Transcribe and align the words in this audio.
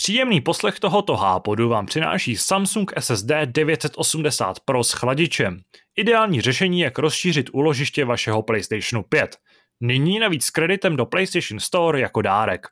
Příjemný 0.00 0.40
poslech 0.40 0.80
tohoto 0.80 1.16
hápodu 1.16 1.68
vám 1.68 1.86
přináší 1.86 2.36
Samsung 2.36 2.92
SSD 2.98 3.30
980 3.44 4.60
Pro 4.60 4.84
s 4.84 4.92
chladičem. 4.92 5.60
Ideální 5.96 6.40
řešení, 6.40 6.80
jak 6.80 6.98
rozšířit 6.98 7.50
úložiště 7.52 8.04
vašeho 8.04 8.42
PlayStationu 8.42 9.02
5. 9.02 9.36
Nyní 9.80 10.18
navíc 10.18 10.44
s 10.44 10.50
kreditem 10.50 10.96
do 10.96 11.06
PlayStation 11.06 11.60
Store 11.60 12.00
jako 12.00 12.22
dárek. 12.22 12.66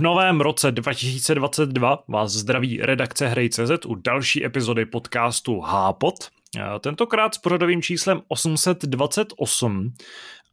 V 0.00 0.02
novém 0.02 0.40
roce 0.40 0.72
2022 0.72 2.04
vás 2.08 2.32
zdraví 2.32 2.80
redakce 2.82 3.28
Hrej.cz 3.28 3.86
u 3.86 3.94
další 3.94 4.44
epizody 4.44 4.86
podcastu 4.86 5.60
Hápot. 5.60 6.14
Tentokrát 6.80 7.34
s 7.34 7.38
pořadovým 7.38 7.82
číslem 7.82 8.22
828 8.28 9.92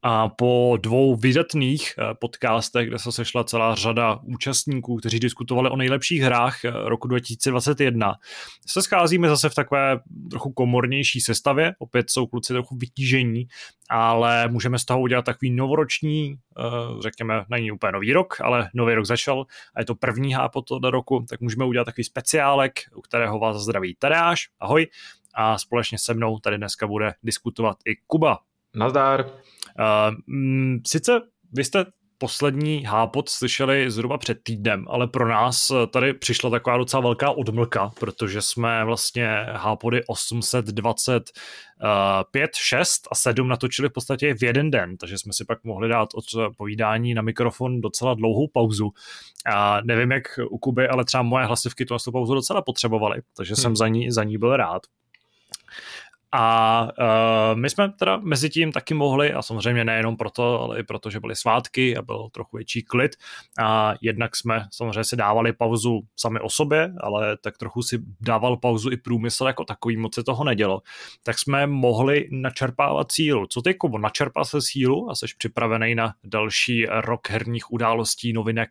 a 0.03 0.29
po 0.29 0.77
dvou 0.81 1.15
vydatných 1.15 1.93
eh, 1.97 2.13
podcastech, 2.13 2.87
kde 2.87 2.99
se 2.99 3.11
sešla 3.11 3.43
celá 3.43 3.75
řada 3.75 4.19
účastníků, 4.23 4.97
kteří 4.97 5.19
diskutovali 5.19 5.69
o 5.69 5.75
nejlepších 5.75 6.21
hrách 6.21 6.65
eh, 6.65 6.71
roku 6.71 7.07
2021, 7.07 8.13
se 8.65 8.81
scházíme 8.81 9.29
zase 9.29 9.49
v 9.49 9.55
takové 9.55 9.99
trochu 10.29 10.51
komornější 10.51 11.21
sestavě. 11.21 11.75
Opět 11.79 12.09
jsou 12.09 12.27
kluci 12.27 12.53
trochu 12.53 12.75
vytížení, 12.75 13.47
ale 13.89 14.47
můžeme 14.47 14.79
z 14.79 14.85
toho 14.85 15.01
udělat 15.01 15.25
takový 15.25 15.51
novoroční, 15.51 16.35
eh, 16.35 16.61
řekněme, 17.01 17.45
není 17.49 17.71
úplně 17.71 17.91
nový 17.91 18.13
rok, 18.13 18.41
ale 18.41 18.69
nový 18.73 18.93
rok 18.93 19.05
začal 19.05 19.45
a 19.75 19.79
je 19.79 19.85
to 19.85 19.95
první 19.95 20.33
hápot 20.33 20.65
do 20.81 20.91
roku, 20.91 21.25
tak 21.29 21.41
můžeme 21.41 21.65
udělat 21.65 21.85
takový 21.85 22.03
speciálek, 22.03 22.73
u 22.95 23.01
kterého 23.01 23.39
vás 23.39 23.57
zdraví 23.57 23.95
Tadeáš, 23.99 24.49
ahoj, 24.59 24.87
a 25.33 25.57
společně 25.57 25.97
se 25.97 26.13
mnou 26.13 26.39
tady 26.39 26.57
dneska 26.57 26.87
bude 26.87 27.13
diskutovat 27.23 27.77
i 27.85 27.95
Kuba. 28.07 28.39
Nazdár. 28.75 29.31
Uh, 29.79 30.15
sice 30.87 31.21
vy 31.53 31.63
jste 31.63 31.85
poslední 32.17 32.83
hápot 32.83 33.29
slyšeli 33.29 33.91
zhruba 33.91 34.17
před 34.17 34.37
týdnem, 34.43 34.85
ale 34.89 35.07
pro 35.07 35.27
nás 35.27 35.71
tady 35.93 36.13
přišla 36.13 36.49
taková 36.49 36.77
docela 36.77 37.01
velká 37.01 37.31
odmlka, 37.31 37.91
protože 37.99 38.41
jsme 38.41 38.85
vlastně 38.85 39.27
hápody 39.51 40.01
825, 40.07 42.55
6 42.55 43.07
a 43.11 43.15
7 43.15 43.47
natočili 43.47 43.89
v 43.89 43.93
podstatě 43.93 44.33
v 44.33 44.43
jeden 44.43 44.71
den, 44.71 44.97
takže 44.97 45.17
jsme 45.17 45.33
si 45.33 45.45
pak 45.45 45.63
mohli 45.63 45.89
dát 45.89 46.09
od 46.15 46.25
povídání 46.57 47.13
na 47.13 47.21
mikrofon 47.21 47.81
docela 47.81 48.13
dlouhou 48.13 48.47
pauzu. 48.53 48.89
A 49.53 49.81
nevím 49.81 50.11
jak 50.11 50.23
u 50.49 50.57
Kuby, 50.57 50.87
ale 50.87 51.05
třeba 51.05 51.23
moje 51.23 51.45
hlasivky 51.45 51.85
tu 51.85 51.95
pauzu 52.11 52.33
docela 52.33 52.61
potřebovaly, 52.61 53.21
takže 53.37 53.53
hmm. 53.53 53.61
jsem 53.61 53.75
za 53.75 53.87
ní, 53.87 54.11
za 54.11 54.23
ní 54.23 54.37
byl 54.37 54.57
rád. 54.57 54.81
A 56.31 56.87
uh, 56.99 57.59
my 57.59 57.69
jsme 57.69 57.89
teda 57.99 58.17
mezi 58.17 58.49
tím 58.49 58.71
taky 58.71 58.93
mohli, 58.93 59.33
a 59.33 59.41
samozřejmě 59.41 59.85
nejenom 59.85 60.17
proto, 60.17 60.61
ale 60.61 60.79
i 60.79 60.83
proto, 60.83 61.09
že 61.09 61.19
byly 61.19 61.35
svátky 61.35 61.97
a 61.97 62.01
byl 62.01 62.29
trochu 62.31 62.57
větší 62.57 62.83
klid. 62.83 63.11
A 63.59 63.93
jednak 64.01 64.35
jsme 64.35 64.65
samozřejmě 64.71 65.03
si 65.03 65.15
dávali 65.15 65.53
pauzu 65.53 66.01
sami 66.15 66.39
o 66.39 66.49
sobě, 66.49 66.93
ale 66.99 67.37
tak 67.37 67.57
trochu 67.57 67.81
si 67.83 67.99
dával 68.21 68.57
pauzu 68.57 68.91
i 68.91 68.97
průmysl 68.97 69.47
jako 69.47 69.63
takový, 69.63 69.97
moc 69.97 70.15
se 70.15 70.23
toho 70.23 70.43
nedělo. 70.43 70.81
Tak 71.23 71.39
jsme 71.39 71.67
mohli 71.67 72.27
načerpávat 72.31 73.11
sílu. 73.11 73.47
Co 73.49 73.61
ty, 73.61 73.73
Kubo, 73.73 73.97
načerpá 73.97 74.43
se 74.43 74.61
sílu 74.61 75.11
a 75.11 75.15
jsi 75.15 75.25
připravený 75.37 75.95
na 75.95 76.13
další 76.23 76.85
rok 76.85 77.29
herních 77.29 77.71
událostí, 77.71 78.33
novinek, 78.33 78.69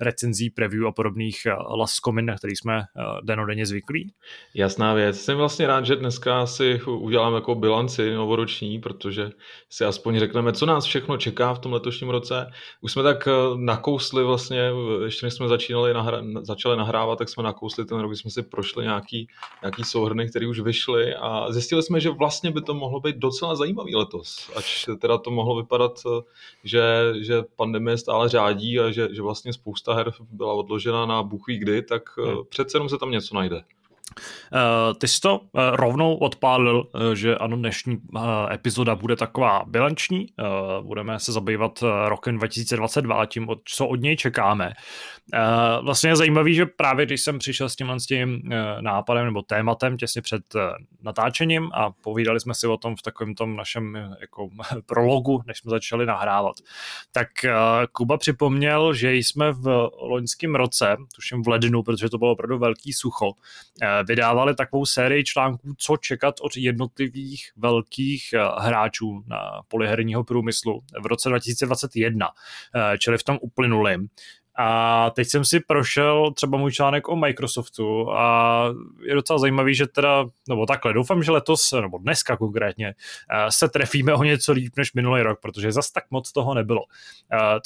recenzí, 0.00 0.50
preview 0.50 0.86
a 0.86 0.92
podobných 0.92 1.46
eh, 1.46 1.52
laskomin, 1.76 2.26
na 2.26 2.36
který 2.36 2.56
jsme 2.56 2.76
uh, 2.76 2.84
denodenně 3.24 3.66
zvyklí? 3.66 4.12
Jasná 4.54 4.94
věc. 4.94 5.20
Jsem 5.20 5.36
vlastně 5.36 5.66
rád, 5.66 5.86
že 5.86 5.96
dneska 5.96 6.46
si 6.46 6.80
uděláme 6.98 7.36
jako 7.36 7.54
bilanci 7.54 8.14
novoroční, 8.14 8.80
protože 8.80 9.30
si 9.70 9.84
aspoň 9.84 10.18
řekneme, 10.18 10.52
co 10.52 10.66
nás 10.66 10.84
všechno 10.84 11.16
čeká 11.16 11.54
v 11.54 11.58
tom 11.58 11.72
letošním 11.72 12.10
roce. 12.10 12.50
Už 12.80 12.92
jsme 12.92 13.02
tak 13.02 13.28
eh, 13.28 13.32
nakousli 13.56 14.24
vlastně, 14.24 14.70
ještě 15.04 15.26
než 15.26 15.34
jsme 15.34 15.48
začínali 15.48 15.94
nahra, 15.94 16.22
začali 16.40 16.76
nahrávat, 16.76 17.18
tak 17.18 17.28
jsme 17.28 17.42
nakousli 17.42 17.84
ten 17.84 17.98
rok, 17.98 18.16
jsme 18.16 18.30
si 18.30 18.42
prošli 18.42 18.84
nějaký, 18.84 19.28
nějaký 19.62 19.84
souhrny, 19.84 20.28
které 20.28 20.48
už 20.48 20.60
vyšly 20.60 21.14
a 21.14 21.52
zjistili 21.52 21.82
jsme, 21.82 22.00
že 22.00 22.10
vlastně 22.10 22.50
by 22.50 22.60
to 22.62 22.74
mohlo 22.74 23.00
být 23.00 23.16
docela 23.16 23.56
zajímavý 23.56 23.96
letos. 23.96 24.50
Ač 24.56 24.86
teda 25.00 25.18
to 25.18 25.30
mohlo 25.30 25.56
vypadat, 25.56 26.00
eh, 26.06 26.22
že, 26.64 27.14
že 27.20 27.42
pandemie 27.56 27.98
stále 27.98 28.28
řádí 28.28 28.80
a 28.80 28.90
že, 28.90 29.08
že 29.14 29.22
vlastně 29.22 29.52
spousta 29.52 29.94
her 29.94 30.12
byla 30.30 30.52
odložena 30.52 31.06
na 31.06 31.22
bůh 31.22 31.44
kdy, 31.46 31.82
tak 31.82 32.02
eh, 32.18 32.30
hmm. 32.30 32.38
přece 32.48 32.76
jenom 32.76 32.88
se 32.88 32.98
tam 32.98 33.10
něco 33.10 33.34
najde. 33.34 33.62
Uh, 34.16 34.98
ty 34.98 35.08
jsi 35.08 35.20
to 35.20 35.38
uh, 35.38 35.60
rovnou 35.72 36.14
odpálil, 36.14 36.76
uh, 36.76 37.12
že 37.14 37.36
ano, 37.36 37.56
dnešní 37.56 37.96
epizoda 38.52 38.94
bude 38.94 39.16
taková 39.16 39.62
bilanční. 39.66 40.26
Budeme 40.82 41.20
se 41.20 41.32
zabývat 41.32 41.84
rokem 42.06 42.36
2022 42.36 43.14
a 43.14 43.26
tím, 43.26 43.48
co 43.64 43.86
od 43.86 44.00
něj 44.00 44.16
čekáme. 44.16 44.72
Vlastně 45.82 46.10
je 46.10 46.16
zajímavý, 46.16 46.54
že 46.54 46.66
právě 46.66 47.06
když 47.06 47.20
jsem 47.20 47.38
přišel 47.38 47.68
s 47.68 47.76
tímhle 47.76 48.00
s 48.00 48.06
tím 48.06 48.42
nápadem 48.80 49.24
nebo 49.24 49.42
tématem 49.42 49.96
těsně 49.96 50.22
před 50.22 50.42
natáčením 51.02 51.70
a 51.74 51.90
povídali 51.90 52.40
jsme 52.40 52.54
si 52.54 52.66
o 52.66 52.76
tom 52.76 52.96
v 52.96 53.02
takovém 53.02 53.34
tom 53.34 53.56
našem 53.56 53.94
jako 54.20 54.48
prologu, 54.86 55.42
než 55.46 55.58
jsme 55.58 55.70
začali 55.70 56.06
nahrávat, 56.06 56.56
tak 57.12 57.28
Kuba 57.92 58.18
připomněl, 58.18 58.94
že 58.94 59.14
jsme 59.14 59.52
v 59.52 59.90
loňském 60.00 60.54
roce, 60.54 60.96
tuším 61.14 61.42
v 61.42 61.48
lednu, 61.48 61.82
protože 61.82 62.08
to 62.08 62.18
bylo 62.18 62.32
opravdu 62.32 62.58
velký 62.58 62.92
sucho, 62.92 63.32
vydávali 64.02 64.54
takovou 64.54 64.86
sérii 64.86 65.24
článků, 65.24 65.74
co 65.78 65.96
čekat 65.96 66.34
od 66.40 66.56
jednotlivých 66.56 67.52
velkých 67.56 68.32
eh, 68.32 68.38
hráčů 68.58 69.22
na 69.26 69.38
poliherního 69.68 70.24
průmyslu 70.24 70.80
v 71.02 71.06
roce 71.06 71.28
2021, 71.28 72.28
eh, 72.74 72.98
čili 72.98 73.18
v 73.18 73.24
tom 73.24 73.38
uplynulém. 73.40 74.06
A 74.60 75.10
teď 75.10 75.28
jsem 75.28 75.44
si 75.44 75.60
prošel 75.60 76.32
třeba 76.32 76.58
můj 76.58 76.72
článek 76.72 77.08
o 77.08 77.16
Microsoftu 77.16 78.12
a 78.12 78.64
je 79.02 79.14
docela 79.14 79.38
zajímavý, 79.38 79.74
že 79.74 79.86
teda, 79.86 80.24
nebo 80.48 80.66
takhle, 80.66 80.92
doufám, 80.92 81.22
že 81.22 81.32
letos, 81.32 81.72
nebo 81.80 81.98
dneska 81.98 82.36
konkrétně, 82.36 82.86
eh, 82.86 83.52
se 83.52 83.68
trefíme 83.68 84.14
o 84.14 84.24
něco 84.24 84.52
líp 84.52 84.72
než 84.76 84.94
minulý 84.94 85.22
rok, 85.22 85.40
protože 85.40 85.72
zas 85.72 85.90
tak 85.90 86.04
moc 86.10 86.32
toho 86.32 86.54
nebylo. 86.54 86.80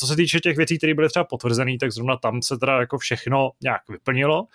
Co 0.01 0.07
se 0.07 0.17
týče 0.17 0.41
těch 0.41 0.57
věcí, 0.57 0.79
které 0.79 0.95
byly 0.95 1.09
třeba 1.09 1.25
potvrzené, 1.25 1.79
tak 1.81 1.93
zrovna 1.93 2.17
tam 2.17 2.43
se 2.43 2.59
teda 2.59 2.81
jako 2.81 2.99
všechno 2.99 3.51
nějak 3.63 3.89
vyplnilo. 3.89 4.47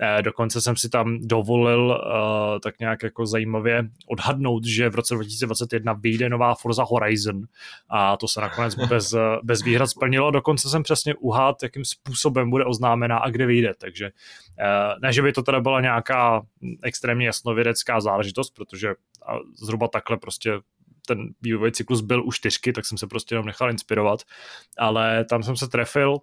Eh, 0.00 0.22
dokonce 0.22 0.60
jsem 0.60 0.76
si 0.76 0.88
tam 0.88 1.18
dovolil 1.20 1.86
uh, 1.86 2.58
tak 2.60 2.78
nějak 2.78 3.02
jako 3.02 3.26
zajímavě 3.26 3.88
odhadnout, 4.08 4.64
že 4.64 4.88
v 4.88 4.94
roce 4.94 5.14
2021 5.14 5.92
vyjde 5.92 6.28
nová 6.28 6.54
Forza 6.54 6.84
Horizon 6.88 7.42
a 7.88 8.16
to 8.16 8.28
se 8.28 8.40
nakonec 8.40 8.74
bez, 8.88 9.14
bez 9.42 9.62
výhrad 9.62 9.86
splnilo. 9.86 10.30
Dokonce 10.30 10.70
jsem 10.70 10.82
přesně 10.82 11.14
uhád, 11.14 11.62
jakým 11.62 11.84
způsobem 11.84 12.50
bude 12.50 12.64
oznámená 12.64 13.18
a 13.18 13.30
kde 13.30 13.46
vyjde. 13.46 13.72
Takže 13.78 14.04
uh, 14.04 15.00
ne, 15.02 15.12
že 15.12 15.22
by 15.22 15.32
to 15.32 15.42
teda 15.42 15.60
byla 15.60 15.80
nějaká 15.80 16.42
extrémně 16.82 17.26
jasnovědecká 17.26 18.00
záležitost, 18.00 18.50
protože 18.50 18.94
zhruba 19.58 19.88
takhle 19.88 20.16
prostě 20.16 20.52
ten 21.06 21.28
vývojový 21.42 21.72
cyklus 21.72 22.00
byl 22.00 22.26
u 22.26 22.32
čtyřky, 22.32 22.72
tak 22.72 22.86
jsem 22.86 22.98
se 22.98 23.06
prostě 23.06 23.34
jenom 23.34 23.46
nechal 23.46 23.70
inspirovat, 23.70 24.20
ale 24.78 25.24
tam 25.24 25.42
jsem 25.42 25.56
se 25.56 25.68
trefil, 25.68 26.18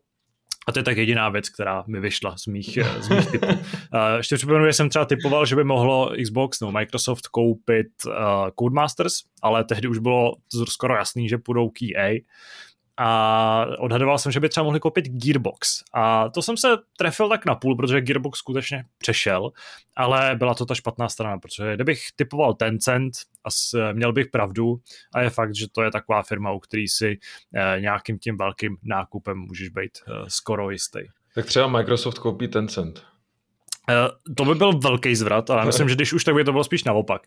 a 0.68 0.72
to 0.72 0.80
je 0.80 0.84
tak 0.84 0.98
jediná 0.98 1.30
věc, 1.30 1.50
která 1.50 1.84
mi 1.88 2.00
vyšla 2.00 2.38
z 2.38 2.48
mých, 2.48 2.80
z 3.00 3.10
mých 3.10 3.32
typů. 3.32 3.48
Uh, 3.48 3.56
ještě 4.18 4.36
připomenu, 4.36 4.66
že 4.66 4.74
jsem 4.74 4.90
třeba 4.90 5.06
typoval, 5.06 5.46
že 5.46 5.56
by 5.56 5.64
mohlo 5.64 6.12
Xbox 6.24 6.60
nebo 6.60 6.72
Microsoft 6.72 7.28
koupit 7.28 7.88
uh, 8.08 8.14
Codemasters, 8.60 9.14
ale 9.42 9.64
tehdy 9.64 9.88
už 9.88 9.98
bylo 9.98 10.32
skoro 10.70 10.96
jasný, 10.96 11.30
že 11.30 11.38
půjdou 11.38 11.70
k 11.70 11.82
EA 11.82 12.20
a 12.98 13.66
odhadoval 13.80 14.18
jsem, 14.18 14.32
že 14.32 14.40
by 14.40 14.50
třeba 14.50 14.64
mohli 14.64 14.80
koupit 14.80 15.08
Gearbox. 15.08 15.84
A 15.94 16.30
to 16.30 16.42
jsem 16.42 16.58
se 16.58 16.68
trefil 16.98 17.30
tak 17.30 17.46
na 17.46 17.56
půl, 17.56 17.76
protože 17.76 18.02
Gearbox 18.02 18.40
skutečně 18.40 18.86
přešel, 18.98 19.52
ale 19.96 20.36
byla 20.36 20.54
to 20.54 20.66
ta 20.66 20.76
špatná 20.76 21.10
strana, 21.10 21.40
protože 21.40 21.76
kdybych 21.76 22.00
typoval 22.16 22.54
Tencent, 22.54 23.14
a 23.46 23.50
měl 23.94 24.14
bych 24.14 24.28
pravdu 24.28 24.80
a 25.14 25.22
je 25.22 25.30
fakt, 25.30 25.56
že 25.56 25.68
to 25.72 25.82
je 25.82 25.92
taková 25.92 26.24
firma, 26.24 26.52
u 26.52 26.60
který 26.60 26.88
si 26.88 27.20
eh, 27.56 27.80
nějakým 27.80 28.20
tím 28.20 28.38
velkým 28.38 28.78
nákupem 28.84 29.38
můžeš 29.38 29.70
být 29.70 29.92
eh, 30.08 30.12
skoro 30.28 30.70
jistý. 30.70 31.00
Tak 31.36 31.46
třeba 31.46 31.68
Microsoft 31.68 32.20
koupí 32.20 32.48
Tencent. 32.48 33.13
Uh, 33.90 34.36
to 34.36 34.46
by 34.46 34.56
byl 34.56 34.80
velký 34.80 35.16
zvrat, 35.16 35.50
ale 35.50 35.66
myslím, 35.66 35.90
že 35.90 35.96
když 35.96 36.14
už, 36.14 36.24
tak 36.24 36.36
by 36.36 36.44
to 36.44 36.52
bylo 36.52 36.64
spíš 36.64 36.84
naopak. 36.84 37.22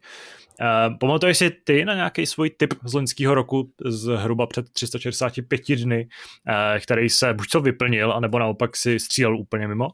Uh, 0.61 0.99
pamatuješ 0.99 1.39
si 1.39 1.51
ty 1.51 1.85
na 1.85 1.95
nějaký 1.95 2.27
svůj 2.27 2.51
typ 2.51 2.75
z 2.85 2.95
loňského 2.95 3.35
roku 3.35 3.71
zhruba 3.85 4.47
před 4.47 4.71
365 4.73 5.61
dny, 5.77 6.09
uh, 6.49 6.81
který 6.81 7.11
se 7.11 7.35
buď 7.35 7.49
to 7.53 7.61
vyplnil, 7.61 8.13
anebo 8.13 8.39
naopak 8.39 8.77
si 8.77 9.01
střílel 9.01 9.37
úplně 9.37 9.69
mimo? 9.69 9.89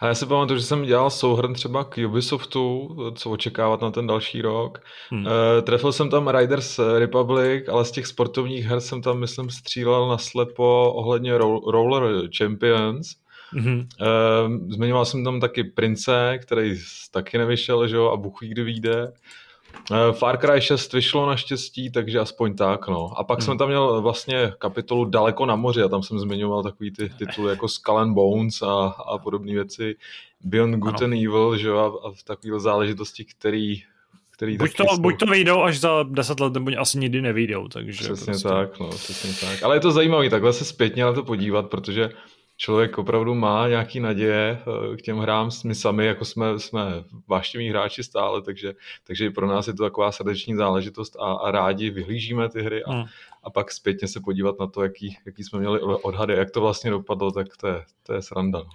A 0.00 0.06
já 0.06 0.14
si 0.14 0.26
pamatuju, 0.26 0.58
že 0.58 0.64
jsem 0.64 0.84
dělal 0.84 1.10
souhrn 1.10 1.54
třeba 1.54 1.84
k 1.84 1.98
Ubisoftu, 2.06 2.96
co 3.14 3.30
očekávat 3.30 3.80
na 3.80 3.90
ten 3.90 4.06
další 4.06 4.42
rok. 4.42 4.78
Hmm. 5.10 5.26
Trefil 5.62 5.92
jsem 5.92 6.10
tam 6.10 6.28
Riders 6.28 6.80
Republic, 6.98 7.68
ale 7.68 7.84
z 7.84 7.90
těch 7.90 8.06
sportovních 8.06 8.64
her 8.64 8.80
jsem 8.80 9.02
tam, 9.02 9.18
myslím, 9.18 9.50
střílel 9.50 10.08
na 10.08 10.18
slepo 10.18 10.92
ohledně 10.96 11.38
Roller 11.38 12.28
Champions 12.38 13.08
Mm-hmm. 13.54 13.86
Uh, 14.00 14.70
zmiňoval 14.70 15.04
jsem 15.04 15.24
tam 15.24 15.40
taky 15.40 15.64
Prince, 15.64 16.38
který 16.42 16.80
taky 17.10 17.38
nevyšel, 17.38 17.88
že 17.88 17.96
jo, 17.96 18.10
a 18.10 18.16
Bůh 18.16 18.40
ví, 18.40 18.48
kdy 18.48 18.62
vyjde. 18.62 19.12
Uh, 19.90 20.12
Far 20.12 20.38
Cry 20.38 20.60
6 20.60 20.92
vyšlo 20.92 21.26
naštěstí, 21.26 21.90
takže 21.90 22.18
aspoň 22.18 22.56
tak, 22.56 22.88
no. 22.88 23.18
A 23.18 23.24
pak 23.24 23.38
hmm. 23.38 23.44
jsem 23.44 23.58
tam 23.58 23.68
měl 23.68 24.02
vlastně 24.02 24.52
kapitolu 24.58 25.04
Daleko 25.04 25.46
na 25.46 25.56
moři 25.56 25.82
a 25.82 25.88
tam 25.88 26.02
jsem 26.02 26.18
zmiňoval 26.18 26.62
takový 26.62 26.90
ty 26.90 27.08
tituly 27.08 27.50
jako 27.50 27.68
Skull 27.68 27.98
and 27.98 28.14
Bones 28.14 28.62
a, 28.62 28.86
a 28.86 29.18
podobné 29.18 29.52
věci. 29.52 29.96
Beyond 30.40 30.74
Good 30.74 31.02
ano. 31.02 31.04
and 31.04 31.12
Evil, 31.12 31.56
že 31.56 31.68
jo, 31.68 31.78
a, 31.78 32.08
a 32.08 32.12
takové 32.24 32.60
záležitosti, 32.60 33.24
který 33.24 33.82
který 34.36 34.58
buď, 34.58 34.76
to, 34.76 34.84
buď 34.98 35.18
to 35.18 35.26
vyjdou 35.26 35.62
až 35.62 35.80
za 35.80 36.02
deset 36.02 36.40
let, 36.40 36.52
nebo 36.52 36.70
asi 36.78 36.98
nikdy 36.98 37.22
nevyjdou. 37.22 37.68
Takže 37.68 37.92
přesně 37.92 38.26
prostě... 38.26 38.48
tak, 38.48 38.78
no, 38.80 38.88
přesně 38.88 39.48
tak. 39.48 39.62
Ale 39.62 39.76
je 39.76 39.80
to 39.80 39.90
zajímavé 39.90 40.30
takhle 40.30 40.52
se 40.52 40.64
zpětně 40.64 41.04
na 41.04 41.12
to 41.12 41.22
podívat, 41.22 41.70
protože 41.70 42.10
člověk 42.56 42.98
opravdu 42.98 43.34
má 43.34 43.68
nějaký 43.68 44.00
naděje 44.00 44.58
eh, 44.60 44.96
k 44.96 45.02
těm 45.02 45.18
hrám. 45.18 45.50
My 45.64 45.74
sami, 45.74 46.06
jako 46.06 46.24
jsme, 46.24 46.58
jsme 46.58 47.04
váštiví 47.28 47.68
hráči 47.68 48.04
stále, 48.04 48.42
takže, 48.42 48.74
takže 49.04 49.30
pro 49.30 49.46
nás 49.46 49.66
je 49.66 49.74
to 49.74 49.82
taková 49.82 50.12
srdeční 50.12 50.54
záležitost 50.54 51.16
a, 51.16 51.32
a 51.32 51.50
rádi 51.50 51.90
vyhlížíme 51.90 52.48
ty 52.48 52.62
hry 52.62 52.84
a, 52.84 52.92
hmm. 52.92 53.04
a 53.42 53.50
pak 53.50 53.72
zpětně 53.72 54.08
se 54.08 54.20
podívat 54.20 54.54
na 54.60 54.66
to, 54.66 54.82
jaký, 54.82 55.18
jaký 55.26 55.44
jsme 55.44 55.58
měli 55.58 55.80
odhady, 55.80 56.34
jak 56.34 56.50
to 56.50 56.60
vlastně 56.60 56.90
dopadlo, 56.90 57.30
tak 57.30 57.56
to 57.56 57.66
je, 57.66 57.82
to 58.02 58.14
je 58.14 58.22
sranda. 58.22 58.58
No. 58.58 58.70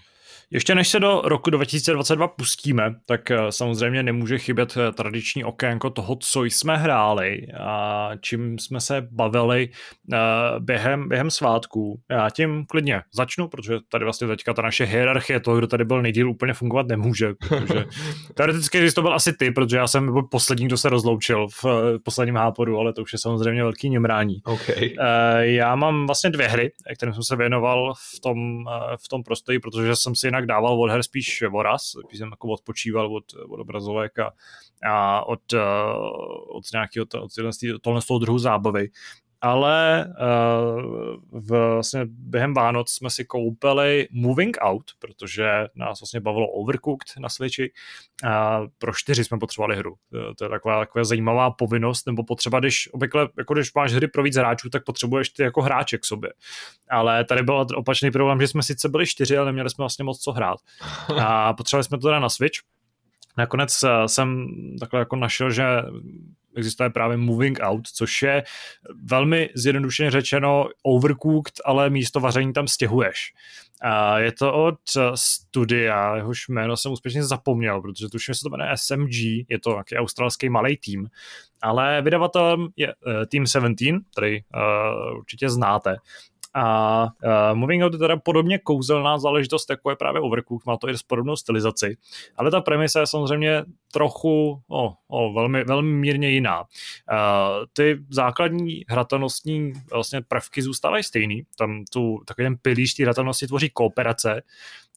Ještě 0.53 0.75
než 0.75 0.87
se 0.87 0.99
do 0.99 1.21
roku 1.25 1.49
2022 1.49 2.27
pustíme, 2.27 2.95
tak 3.05 3.31
eh, 3.31 3.37
samozřejmě 3.49 4.03
nemůže 4.03 4.39
chybět 4.39 4.77
eh, 4.77 4.91
tradiční 4.91 5.43
okénko 5.43 5.89
toho, 5.89 6.15
co 6.15 6.43
jsme 6.43 6.77
hráli 6.77 7.47
a 7.59 8.09
čím 8.21 8.59
jsme 8.59 8.81
se 8.81 9.07
bavili 9.11 9.69
eh, 10.13 10.17
během, 10.59 11.09
během 11.09 11.31
svátků. 11.31 11.99
Já 12.09 12.29
tím 12.29 12.65
klidně 12.65 13.01
začnu, 13.13 13.47
protože 13.47 13.73
tady 13.89 14.03
vlastně 14.03 14.27
teďka 14.27 14.53
ta 14.53 14.61
naše 14.61 14.85
hierarchie 14.85 15.39
toho, 15.39 15.57
kdo 15.57 15.67
tady 15.67 15.85
byl 15.85 16.01
nejdíl, 16.01 16.29
úplně 16.29 16.53
fungovat 16.53 16.87
nemůže, 16.87 17.33
protože 17.49 17.85
teoreticky 18.33 18.91
to 18.91 19.01
byl 19.01 19.13
asi 19.13 19.33
ty, 19.33 19.51
protože 19.51 19.77
já 19.77 19.87
jsem 19.87 20.05
byl 20.05 20.23
poslední, 20.23 20.65
kdo 20.65 20.77
se 20.77 20.89
rozloučil 20.89 21.47
v 21.63 21.65
posledním 22.03 22.35
háporu, 22.35 22.79
ale 22.79 22.93
to 22.93 23.01
už 23.01 23.13
je 23.13 23.19
samozřejmě 23.19 23.63
velký 23.63 23.89
němrání. 23.89 24.41
Okay. 24.43 24.95
Já 25.39 25.75
mám 25.75 26.05
vlastně 26.05 26.29
dvě 26.29 26.47
hry, 26.47 26.71
kterým 26.97 27.13
jsem 27.13 27.23
se 27.23 27.35
věnoval 27.35 27.93
v 27.93 28.19
tom, 28.19 28.65
v 29.05 29.07
tom 29.09 29.23
prostředí, 29.23 29.59
protože 29.59 29.95
jsem 29.95 30.15
si 30.15 30.27
jinak 30.27 30.40
jinak 30.41 30.47
dával 30.47 30.81
od 30.81 30.91
her 30.91 31.03
spíš 31.03 31.43
voraz, 31.49 31.81
spíš 32.05 32.19
jsem 32.19 32.29
jako 32.29 32.47
odpočíval 32.47 33.15
od, 33.15 33.23
od 33.49 33.59
obrazovek 33.59 34.19
a, 34.19 34.31
a 34.85 35.25
od, 35.27 35.53
uh, 35.53 35.59
od 36.57 36.63
nějakého 36.73 37.05
to, 37.05 37.23
od 37.23 37.31
tohle 37.81 38.01
z 38.01 38.05
toho 38.05 38.19
druhu 38.19 38.39
zábavy. 38.39 38.89
Ale 39.41 40.05
uh, 40.07 40.81
v, 41.41 41.73
vlastně 41.73 42.01
během 42.05 42.53
Vánoc 42.53 42.91
jsme 42.91 43.09
si 43.09 43.25
koupili 43.25 44.07
Moving 44.11 44.57
Out, 44.61 44.83
protože 44.99 45.67
nás 45.75 46.01
vlastně 46.01 46.19
bavilo 46.19 46.47
Overcooked 46.47 47.07
na 47.19 47.29
Switchi. 47.29 47.71
A 48.23 48.61
pro 48.77 48.93
čtyři 48.93 49.23
jsme 49.23 49.39
potřebovali 49.39 49.75
hru. 49.75 49.95
To, 50.11 50.35
to 50.35 50.45
je 50.45 50.49
taková, 50.49 50.79
taková 50.79 51.03
zajímavá 51.03 51.51
povinnost, 51.51 52.07
nebo 52.07 52.23
potřeba, 52.23 52.59
když 52.59 52.93
obvykle, 52.93 53.29
jako 53.37 53.53
když 53.53 53.73
máš 53.73 53.93
hry 53.93 54.07
pro 54.07 54.23
víc 54.23 54.35
hráčů, 54.35 54.69
tak 54.69 54.83
potřebuješ 54.83 55.29
ty 55.29 55.43
jako 55.43 55.61
hráče 55.61 55.97
k 55.97 56.05
sobě. 56.05 56.33
Ale 56.89 57.25
tady 57.25 57.43
byl 57.43 57.65
opačný 57.75 58.11
problém, 58.11 58.41
že 58.41 58.47
jsme 58.47 58.63
sice 58.63 58.89
byli 58.89 59.07
čtyři, 59.07 59.37
ale 59.37 59.45
neměli 59.45 59.69
jsme 59.69 59.81
vlastně 59.81 60.05
moc 60.05 60.19
co 60.19 60.31
hrát. 60.31 60.59
A 61.21 61.53
potřebovali 61.53 61.83
jsme 61.83 61.97
to 61.97 62.07
teda 62.07 62.19
na 62.19 62.29
Switch. 62.29 62.59
Nakonec 63.37 63.83
eh, 63.83 64.07
jsem 64.07 64.47
takhle 64.79 64.99
jako 64.99 65.15
našel, 65.15 65.51
že 65.51 65.65
existuje 66.55 66.89
právě 66.89 67.17
Moving 67.17 67.59
Out, 67.61 67.87
což 67.87 68.21
je 68.21 68.43
velmi 69.03 69.49
zjednodušeně 69.55 70.11
řečeno 70.11 70.67
overcooked, 70.83 71.53
ale 71.65 71.89
místo 71.89 72.19
vaření 72.19 72.53
tam 72.53 72.67
stěhuješ. 72.67 73.33
A 73.81 74.19
je 74.19 74.31
to 74.31 74.53
od 74.53 74.79
studia, 75.15 76.15
jehož 76.15 76.47
jméno 76.49 76.77
jsem 76.77 76.91
úspěšně 76.91 77.23
zapomněl, 77.23 77.81
protože 77.81 78.09
tuším, 78.09 78.33
že 78.33 78.37
se 78.37 78.43
to 78.43 78.49
jmenuje 78.49 78.71
SMG, 78.75 79.13
je 79.49 79.59
to 79.63 79.69
nějaký 79.69 79.95
australský 79.95 80.49
malý 80.49 80.77
tým, 80.77 81.07
ale 81.61 82.01
vydavatelem 82.01 82.67
je 82.75 82.87
uh, 82.87 83.13
Team 83.31 83.47
17, 83.47 83.81
který 84.11 84.39
uh, 84.39 85.17
určitě 85.17 85.49
znáte. 85.49 85.95
A 86.53 87.03
uh, 87.03 87.57
Moving 87.57 87.83
Out 87.83 87.93
je 87.93 87.99
teda 87.99 88.17
podobně 88.17 88.59
kouzelná 88.59 89.17
záležitost, 89.17 89.69
jako 89.69 89.89
je 89.89 89.95
právě 89.95 90.21
Overcooked, 90.21 90.65
má 90.65 90.77
to 90.77 90.89
i 90.89 90.97
s 90.97 91.03
podobnou 91.03 91.35
stylizaci, 91.35 91.97
ale 92.37 92.51
ta 92.51 92.61
premisa 92.61 92.99
je 92.99 93.07
samozřejmě 93.07 93.63
trochu, 93.93 94.61
o, 94.69 94.93
o 95.07 95.33
velmi, 95.33 95.63
velmi 95.63 95.91
mírně 95.91 96.29
jiná. 96.29 96.59
Uh, 96.61 96.65
ty 97.73 97.97
základní 98.09 98.81
hratelnostní 98.89 99.73
vlastně 99.91 100.21
prvky 100.21 100.61
zůstávají 100.61 101.03
stejný, 101.03 101.43
tam 101.57 101.85
tu, 101.93 102.19
takový 102.25 102.45
ten 102.45 102.57
pilíř 102.61 102.95
té 102.95 103.03
hratelnosti 103.03 103.47
tvoří 103.47 103.69
kooperace, 103.69 104.41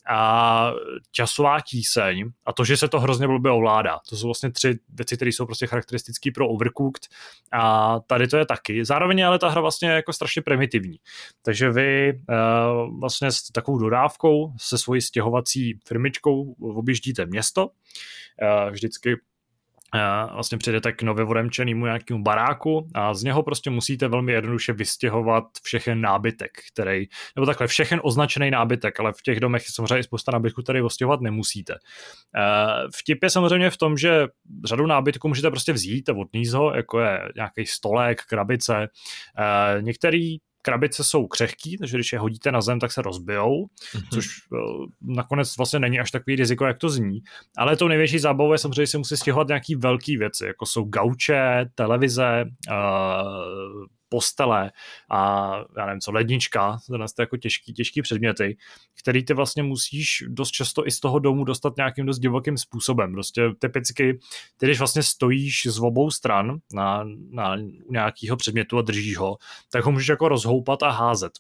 a 0.09 0.71
časová 1.11 1.61
tíseň 1.61 2.25
a 2.47 2.53
to, 2.53 2.65
že 2.65 2.77
se 2.77 2.89
to 2.89 3.01
hrozně 3.01 3.27
blbě 3.27 3.53
ovládá. 3.53 3.99
To 4.09 4.17
jsou 4.17 4.27
vlastně 4.27 4.53
tři 4.53 4.79
věci, 4.89 5.17
které 5.17 5.29
jsou 5.29 5.47
prostě 5.47 5.67
charakteristické 5.67 6.31
pro 6.35 6.49
Overcooked 6.49 7.07
a 7.53 8.01
tady 8.01 8.29
to 8.29 8.37
je 8.37 8.47
taky. 8.47 8.85
Zároveň 8.85 9.27
ale 9.27 9.39
ta 9.39 9.49
hra 9.49 9.61
vlastně 9.61 9.89
jako 9.89 10.13
strašně 10.13 10.43
primitivní. 10.43 10.97
Takže 11.43 11.71
vy 11.71 12.13
uh, 12.13 13.01
vlastně 13.01 13.33
s 13.33 13.43
takovou 13.43 13.79
dodávkou 13.79 14.53
se 14.57 14.79
svojí 14.79 15.01
stěhovací 15.01 15.79
firmičkou 15.87 16.53
objíždíte 16.53 17.27
město, 17.27 17.67
uh, 17.67 18.71
vždycky 18.71 19.17
vlastně 20.33 20.59
přijdete 20.59 20.93
k 20.93 21.03
nově 21.03 21.25
odemčenému 21.25 21.85
nějakému 21.85 22.23
baráku 22.23 22.89
a 22.95 23.15
z 23.15 23.23
něho 23.23 23.43
prostě 23.43 23.71
musíte 23.71 24.09
velmi 24.09 24.33
jednoduše 24.33 24.73
vystěhovat 24.73 25.45
všechen 25.63 26.01
nábytek, 26.01 26.51
který, 26.73 27.07
nebo 27.37 27.47
takhle, 27.47 27.67
všechen 27.67 28.01
označený 28.03 28.51
nábytek, 28.51 29.01
ale 29.01 29.13
v 29.13 29.23
těch 29.23 29.41
domech 29.41 29.63
samozřejmě 29.67 29.99
i 29.99 30.03
spousta 30.03 30.33
nábytku, 30.33 30.63
který 30.63 30.83
vystěhovat 30.83 31.21
nemusíte. 31.21 31.75
Vtip 32.97 33.23
je 33.23 33.31
samozřejmě 33.31 33.71
v 33.71 33.77
tom, 33.77 33.97
že 33.97 34.27
řadu 34.65 34.87
nábytku 34.87 35.29
můžete 35.29 35.51
prostě 35.51 35.73
vzít 35.73 36.09
a 36.09 36.15
odníst 36.17 36.55
ho, 36.55 36.75
jako 36.75 37.01
je 37.01 37.21
nějaký 37.37 37.67
stolek, 37.67 38.23
krabice. 38.23 38.89
Některý 39.81 40.37
krabice 40.65 41.05
jsou 41.05 41.27
křehký, 41.27 41.79
takže 41.79 41.97
když 41.97 42.13
je 42.13 42.19
hodíte 42.19 42.53
na 42.53 42.61
zem, 42.61 42.81
tak 42.81 42.93
se 42.93 43.03
rozbijou, 43.03 43.65
mm-hmm. 43.65 44.09
což 44.13 44.27
uh, 44.51 44.87
nakonec 45.17 45.57
vlastně 45.57 45.79
není 45.79 46.01
až 46.01 46.11
takový 46.11 46.37
riziko, 46.37 46.65
jak 46.65 46.79
to 46.79 46.89
zní. 46.89 47.21
Ale 47.57 47.77
to 47.77 47.89
největší 47.89 48.19
zábavou 48.19 48.53
je 48.53 48.59
samozřejmě, 48.59 48.83
že 48.83 48.91
si 48.91 48.99
musí 48.99 49.17
stěhovat 49.17 49.49
nějaký 49.49 49.75
velký 49.75 50.17
věci, 50.17 50.47
jako 50.47 50.67
jsou 50.67 50.85
gauče, 50.85 51.67
televize, 51.75 52.45
uh, 52.71 53.85
postele 54.15 54.71
a 55.11 55.51
já 55.79 55.87
nevím 55.87 56.01
co, 56.01 56.13
lednička, 56.13 56.79
to 56.87 56.95
jsou 56.95 57.21
jako 57.21 57.37
těžký, 57.37 57.73
těžký 57.75 58.03
předměty, 58.03 58.57
který 59.01 59.25
ty 59.25 59.35
vlastně 59.35 59.63
musíš 59.63 60.25
dost 60.29 60.51
často 60.51 60.87
i 60.87 60.91
z 60.91 61.01
toho 61.01 61.19
domu 61.19 61.45
dostat 61.45 61.77
nějakým 61.77 62.07
dost 62.07 62.19
divokým 62.19 62.57
způsobem. 62.59 63.13
Prostě 63.13 63.43
typicky, 63.59 64.19
ty 64.57 64.67
když 64.67 64.79
vlastně 64.79 65.03
stojíš 65.03 65.67
z 65.67 65.79
obou 65.79 66.11
stran 66.11 66.59
na, 66.73 67.05
na 67.31 67.57
nějakého 67.91 68.37
předmětu 68.37 68.79
a 68.79 68.83
držíš 68.83 69.17
ho, 69.17 69.37
tak 69.71 69.85
ho 69.85 69.93
můžeš 69.93 70.09
jako 70.09 70.29
rozhoupat 70.29 70.83
a 70.83 70.91
házet. 70.91 71.33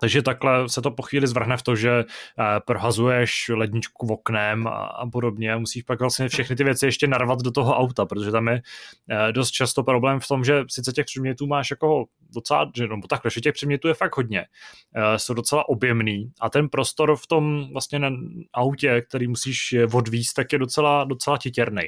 Takže 0.00 0.22
takhle 0.22 0.68
se 0.68 0.82
to 0.82 0.90
po 0.90 1.02
chvíli 1.02 1.26
zvrhne 1.26 1.56
v 1.56 1.62
to, 1.62 1.76
že 1.76 1.90
eh, 1.90 2.60
prohazuješ 2.66 3.50
ledničku 3.54 4.06
v 4.06 4.12
oknem 4.12 4.66
a, 4.66 4.70
a 4.70 5.06
podobně 5.06 5.56
musíš 5.56 5.82
pak 5.82 6.00
vlastně 6.00 6.28
všechny 6.28 6.56
ty 6.56 6.64
věci 6.64 6.86
ještě 6.86 7.06
narvat 7.06 7.38
do 7.38 7.50
toho 7.50 7.76
auta, 7.76 8.06
protože 8.06 8.30
tam 8.30 8.48
je 8.48 8.62
eh, 9.10 9.32
dost 9.32 9.50
často 9.50 9.82
problém 9.82 10.20
v 10.20 10.28
tom, 10.28 10.44
že 10.44 10.64
sice 10.70 10.92
těch 10.92 11.06
předmětů 11.06 11.46
máš 11.46 11.70
jako 11.70 12.04
docela, 12.34 12.70
že 12.76 12.86
no 12.86 13.00
takhle, 13.08 13.30
že 13.30 13.40
těch 13.40 13.54
předmětů 13.54 13.88
je 13.88 13.94
fakt 13.94 14.16
hodně, 14.16 14.46
eh, 14.94 15.18
jsou 15.18 15.34
docela 15.34 15.68
objemný 15.68 16.32
a 16.40 16.50
ten 16.50 16.68
prostor 16.68 17.16
v 17.16 17.26
tom 17.26 17.72
vlastně 17.72 17.98
na 17.98 18.10
autě, 18.52 19.02
který 19.08 19.28
musíš 19.28 19.74
odvíst, 19.92 20.36
tak 20.36 20.52
je 20.52 20.58
docela, 20.58 21.04
docela 21.04 21.38
titěrný. 21.38 21.82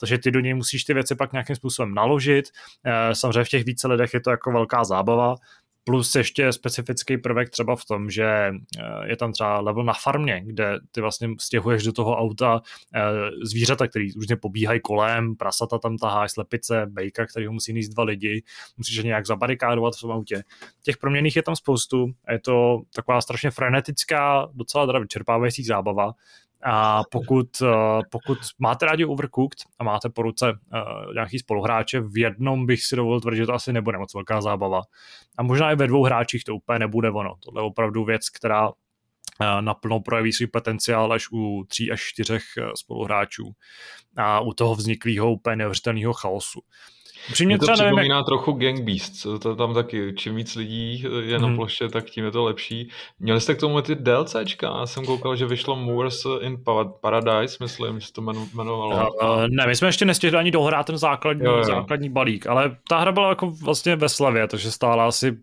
Takže 0.00 0.18
ty 0.18 0.30
do 0.30 0.40
něj 0.40 0.54
musíš 0.54 0.84
ty 0.84 0.94
věci 0.94 1.14
pak 1.14 1.32
nějakým 1.32 1.56
způsobem 1.56 1.94
naložit. 1.94 2.44
Samozřejmě 3.12 3.44
v 3.44 3.48
těch 3.48 3.64
více 3.64 3.88
lidech 3.88 4.14
je 4.14 4.20
to 4.20 4.30
jako 4.30 4.52
velká 4.52 4.84
zábava, 4.84 5.34
Plus 5.88 6.14
ještě 6.14 6.52
specifický 6.52 7.18
prvek 7.18 7.50
třeba 7.50 7.76
v 7.76 7.84
tom, 7.84 8.10
že 8.10 8.24
eh, 8.24 9.08
je 9.08 9.16
tam 9.16 9.32
třeba 9.32 9.60
level 9.60 9.84
na 9.84 9.92
farmě, 9.92 10.42
kde 10.44 10.78
ty 10.90 11.00
vlastně 11.00 11.28
stěhuješ 11.40 11.82
do 11.82 11.92
toho 11.92 12.16
auta 12.16 12.60
eh, 12.94 13.00
zvířata, 13.42 13.88
který 13.88 14.12
různě 14.12 14.36
pobíhají 14.36 14.80
kolem, 14.80 15.36
prasata 15.36 15.78
tam 15.78 15.96
taháš, 15.96 16.32
slepice, 16.32 16.86
bejka, 16.86 17.26
který 17.26 17.46
ho 17.46 17.52
musí 17.52 17.72
níst 17.72 17.92
dva 17.92 18.04
lidi, 18.04 18.42
musíš 18.76 19.04
nějak 19.04 19.26
zabarikádovat 19.26 19.94
v 19.96 20.00
tom 20.00 20.10
autě. 20.10 20.42
Těch 20.82 20.96
proměných 20.96 21.36
je 21.36 21.42
tam 21.42 21.56
spoustu 21.56 22.06
a 22.24 22.32
je 22.32 22.40
to 22.40 22.82
taková 22.94 23.20
strašně 23.20 23.50
frenetická, 23.50 24.48
docela 24.54 24.86
teda 24.86 24.98
vyčerpávající 24.98 25.64
zábava, 25.64 26.12
a 26.68 27.02
pokud, 27.10 27.48
eh, 27.62 28.00
pokud 28.10 28.38
máte 28.58 28.86
rádi 28.86 29.04
Overcooked 29.04 29.58
a 29.78 29.84
máte 29.84 30.08
po 30.08 30.22
ruce 30.22 30.52
uh, 30.52 31.14
nějaký 31.14 31.38
spoluhráče, 31.38 32.00
v 32.00 32.18
jednom 32.18 32.66
bych 32.66 32.82
si 32.82 32.96
dovolil 32.96 33.20
tvrdit, 33.20 33.36
že 33.36 33.46
to 33.46 33.54
asi 33.54 33.72
nebude 33.72 33.98
moc 33.98 34.14
velká 34.14 34.40
zábava. 34.40 34.82
A 35.38 35.42
možná 35.42 35.72
i 35.72 35.76
ve 35.76 35.86
dvou 35.86 36.04
hráčích 36.04 36.44
to 36.44 36.54
úplně 36.54 36.78
nebude 36.78 37.10
ono. 37.10 37.34
Tohle 37.44 37.62
je 37.62 37.66
opravdu 37.66 38.04
věc, 38.04 38.30
která 38.30 38.68
uh, 38.68 38.74
naplno 39.60 40.00
projeví 40.00 40.32
svůj 40.32 40.46
potenciál 40.46 41.12
až 41.12 41.26
u 41.32 41.64
tří 41.68 41.92
až 41.92 42.00
čtyřech 42.00 42.42
spoluhráčů 42.74 43.52
a 44.16 44.40
u 44.40 44.52
toho 44.52 44.74
vzniklého 44.74 45.32
úplně 45.32 45.56
neuvěřitelného 45.56 46.12
chaosu. 46.12 46.60
Upřímně 47.28 47.58
to 47.58 47.66
nevím, 47.76 47.98
jak... 47.98 48.26
trochu 48.26 48.52
Gang 48.52 48.80
Beasts, 48.80 49.26
to 49.42 49.56
tam 49.56 49.74
taky, 49.74 50.12
čím 50.16 50.34
víc 50.34 50.54
lidí 50.54 51.04
je 51.20 51.38
na 51.38 51.46
hmm. 51.46 51.56
ploše, 51.56 51.88
tak 51.88 52.04
tím 52.04 52.24
je 52.24 52.30
to 52.30 52.44
lepší. 52.44 52.90
Měli 53.18 53.40
jste 53.40 53.54
k 53.54 53.60
tomu 53.60 53.80
ty 53.80 53.94
DLCčka, 53.94 54.66
já 54.66 54.86
jsem 54.86 55.04
koukal, 55.04 55.36
že 55.36 55.46
vyšlo 55.46 55.76
Moors 55.76 56.26
in 56.40 56.56
Paradise, 57.00 57.56
myslím, 57.60 58.00
že 58.00 58.06
se 58.06 58.12
to 58.12 58.20
jmenovalo. 58.54 59.10
Uh, 59.10 59.46
ne, 59.48 59.66
my 59.66 59.76
jsme 59.76 59.88
ještě 59.88 60.04
nestihli 60.04 60.38
ani 60.38 60.50
dohrát 60.50 60.86
ten 60.86 60.98
základní, 60.98 61.44
jo, 61.44 61.56
jo. 61.56 61.64
základní 61.64 62.10
balík, 62.10 62.46
ale 62.46 62.76
ta 62.88 62.98
hra 62.98 63.12
byla 63.12 63.28
jako 63.28 63.50
vlastně 63.50 63.96
ve 63.96 64.08
slavě, 64.08 64.48
takže 64.48 64.70
stála 64.70 65.06
asi 65.06 65.36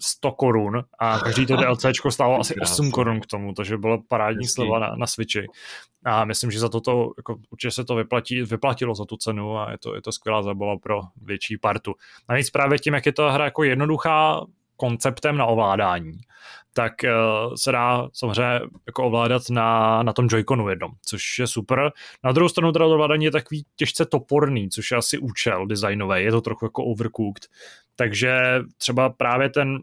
100 0.00 0.32
korun 0.32 0.84
a 0.98 1.18
každý 1.18 1.46
to 1.46 1.56
DLCčko 1.56 2.10
stálo 2.10 2.40
asi 2.40 2.54
8 2.54 2.90
korun 2.90 3.20
k 3.20 3.26
tomu, 3.26 3.52
takže 3.52 3.78
bylo 3.78 4.02
parádní 4.08 4.46
slova 4.46 4.78
na, 4.78 4.96
na 4.96 5.06
Switchi. 5.06 5.46
A 6.04 6.24
myslím, 6.24 6.50
že 6.50 6.60
za 6.60 6.68
toto, 6.68 7.10
jako, 7.16 7.36
určitě 7.50 7.70
se 7.70 7.84
to 7.84 7.94
vyplatí, 7.94 8.42
vyplatilo 8.42 8.94
za 8.94 9.04
tu 9.04 9.16
cenu 9.16 9.58
a 9.58 9.70
je 9.70 9.78
to, 9.78 9.94
je 9.94 10.02
to 10.02 10.12
skvělá 10.12 10.42
zabava 10.42 10.76
pro 10.78 11.00
větší 11.22 11.58
partu. 11.58 11.94
Navíc 12.28 12.50
právě 12.50 12.78
tím, 12.78 12.94
jak 12.94 13.06
je 13.06 13.12
ta 13.12 13.30
hra 13.30 13.44
jako 13.44 13.64
jednoduchá 13.64 14.46
konceptem 14.76 15.36
na 15.36 15.46
ovládání, 15.46 16.12
tak 16.72 16.92
uh, 17.04 17.54
se 17.54 17.72
dá 17.72 18.08
samozřejmě 18.12 18.60
jako 18.86 19.04
ovládat 19.04 19.42
na, 19.50 20.02
na 20.02 20.12
tom 20.12 20.26
Joy-Conu 20.26 20.68
jednom, 20.68 20.90
což 21.06 21.38
je 21.38 21.46
super. 21.46 21.92
Na 22.24 22.32
druhou 22.32 22.48
stranu 22.48 22.72
teda 22.72 22.86
ovládání 22.86 23.24
je 23.24 23.30
takový 23.30 23.64
těžce 23.76 24.04
toporný, 24.04 24.70
což 24.70 24.90
je 24.90 24.96
asi 24.96 25.18
účel 25.18 25.66
designový, 25.66 26.24
je 26.24 26.30
to 26.30 26.40
trochu 26.40 26.64
jako 26.64 26.84
overcooked. 26.84 27.46
Takže 27.96 28.60
třeba 28.78 29.08
právě 29.08 29.50
ten 29.50 29.78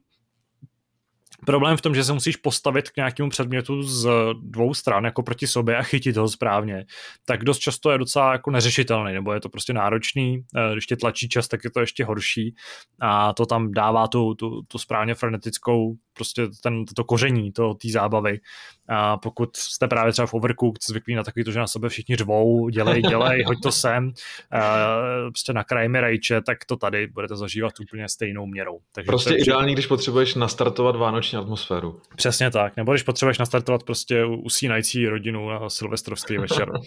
problém 1.45 1.77
v 1.77 1.81
tom, 1.81 1.95
že 1.95 2.03
se 2.03 2.13
musíš 2.13 2.35
postavit 2.35 2.89
k 2.89 2.95
nějakému 2.95 3.29
předmětu 3.29 3.83
z 3.83 4.09
dvou 4.41 4.73
stran, 4.73 5.05
jako 5.05 5.23
proti 5.23 5.47
sobě 5.47 5.77
a 5.77 5.83
chytit 5.83 6.17
ho 6.17 6.29
správně, 6.29 6.85
tak 7.25 7.43
dost 7.43 7.59
často 7.59 7.91
je 7.91 7.97
docela 7.97 8.31
jako 8.31 8.51
neřešitelný, 8.51 9.13
nebo 9.13 9.33
je 9.33 9.39
to 9.39 9.49
prostě 9.49 9.73
náročný, 9.73 10.43
eh, 10.55 10.73
když 10.73 10.85
tě 10.85 10.95
tlačí 10.95 11.29
čas, 11.29 11.47
tak 11.47 11.63
je 11.63 11.71
to 11.71 11.79
ještě 11.79 12.05
horší 12.05 12.55
a 12.99 13.33
to 13.33 13.45
tam 13.45 13.71
dává 13.71 14.07
tu, 14.07 14.35
tu, 14.35 14.61
tu 14.61 14.77
správně 14.77 15.15
frenetickou 15.15 15.95
prostě 16.13 16.47
ten, 16.63 16.85
to 16.85 17.03
koření 17.03 17.51
to, 17.51 17.73
té 17.73 17.89
zábavy. 17.89 18.39
A 18.93 19.17
pokud 19.17 19.57
jste 19.57 19.87
právě 19.87 20.13
třeba 20.13 20.25
v 20.25 20.33
Overcooked 20.33 20.83
zvyklí 20.83 21.15
na 21.15 21.23
takový 21.23 21.43
to, 21.43 21.51
že 21.51 21.59
na 21.59 21.67
sebe 21.67 21.89
všichni 21.89 22.15
řvou, 22.15 22.69
dělej, 22.69 23.01
dělej, 23.09 23.43
hoď 23.43 23.57
to 23.63 23.71
sem, 23.71 24.13
prostě 25.27 25.53
na 25.53 25.63
kraji 25.63 25.89
mi 25.89 26.01
rajče, 26.01 26.41
tak 26.41 26.65
to 26.65 26.77
tady 26.77 27.07
budete 27.07 27.35
zažívat 27.35 27.73
úplně 27.79 28.09
stejnou 28.09 28.45
měrou. 28.45 28.79
Takže 28.95 29.07
prostě 29.07 29.29
to 29.29 29.35
je 29.35 29.41
ideální, 29.41 29.73
když 29.73 29.87
potřebuješ 29.87 30.35
nastartovat 30.35 30.95
vánoční 30.95 31.37
atmosféru. 31.37 32.01
Přesně 32.15 32.51
tak, 32.51 32.77
nebo 32.77 32.91
když 32.91 33.03
potřebuješ 33.03 33.37
nastartovat 33.37 33.83
prostě 33.83 34.25
usínající 34.25 35.07
rodinu 35.07 35.49
na 35.49 35.69
silvestrovský 35.69 36.37
večer. 36.37 36.71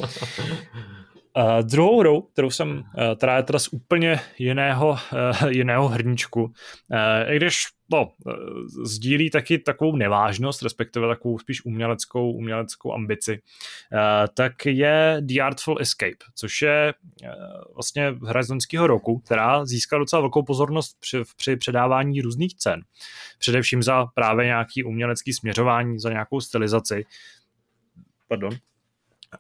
Uh, 1.37 1.63
druhou 1.63 2.01
hrou, 2.01 2.21
kterou 2.23 2.51
jsem, 2.51 2.71
uh, 2.79 2.85
která 3.17 3.37
je 3.37 3.43
teda 3.43 3.59
z 3.59 3.69
úplně 3.69 4.21
jiného, 4.39 4.89
uh, 4.89 5.49
jiného 5.49 5.89
hrníčku, 5.89 6.43
uh, 6.43 6.53
i 7.33 7.37
když 7.37 7.57
no, 7.93 8.03
uh, 8.05 8.33
sdílí 8.85 9.31
taky 9.31 9.59
takovou 9.59 9.97
nevážnost, 9.97 10.63
respektive 10.63 11.09
takovou 11.09 11.39
spíš 11.39 11.65
uměleckou, 11.65 12.33
uměleckou 12.33 12.93
ambici, 12.93 13.33
uh, 13.33 13.99
tak 14.35 14.67
je 14.67 15.17
The 15.21 15.41
Artful 15.41 15.77
Escape, 15.81 16.25
což 16.35 16.63
je 16.63 16.95
uh, 17.23 17.29
vlastně 17.75 18.15
hra 18.27 18.43
z 18.43 18.49
loňského 18.49 18.87
roku, 18.87 19.19
která 19.19 19.65
získala 19.65 19.99
docela 19.99 20.21
velkou 20.21 20.43
pozornost 20.43 20.97
při, 21.01 21.23
při 21.37 21.57
předávání 21.57 22.21
různých 22.21 22.57
cen. 22.57 22.81
Především 23.39 23.83
za 23.83 24.07
právě 24.07 24.47
nějaký 24.47 24.85
umělecký 24.85 25.33
směřování, 25.33 25.99
za 25.99 26.11
nějakou 26.11 26.41
stylizaci. 26.41 27.05
Pardon. 28.29 28.53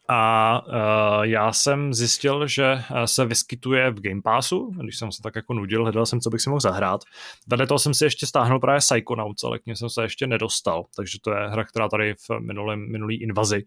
A 0.08 0.62
uh, 0.66 1.22
já 1.22 1.52
jsem 1.52 1.94
zjistil, 1.94 2.46
že 2.46 2.64
eh, 2.64 3.06
se 3.06 3.24
vyskytuje 3.24 3.90
v 3.90 4.00
Game 4.00 4.22
Passu, 4.22 4.70
když 4.82 4.98
jsem 4.98 5.12
se 5.12 5.22
tak 5.22 5.36
jako 5.36 5.54
nudil, 5.54 5.82
hledal 5.82 6.06
jsem, 6.06 6.20
co 6.20 6.30
bych 6.30 6.40
si 6.40 6.50
mohl 6.50 6.60
zahrát. 6.60 7.00
Vedle 7.46 7.66
toho 7.66 7.78
jsem 7.78 7.94
si 7.94 8.04
ještě 8.04 8.26
stáhnul 8.26 8.60
právě 8.60 8.78
Psychonauts, 8.78 9.44
ale 9.44 9.58
k 9.58 9.66
něm 9.66 9.76
jsem 9.76 9.90
se 9.90 10.02
ještě 10.02 10.26
nedostal, 10.26 10.84
takže 10.96 11.18
to 11.22 11.30
je 11.30 11.48
hra, 11.48 11.64
která 11.64 11.88
tady 11.88 12.14
v 12.14 12.40
minulém, 12.40 12.92
minulý 12.92 13.22
invazi, 13.22 13.64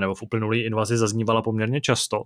nebo 0.00 0.14
v 0.14 0.22
uplynulý 0.22 0.60
invazi 0.60 0.96
zaznívala 0.96 1.42
poměrně 1.42 1.80
často. 1.80 2.22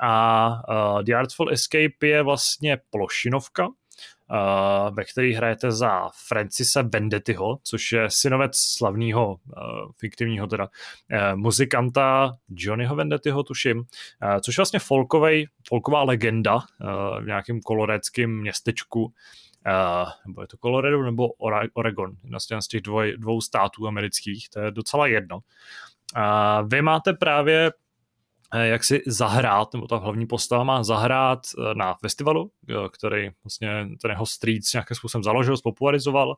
A 0.00 0.48
uh, 0.68 1.02
The 1.02 1.14
Artful 1.14 1.52
Escape 1.52 2.06
je 2.06 2.22
vlastně 2.22 2.78
plošinovka, 2.90 3.68
uh, 4.30 4.96
ve 4.96 5.04
který 5.04 5.34
hrajete 5.34 5.72
za 5.72 6.10
Francisa 6.28 6.82
Vendettiho, 6.82 7.58
což 7.62 7.92
je 7.92 8.10
synovec 8.10 8.56
slavného 8.56 9.28
uh, 9.28 9.36
fiktivního 9.96 10.46
teda 10.46 10.64
uh, 10.64 11.36
muzikanta 11.36 12.36
Johnnyho 12.48 12.96
Vendettiho, 12.96 13.42
tuším, 13.42 13.78
uh, 13.78 13.84
což 14.40 14.58
je 14.58 14.60
vlastně 14.60 14.78
folkovej, 14.78 15.46
folková 15.68 16.02
legenda 16.02 16.54
uh, 16.54 16.60
v 17.20 17.26
nějakém 17.26 17.60
koloreckém 17.60 18.40
městečku, 18.40 19.04
uh, 19.04 19.12
nebo 20.26 20.40
je 20.40 20.46
to 20.46 20.56
Colorado 20.56 21.02
nebo 21.02 21.28
Oregon, 21.74 22.12
jedna 22.24 22.60
z 22.60 22.68
těch 22.68 22.80
dvoj, 22.80 23.14
dvou 23.18 23.40
států 23.40 23.86
amerických, 23.86 24.48
to 24.50 24.60
je 24.60 24.70
docela 24.70 25.06
jedno. 25.06 25.36
Uh, 26.16 26.68
vy 26.68 26.82
máte 26.82 27.12
právě 27.12 27.70
jak 28.56 28.84
si 28.84 29.02
zahrát, 29.06 29.72
nebo 29.74 29.86
ta 29.86 29.96
hlavní 29.96 30.26
postava 30.26 30.64
má 30.64 30.82
zahrát 30.82 31.38
eh, 31.58 31.74
na 31.74 31.94
festivalu, 31.94 32.50
který 32.92 33.30
vlastně 33.44 33.88
ten 34.02 34.10
jeho 34.10 34.26
street 34.26 34.62
nějakým 34.74 34.94
způsobem 34.94 35.22
založil, 35.22 35.56
spopularizoval. 35.56 36.36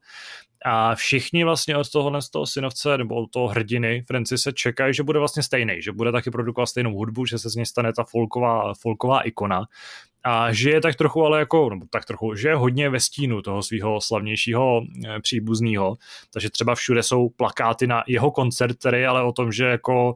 A 0.65 0.95
všichni 0.95 1.45
vlastně 1.45 1.77
od 1.77 1.91
toho, 1.91 2.23
z 2.23 2.31
toho 2.31 2.47
synovce 2.47 2.99
nebo 2.99 3.15
od 3.15 3.31
toho 3.31 3.49
hrdiny 3.49 4.05
se 4.25 4.53
čekají, 4.53 4.95
že 4.95 5.03
bude 5.03 5.19
vlastně 5.19 5.43
stejný, 5.43 5.83
že 5.83 5.93
bude 5.93 6.13
taky 6.13 6.31
produkovat 6.31 6.69
stejnou 6.69 6.95
hudbu, 6.95 7.27
že 7.27 7.39
se 7.39 7.51
z 7.51 7.55
něj 7.55 7.67
stane 7.67 7.93
ta 7.93 8.05
folková, 8.05 8.75
folková 8.75 9.21
ikona. 9.21 9.65
A 10.25 10.53
že 10.53 10.71
je 10.71 10.81
tak 10.81 10.97
trochu 10.97 11.25
ale 11.25 11.39
jako, 11.39 11.71
nebo 11.71 11.87
tak 11.91 12.05
trochu, 12.05 12.35
že 12.35 12.49
je 12.49 12.55
hodně 12.55 12.91
ve 12.91 13.01
stínu 13.01 13.43
toho 13.43 13.63
svého 13.63 14.01
slavnějšího 14.01 14.83
eh, 15.07 15.21
příbuzného, 15.21 15.97
takže 16.33 16.51
třeba 16.51 16.75
všude 16.75 17.03
jsou 17.03 17.29
plakáty 17.29 17.87
na 17.87 18.05
jeho 18.07 18.31
koncert, 18.31 18.79
který 18.79 19.05
ale 19.05 19.23
o 19.23 19.33
tom, 19.33 19.53
že 19.53 19.65
jako 19.65 20.15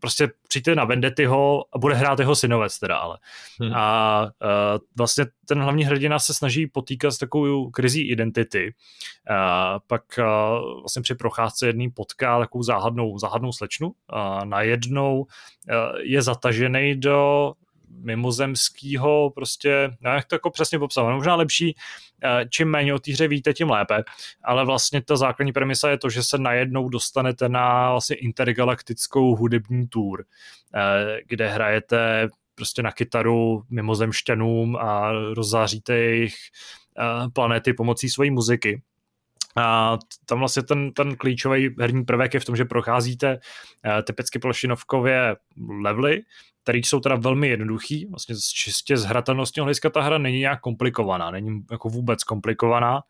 prostě 0.00 0.30
přijďte 0.48 0.74
na 0.74 0.84
Vendettyho 0.84 1.64
a 1.72 1.78
bude 1.78 1.94
hrát 1.94 2.18
jeho 2.18 2.36
synovec 2.36 2.78
teda, 2.78 2.96
ale. 2.96 3.18
Hmm. 3.60 3.72
A 3.74 4.22
uh, 4.22 4.78
vlastně 4.96 5.26
ten 5.46 5.62
hlavní 5.62 5.84
hrdina 5.84 6.18
se 6.18 6.34
snaží 6.34 6.66
potýkat 6.66 7.10
s 7.10 7.18
takovou 7.18 7.70
krizí 7.70 8.10
identity. 8.10 8.74
Uh, 9.30 9.36
pak 9.86 10.02
uh, 10.18 10.80
vlastně 10.80 11.02
při 11.02 11.14
procházce 11.14 11.66
jedný 11.66 11.90
potká 11.90 12.38
takovou 12.38 12.62
záhadnou, 12.62 13.18
záhadnou 13.18 13.52
slečnu 13.52 13.92
a 14.08 14.44
najednou 14.44 15.18
uh, 15.18 15.26
je 16.00 16.22
zatažený 16.22 16.96
do 16.96 17.52
mimozemského 17.90 19.30
prostě, 19.30 19.90
no 20.00 20.10
jak 20.10 20.24
to 20.24 20.34
jako 20.34 20.50
přesně 20.50 20.78
popsat, 20.78 21.02
možná 21.02 21.34
lepší, 21.34 21.76
eh, 22.24 22.44
čím 22.50 22.68
méně 22.68 22.94
o 22.94 22.98
té 22.98 23.12
hře 23.12 23.28
víte, 23.28 23.52
tím 23.52 23.70
lépe, 23.70 24.04
ale 24.44 24.64
vlastně 24.64 25.02
ta 25.02 25.16
základní 25.16 25.52
premisa 25.52 25.90
je 25.90 25.98
to, 25.98 26.10
že 26.10 26.22
se 26.22 26.38
najednou 26.38 26.88
dostanete 26.88 27.48
na 27.48 27.90
vlastně 27.90 28.16
intergalaktickou 28.16 29.36
hudební 29.36 29.88
tour, 29.88 30.24
eh, 30.74 31.20
kde 31.26 31.48
hrajete 31.48 32.28
prostě 32.54 32.82
na 32.82 32.92
kytaru 32.92 33.62
mimozemšťanům 33.70 34.76
a 34.76 35.12
rozzáříte 35.12 35.94
jejich 35.94 36.34
eh, 36.98 37.28
planety 37.32 37.72
pomocí 37.72 38.08
své 38.08 38.30
muziky. 38.30 38.82
A 39.58 39.98
tam 40.26 40.38
vlastně 40.38 40.62
ten, 40.62 40.92
ten 40.92 41.16
klíčový 41.16 41.74
herní 41.80 42.04
prvek 42.04 42.34
je 42.34 42.40
v 42.40 42.44
tom, 42.44 42.56
že 42.56 42.64
procházíte 42.64 43.38
typicky 44.06 44.38
plošinovkově 44.38 45.36
levely, 45.82 46.22
který 46.62 46.82
jsou 46.82 47.00
teda 47.00 47.16
velmi 47.16 47.48
jednoduchý, 47.48 48.06
vlastně 48.06 48.34
čistě 48.54 48.96
z 48.96 49.04
hratelnostního 49.04 49.64
hlediska 49.64 49.90
ta 49.90 50.02
hra 50.02 50.18
není 50.18 50.38
nějak 50.38 50.60
komplikovaná, 50.60 51.30
není 51.30 51.60
jako 51.70 51.88
vůbec 51.88 52.24
komplikovaná, 52.24 53.00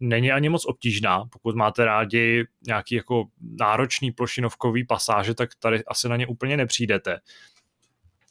není 0.00 0.32
ani 0.32 0.48
moc 0.48 0.66
obtížná, 0.66 1.24
pokud 1.32 1.56
máte 1.56 1.84
rádi 1.84 2.44
nějaký 2.66 2.94
jako 2.94 3.24
náročný 3.60 4.12
plošinovkový 4.12 4.86
pasáže, 4.86 5.34
tak 5.34 5.50
tady 5.58 5.84
asi 5.84 6.08
na 6.08 6.16
ně 6.16 6.26
úplně 6.26 6.56
nepřijdete. 6.56 7.18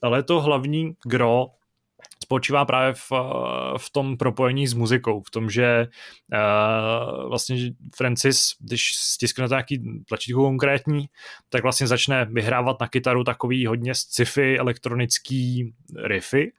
Ale 0.02 0.24
to 0.24 0.42
hlavní 0.42 0.94
gro 1.06 1.46
spočívá 2.24 2.66
právě 2.66 2.94
v, 2.94 3.12
v 3.78 3.90
tom 3.92 4.18
propojení 4.18 4.68
s 4.68 4.74
muzikou, 4.74 5.22
v 5.22 5.32
tom, 5.32 5.50
že 5.50 5.88
uh, 6.34 7.30
vlastně 7.30 7.58
Francis, 7.96 8.52
když 8.60 8.96
stisknete 8.96 9.54
nějaký 9.54 10.04
tlačítko 10.08 10.42
konkrétní, 10.42 11.06
tak 11.50 11.64
vlastně 11.64 11.88
začne 11.88 12.26
vyhrávat 12.26 12.80
na 12.80 12.88
kytaru 12.88 13.24
takový 13.24 13.66
hodně 13.66 13.96
sci-fi 13.96 14.60
elektronický 14.60 15.74
riffy 16.04 16.52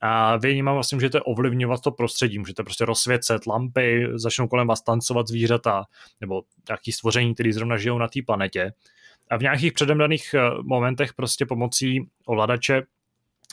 a 0.00 0.36
vy 0.36 0.54
nima 0.54 0.72
vlastně 0.72 0.96
můžete 0.96 1.20
ovlivňovat 1.20 1.80
to 1.80 1.90
prostředí, 1.90 2.38
můžete 2.38 2.62
prostě 2.62 2.84
rozsvěcet 2.84 3.46
lampy, 3.46 4.06
začnou 4.14 4.48
kolem 4.48 4.66
vás 4.66 4.82
tancovat 4.82 5.28
zvířata 5.28 5.84
nebo 6.20 6.42
nějaký 6.68 6.92
stvoření, 6.92 7.34
které 7.34 7.52
zrovna 7.52 7.76
žijou 7.76 7.98
na 7.98 8.08
té 8.08 8.20
planetě. 8.26 8.72
A 9.30 9.36
v 9.36 9.42
nějakých 9.42 9.72
předemdaných 9.72 10.34
eh, 10.34 10.50
momentech 10.62 11.14
prostě 11.14 11.46
pomocí 11.46 12.08
ovladače 12.26 12.82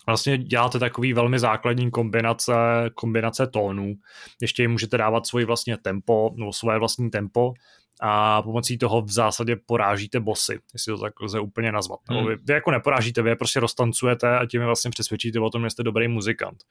vlastně 0.06 0.38
děláte 0.38 0.80
takový 0.80 1.14
velmi 1.14 1.40
základní 1.40 1.92
kombinace, 1.92 2.54
kombinace 2.96 3.48
tónů. 3.48 3.94
Ještě 4.42 4.64
jim 4.64 4.72
můžete 4.72 4.98
dávat 4.98 5.28
svoji 5.28 5.46
vlastně 5.46 5.78
tempo, 5.78 6.32
nebo 6.36 6.54
svoje 6.54 6.80
vlastní 6.80 7.10
tempo 7.10 7.54
a 8.02 8.42
pomocí 8.42 8.78
toho 8.78 9.02
v 9.02 9.12
zásadě 9.12 9.56
porážíte 9.66 10.20
bosy, 10.20 10.60
jestli 10.74 10.94
to 10.94 11.00
tak 11.00 11.22
lze 11.22 11.40
úplně 11.40 11.72
nazvat. 11.72 12.00
Hmm. 12.10 12.28
Vy, 12.28 12.36
vy 12.36 12.54
jako 12.54 12.72
neporážíte, 12.72 13.22
vy 13.22 13.30
je 13.30 13.36
prostě 13.36 13.60
roztancujete 13.60 14.38
a 14.38 14.46
tím 14.46 14.62
je 14.62 14.66
vlastně 14.66 14.92
přesvědčíte 14.92 15.40
o 15.40 15.50
tom, 15.50 15.64
že 15.64 15.70
jste 15.70 15.84
dobrý 15.84 16.08
muzikant. 16.08 16.64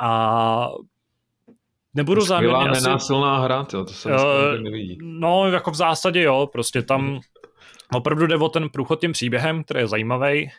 A 0.00 0.68
nebudu 1.94 2.20
záměrně 2.20 2.70
asi... 2.70 2.82
nenásilná 2.82 3.38
hra, 3.38 3.64
to, 3.64 3.84
to 3.84 3.92
se 3.92 4.12
uh, 4.12 4.62
nevidí. 4.62 4.98
No, 5.02 5.48
jako 5.48 5.70
v 5.70 5.74
zásadě 5.74 6.22
jo, 6.22 6.48
prostě 6.52 6.82
tam 6.82 7.06
hmm. 7.06 7.20
opravdu 7.94 8.26
jde 8.26 8.36
o 8.36 8.48
ten 8.48 8.68
průchod 8.68 9.00
tím 9.00 9.12
příběhem, 9.12 9.64
který 9.64 9.80
je 9.80 9.86
zajímavý. 9.86 10.50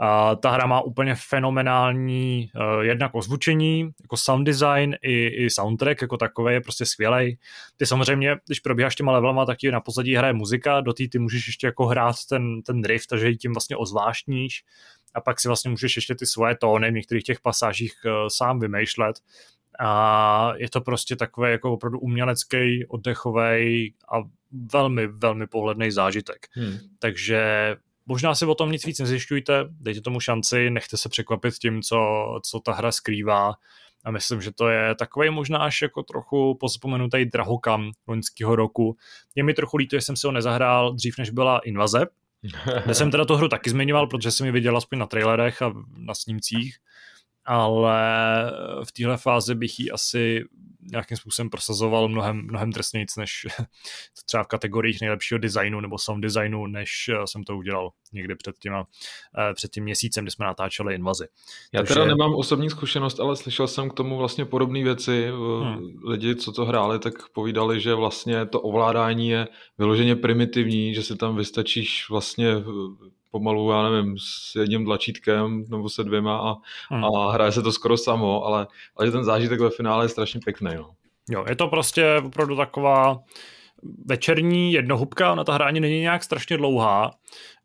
A 0.00 0.34
ta 0.34 0.50
hra 0.50 0.66
má 0.66 0.80
úplně 0.80 1.14
fenomenální 1.14 2.50
uh, 2.54 2.82
jednak 2.82 3.14
ozvučení, 3.14 3.90
jako 4.02 4.16
sound 4.16 4.46
design 4.46 4.96
i, 5.02 5.26
i 5.26 5.50
soundtrack 5.50 6.02
jako 6.02 6.16
takový 6.16 6.54
je 6.54 6.60
prostě 6.60 6.86
skvělý. 6.86 7.38
Ty 7.76 7.86
samozřejmě, 7.86 8.36
když 8.46 8.60
probíháš 8.60 8.94
těma 8.94 9.12
levelama, 9.12 9.46
tak 9.46 9.58
na 9.70 9.80
pozadí 9.80 10.14
hraje 10.14 10.32
muzika, 10.32 10.80
do 10.80 10.92
té 10.92 11.08
ty 11.08 11.18
můžeš 11.18 11.46
ještě 11.46 11.66
jako 11.66 11.86
hrát 11.86 12.16
ten, 12.28 12.62
ten 12.62 12.84
riff, 12.84 13.06
takže 13.06 13.28
ji 13.28 13.36
tím 13.36 13.52
vlastně 13.52 13.76
ozvláštníš 13.76 14.64
a 15.14 15.20
pak 15.20 15.40
si 15.40 15.48
vlastně 15.48 15.70
můžeš 15.70 15.96
ještě 15.96 16.14
ty 16.14 16.26
svoje 16.26 16.56
tóny 16.56 16.90
v 16.90 16.94
některých 16.94 17.24
těch 17.24 17.40
pasážích 17.40 17.94
uh, 18.04 18.28
sám 18.28 18.60
vymýšlet 18.60 19.16
a 19.80 20.52
je 20.56 20.70
to 20.70 20.80
prostě 20.80 21.16
takový 21.16 21.50
jako 21.50 21.72
opravdu 21.72 21.98
umělecký, 21.98 22.86
oddechový 22.88 23.94
a 24.12 24.16
velmi, 24.72 25.06
velmi 25.06 25.46
pohledný 25.46 25.90
zážitek. 25.90 26.46
Hmm. 26.52 26.78
Takže 26.98 27.76
možná 28.06 28.34
si 28.34 28.46
o 28.46 28.54
tom 28.54 28.72
nic 28.72 28.86
víc 28.86 28.98
nezjišťujte, 28.98 29.64
dejte 29.70 30.00
tomu 30.00 30.20
šanci, 30.20 30.70
nechte 30.70 30.96
se 30.96 31.08
překvapit 31.08 31.54
tím, 31.54 31.82
co, 31.82 31.98
co 32.44 32.60
ta 32.60 32.72
hra 32.72 32.92
skrývá 32.92 33.52
a 34.04 34.10
myslím, 34.10 34.40
že 34.40 34.52
to 34.52 34.68
je 34.68 34.94
takový 34.94 35.30
možná 35.30 35.58
až 35.58 35.82
jako 35.82 36.02
trochu 36.02 36.54
pozpomenutý 36.60 37.24
drahokam 37.24 37.90
loňského 38.08 38.56
roku. 38.56 38.96
Je 39.34 39.42
mi 39.42 39.54
trochu 39.54 39.76
líto, 39.76 39.96
že 39.96 40.00
jsem 40.00 40.16
si 40.16 40.26
ho 40.26 40.32
nezahrál 40.32 40.94
dřív, 40.94 41.18
než 41.18 41.30
byla 41.30 41.58
invaze, 41.58 42.06
kde 42.84 42.94
jsem 42.94 43.10
teda 43.10 43.24
tu 43.24 43.34
hru 43.34 43.48
taky 43.48 43.70
zmiňoval, 43.70 44.06
protože 44.06 44.30
jsem 44.30 44.46
ji 44.46 44.52
viděl 44.52 44.76
aspoň 44.76 44.98
na 44.98 45.06
trailerech 45.06 45.62
a 45.62 45.72
na 45.96 46.14
snímcích, 46.14 46.76
ale 47.44 48.00
v 48.84 48.92
téhle 48.92 49.16
fázi 49.16 49.54
bych 49.54 49.80
ji 49.80 49.90
asi 49.90 50.44
nějakým 50.82 51.16
způsobem 51.16 51.50
prosazoval 51.50 52.08
mnohem, 52.08 52.36
mnohem 52.36 52.70
drsnějc 52.70 53.16
než 53.16 53.46
třeba 54.26 54.42
v 54.44 54.46
kategoriích 54.46 55.00
nejlepšího 55.00 55.38
designu 55.38 55.80
nebo 55.80 55.98
sound 55.98 56.22
designu, 56.22 56.66
než 56.66 57.08
eh, 57.08 57.26
jsem 57.26 57.44
to 57.44 57.56
udělal 57.56 57.90
někdy 58.12 58.34
před, 58.34 58.58
těma, 58.58 58.86
eh, 59.38 59.54
před 59.54 59.70
tím 59.70 59.84
měsícem, 59.84 60.24
kdy 60.24 60.30
jsme 60.30 60.46
natáčeli 60.46 60.94
invazi. 60.94 61.24
Já 61.72 61.80
Takže... 61.80 61.94
teda 61.94 62.06
nemám 62.06 62.34
osobní 62.34 62.70
zkušenost, 62.70 63.20
ale 63.20 63.36
slyšel 63.36 63.68
jsem 63.68 63.90
k 63.90 63.94
tomu 63.94 64.16
vlastně 64.16 64.44
podobné 64.44 64.82
věci. 64.82 65.24
Eh, 65.24 65.30
hmm. 65.64 66.00
Lidi, 66.04 66.36
co 66.36 66.52
to 66.52 66.64
hráli, 66.64 66.98
tak 66.98 67.14
povídali, 67.28 67.80
že 67.80 67.94
vlastně 67.94 68.46
to 68.46 68.60
ovládání 68.60 69.28
je 69.28 69.48
vyloženě 69.78 70.16
primitivní, 70.16 70.94
že 70.94 71.02
si 71.02 71.16
tam 71.16 71.36
vystačíš 71.36 72.06
vlastně 72.10 72.54
pomalu, 73.32 73.70
já 73.70 73.90
nevím, 73.90 74.16
s 74.18 74.54
jedním 74.54 74.84
tlačítkem 74.84 75.64
nebo 75.68 75.88
se 75.88 76.04
dvěma 76.04 76.38
a, 76.38 76.54
hmm. 76.94 77.04
a 77.04 77.32
hraje 77.32 77.52
se 77.52 77.62
to 77.62 77.72
skoro 77.72 77.96
samo, 77.96 78.44
ale, 78.44 78.66
ale 78.96 79.10
ten 79.10 79.24
zážitek 79.24 79.60
ve 79.60 79.70
finále 79.70 80.04
je 80.04 80.08
strašně 80.08 80.40
pěkný. 80.44 80.70
No. 80.76 80.90
Jo, 81.30 81.44
je 81.48 81.56
to 81.56 81.68
prostě 81.68 82.22
opravdu 82.24 82.56
taková 82.56 83.20
večerní 84.06 84.72
jednohubka, 84.72 85.32
ona 85.32 85.44
ta 85.44 85.54
hra 85.54 85.66
ani 85.66 85.80
není 85.80 86.00
nějak 86.00 86.24
strašně 86.24 86.56
dlouhá 86.56 87.10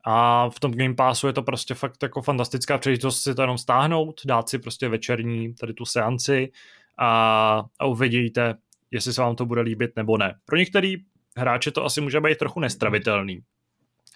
a 0.06 0.50
v 0.50 0.60
tom 0.60 0.72
Game 0.72 0.96
Passu 0.96 1.28
je 1.28 1.34
to 1.34 1.44
prostě 1.44 1.74
fakt 1.74 2.04
jako 2.04 2.22
fantastická 2.22 2.78
příležitost 2.78 3.22
si 3.22 3.36
to 3.36 3.42
jenom 3.42 3.58
stáhnout, 3.58 4.22
dát 4.26 4.50
si 4.50 4.60
prostě 4.60 4.90
večerní 4.90 5.54
tady 5.54 5.74
tu 5.74 5.86
seanci 5.86 6.52
a, 7.00 7.64
a 7.80 7.86
uvidíte, 7.86 8.56
jestli 8.92 9.14
se 9.14 9.22
vám 9.22 9.36
to 9.36 9.46
bude 9.46 9.62
líbit 9.62 9.92
nebo 9.96 10.18
ne. 10.18 10.36
Pro 10.46 10.58
některý 10.58 10.96
hráče 11.38 11.72
to 11.72 11.86
asi 11.86 12.02
může 12.02 12.22
být 12.22 12.38
trochu 12.38 12.60
nestravitelný, 12.60 13.40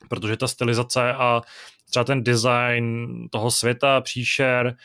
protože 0.09 0.37
ta 0.37 0.47
stylizace 0.47 1.13
a 1.13 1.41
třeba 1.89 2.03
ten 2.03 2.23
design 2.23 3.07
toho 3.31 3.51
světa, 3.51 4.01
příšer, 4.01 4.75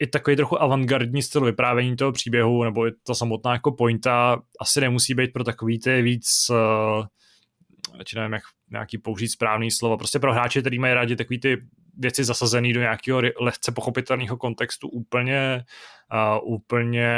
i 0.00 0.06
takový 0.06 0.36
trochu 0.36 0.62
avantgardní 0.62 1.22
styl 1.22 1.44
vyprávění 1.44 1.96
toho 1.96 2.12
příběhu, 2.12 2.64
nebo 2.64 2.86
i 2.86 2.92
ta 3.06 3.14
samotná 3.14 3.52
jako 3.52 3.72
pointa 3.72 4.42
asi 4.60 4.80
nemusí 4.80 5.14
být 5.14 5.32
pro 5.32 5.44
takový 5.44 5.78
ty 5.78 6.02
víc 6.02 6.46
uh, 6.50 7.06
nevím, 8.16 8.32
jak 8.32 8.42
nějaký 8.70 8.98
použít 8.98 9.28
správný 9.28 9.70
slovo, 9.70 9.96
prostě 9.98 10.18
pro 10.18 10.32
hráče, 10.32 10.60
který 10.60 10.78
mají 10.78 10.94
rádi 10.94 11.16
takový 11.16 11.40
ty 11.40 11.58
věci 11.98 12.24
zasazený 12.24 12.72
do 12.72 12.80
nějakého 12.80 13.22
lehce 13.40 13.72
pochopitelného 13.72 14.36
kontextu 14.36 14.88
úplně, 14.88 15.64
uh, 16.12 16.54
úplně 16.54 17.08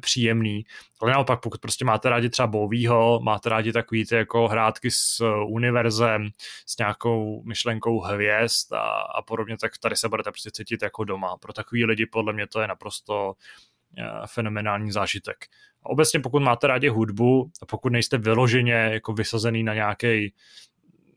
příjemný. 0.00 0.64
Ale 1.00 1.12
naopak, 1.12 1.40
pokud 1.40 1.60
prostě 1.60 1.84
máte 1.84 2.08
rádi 2.08 2.28
třeba 2.28 2.46
Bovýho, 2.46 3.20
máte 3.22 3.48
rádi 3.48 3.72
takový 3.72 4.06
ty 4.06 4.14
jako 4.14 4.48
hrátky 4.48 4.90
s 4.90 5.20
uh, 5.20 5.52
univerzem, 5.52 6.28
s 6.66 6.78
nějakou 6.78 7.42
myšlenkou 7.44 8.00
hvězd 8.00 8.72
a, 8.72 9.00
a 9.18 9.22
podobně, 9.22 9.56
tak 9.60 9.78
tady 9.78 9.96
se 9.96 10.08
budete 10.08 10.30
prostě 10.30 10.50
cítit 10.50 10.82
jako 10.82 11.04
doma. 11.04 11.36
Pro 11.36 11.52
takový 11.52 11.84
lidi 11.84 12.06
podle 12.06 12.32
mě 12.32 12.46
to 12.46 12.60
je 12.60 12.68
naprosto 12.68 13.26
uh, 13.28 14.26
fenomenální 14.26 14.92
zážitek. 14.92 15.36
A 15.82 15.88
obecně 15.88 16.20
pokud 16.20 16.42
máte 16.42 16.66
rádi 16.66 16.88
hudbu 16.88 17.50
a 17.62 17.66
pokud 17.66 17.92
nejste 17.92 18.18
vyloženě 18.18 18.72
jako 18.72 19.12
vysazený 19.12 19.62
na 19.62 19.74
nějaký 19.74 20.34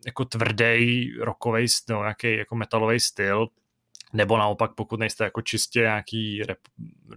jako 0.06 0.26
tvrdý 0.26 1.12
rockový 1.20 1.68
styl, 1.68 2.00
nějaký 2.00 2.38
jako 2.38 2.56
metalový 2.56 3.00
styl, 3.00 3.48
nebo 4.14 4.38
naopak, 4.38 4.72
pokud 4.76 5.00
nejste 5.00 5.24
jako 5.24 5.42
čistě 5.42 5.80
nějaký 5.80 6.44
rap, 6.44 6.58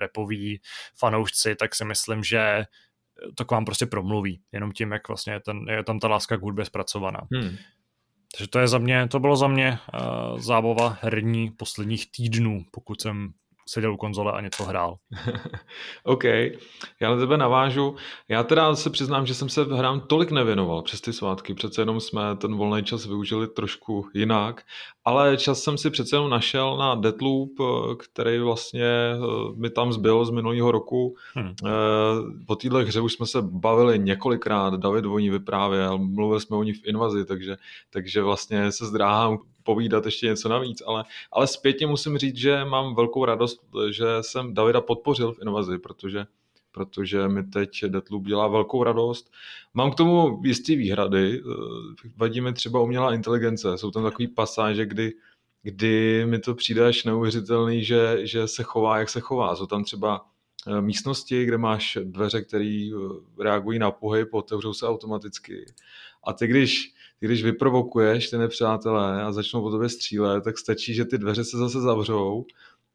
rapový 0.01 0.61
fanoušci, 0.95 1.55
tak 1.55 1.75
si 1.75 1.85
myslím, 1.85 2.25
že 2.25 2.65
to 3.35 3.45
k 3.45 3.51
vám 3.51 3.65
prostě 3.65 3.87
promluví, 3.87 4.41
jenom 4.53 4.73
tím, 4.73 4.93
jak 4.93 5.09
vlastně 5.09 5.33
je, 5.33 5.41
ten, 5.41 5.57
je 5.69 5.85
tam 5.85 5.99
ta 5.99 6.09
láska 6.09 6.37
k 6.37 6.43
hudbě 6.43 6.65
zpracovaná. 6.65 7.21
Hmm. 7.33 7.57
Takže 8.37 8.49
to 8.49 8.59
je 8.59 8.69
za 8.69 8.79
mě, 8.79 9.09
to 9.09 9.21
bylo 9.21 9.37
za 9.37 9.49
mě 9.49 9.79
uh, 9.95 10.39
zábava 10.39 10.99
herní 11.01 11.51
posledních 11.51 12.13
týdnů, 12.13 12.65
pokud 12.71 13.01
jsem 13.01 13.33
seděl 13.69 13.95
u 13.95 13.97
konzole 13.97 14.33
a 14.33 14.41
něco 14.41 14.65
hrál. 14.65 14.97
OK, 16.05 16.25
já 17.01 17.11
na 17.11 17.17
tebe 17.17 17.37
navážu. 17.37 17.97
Já 18.29 18.43
teda 18.43 18.75
se 18.75 18.91
přiznám, 18.91 19.27
že 19.27 19.35
jsem 19.35 19.49
se 19.49 19.65
hrám 19.65 20.01
tolik 20.01 20.31
nevěnoval 20.31 20.83
přes 20.83 21.01
ty 21.01 21.13
svátky, 21.13 21.55
přece 21.55 21.83
jenom 21.83 22.01
jsme 22.01 22.37
ten 22.37 22.57
volný 22.57 22.85
čas 22.85 23.07
využili 23.07 23.49
trošku 23.49 24.09
jinak, 24.15 24.63
ale 25.05 25.37
čas 25.37 25.61
jsem 25.61 25.79
si 25.79 25.91
přece 25.91 26.17
jenom 26.17 26.31
našel 26.31 26.77
na 26.77 26.95
Deathloop, 26.95 27.51
který 27.99 28.39
vlastně 28.39 28.85
eh, 28.85 29.19
mi 29.57 29.71
tam 29.71 29.93
zbyl 29.93 30.25
z 30.25 30.31
minulého 30.31 30.73
roku. 30.73 31.17
Hmm. 31.35 31.55
Eh, 31.67 31.71
po 32.47 32.57
téhle 32.57 32.85
hře 32.85 33.01
už 33.01 33.13
jsme 33.13 33.27
se 33.27 33.43
bavili 33.43 33.99
několikrát, 33.99 34.75
David 34.75 35.07
o 35.07 35.19
ní 35.19 35.31
vyprávěl, 35.31 35.99
mluvili 35.99 36.41
jsme 36.41 36.57
o 36.57 36.63
ní 36.63 36.73
v 36.73 36.87
invazi, 36.87 37.25
takže, 37.25 37.57
takže 37.91 38.23
vlastně 38.23 38.73
se 38.73 38.87
zdráhám 38.87 39.39
povídat 39.63 40.05
ještě 40.05 40.27
něco 40.27 40.49
navíc, 40.49 40.83
ale, 40.87 41.05
ale 41.33 41.47
zpětně 41.47 41.87
musím 41.87 42.19
říct, 42.19 42.37
že 42.37 42.65
mám 42.65 42.95
velkou 42.95 43.25
radost, 43.25 43.61
že 43.91 44.05
jsem 44.21 44.55
Davida 44.55 44.81
podpořil 44.81 45.33
v 45.33 45.43
invazi, 45.43 45.79
protože 45.79 46.27
protože 46.73 47.29
mi 47.29 47.43
teď 47.43 47.85
Deathloop 47.85 48.25
dělá 48.25 48.49
velkou 48.49 48.85
radost. 48.85 49.33
Mám 49.75 49.91
k 49.91 49.95
tomu 49.95 50.43
jistý 50.45 50.77
výhrady, 50.77 51.43
vadí 52.17 52.41
mi 52.41 52.53
třeba 52.53 52.81
umělá 52.81 53.15
inteligence, 53.15 53.79
jsou 53.79 53.91
tam 53.91 54.03
takový 54.03 54.29
pasáže, 54.29 54.87
kdy, 54.87 55.13
kdy 55.63 56.27
mi 56.27 56.39
to 56.39 56.55
přijde 56.55 56.87
až 56.87 57.05
neuvěřitelný, 57.05 57.85
že, 57.85 58.19
že 58.27 58.49
se 58.49 58.63
chová, 58.63 58.99
jak 58.99 59.09
se 59.09 59.21
chová. 59.21 59.57
Jsou 59.57 59.67
tam 59.67 59.85
třeba 59.85 60.27
eh, 60.67 60.81
místnosti, 60.81 61.45
kde 61.45 61.59
máš 61.59 61.99
dveře, 62.05 62.43
které 62.43 62.91
eh, 62.95 63.43
reagují 63.43 63.79
na 63.79 63.91
pohyb, 63.91 64.35
otevřou 64.35 64.75
se 64.75 64.87
automaticky. 64.87 65.67
A 66.25 66.33
ty, 66.33 66.47
když 66.47 66.95
když 67.23 67.45
vyprovokuješ 67.45 68.31
ty 68.31 68.39
nepřátelé 68.39 69.23
a 69.23 69.33
začnou 69.33 69.63
po 69.63 69.71
tobě 69.71 69.89
střílet, 69.89 70.45
tak 70.45 70.59
stačí, 70.59 70.95
že 70.95 71.05
ty 71.05 71.19
dveře 71.19 71.45
se 71.45 71.57
zase 71.57 71.81
zavřou 71.81 72.45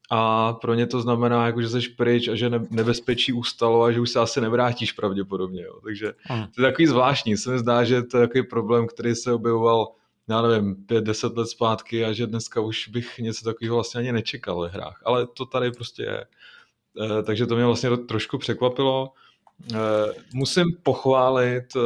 a 0.10 0.54
pro 0.54 0.74
ně 0.74 0.88
to 0.88 1.02
znamená, 1.02 1.46
jako, 1.46 1.62
že 1.62 1.70
jsi 1.70 1.90
pryč 1.90 2.28
a 2.28 2.36
že 2.36 2.50
nebezpečí 2.70 3.34
ustalo 3.34 3.84
a 3.84 3.92
že 3.92 4.00
už 4.00 4.10
se 4.10 4.20
asi 4.20 4.42
nevrátíš 4.42 4.92
pravděpodobně. 4.92 5.64
Jo. 5.64 5.80
Takže 5.84 6.14
to 6.56 6.62
je 6.62 6.68
takový 6.72 6.88
zvláštní. 6.88 7.38
Se 7.38 7.52
mi 7.52 7.60
zdá, 7.60 7.84
že 7.84 8.04
to 8.04 8.18
je 8.18 8.28
takový 8.28 8.44
problém, 8.48 8.88
který 8.88 9.16
se 9.16 9.34
objevoval 9.34 9.88
já 10.30 10.42
nevím, 10.42 10.76
pět, 10.76 11.04
deset 11.04 11.38
let 11.38 11.48
zpátky 11.48 12.06
a 12.06 12.14
že 12.14 12.28
dneska 12.28 12.62
už 12.62 12.88
bych 12.88 13.20
něco 13.20 13.46
takového 13.46 13.76
vlastně 13.76 14.00
ani 14.00 14.12
nečekal 14.12 14.62
ve 14.62 14.68
hrách. 14.68 15.02
Ale 15.06 15.28
to 15.28 15.46
tady 15.46 15.72
prostě 15.72 16.04
je. 16.04 16.26
E, 17.20 17.24
takže 17.24 17.46
to 17.46 17.56
mě 17.56 17.66
vlastně 17.66 17.98
trošku 17.98 18.38
překvapilo. 18.38 19.12
Eh, 19.74 20.14
musím 20.34 20.66
pochválit 20.84 21.66
eh, 21.76 21.80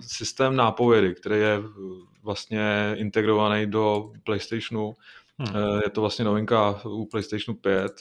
systém 0.00 0.56
nápovědy, 0.56 1.14
který 1.14 1.40
je 1.40 1.58
eh, 1.64 1.70
vlastně 2.22 2.94
integrovaný 2.96 3.66
do 3.66 4.12
PlayStationu. 4.24 4.94
Hmm. 5.38 5.80
Je 5.84 5.90
to 5.90 6.00
vlastně 6.00 6.24
novinka 6.24 6.80
u 6.84 7.06
PlayStationu 7.06 7.58
5. 7.58 7.92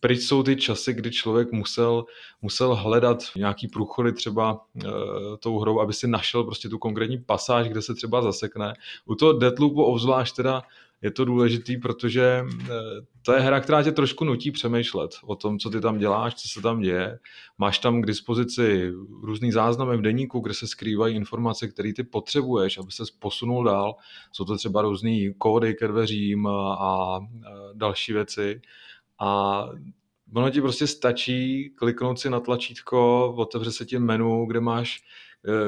Pryč 0.00 0.20
jsou 0.20 0.42
ty 0.42 0.56
časy, 0.56 0.92
kdy 0.92 1.10
člověk 1.10 1.52
musel, 1.52 2.04
musel 2.42 2.74
hledat 2.74 3.18
nějaký 3.36 3.68
průchody 3.68 4.12
třeba 4.12 4.60
tou 5.38 5.58
hrou, 5.58 5.80
aby 5.80 5.92
si 5.92 6.08
našel 6.08 6.44
prostě 6.44 6.68
tu 6.68 6.78
konkrétní 6.78 7.18
pasáž, 7.18 7.68
kde 7.68 7.82
se 7.82 7.94
třeba 7.94 8.22
zasekne. 8.22 8.74
U 9.04 9.14
toho 9.14 9.32
Deathloopu 9.32 9.82
obzvlášť 9.82 10.36
teda 10.36 10.62
je 11.04 11.10
to 11.10 11.24
důležitý, 11.24 11.76
protože 11.76 12.44
eh, 12.64 12.68
to 13.22 13.32
je 13.32 13.40
hra, 13.40 13.60
která 13.60 13.82
tě 13.82 13.92
trošku 13.92 14.24
nutí 14.24 14.50
přemýšlet 14.50 15.10
o 15.24 15.36
tom, 15.36 15.58
co 15.58 15.70
ty 15.70 15.80
tam 15.80 15.98
děláš, 15.98 16.34
co 16.34 16.48
se 16.48 16.62
tam 16.62 16.80
děje. 16.80 17.18
Máš 17.58 17.78
tam 17.78 18.02
k 18.02 18.06
dispozici 18.06 18.92
různý 19.22 19.52
záznamy 19.52 19.96
v 19.96 20.02
deníku, 20.02 20.40
kde 20.40 20.54
se 20.54 20.66
skrývají 20.66 21.16
informace, 21.16 21.68
které 21.68 21.92
ty 21.92 22.04
potřebuješ, 22.04 22.78
aby 22.78 22.90
se 22.90 23.02
posunul 23.18 23.64
dál. 23.64 23.94
Jsou 24.32 24.44
to 24.44 24.56
třeba 24.56 24.82
různý 24.82 25.34
kódy 25.38 25.74
ke 25.74 25.88
dveřím 25.88 26.46
a 26.46 27.20
další 27.74 28.12
věci. 28.12 28.60
A 29.18 29.62
ono 30.34 30.50
ti 30.50 30.60
prostě 30.60 30.86
stačí 30.86 31.70
kliknout 31.74 32.18
si 32.18 32.30
na 32.30 32.40
tlačítko, 32.40 33.32
otevře 33.36 33.72
se 33.72 33.84
ti 33.84 33.98
menu, 33.98 34.46
kde 34.46 34.60
máš 34.60 35.02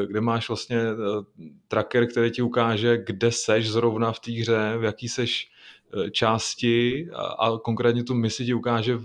kde 0.07 0.21
máš 0.21 0.49
vlastně 0.49 0.77
eh, 0.77 1.45
tracker, 1.69 2.07
který 2.07 2.31
ti 2.31 2.43
ukáže, 2.43 2.97
kde 3.07 3.33
seš 3.33 3.71
zrovna 3.71 4.13
v 4.13 4.21
té 4.21 4.33
hře, 4.33 4.77
v 4.79 4.85
jaký 4.85 5.09
seš 5.09 5.51
eh, 5.95 6.11
části 6.11 7.09
a, 7.15 7.23
a 7.23 7.59
konkrétně 7.59 8.05
tu 8.05 8.15
misi 8.15 8.45
ti 8.45 8.55
ukáže 8.55 8.99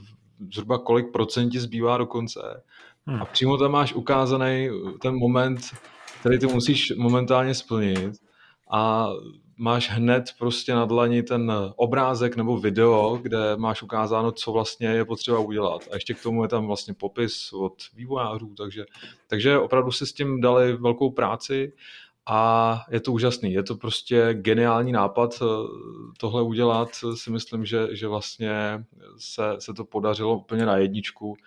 zhruba 0.53 0.77
kolik 0.77 1.11
procent 1.11 1.49
ti 1.49 1.59
zbývá 1.59 1.97
do 1.97 2.05
konce. 2.05 2.63
Hmm. 3.05 3.21
A 3.21 3.25
přímo 3.25 3.57
tam 3.57 3.71
máš 3.71 3.93
ukázaný 3.93 4.69
ten 5.01 5.15
moment, 5.15 5.59
který 6.19 6.39
ty 6.39 6.47
musíš 6.47 6.93
momentálně 6.97 7.53
splnit 7.53 8.13
a 8.71 9.09
máš 9.57 9.89
hned 9.89 10.23
prostě 10.39 10.73
na 10.73 10.85
dlani 10.85 11.23
ten 11.23 11.51
obrázek 11.75 12.35
nebo 12.35 12.57
video, 12.57 13.19
kde 13.21 13.37
máš 13.55 13.81
ukázáno, 13.81 14.31
co 14.31 14.51
vlastně 14.51 14.87
je 14.87 15.05
potřeba 15.05 15.39
udělat. 15.39 15.81
A 15.91 15.95
ještě 15.95 16.13
k 16.13 16.23
tomu 16.23 16.43
je 16.43 16.49
tam 16.49 16.67
vlastně 16.67 16.93
popis 16.93 17.53
od 17.53 17.73
vývojářů, 17.95 18.53
takže, 18.57 18.85
takže 19.27 19.59
opravdu 19.59 19.91
si 19.91 20.05
s 20.05 20.13
tím 20.13 20.41
dali 20.41 20.73
velkou 20.73 21.11
práci 21.11 21.73
a 22.25 22.81
je 22.91 22.99
to 22.99 23.11
úžasný. 23.11 23.53
Je 23.53 23.63
to 23.63 23.75
prostě 23.75 24.33
geniální 24.33 24.91
nápad 24.91 25.39
eh, 25.41 25.45
tohle 26.17 26.43
udělat. 26.43 26.89
Si 27.15 27.31
myslím, 27.31 27.65
že, 27.65 27.87
že 27.91 28.07
vlastně 28.07 28.85
se, 29.17 29.43
se 29.59 29.73
to 29.73 29.85
podařilo 29.85 30.37
úplně 30.37 30.65
na 30.65 30.77
jedničku 30.77 31.37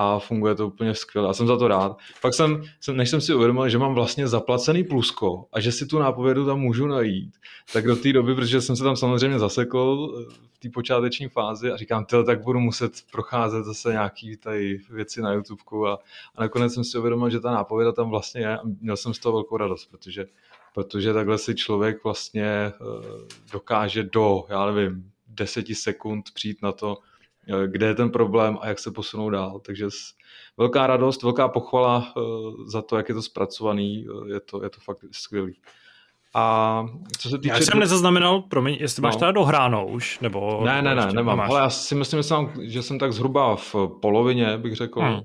a 0.00 0.18
funguje 0.18 0.54
to 0.54 0.66
úplně 0.66 0.94
skvěle. 0.94 1.28
A 1.28 1.32
jsem 1.32 1.46
za 1.46 1.56
to 1.56 1.68
rád. 1.68 1.98
Pak 2.22 2.34
jsem, 2.34 2.62
jsem, 2.80 2.96
než 2.96 3.10
jsem 3.10 3.20
si 3.20 3.34
uvědomil, 3.34 3.68
že 3.68 3.78
mám 3.78 3.94
vlastně 3.94 4.28
zaplacený 4.28 4.84
plusko 4.84 5.46
a 5.52 5.60
že 5.60 5.72
si 5.72 5.86
tu 5.86 5.98
nápovědu 5.98 6.46
tam 6.46 6.60
můžu 6.60 6.86
najít, 6.86 7.34
tak 7.72 7.86
do 7.86 7.96
té 7.96 8.12
doby, 8.12 8.34
protože 8.34 8.60
jsem 8.60 8.76
se 8.76 8.84
tam 8.84 8.96
samozřejmě 8.96 9.38
zasekl 9.38 10.08
eh, 10.20 10.34
v 10.52 10.58
té 10.58 10.68
počáteční 10.70 11.28
fázi 11.28 11.70
a 11.70 11.76
říkám, 11.76 12.04
tyhle, 12.04 12.24
tak 12.24 12.42
budu 12.42 12.60
muset 12.60 12.92
procházet 13.12 13.64
zase 13.64 13.92
nějaký 13.92 14.36
tady 14.36 14.80
věci 14.90 15.22
na 15.22 15.32
YouTube 15.32 15.90
a, 15.90 15.98
a 16.34 16.40
nakonec 16.40 16.74
jsem 16.74 16.84
si 16.84 16.98
uvědomil, 16.98 17.30
že 17.30 17.40
ta 17.40 17.50
nápověda 17.50 17.92
tam 17.92 18.10
vlastně 18.10 18.40
je 18.40 18.58
a 18.58 18.60
měl 18.80 18.96
jsem 18.96 19.14
z 19.14 19.18
toho 19.18 19.32
velkou 19.32 19.56
radost, 19.56 19.86
protože 19.90 20.26
protože 20.74 21.12
takhle 21.12 21.38
si 21.38 21.54
člověk 21.54 22.04
vlastně 22.04 22.72
uh, 22.80 23.04
dokáže 23.52 24.02
do, 24.02 24.44
já 24.48 24.66
nevím, 24.66 25.10
deseti 25.26 25.74
sekund 25.74 26.24
přijít 26.34 26.62
na 26.62 26.72
to, 26.72 26.96
Eh, 26.96 27.07
kde 27.66 27.86
je 27.86 27.94
ten 27.94 28.10
problém 28.10 28.58
a 28.60 28.68
jak 28.68 28.78
se 28.78 28.90
posunou 28.90 29.30
dál. 29.30 29.60
Takže 29.66 29.86
velká 30.56 30.86
radost, 30.86 31.22
velká 31.22 31.48
pochvala 31.48 32.12
eh, 32.16 32.20
za 32.66 32.82
to, 32.82 32.96
jak 32.96 33.08
je 33.08 33.14
to 33.14 33.22
zpracovaný, 33.22 34.06
eh, 34.06 34.32
je 34.32 34.40
to, 34.40 34.64
je 34.64 34.70
to 34.70 34.80
fakt 34.80 34.98
skvělý. 35.10 35.60
A 36.34 36.86
co 37.18 37.28
se 37.28 37.38
týče... 37.38 37.54
Já 37.54 37.60
jsem 37.60 37.78
nezaznamenal, 37.78 38.42
promiň, 38.42 38.76
jestli 38.80 39.02
máš 39.02 39.14
no. 39.14 39.18
teda 39.18 39.32
dohráno 39.32 39.86
už, 39.86 40.20
nebo... 40.20 40.60
Ne, 40.64 40.82
ne, 40.82 40.94
ne, 40.94 41.12
nemám, 41.12 41.40
ale 41.40 41.60
já 41.60 41.70
si 41.70 41.94
myslím, 41.94 42.22
že 42.62 42.82
jsem 42.82 42.98
tak 42.98 43.12
zhruba 43.12 43.56
v 43.56 43.74
polovině, 44.02 44.58
bych 44.58 44.76
řekl, 44.76 45.00
hmm. 45.00 45.20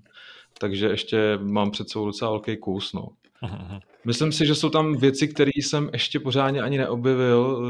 takže 0.60 0.88
ještě 0.88 1.40
mám 1.42 1.72
před 1.72 1.90
sebou 1.90 2.06
docela 2.06 2.32
velký 2.32 2.58
kus, 2.58 2.94
no. 2.94 3.08
Myslím 4.06 4.32
si, 4.32 4.46
že 4.46 4.56
jsou 4.56 4.70
tam 4.70 4.98
věci, 4.98 5.28
které 5.28 5.52
jsem 5.56 5.90
ještě 5.94 6.20
pořádně 6.20 6.62
ani 6.62 6.78
neobjevil, 6.78 7.64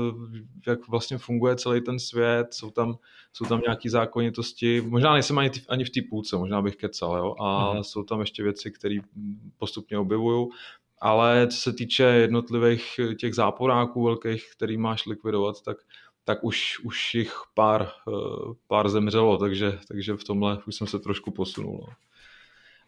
jak 0.67 0.87
vlastně 0.87 1.17
funguje 1.17 1.55
celý 1.55 1.81
ten 1.81 1.99
svět, 1.99 2.53
jsou 2.53 2.71
tam 2.71 2.97
jsou 3.33 3.45
tam 3.45 3.61
nějaké 3.61 3.89
zákonitosti, 3.89 4.81
možná 4.81 5.13
nejsem 5.13 5.37
ani, 5.37 5.51
ani 5.69 5.83
v 5.83 5.89
té 5.89 6.01
půlce, 6.09 6.37
možná 6.37 6.61
bych 6.61 6.75
kecal, 6.75 7.17
jo, 7.17 7.35
a 7.39 7.73
mm. 7.73 7.83
jsou 7.83 8.03
tam 8.03 8.19
ještě 8.19 8.43
věci, 8.43 8.71
které 8.71 8.95
postupně 9.57 9.97
objevuju, 9.97 10.51
ale 11.01 11.47
co 11.47 11.57
se 11.57 11.73
týče 11.73 12.03
jednotlivých 12.03 12.99
těch 13.19 13.35
záporáků 13.35 14.03
velkých, 14.03 14.43
který 14.55 14.77
máš 14.77 15.05
likvidovat, 15.05 15.61
tak, 15.61 15.77
tak 16.23 16.43
už, 16.43 16.79
už 16.83 17.15
jich 17.15 17.33
pár, 17.53 17.91
eh, 18.07 18.53
pár 18.67 18.89
zemřelo, 18.89 19.37
takže, 19.37 19.79
takže 19.87 20.15
v 20.15 20.23
tomhle 20.23 20.59
už 20.67 20.75
jsem 20.75 20.87
se 20.87 20.99
trošku 20.99 21.31
posunul. 21.31 21.79
No. 21.81 21.93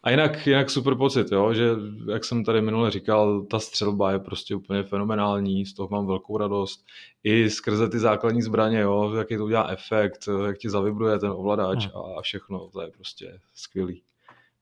A 0.02 0.10
jinak, 0.10 0.46
jinak 0.46 0.70
super 0.70 0.94
pocit, 0.94 1.32
jo, 1.32 1.54
že 1.54 1.70
jak 2.12 2.24
jsem 2.24 2.44
tady 2.44 2.62
minule 2.62 2.90
říkal, 2.90 3.42
ta 3.42 3.58
střelba 3.58 4.12
je 4.12 4.18
prostě 4.18 4.54
úplně 4.54 4.82
fenomenální, 4.82 5.66
z 5.66 5.74
toho 5.74 5.88
mám 5.92 6.06
velkou 6.06 6.38
radost. 6.38 6.84
I 7.24 7.50
skrze 7.50 7.88
ty 7.88 7.98
základní 7.98 8.42
zbraně, 8.42 8.80
jo, 8.80 9.14
jaký 9.18 9.36
to 9.36 9.44
udělá 9.44 9.68
efekt, 9.68 10.28
jak 10.46 10.58
ti 10.58 10.70
zavibruje 10.70 11.18
ten 11.18 11.30
ovladač 11.30 11.86
hmm. 11.86 12.02
a 12.18 12.22
všechno, 12.22 12.68
to 12.72 12.80
je 12.80 12.90
prostě 12.90 13.40
skvělý. 13.54 14.02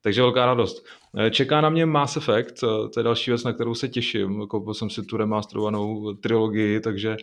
Takže 0.03 0.23
velká 0.23 0.47
radost. 0.47 0.87
Čeká 1.31 1.61
na 1.61 1.71
mě 1.71 1.87
Mass 1.87 2.17
Effect, 2.17 2.61
to 2.61 2.91
je 2.97 3.03
další 3.03 3.31
věc, 3.31 3.45
na 3.45 3.53
kterou 3.53 3.75
se 3.75 3.89
těším. 3.89 4.47
Koupil 4.47 4.75
jsem 4.75 4.91
si 4.91 5.03
tu 5.03 5.17
remasterovanou 5.17 6.15
trilogii, 6.15 6.81
takže 6.81 7.17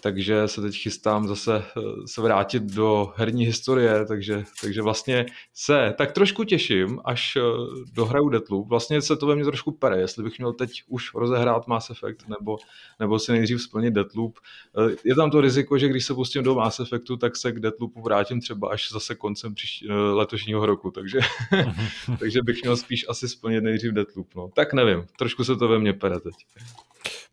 takže 0.00 0.48
se 0.48 0.62
teď 0.62 0.76
chystám 0.76 1.28
zase 1.28 1.56
eh, 1.56 1.80
se 2.06 2.20
vrátit 2.20 2.62
do 2.62 3.12
herní 3.16 3.44
historie, 3.44 4.04
takže, 4.06 4.44
takže 4.60 4.82
vlastně 4.82 5.26
se 5.54 5.94
tak 5.98 6.12
trošku 6.12 6.44
těším, 6.44 7.00
až 7.04 7.36
eh, 7.36 7.40
dohraju 7.92 8.28
Deathloop. 8.28 8.68
Vlastně 8.68 9.02
se 9.02 9.16
to 9.16 9.26
ve 9.26 9.34
mně 9.34 9.44
trošku 9.44 9.72
pere, 9.72 10.00
jestli 10.00 10.24
bych 10.24 10.38
měl 10.38 10.52
teď 10.52 10.82
už 10.88 11.14
rozehrát 11.14 11.66
Mass 11.66 11.90
Effect, 11.90 12.28
nebo, 12.28 12.58
nebo 13.00 13.18
si 13.18 13.32
nejdřív 13.32 13.62
splnit 13.62 13.94
Deathloop. 13.94 14.38
Eh, 14.78 14.96
je 15.04 15.14
tam 15.14 15.30
to 15.30 15.40
riziko, 15.40 15.78
že 15.78 15.88
když 15.88 16.04
se 16.04 16.14
pustím 16.14 16.42
do 16.42 16.54
Mass 16.54 16.80
Effectu, 16.80 17.16
tak 17.16 17.36
se 17.36 17.52
k 17.52 17.60
Deathloopu 17.60 18.02
vrátím 18.02 18.40
třeba 18.40 18.68
až 18.68 18.92
zase 18.92 19.14
koncem 19.14 19.54
příští, 19.54 19.88
letošního 19.88 20.66
roku, 20.66 20.90
takže, 20.90 21.20
takže 22.18 22.42
bych 22.42 22.62
měl 22.62 22.76
spíš 22.76 23.04
asi 23.08 23.28
splnit 23.28 23.60
nejdřív 23.60 23.92
Deathloop. 23.92 24.34
No. 24.34 24.50
Tak 24.54 24.72
nevím, 24.72 25.04
trošku 25.18 25.44
se 25.44 25.56
to 25.56 25.68
ve 25.68 25.78
mně 25.78 25.92
pere 25.92 26.20
teď. 26.20 26.34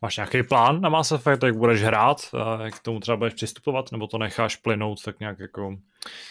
Máš 0.01 0.17
nějaký 0.17 0.43
plán 0.43 0.81
na 0.81 0.89
Mass 0.89 1.11
Effect, 1.11 1.43
jak 1.43 1.57
budeš 1.57 1.83
hrát, 1.83 2.17
jak 2.63 2.75
k 2.75 2.83
tomu 2.83 2.99
třeba 2.99 3.17
budeš 3.17 3.33
přistupovat, 3.33 3.91
nebo 3.91 4.07
to 4.07 4.17
necháš 4.17 4.55
plynout 4.55 5.03
tak 5.03 5.19
nějak 5.19 5.39
jako... 5.39 5.75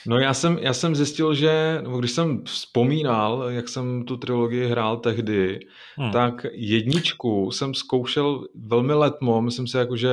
No 0.07 0.19
já 0.19 0.35
jsem, 0.35 0.59
já 0.59 0.73
jsem 0.73 0.95
zjistil, 0.95 1.35
že, 1.35 1.79
nebo 1.83 1.99
když 1.99 2.11
jsem 2.11 2.45
vzpomínal, 2.45 3.45
jak 3.49 3.69
jsem 3.69 4.05
tu 4.05 4.17
trilogii 4.17 4.67
hrál 4.67 4.97
tehdy, 4.97 5.61
hmm. 5.97 6.13
tak 6.13 6.47
jedničku 6.53 7.51
jsem 7.51 7.75
zkoušel 7.75 8.47
velmi 8.55 8.95
letmo, 8.95 9.43
myslím 9.43 9.67
si 9.67 9.77
jako, 9.77 9.97
že 9.97 10.11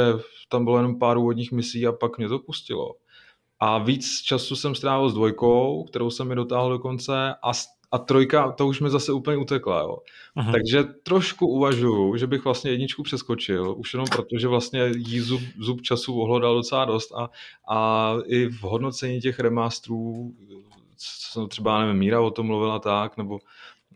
tam 0.50 0.63
bylo 0.63 0.78
jenom 0.78 1.00
pár 1.00 1.18
úvodních 1.18 1.52
misí 1.52 1.88
a 1.88 1.91
pak 1.91 2.18
mě 2.18 2.28
to 2.28 2.39
pustilo. 2.39 2.91
A 3.60 3.78
víc 3.78 4.22
času 4.22 4.56
jsem 4.56 4.76
strávil 4.76 5.10
s 5.10 5.13
dvojkou, 5.13 5.84
kterou 5.84 6.10
jsem 6.10 6.28
mi 6.28 6.36
dotáhl 6.36 6.70
do 6.70 6.80
konce 6.80 7.36
a 7.44 7.52
a 7.91 7.98
trojka, 7.98 8.52
to 8.52 8.68
už 8.68 8.82
mi 8.82 8.89
zase 8.89 9.12
úplně 9.12 9.38
utekla, 9.38 9.80
jo. 9.80 9.98
Aha. 10.36 10.52
Takže 10.52 10.84
trošku 10.84 11.48
uvažuju, 11.48 12.17
že 12.17 12.28
bych 12.28 12.43
vlastně 12.43 12.71
jedničku 12.71 13.04
přeskočil, 13.04 13.76
už 13.78 13.93
jenom 13.93 14.08
proto, 14.12 14.39
že 14.39 14.48
vlastně 14.48 14.91
jí 14.95 15.19
zub, 15.19 15.41
zub 15.60 15.82
času 15.82 16.21
ohlodal 16.21 16.56
docela 16.56 16.86
dost 16.86 17.12
a, 17.12 17.30
a 17.76 18.13
i 18.26 18.45
v 18.45 18.62
hodnocení 18.62 19.21
těch 19.21 19.39
remasterů, 19.39 20.34
co 21.32 21.48
třeba, 21.48 21.80
nevím, 21.80 22.00
Míra 22.00 22.21
o 22.21 22.32
tom 22.32 22.45
mluvila 22.45 22.80
tak, 22.80 23.17
nebo 23.17 23.39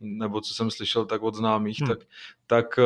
nebo 0.02 0.42
co 0.42 0.54
jsem 0.54 0.72
slyšel 0.72 1.06
tak 1.06 1.24
od 1.24 1.36
známých, 1.36 1.80
hmm. 1.80 1.90
tak, 1.90 2.00
tak 2.48 2.80
eh, 2.80 2.84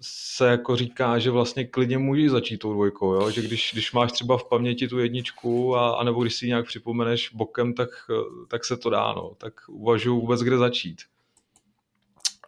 se 0.00 0.48
jako 0.48 0.76
říká, 0.76 1.18
že 1.18 1.30
vlastně 1.30 1.64
klidně 1.64 1.98
můžeš 1.98 2.30
začít 2.30 2.58
tou 2.58 2.72
dvojkou, 2.72 3.12
jo? 3.12 3.30
že 3.30 3.42
když, 3.42 3.70
když 3.72 3.92
máš 3.92 4.12
třeba 4.12 4.38
v 4.38 4.48
paměti 4.48 4.88
tu 4.88 4.98
jedničku 4.98 5.76
a, 5.76 5.90
a 5.90 6.04
nebo 6.04 6.22
když 6.22 6.34
si 6.34 6.46
ji 6.46 6.48
nějak 6.48 6.66
připomeneš 6.66 7.30
bokem, 7.34 7.74
tak, 7.74 7.88
eh, 8.10 8.46
tak 8.48 8.64
se 8.64 8.76
to 8.76 8.90
dá, 8.90 9.12
no. 9.12 9.34
tak 9.38 9.52
uvažuji 9.68 10.20
vůbec, 10.20 10.40
kde 10.40 10.56
začít. 10.58 11.00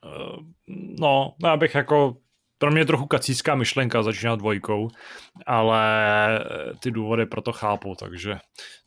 Eh, 0.04 0.36
no, 1.00 1.36
já 1.44 1.56
bych 1.56 1.74
jako 1.74 2.16
pro 2.60 2.70
mě 2.70 2.80
je 2.80 2.84
trochu 2.84 3.06
kacíská 3.06 3.54
myšlenka 3.54 4.02
začínat 4.02 4.38
dvojkou, 4.38 4.88
ale 5.46 5.84
ty 6.80 6.90
důvody 6.90 7.26
pro 7.26 7.42
to 7.42 7.52
chápu, 7.52 7.94
takže 7.98 8.38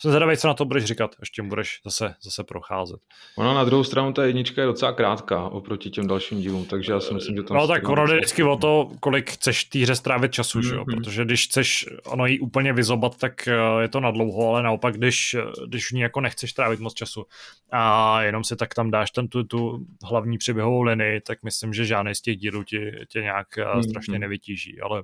jsem 0.02 0.12
zvědavý, 0.12 0.38
co 0.38 0.48
na 0.48 0.54
to 0.54 0.66
budeš 0.66 0.84
říkat, 0.84 1.16
ještě 1.20 1.42
budeš 1.44 1.80
zase, 1.86 2.16
zase 2.24 2.44
procházet. 2.44 3.00
Ono 3.38 3.54
na 3.54 3.64
druhou 3.64 3.84
stranu 3.84 4.14
ta 4.14 4.26
jednička 4.26 4.62
je 4.62 4.68
docela 4.68 4.92
krátká 4.92 5.44
oproti 5.44 5.90
těm 5.90 6.08
dalším 6.08 6.42
dílům, 6.42 6.66
takže 6.66 6.92
já 6.92 7.00
si 7.00 7.14
myslím, 7.14 7.36
že 7.36 7.44
to... 7.44 7.54
No 7.54 7.68
tak 7.68 7.90
ono 7.90 8.08
jde 8.08 8.16
vždycky 8.16 8.44
o 8.44 8.58
to, 8.58 8.90
kolik 9.00 9.32
chceš 9.32 9.64
té 9.64 9.80
hře 9.80 9.96
strávit 9.96 10.32
času, 10.32 10.60
mm-hmm. 10.60 10.70
že 10.70 10.76
jo? 10.76 10.84
Mhm. 10.88 10.98
protože 10.98 11.26
když 11.26 11.48
chceš 11.48 11.86
ono 12.06 12.26
jí 12.26 12.40
úplně 12.40 12.74
vyzobat, 12.74 13.18
tak 13.18 13.48
eh, 13.48 13.82
je 13.82 13.88
to 13.88 14.00
na 14.00 14.12
dlouho, 14.12 14.50
ale 14.50 14.64
naopak, 14.64 14.98
když, 14.98 15.36
když 15.68 15.88
v 15.88 15.92
ní 15.92 16.02
jako 16.02 16.22
nechceš 16.22 16.54
trávit 16.54 16.80
moc 16.80 16.94
času 16.94 17.26
a 17.72 18.22
jenom 18.22 18.44
si 18.44 18.56
tak 18.56 18.74
tam 18.74 18.92
dáš 18.92 19.12
ten, 19.12 19.28
tu, 19.28 19.44
tu 19.44 19.86
hlavní 20.04 20.38
příběhovou 20.38 20.82
linii, 20.82 21.22
tak 21.22 21.44
myslím, 21.44 21.74
že 21.74 21.86
žádný 21.86 22.16
z 22.16 22.22
těch 22.22 22.38
dílů 22.38 22.64
tě, 22.64 23.06
tě 23.10 23.22
nějak 23.22 23.48
hmm. 23.72 23.84
strašně 23.84 24.20
nevytíží, 24.20 24.82
ale 24.82 25.04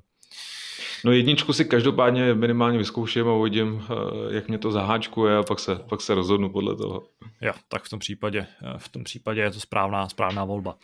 No 1.05 1.11
jedničku 1.11 1.53
si 1.53 1.65
každopádně 1.65 2.33
minimálně 2.33 2.77
vyzkouším 2.77 3.27
a 3.27 3.33
uvidím, 3.33 3.83
eh, 3.83 4.35
jak 4.35 4.47
mě 4.47 4.57
to 4.57 4.71
zaháčkuje 4.71 5.37
a 5.37 5.43
pak 5.43 5.59
se, 5.59 5.75
pak 5.75 6.01
se 6.01 6.15
rozhodnu 6.15 6.49
podle 6.49 6.75
toho. 6.75 7.03
Jo, 7.41 7.53
tak 7.67 7.83
v 7.83 7.89
tom 7.89 7.99
případě, 7.99 8.39
eh, 8.39 8.77
v 8.77 8.89
tom 8.89 9.03
případě 9.03 9.41
je 9.41 9.51
to 9.51 9.59
správná, 9.59 10.09
správná 10.09 10.45
volba. 10.45 10.75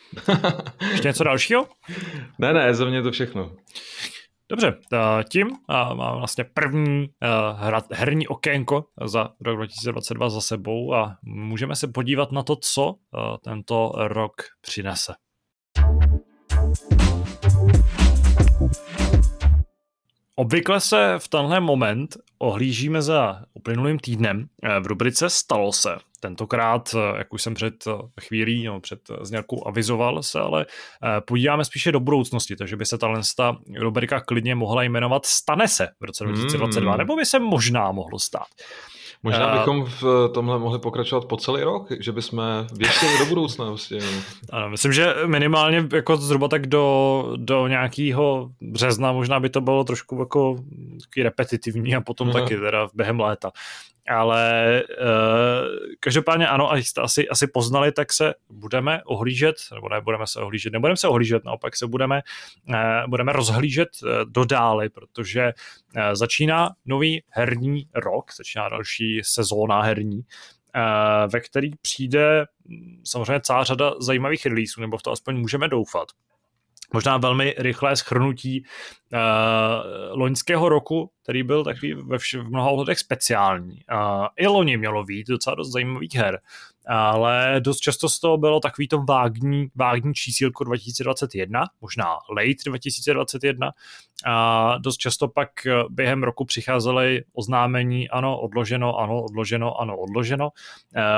Ještě 0.91 1.07
něco 1.07 1.23
dalšího? 1.23 1.67
Ne, 2.39 2.53
ne, 2.53 2.73
za 2.73 2.85
mě 2.85 3.01
to 3.01 3.11
všechno. 3.11 3.55
Dobře, 4.49 4.77
tím 5.29 5.47
mám 5.67 6.17
vlastně 6.17 6.43
první 6.43 7.07
herní 7.91 8.27
okénko 8.27 8.85
za 9.05 9.29
rok 9.41 9.55
2022 9.55 10.29
za 10.29 10.41
sebou 10.41 10.93
a 10.93 11.17
můžeme 11.23 11.75
se 11.75 11.87
podívat 11.87 12.31
na 12.31 12.43
to, 12.43 12.55
co 12.55 12.95
tento 13.43 13.91
rok 13.95 14.33
přinese. 14.61 15.13
Obvykle 20.35 20.79
se 20.79 21.15
v 21.17 21.27
tenhle 21.27 21.59
moment 21.59 22.17
ohlížíme 22.37 23.01
za 23.01 23.41
uplynulým 23.53 23.99
týdnem 23.99 24.47
v 24.79 24.87
rubrice 24.87 25.29
Stalo 25.29 25.73
se, 25.73 25.95
tentokrát, 26.19 26.95
jak 27.17 27.33
už 27.33 27.41
jsem 27.41 27.53
před 27.53 27.85
chvílí, 28.21 28.63
no, 28.63 28.81
před 28.81 28.99
znělkou 29.21 29.67
avizoval 29.67 30.23
se, 30.23 30.39
ale 30.39 30.65
podíváme 31.27 31.65
spíše 31.65 31.91
do 31.91 31.99
budoucnosti, 31.99 32.55
takže 32.55 32.75
by 32.75 32.85
se 32.85 32.97
ta 32.97 33.57
rubrika 33.79 34.19
klidně 34.19 34.55
mohla 34.55 34.83
jmenovat 34.83 35.25
Stane 35.25 35.67
se 35.67 35.87
v 35.99 36.03
roce 36.03 36.23
2022, 36.23 36.91
hmm. 36.91 36.99
nebo 36.99 37.15
by 37.15 37.25
se 37.25 37.39
možná 37.39 37.91
mohlo 37.91 38.19
stát. 38.19 38.47
Možná 39.25 39.57
bychom 39.57 39.85
v 39.85 40.29
tomhle 40.33 40.59
mohli 40.59 40.79
pokračovat 40.79 41.25
po 41.25 41.37
celý 41.37 41.63
rok, 41.63 41.87
že 41.99 42.11
bychom 42.11 42.43
věštěli 42.77 43.19
do 43.19 43.25
budoucna. 43.25 43.65
Vlastně. 43.65 43.99
Ano, 44.49 44.69
myslím, 44.69 44.93
že 44.93 45.15
minimálně 45.25 45.87
jako 45.93 46.17
zhruba 46.17 46.47
tak 46.47 46.67
do, 46.67 47.25
do 47.35 47.67
nějakého 47.67 48.49
března 48.61 49.11
možná 49.11 49.39
by 49.39 49.49
to 49.49 49.61
bylo 49.61 49.83
trošku 49.83 50.19
jako 50.19 50.55
repetitivní 51.17 51.95
a 51.95 52.01
potom 52.01 52.29
Aha. 52.29 52.39
taky 52.39 52.55
teda 52.55 52.87
během 52.93 53.19
léta 53.19 53.51
ale 54.07 54.83
uh, 55.01 55.07
každopádně 55.99 56.47
ano, 56.47 56.71
a 56.71 56.77
jste 56.77 57.01
asi, 57.01 57.29
asi 57.29 57.47
poznali, 57.47 57.91
tak 57.91 58.13
se 58.13 58.33
budeme 58.49 59.03
ohlížet, 59.03 59.55
nebo 59.73 59.89
ne, 59.89 60.01
budeme 60.01 60.27
se 60.27 60.39
ohlížet, 60.39 60.73
nebudeme 60.73 60.97
se 60.97 61.07
ohlížet, 61.07 61.45
naopak 61.45 61.75
se 61.75 61.87
budeme, 61.87 62.21
uh, 62.69 62.75
budeme 63.09 63.33
rozhlížet 63.33 63.89
uh, 64.03 64.09
do 64.31 64.45
dály, 64.45 64.89
protože 64.89 65.53
uh, 65.95 66.01
začíná 66.13 66.69
nový 66.85 67.23
herní 67.29 67.89
rok, 67.95 68.33
začíná 68.37 68.69
další 68.69 69.21
sezóna 69.23 69.81
herní, 69.81 70.17
uh, 70.17 71.31
ve 71.33 71.39
který 71.39 71.71
přijde 71.81 72.45
samozřejmě 73.03 73.41
celá 73.41 73.63
řada 73.63 73.93
zajímavých 73.99 74.45
releaseů, 74.45 74.81
nebo 74.81 74.97
v 74.97 75.03
to 75.03 75.11
aspoň 75.11 75.37
můžeme 75.37 75.67
doufat 75.67 76.07
možná 76.95 77.17
velmi 77.17 77.55
rychlé 77.57 77.95
schrnutí 77.95 78.63
uh, 79.13 79.19
loňského 80.19 80.69
roku, 80.69 81.11
který 81.23 81.43
byl 81.43 81.63
takový 81.63 81.93
ve 81.93 82.17
vš- 82.17 82.43
v 82.43 82.49
mnoha 82.49 82.69
ohledech 82.69 82.99
speciální. 82.99 83.79
Uh, 83.91 84.25
I 84.35 84.47
loni 84.47 84.77
mělo 84.77 85.03
být 85.03 85.27
docela 85.27 85.55
dost 85.55 85.71
zajímavých 85.71 86.15
her 86.15 86.39
ale 86.87 87.55
dost 87.59 87.79
často 87.79 88.09
z 88.09 88.19
toho 88.19 88.37
bylo 88.37 88.59
takový 88.59 88.87
to 88.87 89.03
vágní, 89.09 89.67
vágní 89.75 90.13
čísílko 90.13 90.63
2021, 90.63 91.63
možná 91.81 92.05
late 92.29 92.63
2021 92.65 93.71
a 94.25 94.77
dost 94.77 94.97
často 94.97 95.27
pak 95.27 95.49
během 95.89 96.23
roku 96.23 96.45
přicházely 96.45 97.23
oznámení, 97.33 98.09
ano, 98.09 98.39
odloženo, 98.39 98.97
ano, 98.97 99.23
odloženo, 99.23 99.81
ano, 99.81 99.97
odloženo, 99.97 100.49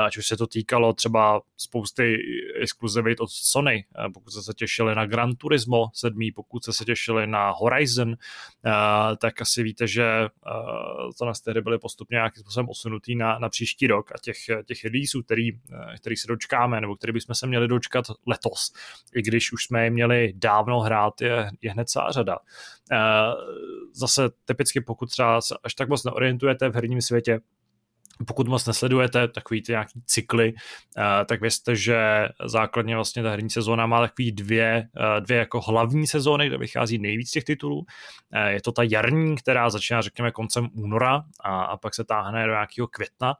ať 0.04 0.16
už 0.16 0.26
se 0.26 0.36
to 0.36 0.46
týkalo 0.46 0.92
třeba 0.92 1.40
spousty 1.56 2.18
exkluzivit 2.60 3.20
od 3.20 3.30
Sony, 3.30 3.84
pokud 4.14 4.30
se 4.30 4.54
těšili 4.54 4.94
na 4.94 5.06
Gran 5.06 5.34
Turismo 5.34 5.86
7, 5.94 6.18
pokud 6.34 6.64
se 6.64 6.84
těšili 6.84 7.26
na 7.26 7.50
Horizon, 7.50 8.14
tak 9.20 9.40
asi 9.40 9.62
víte, 9.62 9.86
že 9.86 10.04
to 11.18 11.24
na 11.24 11.32
hry 11.48 11.60
byly 11.60 11.78
postupně 11.78 12.14
nějakým 12.14 12.40
způsobem 12.40 12.68
osunutý 12.68 13.16
na, 13.16 13.38
na 13.38 13.48
příští 13.48 13.86
rok 13.86 14.12
a 14.12 14.18
těch, 14.18 14.36
těch 14.66 14.84
releaseů, 14.84 15.22
který 15.22 15.52
Eh, 15.72 15.96
který 15.96 16.16
se 16.16 16.28
dočkáme, 16.28 16.80
nebo 16.80 16.96
který 16.96 17.12
bychom 17.12 17.34
se 17.34 17.46
měli 17.46 17.68
dočkat 17.68 18.04
letos, 18.26 18.72
i 19.14 19.22
když 19.22 19.52
už 19.52 19.64
jsme 19.64 19.84
je 19.84 19.90
měli 19.90 20.32
dávno 20.36 20.80
hrát, 20.80 21.20
je, 21.20 21.50
je 21.62 21.70
hned 21.70 21.88
celá 21.88 22.12
řada. 22.12 22.38
Eh, 22.92 23.34
zase 23.92 24.30
typicky, 24.44 24.80
pokud 24.80 25.10
třeba 25.10 25.40
se 25.40 25.54
až 25.64 25.74
tak 25.74 25.88
moc 25.88 26.04
neorientujete 26.04 26.68
v 26.68 26.74
herním 26.74 27.02
světě, 27.02 27.40
pokud 28.26 28.48
moc 28.48 28.66
nesledujete 28.66 29.28
takový 29.28 29.62
ty 29.62 29.72
nějaký 29.72 30.02
cykly, 30.06 30.52
eh, 30.98 31.24
tak 31.24 31.40
vězte, 31.40 31.76
že 31.76 32.28
základně 32.44 32.94
vlastně 32.94 33.22
ta 33.22 33.30
herní 33.30 33.50
sezóna 33.50 33.86
má 33.86 34.00
takový 34.00 34.32
dvě, 34.32 34.88
dvě 35.20 35.38
jako 35.38 35.60
hlavní 35.60 36.06
sezóny, 36.06 36.46
kde 36.46 36.58
vychází 36.58 36.98
nejvíc 36.98 37.30
těch 37.30 37.44
titulů. 37.44 37.84
Je 38.48 38.62
to 38.62 38.72
ta 38.72 38.82
jarní, 38.82 39.36
která 39.36 39.70
začíná, 39.70 40.00
řekněme, 40.00 40.30
koncem 40.30 40.68
února 40.74 41.22
a, 41.40 41.62
a 41.62 41.76
pak 41.76 41.94
se 41.94 42.04
táhne 42.04 42.46
do 42.46 42.52
nějakého 42.52 42.88
května 42.88 43.34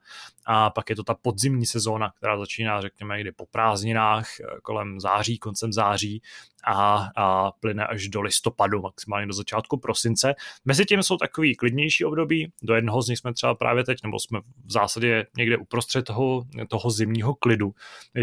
a 0.51 0.71
pak 0.71 0.91
je 0.91 0.97
to 0.97 1.05
ta 1.05 1.15
podzimní 1.15 1.67
sezóna, 1.67 2.13
která 2.17 2.39
začíná, 2.39 2.81
řekněme, 2.81 3.17
někdy 3.17 3.33
po 3.33 3.47
prázdninách, 3.47 4.27
eh, 4.41 4.45
kolem 4.63 5.01
září, 5.01 5.39
koncem 5.39 5.73
září 5.73 6.23
a, 6.67 7.09
a 7.17 7.51
plyne 7.51 7.87
až 7.87 8.09
do 8.09 8.21
listopadu, 8.21 8.81
maximálně 8.81 9.27
do 9.27 9.33
začátku 9.33 9.77
prosince. 9.77 10.35
Mezi 10.65 10.85
tím 10.85 11.03
jsou 11.03 11.17
takový 11.17 11.57
klidnější 11.57 12.05
období, 12.05 12.53
do 12.63 12.75
jednoho 12.75 13.03
z 13.03 13.09
nich 13.09 13.19
jsme 13.19 13.35
třeba 13.35 13.55
právě 13.55 13.85
teď, 13.85 13.99
nebo 14.03 14.19
jsme 14.19 14.41
v 14.69 14.73
zásadě 14.73 15.27
někde 15.37 15.57
uprostřed 15.57 16.03
toho, 16.03 16.45
toho 16.69 16.91
zimního 16.91 17.35
klidu, 17.35 17.71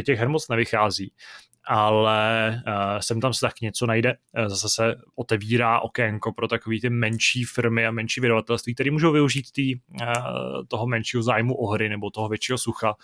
těch 0.05 0.19
her 0.19 0.29
moc 0.29 0.47
nevychází 0.47 1.11
ale 1.67 2.49
uh, 2.67 2.99
sem 2.99 3.21
tam 3.21 3.33
se 3.33 3.39
tak 3.39 3.61
něco 3.61 3.85
najde. 3.85 4.15
Uh, 4.37 4.47
zase 4.47 4.67
se 4.69 4.95
otevírá 5.15 5.79
okénko 5.79 6.33
pro 6.33 6.47
takové 6.47 6.75
ty 6.81 6.89
menší 6.89 7.43
firmy 7.43 7.85
a 7.85 7.91
menší 7.91 8.21
vydavatelství, 8.21 8.73
které 8.75 8.91
můžou 8.91 9.11
využít 9.11 9.51
tý, 9.51 9.75
uh, 9.75 9.79
toho 10.67 10.87
menšího 10.87 11.23
zájmu 11.23 11.55
o 11.55 11.67
hry 11.67 11.89
nebo 11.89 12.09
toho 12.09 12.29
většího 12.29 12.57
sucha 12.57 12.95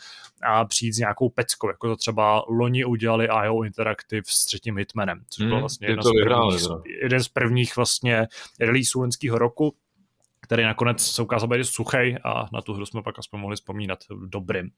a 0.43 0.65
přijít 0.65 0.93
s 0.93 0.97
nějakou 0.97 1.29
peckou, 1.29 1.67
jako 1.67 1.87
to 1.87 1.95
třeba 1.95 2.43
loni 2.49 2.85
udělali 2.85 3.27
IO 3.45 3.63
Interactive 3.63 4.23
s 4.25 4.45
třetím 4.45 4.77
Hitmanem, 4.77 5.21
což 5.29 5.45
byl 5.45 5.53
hmm, 5.53 5.59
vlastně 5.59 5.87
hmm, 5.87 6.01
z 6.01 6.09
prvních, 6.23 6.67
jeden 7.01 7.23
z 7.23 7.27
prvních 7.27 7.75
vlastně 7.75 8.27
releaseů 8.59 9.01
loňského 9.01 9.37
roku 9.37 9.75
který 10.51 10.63
nakonec 10.63 11.05
se 11.05 11.21
ukázal 11.21 11.49
být 11.49 11.65
suchý 11.65 12.15
a 12.23 12.45
na 12.53 12.61
tu 12.61 12.73
hru 12.73 12.85
jsme 12.85 13.01
pak 13.01 13.19
aspoň 13.19 13.39
mohli 13.39 13.55
vzpomínat 13.55 13.99
dobrým. 14.25 14.69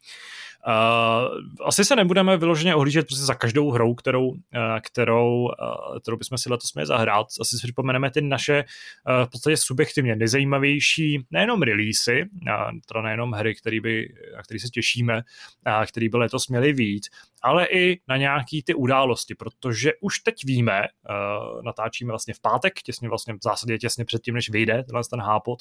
Uh, 0.67 1.67
asi 1.67 1.86
se 1.86 1.95
nebudeme 1.95 2.38
vyloženě 2.38 2.75
ohlížet 2.75 3.07
prostě 3.07 3.25
za 3.25 3.36
každou 3.36 3.71
hrou, 3.71 3.95
kterou, 3.95 4.27
uh, 4.27 4.38
kterou, 4.81 5.43
uh, 5.43 5.99
kterou 6.01 6.17
bychom 6.17 6.38
si 6.38 6.49
letos 6.49 6.73
měli 6.73 6.88
zahrát. 6.88 7.27
Asi 7.41 7.57
si 7.57 7.67
připomeneme 7.67 8.12
ty 8.12 8.21
naše 8.21 8.63
uh, 8.63 9.25
v 9.25 9.29
podstatě 9.29 9.57
subjektivně 9.57 10.15
nejzajímavější 10.15 11.25
nejenom 11.31 11.62
releasy, 11.62 12.23
uh, 12.23 12.79
teda 12.88 13.01
nejenom 13.01 13.31
hry, 13.31 13.55
který 13.55 13.79
by, 13.79 14.13
na 14.36 14.41
který 14.41 14.59
se 14.59 14.67
těšíme, 14.69 15.15
uh, 15.15 15.86
který 15.86 16.09
by 16.09 16.17
letos 16.17 16.47
měli 16.47 16.73
víc, 16.73 17.09
ale 17.43 17.65
i 17.65 17.99
na 18.08 18.17
nějaký 18.17 18.63
ty 18.63 18.73
události, 18.73 19.36
protože 19.36 19.91
už 20.01 20.19
teď 20.19 20.36
víme, 20.45 20.82
uh, 20.82 21.63
natáčíme 21.63 22.12
vlastně 22.12 22.34
v 22.34 22.39
pátek, 22.39 22.82
těsně 22.82 23.10
vlastně 23.10 23.34
v 23.34 23.43
zásadě 23.43 23.77
těsně 23.77 24.06
předtím, 24.06 24.34
než 24.34 24.49
vyjde 24.49 24.84
tenhle 24.84 25.03
ten 25.10 25.21
hápot, 25.21 25.60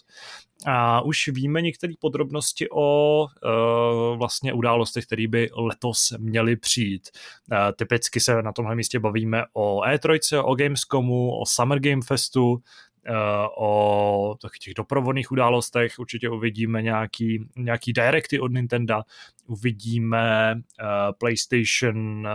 a 0.66 1.00
už 1.00 1.28
víme 1.28 1.62
některé 1.62 1.92
podrobnosti 2.00 2.68
o 2.70 3.20
uh, 3.22 4.18
vlastně 4.18 4.52
událostech, 4.52 5.06
které 5.06 5.28
by 5.28 5.50
letos 5.56 6.12
měly 6.18 6.56
přijít. 6.56 7.08
Uh, 7.52 7.58
typicky 7.76 8.20
se 8.20 8.42
na 8.42 8.52
tomhle 8.52 8.74
místě 8.74 8.98
bavíme 8.98 9.44
o 9.52 9.80
E3, 9.80 10.42
o 10.44 10.54
Gamescomu, 10.54 11.40
o 11.40 11.46
Summer 11.46 11.80
Game 11.80 12.02
Festu, 12.06 12.62
Eh, 13.06 13.48
o 13.56 14.34
těch 14.62 14.74
doprovodných 14.74 15.32
událostech, 15.32 15.98
určitě 15.98 16.30
uvidíme 16.30 16.82
nějaký, 16.82 17.48
nějaký 17.56 17.92
directy 17.92 18.40
od 18.40 18.52
Nintendo, 18.52 19.02
uvidíme 19.46 20.54
uh, 20.54 20.88
PlayStation, 21.18 22.28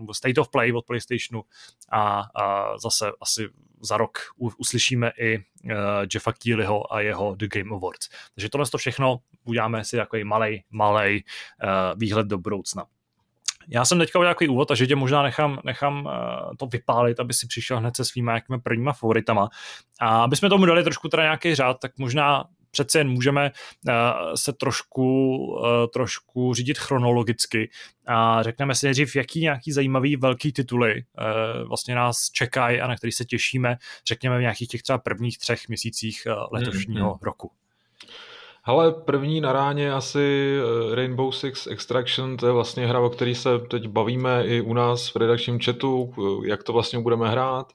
uh, 0.00 0.12
State 0.12 0.38
of 0.38 0.48
Play 0.50 0.72
od 0.72 0.86
PlayStationu 0.86 1.42
a, 1.92 2.24
a 2.34 2.78
zase 2.78 3.10
asi 3.20 3.48
za 3.80 3.96
rok 3.96 4.18
uslyšíme 4.36 5.12
i 5.18 5.38
Jeffa 6.14 6.32
Keelyho 6.32 6.94
a 6.94 7.00
jeho 7.00 7.34
The 7.34 7.46
Game 7.48 7.76
Awards. 7.76 8.08
Takže 8.34 8.48
tohle 8.48 8.66
to 8.66 8.78
všechno 8.78 9.20
uděláme 9.44 9.84
si 9.84 9.96
takový 9.96 10.24
malý, 10.24 10.64
malý 10.70 11.24
uh, 11.24 11.98
výhled 11.98 12.26
do 12.26 12.38
budoucna. 12.38 12.84
Já 13.70 13.84
jsem 13.84 13.98
teďka 13.98 14.18
udělal 14.18 14.34
takový 14.34 14.48
úvod, 14.48 14.68
takže 14.68 14.86
tě 14.86 14.96
možná 14.96 15.22
nechám, 15.22 15.60
nechám 15.64 16.06
uh, 16.06 16.12
to 16.58 16.66
vypálit, 16.66 17.20
aby 17.20 17.34
si 17.34 17.46
přišel 17.46 17.78
hned 17.78 17.96
se 17.96 18.04
svýma 18.04 18.34
jakými 18.34 18.60
prvníma 18.60 18.92
favoritama. 18.92 19.48
A 20.00 20.22
aby 20.22 20.36
jsme 20.36 20.48
tomu 20.48 20.66
dali 20.66 20.84
trošku 20.84 21.08
teda 21.08 21.22
nějaký 21.22 21.54
řád, 21.54 21.76
tak 21.80 21.98
možná 21.98 22.44
přece 22.70 22.98
jen 22.98 23.08
můžeme 23.08 23.50
uh, 23.88 23.94
se 24.34 24.52
trošku, 24.52 25.36
uh, 25.36 25.66
trošku 25.92 26.54
řídit 26.54 26.78
chronologicky 26.78 27.70
a 28.06 28.42
řekneme 28.42 28.74
si 28.74 28.86
nejdřív, 28.86 29.16
jaký 29.16 29.40
nějaký 29.40 29.72
zajímavý 29.72 30.16
velký 30.16 30.52
tituly 30.52 31.04
vlastně 31.68 31.94
nás 31.94 32.30
čekají 32.32 32.80
a 32.80 32.86
na 32.86 32.96
který 32.96 33.12
se 33.12 33.24
těšíme, 33.24 33.76
řekněme 34.06 34.38
v 34.38 34.40
nějakých 34.40 34.68
těch 34.68 34.82
třeba 34.82 34.98
prvních 34.98 35.38
třech 35.38 35.68
měsících 35.68 36.22
letošního 36.52 37.14
mm-hmm. 37.14 37.24
roku. 37.24 37.50
Ale 38.68 38.92
první 38.92 39.40
na 39.40 39.52
ráně 39.52 39.92
asi 39.92 40.56
eh, 40.58 40.94
Rainbow 40.94 41.32
Six 41.32 41.66
Extraction, 41.66 42.36
to 42.36 42.46
je 42.46 42.52
vlastně 42.52 42.86
hra, 42.86 43.00
o 43.00 43.10
který 43.10 43.34
se 43.34 43.58
teď 43.58 43.88
bavíme 43.88 44.44
i 44.46 44.60
u 44.60 44.74
nás 44.74 45.14
v 45.14 45.16
redakčním 45.16 45.60
chatu, 45.60 46.14
eh, 46.18 46.48
jak 46.48 46.62
to 46.62 46.72
vlastně 46.72 46.98
budeme 46.98 47.28
hrát, 47.28 47.72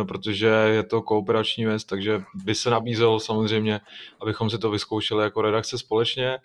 eh, 0.00 0.04
protože 0.04 0.46
je 0.46 0.82
to 0.82 1.02
kooperační 1.02 1.66
věc, 1.66 1.84
takže 1.84 2.22
by 2.34 2.54
se 2.54 2.70
nabízelo 2.70 3.20
samozřejmě, 3.20 3.80
abychom 4.20 4.50
si 4.50 4.58
to 4.58 4.70
vyzkoušeli 4.70 5.24
jako 5.24 5.42
redakce 5.42 5.78
společně. 5.78 6.38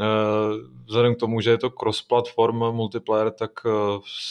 Eh, 0.00 0.54
vzhledem 0.84 1.14
k 1.14 1.18
tomu, 1.18 1.40
že 1.40 1.50
je 1.50 1.58
to 1.58 1.70
cross-platform 1.70 2.56
multiplayer, 2.56 3.30
tak 3.30 3.50
eh, 3.66 3.70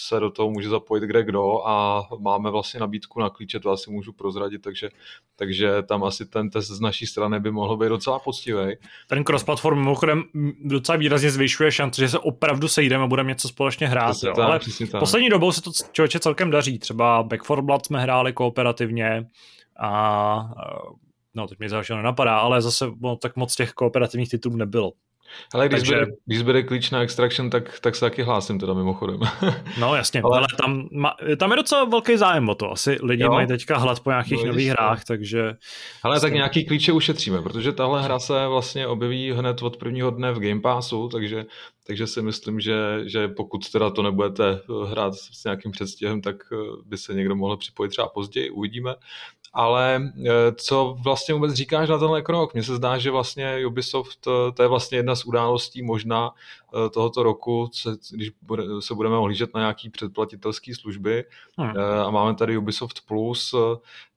se 0.07 0.19
do 0.19 0.31
toho 0.31 0.49
může 0.49 0.69
zapojit 0.69 1.03
kde 1.03 1.23
kdo 1.23 1.67
a 1.67 2.03
máme 2.19 2.51
vlastně 2.51 2.79
nabídku 2.79 3.19
na 3.19 3.29
klíče, 3.29 3.59
to 3.59 3.71
asi 3.71 3.91
můžu 3.91 4.13
prozradit, 4.13 4.61
takže, 4.61 4.89
takže 5.35 5.83
tam 5.83 6.03
asi 6.03 6.25
ten 6.25 6.49
test 6.49 6.67
z 6.67 6.79
naší 6.79 7.05
strany 7.05 7.39
by 7.39 7.51
mohl 7.51 7.77
být 7.77 7.89
docela 7.89 8.19
poctivý. 8.19 8.75
Ten 9.07 9.23
cross-platform 9.23 9.77
mimochodem 9.79 10.23
docela 10.65 10.97
výrazně 10.97 11.31
zvyšuje 11.31 11.71
šance, 11.71 12.01
že 12.01 12.09
se 12.09 12.19
opravdu 12.19 12.67
sejdeme 12.67 13.03
a 13.03 13.07
budeme 13.07 13.29
něco 13.29 13.47
společně 13.47 13.87
hrát. 13.87 14.15
jo. 14.23 14.33
Tam, 14.35 14.45
Ale 14.45 14.59
tam. 14.91 14.99
poslední 14.99 15.29
dobou 15.29 15.51
se 15.51 15.61
to 15.61 15.71
člověče 15.91 16.19
celkem 16.19 16.51
daří. 16.51 16.79
Třeba 16.79 17.23
Back 17.23 17.43
4 17.43 17.61
Blood 17.61 17.85
jsme 17.85 18.01
hráli 18.01 18.33
kooperativně 18.33 19.27
a 19.79 20.53
no 21.35 21.47
teď 21.47 21.59
mi 21.59 21.67
dalšího 21.67 21.97
nenapadá, 21.97 22.37
ale 22.37 22.61
zase 22.61 22.85
no, 22.99 23.15
tak 23.15 23.35
moc 23.35 23.55
těch 23.55 23.71
kooperativních 23.71 24.29
titulů 24.29 24.55
nebylo. 24.55 24.91
Ale 25.53 25.67
když, 25.67 25.79
Takže... 25.79 25.95
bude, 25.95 26.11
když 26.25 26.41
bude 26.41 26.63
klíč 26.63 26.91
na 26.91 27.01
Extraction, 27.01 27.49
tak, 27.49 27.79
tak 27.79 27.95
se 27.95 28.01
taky 28.01 28.23
hlásím 28.23 28.59
teda 28.59 28.73
mimochodem. 28.73 29.19
no 29.79 29.95
jasně, 29.95 30.21
ale, 30.21 30.37
ale 30.37 30.47
tam, 30.61 30.89
tam 31.37 31.51
je 31.51 31.57
docela 31.57 31.83
velký 31.83 32.17
zájem 32.17 32.49
o 32.49 32.55
to. 32.55 32.71
Asi 32.71 32.97
lidi 33.03 33.23
jo? 33.23 33.31
mají 33.31 33.47
teďka 33.47 33.77
hlad 33.77 33.99
po 33.99 34.09
nějakých 34.09 34.43
no, 34.43 34.45
nových 34.45 34.69
hrách, 34.69 35.03
takže... 35.03 35.55
Ale 36.03 36.19
tak 36.19 36.33
nějaký 36.33 36.65
klíče 36.65 36.91
ušetříme, 36.91 37.41
protože 37.41 37.71
tahle 37.71 38.03
hra 38.03 38.19
se 38.19 38.47
vlastně 38.47 38.87
objeví 38.87 39.31
hned 39.31 39.61
od 39.61 39.77
prvního 39.77 40.09
dne 40.09 40.31
v 40.31 40.39
Game 40.39 40.61
Passu, 40.61 41.09
takže, 41.09 41.45
takže 41.87 42.07
si 42.07 42.21
myslím, 42.21 42.59
že, 42.59 42.75
že 43.05 43.27
pokud 43.27 43.71
teda 43.71 43.89
to 43.89 44.01
nebudete 44.01 44.61
hrát 44.87 45.15
s 45.15 45.43
nějakým 45.43 45.71
předstihem, 45.71 46.21
tak 46.21 46.35
eh, 46.53 46.55
by 46.85 46.97
se 46.97 47.13
někdo 47.13 47.35
mohl 47.35 47.57
připojit 47.57 47.89
třeba 47.89 48.07
později, 48.07 48.49
uvidíme 48.49 48.95
ale 49.55 49.95
e, 49.95 50.31
co 50.55 50.97
vlastně 51.03 51.33
vůbec 51.33 51.53
říkáš 51.53 51.89
na 51.89 51.97
tenhle 51.97 52.21
krok? 52.21 52.53
Mně 52.53 52.63
se 52.63 52.75
zdá, 52.75 52.97
že 52.97 53.11
vlastně 53.11 53.65
Ubisoft, 53.67 54.27
e, 54.27 54.51
to 54.51 54.61
je 54.61 54.67
vlastně 54.67 54.97
jedna 54.97 55.15
z 55.15 55.25
událostí 55.25 55.81
možná 55.81 56.31
tohoto 56.93 57.23
roku, 57.23 57.69
když 58.11 58.31
se 58.79 58.93
budeme 58.95 59.17
ohlížet 59.17 59.53
na 59.53 59.59
nějaký 59.59 59.89
předplatitelské 59.89 60.75
služby 60.75 61.23
hmm. 61.57 61.77
a 62.05 62.11
máme 62.11 62.35
tady 62.35 62.57
Ubisoft 62.57 63.01
Plus, 63.07 63.55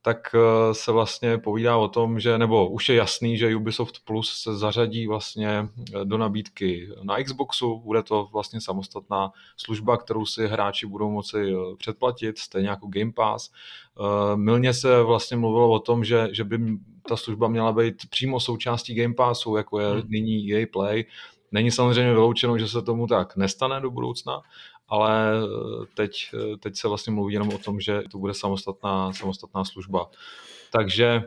tak 0.01 0.35
se 0.71 0.91
vlastně 0.91 1.37
povídá 1.37 1.77
o 1.77 1.87
tom, 1.87 2.19
že, 2.19 2.37
nebo 2.37 2.69
už 2.69 2.89
je 2.89 2.95
jasný, 2.95 3.37
že 3.37 3.55
Ubisoft 3.55 3.95
Plus 4.05 4.41
se 4.41 4.57
zařadí 4.57 5.07
vlastně 5.07 5.67
do 6.03 6.17
nabídky 6.17 6.89
na 7.03 7.23
Xboxu, 7.23 7.81
bude 7.85 8.03
to 8.03 8.29
vlastně 8.33 8.61
samostatná 8.61 9.31
služba, 9.57 9.97
kterou 9.97 10.25
si 10.25 10.47
hráči 10.47 10.85
budou 10.85 11.11
moci 11.11 11.53
předplatit, 11.77 12.37
stejně 12.37 12.69
jako 12.69 12.87
Game 12.87 13.11
Pass 13.11 13.51
Eh, 13.99 14.35
Milně 14.37 14.73
se 14.73 15.03
vlastně 15.03 15.37
mluvilo 15.37 15.71
o 15.71 15.79
tom, 15.79 16.03
že, 16.03 16.27
že 16.31 16.43
by 16.43 16.59
ta 17.09 17.17
služba 17.17 17.47
měla 17.47 17.71
být 17.71 18.09
přímo 18.09 18.39
součástí 18.39 18.95
Game 18.95 19.13
Passu, 19.13 19.55
jako 19.55 19.79
je 19.79 19.87
hmm. 19.87 20.01
nyní 20.09 20.53
EA 20.53 20.65
Play. 20.71 21.05
Není 21.51 21.71
samozřejmě 21.71 22.13
vyloučeno, 22.13 22.57
že 22.57 22.67
se 22.67 22.81
tomu 22.81 23.07
tak 23.07 23.35
nestane 23.35 23.81
do 23.81 23.91
budoucna, 23.91 24.41
ale 24.89 25.31
eh, 25.33 25.85
teď, 25.93 26.29
eh, 26.33 26.57
teď 26.57 26.75
se 26.75 26.87
vlastně 26.87 27.13
mluví 27.13 27.33
jenom 27.33 27.49
o 27.49 27.57
tom, 27.57 27.79
že 27.79 28.01
to 28.11 28.17
bude 28.17 28.33
samostatná, 28.33 29.13
samostatná 29.13 29.65
služba. 29.65 30.09
Takže 30.71 31.23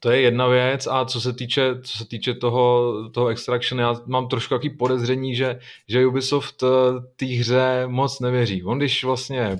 to 0.00 0.10
je 0.10 0.20
jedna 0.20 0.46
věc 0.46 0.86
a 0.86 1.04
co 1.04 1.20
se 1.20 1.32
týče, 1.32 1.80
co 1.82 1.98
se 1.98 2.08
týče 2.08 2.34
toho, 2.34 2.94
toho 3.10 3.28
Extraction, 3.28 3.80
já 3.80 3.94
mám 4.06 4.28
trošku 4.28 4.54
takový 4.54 4.70
podezření, 4.70 5.36
že, 5.36 5.60
že 5.88 6.06
Ubisoft 6.06 6.62
eh, 6.62 6.66
té 7.16 7.26
hře 7.26 7.82
moc 7.86 8.20
nevěří. 8.20 8.64
On 8.64 8.78
když 8.78 9.04
vlastně 9.04 9.56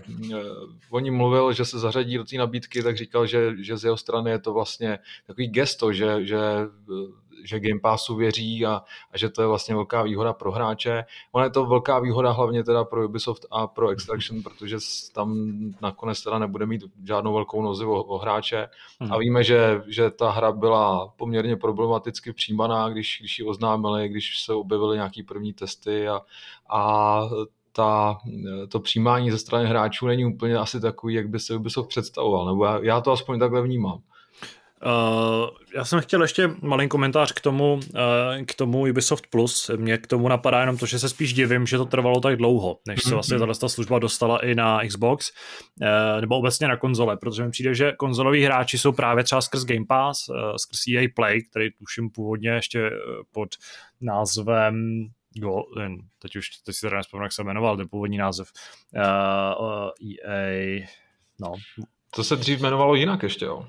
o 0.90 0.98
ní 0.98 1.10
mluvil, 1.10 1.52
že 1.52 1.64
se 1.64 1.78
zařadí 1.78 2.16
do 2.16 2.24
té 2.24 2.36
nabídky, 2.36 2.82
tak 2.82 2.96
říkal, 2.96 3.26
že, 3.26 3.52
že 3.58 3.76
z 3.76 3.84
jeho 3.84 3.96
strany 3.96 4.30
je 4.30 4.38
to 4.38 4.52
vlastně 4.52 4.98
takový 5.26 5.48
gesto, 5.48 5.92
že, 5.92 6.26
že 6.26 6.38
že 7.44 7.60
Game 7.60 7.80
Passu 7.80 8.14
věří 8.14 8.66
a, 8.66 8.82
a 9.12 9.18
že 9.18 9.28
to 9.28 9.42
je 9.42 9.48
vlastně 9.48 9.74
velká 9.74 10.02
výhoda 10.02 10.32
pro 10.32 10.52
hráče. 10.52 11.04
Ona 11.32 11.44
je 11.44 11.50
to 11.50 11.66
velká 11.66 11.98
výhoda 11.98 12.30
hlavně 12.30 12.64
teda 12.64 12.84
pro 12.84 13.08
Ubisoft 13.08 13.46
a 13.50 13.66
pro 13.66 13.88
Extraction, 13.88 14.42
protože 14.42 14.76
tam 15.14 15.50
nakonec 15.82 16.22
teda 16.22 16.38
nebude 16.38 16.66
mít 16.66 16.84
žádnou 17.04 17.34
velkou 17.34 17.62
nozi 17.62 17.84
o, 17.84 18.02
o 18.02 18.18
hráče. 18.18 18.68
Hmm. 19.00 19.12
A 19.12 19.18
víme, 19.18 19.44
že, 19.44 19.82
že 19.86 20.10
ta 20.10 20.30
hra 20.30 20.52
byla 20.52 21.08
poměrně 21.16 21.56
problematicky 21.56 22.32
přijímaná, 22.32 22.88
když, 22.88 23.16
když 23.20 23.38
ji 23.38 23.44
oznámili, 23.44 24.08
když 24.08 24.40
se 24.42 24.54
objevily 24.54 24.96
nějaký 24.96 25.22
první 25.22 25.52
testy 25.52 26.08
a, 26.08 26.20
a 26.70 27.22
ta, 27.72 28.18
to 28.68 28.80
přijímání 28.80 29.30
ze 29.30 29.38
strany 29.38 29.68
hráčů 29.68 30.06
není 30.06 30.24
úplně 30.24 30.56
asi 30.56 30.80
takový, 30.80 31.14
jak 31.14 31.28
by 31.28 31.40
se 31.40 31.56
Ubisoft 31.56 31.88
představoval, 31.88 32.46
nebo 32.46 32.64
já, 32.64 32.78
já 32.82 33.00
to 33.00 33.12
aspoň 33.12 33.38
takhle 33.38 33.62
vnímám. 33.62 34.00
Uh, 34.86 35.48
já 35.74 35.84
jsem 35.84 36.00
chtěl 36.00 36.22
ještě 36.22 36.50
malý 36.62 36.88
komentář 36.88 37.32
k 37.32 37.40
tomu, 37.40 37.74
uh, 37.74 37.80
k 38.46 38.54
tomu 38.54 38.80
Ubisoft 38.80 39.26
Plus. 39.26 39.70
Mě 39.76 39.98
k 39.98 40.06
tomu 40.06 40.28
napadá 40.28 40.60
jenom 40.60 40.76
to, 40.76 40.86
že 40.86 40.98
se 40.98 41.08
spíš 41.08 41.32
divím, 41.32 41.66
že 41.66 41.78
to 41.78 41.84
trvalo 41.84 42.20
tak 42.20 42.36
dlouho, 42.36 42.78
než 42.88 43.02
se 43.02 43.14
vlastně 43.14 43.36
mm-hmm. 43.36 43.54
tato 43.54 43.68
služba 43.68 43.98
dostala 43.98 44.38
i 44.38 44.54
na 44.54 44.80
Xbox, 44.86 45.30
uh, 45.82 46.20
nebo 46.20 46.38
obecně 46.38 46.68
na 46.68 46.76
konzole, 46.76 47.16
protože 47.16 47.44
mi 47.44 47.50
přijde, 47.50 47.74
že 47.74 47.92
konzoloví 47.92 48.44
hráči 48.44 48.78
jsou 48.78 48.92
právě 48.92 49.24
třeba 49.24 49.40
skrz 49.40 49.64
Game 49.64 49.86
Pass, 49.88 50.28
uh, 50.28 50.36
skrz 50.56 50.80
EA 50.88 51.08
Play, 51.14 51.42
který 51.42 51.68
tuším 51.70 52.10
původně 52.10 52.50
ještě 52.50 52.90
pod 53.32 53.48
názvem 54.00 55.04
Go, 55.36 55.62
teď 56.18 56.36
už 56.36 56.48
teď 56.66 56.74
si 56.74 56.80
teda 56.80 56.96
nespomínám, 56.96 57.24
jak 57.24 57.32
se 57.32 57.44
jmenoval, 57.44 57.76
ten 57.76 57.88
původní 57.88 58.18
název 58.18 58.48
uh, 58.96 59.66
uh, 59.66 59.90
EA, 60.10 60.86
no. 61.40 61.52
To 62.14 62.24
se 62.24 62.36
dřív 62.36 62.60
jmenovalo 62.60 62.94
jinak 62.94 63.22
ještě, 63.22 63.44
jo? 63.44 63.66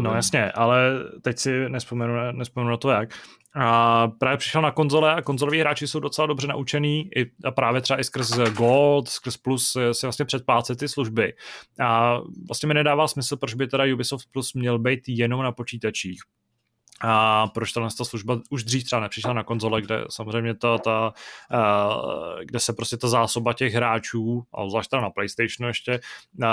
No 0.00 0.14
jasně, 0.14 0.52
ale 0.52 0.90
teď 1.22 1.38
si 1.38 1.68
nespomenu, 1.68 2.14
nespomenu 2.32 2.70
na 2.70 2.76
to 2.76 2.90
jak. 2.90 3.08
A 3.56 4.08
právě 4.08 4.36
přišel 4.36 4.62
na 4.62 4.70
konzole 4.70 5.14
a 5.14 5.22
konzoloví 5.22 5.60
hráči 5.60 5.86
jsou 5.86 6.00
docela 6.00 6.26
dobře 6.26 6.46
naučený 6.46 7.10
i, 7.16 7.30
a 7.44 7.50
právě 7.50 7.80
třeba 7.80 8.00
i 8.00 8.04
skrz 8.04 8.38
Gold, 8.38 9.08
skrz 9.08 9.36
Plus 9.36 9.76
si 9.92 10.06
vlastně 10.06 10.24
předplácet 10.24 10.78
ty 10.78 10.88
služby. 10.88 11.32
A 11.80 12.18
vlastně 12.48 12.66
mi 12.66 12.74
nedává 12.74 13.08
smysl, 13.08 13.36
proč 13.36 13.54
by 13.54 13.66
teda 13.66 13.84
Ubisoft 13.94 14.26
Plus 14.32 14.54
měl 14.54 14.78
být 14.78 15.00
jenom 15.08 15.42
na 15.42 15.52
počítačích 15.52 16.20
a 17.06 17.46
proč 17.46 17.72
ta 17.72 17.88
služba 17.90 18.40
už 18.50 18.64
dřív 18.64 18.84
třeba 18.84 19.00
nepřišla 19.00 19.32
na 19.32 19.44
konzole, 19.44 19.82
kde 19.82 20.04
samozřejmě 20.10 20.54
ta, 20.54 20.78
ta 20.78 21.12
uh, 21.52 22.40
kde 22.44 22.60
se 22.60 22.72
prostě 22.72 22.96
ta 22.96 23.08
zásoba 23.08 23.52
těch 23.52 23.74
hráčů, 23.74 24.44
a 24.54 24.68
zvlášť 24.68 24.92
na 24.92 25.10
PlayStationu 25.10 25.68
ještě, 25.68 26.00
uh, 26.42 26.46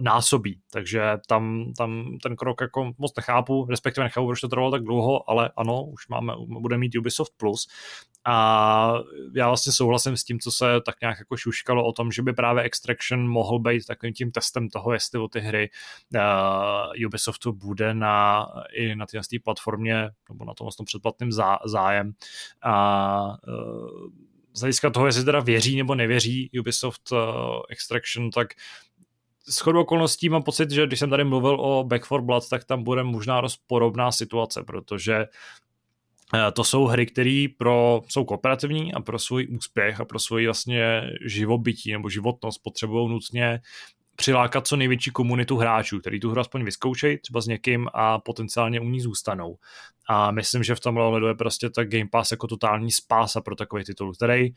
násobí. 0.00 0.60
Takže 0.72 1.18
tam, 1.28 1.72
tam 1.78 2.18
ten 2.22 2.36
krok 2.36 2.60
jako 2.60 2.92
moc 2.98 3.12
nechápu, 3.16 3.66
respektive 3.70 4.04
nechápu, 4.04 4.26
proč 4.26 4.40
to 4.40 4.48
trvalo 4.48 4.70
tak 4.70 4.82
dlouho, 4.82 5.30
ale 5.30 5.50
ano, 5.56 5.84
už 5.84 6.08
máme, 6.08 6.32
bude 6.46 6.78
mít 6.78 6.96
Ubisoft 6.96 7.32
Plus 7.36 7.68
a 8.28 8.92
já 9.34 9.48
vlastně 9.48 9.72
souhlasím 9.72 10.16
s 10.16 10.24
tím, 10.24 10.40
co 10.40 10.50
se 10.50 10.80
tak 10.86 11.00
nějak 11.00 11.18
jako 11.18 11.36
šuškalo 11.36 11.84
o 11.84 11.92
tom, 11.92 12.12
že 12.12 12.22
by 12.22 12.32
právě 12.32 12.62
Extraction 12.62 13.28
mohl 13.28 13.58
být 13.58 13.86
takovým 13.86 14.14
tím 14.14 14.30
testem 14.30 14.68
toho, 14.68 14.92
jestli 14.92 15.18
o 15.18 15.28
ty 15.28 15.40
hry 15.40 15.70
uh, 16.14 17.06
Ubisoftu 17.06 17.52
bude 17.52 17.94
na, 17.94 18.46
i 18.72 18.96
na 18.96 19.06
té 19.06 19.18
platformě 19.44 20.10
nebo 20.28 20.44
na 20.44 20.54
tom 20.54 20.64
vlastně 20.64 20.84
předplatným 20.84 21.32
zá, 21.32 21.58
zájem. 21.64 22.12
A 22.62 23.38
uh, 23.48 24.10
z 24.52 24.60
hlediska 24.60 24.90
toho, 24.90 25.06
jestli 25.06 25.24
teda 25.24 25.40
věří 25.40 25.76
nebo 25.76 25.94
nevěří 25.94 26.50
Ubisoft 26.60 27.12
uh, 27.12 27.18
Extraction, 27.70 28.30
tak 28.30 28.48
s 29.48 29.58
chodou 29.58 29.80
okolností 29.80 30.28
mám 30.28 30.42
pocit, 30.42 30.70
že 30.70 30.86
když 30.86 30.98
jsem 30.98 31.10
tady 31.10 31.24
mluvil 31.24 31.60
o 31.60 31.84
Back 31.84 32.06
4 32.06 32.20
Blood, 32.22 32.48
tak 32.48 32.64
tam 32.64 32.84
bude 32.84 33.02
možná 33.02 33.40
dost 33.40 33.60
podobná 33.66 34.12
situace, 34.12 34.62
protože 34.62 35.26
to 36.52 36.64
jsou 36.64 36.84
hry, 36.84 37.06
které 37.06 37.46
pro, 37.58 38.02
jsou 38.08 38.24
kooperativní 38.24 38.94
a 38.94 39.00
pro 39.00 39.18
svůj 39.18 39.48
úspěch 39.50 40.00
a 40.00 40.04
pro 40.04 40.18
svůj 40.18 40.44
vlastně 40.44 41.02
živobytí 41.26 41.92
nebo 41.92 42.10
životnost 42.10 42.62
potřebují 42.62 43.08
nutně 43.10 43.60
přilákat 44.16 44.66
co 44.66 44.76
největší 44.76 45.10
komunitu 45.10 45.56
hráčů, 45.56 46.00
který 46.00 46.20
tu 46.20 46.30
hru 46.30 46.40
aspoň 46.40 46.64
vyzkoušejí 46.64 47.18
třeba 47.18 47.40
s 47.40 47.46
někým 47.46 47.88
a 47.94 48.18
potenciálně 48.18 48.80
u 48.80 48.84
ní 48.84 49.00
zůstanou. 49.00 49.56
A 50.08 50.30
myslím, 50.30 50.62
že 50.62 50.74
v 50.74 50.80
tomhle 50.80 51.04
ohledu 51.04 51.26
je 51.26 51.34
prostě 51.34 51.70
ta 51.70 51.84
Game 51.84 52.08
Pass 52.12 52.30
jako 52.30 52.46
totální 52.46 52.92
spása 52.92 53.40
pro 53.40 53.56
takový 53.56 53.84
titul, 53.84 54.14
který 54.14 54.50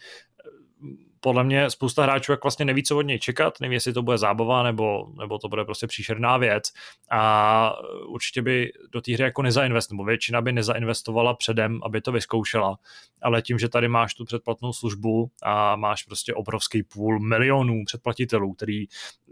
podle 1.20 1.44
mě 1.44 1.70
spousta 1.70 2.04
hráčů 2.04 2.32
jak 2.32 2.44
vlastně 2.44 2.66
neví, 2.66 2.84
co 2.84 2.98
od 2.98 3.02
něj 3.02 3.20
čekat, 3.20 3.60
neví, 3.62 3.74
jestli 3.74 3.94
to 3.94 4.02
bude 4.02 4.18
zábava 4.18 4.64
nebo, 4.64 5.08
nebo 5.20 5.38
to 5.38 5.48
bude 5.50 5.66
prostě 5.66 5.88
příšerná 5.88 6.38
věc. 6.38 6.74
A 7.12 7.74
určitě 8.08 8.42
by 8.42 8.72
do 8.92 9.02
té 9.02 9.14
hry 9.14 9.24
jako 9.24 9.42
nezainvestovala, 9.42 9.98
nebo 9.98 10.08
většina 10.08 10.42
by 10.42 10.52
nezainvestovala 10.52 11.34
předem, 11.34 11.80
aby 11.84 12.02
to 12.02 12.12
vyzkoušela, 12.12 12.80
ale 13.22 13.42
tím, 13.42 13.60
že 13.60 13.70
tady 13.70 13.88
máš 13.88 14.14
tu 14.14 14.26
předplatnou 14.26 14.74
službu 14.74 15.32
a 15.44 15.76
máš 15.76 16.04
prostě 16.04 16.34
obrovský 16.34 16.84
půl 16.84 17.20
milionů 17.20 17.86
předplatitelů, 17.86 18.54
který 18.54 18.86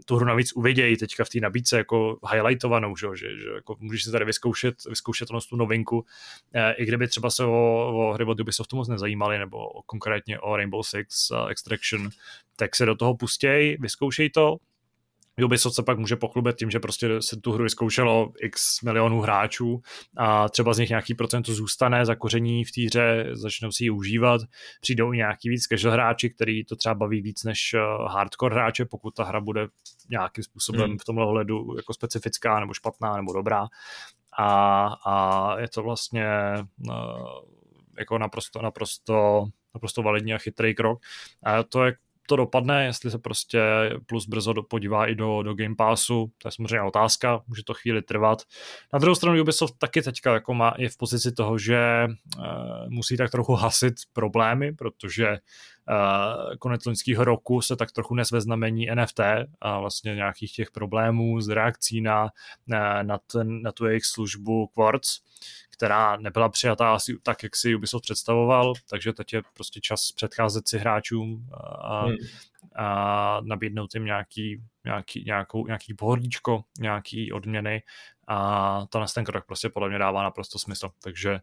tu 0.04 0.16
hru 0.16 0.24
navíc 0.26 0.52
uvidějí 0.52 0.96
teďka 0.96 1.24
v 1.24 1.28
té 1.28 1.40
nabídce 1.40 1.78
jako 1.78 2.18
highlightovanou, 2.30 2.96
že, 2.96 3.06
že, 3.14 3.26
že 3.26 3.48
jako 3.54 3.76
můžeš 3.80 4.04
si 4.04 4.12
tady 4.12 4.24
vyzkoušet, 4.24 4.74
vyzkoušet 4.88 5.28
tu 5.50 5.56
novinku, 5.56 6.04
e, 6.52 6.72
i 6.72 6.84
kdyby 6.84 7.08
třeba 7.08 7.30
se 7.30 7.44
o, 7.44 7.92
o 7.94 8.12
hry 8.12 8.24
od 8.24 8.40
Ubisoftu 8.40 8.76
moc 8.76 8.88
nezajímali, 8.88 9.38
nebo 9.38 9.58
konkrétně 9.86 10.40
o 10.40 10.56
Rainbow 10.56 10.82
Six 10.82 11.32
Extra 11.50 11.76
Action, 11.78 12.10
tak 12.56 12.76
se 12.76 12.86
do 12.86 12.94
toho 12.94 13.16
pustěj, 13.16 13.76
vyzkoušej 13.80 14.30
to, 14.30 14.56
Ubisoft 15.44 15.76
se 15.76 15.82
pak 15.82 15.98
může 15.98 16.16
pochlubit 16.16 16.56
tím, 16.56 16.70
že 16.70 16.80
prostě 16.80 17.22
se 17.22 17.36
tu 17.40 17.52
hru 17.52 17.64
vyzkoušelo 17.64 18.32
x 18.40 18.82
milionů 18.82 19.20
hráčů 19.20 19.82
a 20.16 20.48
třeba 20.48 20.74
z 20.74 20.78
nich 20.78 20.88
nějaký 20.88 21.14
procento 21.14 21.54
zůstane, 21.54 22.06
zakoření 22.06 22.64
v 22.64 22.72
týře, 22.72 23.24
začnou 23.32 23.72
si 23.72 23.84
ji 23.84 23.90
užívat, 23.90 24.40
přijdou 24.80 25.12
i 25.12 25.16
nějaký 25.16 25.48
víc 25.48 25.62
casual 25.62 25.92
hráči, 25.92 26.30
který 26.30 26.64
to 26.64 26.76
třeba 26.76 26.94
baví 26.94 27.22
víc 27.22 27.44
než 27.44 27.74
eh, 27.74 27.78
hardcore 28.08 28.54
hráče, 28.54 28.84
pokud 28.84 29.14
ta 29.14 29.24
hra 29.24 29.40
bude 29.40 29.68
nějakým 30.10 30.44
způsobem 30.44 30.88
hmm. 30.88 30.98
v 30.98 31.04
tomhle 31.04 31.26
ohledu 31.26 31.76
jako 31.76 31.94
specifická 31.94 32.60
nebo 32.60 32.74
špatná 32.74 33.16
nebo 33.16 33.32
dobrá. 33.32 33.66
A, 34.38 34.86
a 35.06 35.60
je 35.60 35.68
to 35.68 35.82
vlastně 35.82 36.26
uh, 36.88 36.94
jako 37.98 38.18
naprosto, 38.18 38.62
naprosto 38.62 39.44
naprosto 39.74 40.02
validní 40.02 40.34
a 40.34 40.38
chytrý 40.38 40.74
krok. 40.74 41.00
A 41.42 41.62
to 41.62 41.84
je 41.84 41.94
to 42.28 42.36
dopadne, 42.36 42.84
jestli 42.84 43.10
se 43.10 43.18
prostě 43.18 43.60
plus 44.06 44.26
brzo 44.26 44.54
podívá 44.62 45.06
i 45.06 45.14
do, 45.14 45.42
do 45.42 45.54
Game 45.54 45.74
Passu, 45.76 46.32
to 46.38 46.48
je 46.48 46.52
samozřejmě 46.52 46.82
otázka, 46.82 47.42
může 47.46 47.64
to 47.64 47.74
chvíli 47.74 48.02
trvat. 48.02 48.42
Na 48.92 48.98
druhou 48.98 49.14
stranu 49.14 49.42
Ubisoft 49.42 49.74
taky 49.78 50.02
teďka 50.02 50.34
jako 50.34 50.54
má, 50.54 50.74
je 50.78 50.88
v 50.88 50.96
pozici 50.96 51.32
toho, 51.32 51.58
že 51.58 52.06
uh, 52.38 52.44
musí 52.88 53.16
tak 53.16 53.30
trochu 53.30 53.54
hasit 53.54 53.94
problémy, 54.12 54.72
protože 54.72 55.28
uh, 55.28 56.56
konec 56.58 56.84
loňského 56.84 57.24
roku 57.24 57.60
se 57.60 57.76
tak 57.76 57.92
trochu 57.92 58.14
nesve 58.14 58.40
znamení 58.40 58.86
NFT 58.94 59.20
a 59.60 59.80
vlastně 59.80 60.14
nějakých 60.14 60.52
těch 60.52 60.70
problémů 60.70 61.40
z 61.40 61.48
reakcí 61.48 62.00
na, 62.00 62.28
na, 62.66 63.02
na, 63.02 63.18
ten, 63.32 63.62
na 63.62 63.72
tu 63.72 63.86
jejich 63.86 64.04
službu 64.04 64.66
Quartz, 64.66 65.20
která 65.78 66.16
nebyla 66.16 66.48
přijatá 66.48 66.94
asi 66.94 67.18
tak, 67.22 67.42
jak 67.42 67.56
si 67.56 67.74
Ubisoft 67.74 68.02
představoval, 68.02 68.72
takže 68.90 69.12
teď 69.12 69.32
je 69.32 69.42
prostě 69.54 69.80
čas 69.80 70.12
předcházet 70.12 70.68
si 70.68 70.78
hráčům 70.78 71.48
a, 71.80 72.06
hmm. 72.06 72.16
a 72.76 73.40
nabídnout 73.42 73.94
jim 73.94 74.04
nějaký, 74.04 74.62
nějaký, 74.84 75.24
nějakou, 75.26 75.66
nějaký 75.66 75.94
pohodlíčko, 75.94 76.64
nějaký 76.80 77.32
odměny 77.32 77.82
a 78.28 78.86
to 78.90 79.04
ten 79.14 79.24
krok 79.24 79.46
prostě 79.46 79.68
podle 79.68 79.88
mě 79.88 79.98
dává 79.98 80.22
naprosto 80.22 80.58
smysl. 80.58 80.88
Takže 81.02 81.40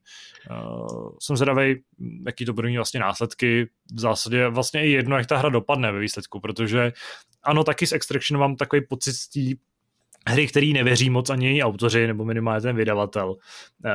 uh, 0.51 1.17
jsem 1.21 1.37
zvědavý, 1.37 1.83
jaký 2.25 2.45
to 2.45 2.53
bude 2.53 2.67
mít 2.67 2.77
vlastně 2.77 2.99
následky. 2.99 3.69
V 3.95 3.99
zásadě 3.99 4.47
vlastně 4.47 4.85
i 4.85 4.91
jedno, 4.91 5.17
jak 5.17 5.27
ta 5.27 5.37
hra 5.37 5.49
dopadne 5.49 5.91
ve 5.91 5.99
výsledku, 5.99 6.39
protože 6.39 6.93
ano, 7.43 7.63
taky 7.63 7.87
s 7.87 7.91
Extraction 7.91 8.39
mám 8.39 8.55
takový 8.55 8.81
pocit 8.81 9.13
z 9.13 9.29
hry, 10.27 10.47
který 10.47 10.73
nevěří 10.73 11.09
moc 11.09 11.29
ani 11.29 11.47
její 11.47 11.63
autoři, 11.63 12.07
nebo 12.07 12.25
minimálně 12.25 12.61
ten 12.61 12.75
vydavatel, 12.75 13.35
eh, 13.85 13.91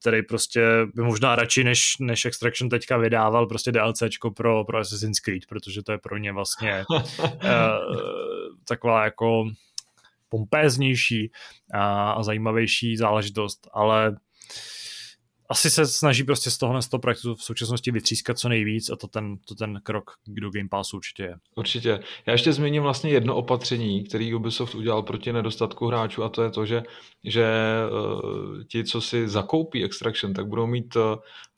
který 0.00 0.22
prostě 0.22 0.62
by 0.94 1.02
možná 1.02 1.36
radši, 1.36 1.64
než, 1.64 1.96
než 2.00 2.24
Extraction 2.24 2.68
teďka 2.68 2.96
vydával 2.96 3.46
prostě 3.46 3.72
DLCčko 3.72 4.30
pro, 4.30 4.64
pro 4.64 4.78
Assassin's 4.78 5.20
Creed, 5.20 5.46
protože 5.48 5.82
to 5.82 5.92
je 5.92 5.98
pro 5.98 6.16
ně 6.16 6.32
vlastně 6.32 6.84
uh, 6.90 7.02
taková 8.68 9.04
jako 9.04 9.44
pompéznější 10.28 11.30
a, 11.74 12.12
a 12.12 12.22
zajímavější 12.22 12.96
záležitost, 12.96 13.68
ale 13.72 14.16
asi 15.48 15.70
se 15.70 15.86
snaží 15.86 16.24
prostě 16.24 16.50
z 16.50 16.58
tohohle 16.58 16.82
z 16.82 16.88
toho 16.88 17.00
projektu 17.00 17.34
v 17.34 17.42
současnosti 17.42 17.90
vytřískat 17.90 18.38
co 18.38 18.48
nejvíc 18.48 18.90
a 18.90 18.96
to 18.96 19.06
ten, 19.06 19.36
to 19.48 19.54
ten 19.54 19.80
krok 19.82 20.10
do 20.28 20.50
Game 20.50 20.68
Passu 20.68 20.96
určitě 20.96 21.22
je. 21.22 21.36
Určitě. 21.54 22.00
Já 22.26 22.32
ještě 22.32 22.52
zmíním 22.52 22.82
vlastně 22.82 23.10
jedno 23.10 23.36
opatření, 23.36 24.04
který 24.04 24.34
Ubisoft 24.34 24.74
udělal 24.74 25.02
proti 25.02 25.32
nedostatku 25.32 25.86
hráčů 25.86 26.24
a 26.24 26.28
to 26.28 26.42
je 26.42 26.50
to, 26.50 26.66
že, 26.66 26.82
že 27.24 27.46
uh, 27.90 28.62
ti, 28.64 28.84
co 28.84 29.00
si 29.00 29.28
zakoupí 29.28 29.84
Extraction, 29.84 30.34
tak 30.34 30.46
budou 30.46 30.66
mít 30.66 30.96
uh, 30.96 31.02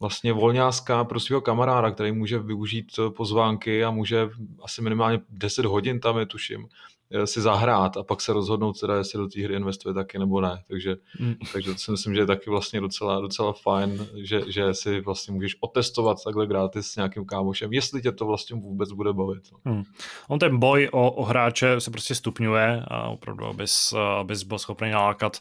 vlastně 0.01 0.33
volňáská 0.33 1.05
pro 1.05 1.21
svého 1.21 1.41
kamaráda, 1.41 1.91
který 1.91 2.13
může 2.13 2.39
využít 2.39 2.99
uh, 2.99 3.11
pozvánky 3.11 3.85
a 3.85 3.91
může 3.91 4.29
asi 4.63 4.83
minimálně 4.83 5.21
10 5.29 5.65
hodin 5.65 6.01
tam 6.01 6.19
je, 6.19 6.27
tuším, 6.27 6.69
Eh, 6.69 6.94
si 7.25 7.41
zahrát 7.41 7.97
a 7.97 8.03
pak 8.03 8.21
se 8.21 8.33
rozhodnout 8.33 8.81
teda, 8.81 8.97
jestli 8.97 9.19
do 9.19 9.29
té 9.29 9.43
hry 9.43 9.55
investuje 9.55 9.95
taky 9.95 10.19
nebo 10.19 10.41
ne. 10.41 10.63
Takže, 10.69 10.97
mm. 11.21 11.35
takže 11.53 11.73
to 11.73 11.79
si 11.79 11.91
myslím, 11.91 12.15
že 12.15 12.21
je 12.21 12.27
taky 12.27 12.51
vlastně 12.51 12.81
docela, 12.81 13.21
docela 13.21 13.53
fajn, 13.53 14.07
že, 14.17 14.43
že 14.47 14.75
si 14.75 15.01
vlastně 15.01 15.35
můžeš 15.35 15.57
otestovat 15.61 16.25
takhle 16.25 16.47
gratis 16.47 16.87
s 16.87 16.97
nějakým 16.97 17.25
kámošem, 17.25 17.73
jestli 17.73 18.03
tě 18.03 18.13
to 18.13 18.27
vlastně 18.27 18.57
vůbec 18.57 18.93
bude 18.93 19.13
bavit. 19.13 19.43
Mm. 19.65 19.83
On 20.29 20.39
ten 20.39 20.59
boj 20.59 20.89
o, 20.93 21.11
o 21.11 21.25
hráče 21.25 21.81
se 21.81 21.91
prostě 21.91 22.15
stupňuje 22.15 22.85
a 22.89 23.09
opravdu, 23.09 23.45
abys, 23.47 23.93
abys 23.93 24.43
byl 24.43 24.59
schopný 24.59 24.91
nalákat 24.91 25.37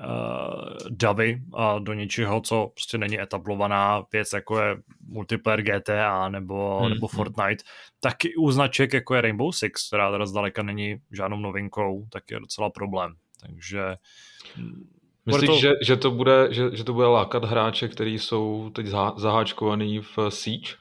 uh, 0.00 0.06
davy 0.90 1.42
a 1.54 1.78
do 1.78 1.92
něčeho, 1.92 2.40
co 2.40 2.70
prostě 2.74 2.98
není 2.98 3.20
etablovaná 3.20 4.04
věc, 4.12 4.32
jako 4.32 4.60
je 4.60 4.76
multiplayer 5.08 5.62
GTA 5.62 6.28
nebo, 6.28 6.78
hmm. 6.80 6.90
nebo 6.90 7.06
hmm. 7.06 7.16
Fortnite, 7.16 7.64
tak 8.00 8.24
i 8.24 8.34
u 8.36 8.50
značek, 8.50 8.92
jako 8.92 9.14
je 9.14 9.20
Rainbow 9.20 9.52
Six, 9.52 9.88
která 9.88 10.12
teda 10.12 10.26
zdaleka 10.26 10.62
není 10.62 10.96
žádnou 11.10 11.36
novinkou, 11.36 12.06
tak 12.10 12.30
je 12.30 12.40
docela 12.40 12.70
problém. 12.70 13.14
Takže 13.40 13.96
mm, 14.56 14.88
Myslíš, 15.26 15.46
to... 15.46 15.58
Že, 15.58 15.72
že, 15.82 15.96
to 15.96 16.10
bude, 16.10 16.48
že, 16.50 16.76
že 16.76 16.84
to 16.84 16.92
bude 16.92 17.06
lákat 17.06 17.44
hráče, 17.44 17.88
kteří 17.88 18.18
jsou 18.18 18.70
teď 18.70 18.86
zaháčkovaný 19.16 20.00
v 20.00 20.18
Siege? 20.28 20.74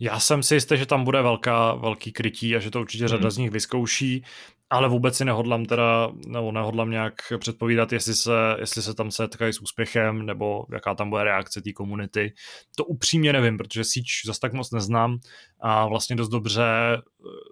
Já 0.00 0.20
jsem 0.20 0.42
si 0.42 0.54
jistý, 0.54 0.76
že 0.76 0.86
tam 0.86 1.04
bude 1.04 1.22
velká, 1.22 1.74
velký 1.74 2.12
krytí 2.12 2.56
a 2.56 2.58
že 2.58 2.70
to 2.70 2.80
určitě 2.80 3.08
řada 3.08 3.22
hmm. 3.22 3.30
z 3.30 3.38
nich 3.38 3.50
vyzkouší 3.50 4.24
ale 4.70 4.88
vůbec 4.88 5.16
si 5.16 5.24
nehodlám 5.24 5.64
teda, 5.64 6.10
nebo 6.26 6.52
nehodlám 6.52 6.90
nějak 6.90 7.14
předpovídat, 7.38 7.92
jestli 7.92 8.14
se, 8.14 8.32
jestli 8.58 8.82
se 8.82 8.94
tam 8.94 9.10
setkají 9.10 9.52
s 9.52 9.60
úspěchem, 9.60 10.26
nebo 10.26 10.66
jaká 10.72 10.94
tam 10.94 11.10
bude 11.10 11.24
reakce 11.24 11.62
té 11.62 11.72
komunity. 11.72 12.32
To 12.76 12.84
upřímně 12.84 13.32
nevím, 13.32 13.58
protože 13.58 13.84
síč 13.84 14.22
zase 14.26 14.40
tak 14.40 14.52
moc 14.52 14.70
neznám 14.70 15.18
a 15.60 15.86
vlastně 15.86 16.16
dost 16.16 16.28
dobře 16.28 16.64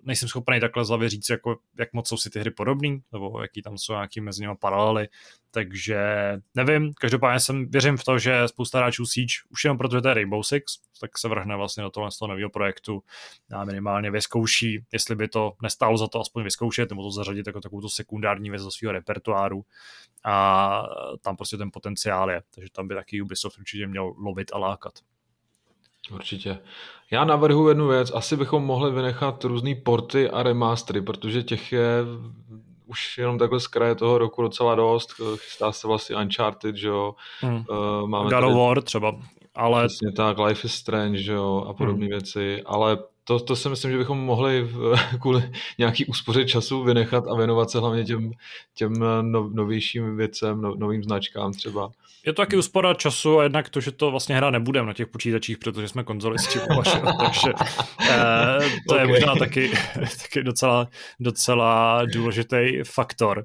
nejsem 0.02 0.28
schopný 0.28 0.60
takhle 0.60 0.84
zlavě 0.84 1.08
říct, 1.08 1.30
jako, 1.30 1.58
jak 1.78 1.92
moc 1.92 2.08
jsou 2.08 2.16
si 2.16 2.30
ty 2.30 2.40
hry 2.40 2.50
podobný, 2.50 3.02
nebo 3.12 3.42
jaký 3.42 3.62
tam 3.62 3.78
jsou 3.78 3.92
nějaký 3.92 4.20
mezi 4.20 4.42
nimi 4.42 4.54
paralely, 4.60 5.08
takže 5.50 5.98
nevím, 6.54 6.94
každopádně 6.94 7.40
jsem 7.40 7.70
věřím 7.70 7.96
v 7.96 8.04
to, 8.04 8.18
že 8.18 8.48
spousta 8.48 8.78
hráčů 8.78 9.06
Siege, 9.06 9.34
už 9.48 9.64
jenom 9.64 9.78
protože 9.78 10.00
to 10.00 10.08
je 10.08 10.14
Rainbow 10.14 10.42
Six, 10.42 10.78
tak 11.00 11.18
se 11.18 11.28
vrhne 11.28 11.56
vlastně 11.56 11.82
do 11.82 11.90
tohle 11.90 12.10
z 12.10 12.18
toho 12.18 12.28
nového 12.28 12.50
projektu 12.50 13.02
a 13.52 13.64
minimálně 13.64 14.10
vyzkouší, 14.10 14.84
jestli 14.92 15.16
by 15.16 15.28
to 15.28 15.52
nestálo 15.62 15.98
za 15.98 16.08
to 16.08 16.20
aspoň 16.20 16.44
vyzkoušet, 16.44 16.90
nebo 16.90 17.02
to 17.02 17.10
zařadit 17.10 17.46
jako 17.46 17.60
takovou 17.60 17.88
sekundární 17.88 18.50
věc 18.50 18.62
do 18.62 18.70
svého 18.70 18.92
repertoáru 18.92 19.64
a 20.24 20.82
tam 21.22 21.36
prostě 21.36 21.56
ten 21.56 21.70
potenciál 21.72 22.30
je, 22.30 22.42
takže 22.54 22.70
tam 22.72 22.88
by 22.88 22.94
taky 22.94 23.22
Ubisoft 23.22 23.58
určitě 23.58 23.86
měl 23.86 24.14
lovit 24.18 24.50
a 24.52 24.58
lákat. 24.58 24.94
Určitě. 26.10 26.58
Já 27.10 27.24
navrhu 27.24 27.68
jednu 27.68 27.88
věc, 27.88 28.12
asi 28.14 28.36
bychom 28.36 28.64
mohli 28.64 28.90
vynechat 28.92 29.44
různé 29.44 29.74
porty 29.74 30.30
a 30.30 30.42
remastery, 30.42 31.02
protože 31.02 31.42
těch 31.42 31.72
je 31.72 31.98
už 32.86 33.18
jenom 33.18 33.38
takhle 33.38 33.60
z 33.60 33.66
kraje 33.66 33.94
toho 33.94 34.18
roku 34.18 34.42
docela 34.42 34.74
dost. 34.74 35.12
Chystá 35.36 35.72
se 35.72 35.86
vlastně 35.86 36.16
Uncharted, 36.16 36.76
že 36.76 36.88
jo. 36.88 37.14
Hmm. 37.40 37.64
Uh, 37.70 38.08
máme 38.08 38.30
God 38.30 38.44
of 38.44 38.56
War 38.56 38.82
třeba. 38.82 39.16
Ale... 39.54 39.86
Přesně 39.86 40.12
tak, 40.12 40.38
Life 40.38 40.66
is 40.66 40.74
Strange, 40.74 41.18
že 41.18 41.32
jo, 41.32 41.66
a 41.68 41.72
podobné 41.74 42.04
hmm. 42.04 42.10
věci, 42.10 42.62
ale 42.66 42.98
to, 43.24 43.40
to 43.40 43.56
si 43.56 43.68
myslím, 43.68 43.90
že 43.90 43.98
bychom 43.98 44.18
mohli 44.18 44.70
kvůli 45.20 45.50
nějaký 45.78 46.06
úspoře 46.06 46.44
času 46.44 46.82
vynechat 46.82 47.26
a 47.26 47.34
věnovat 47.34 47.70
se 47.70 47.78
hlavně 47.78 48.04
těm, 48.04 48.32
těm 48.74 48.92
no, 49.20 49.48
novějším 49.52 50.16
věcem, 50.16 50.60
no, 50.60 50.74
novým 50.74 51.02
značkám 51.02 51.52
třeba. 51.52 51.90
Je 52.26 52.32
to 52.32 52.42
taky 52.42 52.56
úspora 52.56 52.94
času 52.94 53.38
a 53.38 53.42
jednak 53.42 53.68
to, 53.68 53.80
že 53.80 53.92
to 53.92 54.10
vlastně 54.10 54.36
hra 54.36 54.50
nebudeme 54.50 54.86
na 54.86 54.92
těch 54.92 55.06
počítačích, 55.06 55.58
protože 55.58 55.88
jsme 55.88 56.04
konzolisti 56.04 56.58
takže 57.24 57.52
eh, 58.10 58.58
to 58.88 58.94
okay. 58.94 59.06
je 59.06 59.06
možná 59.06 59.34
taky, 59.34 59.70
taky 60.22 60.42
docela, 60.42 60.88
docela 61.20 62.02
důležitý 62.04 62.82
faktor. 62.84 63.44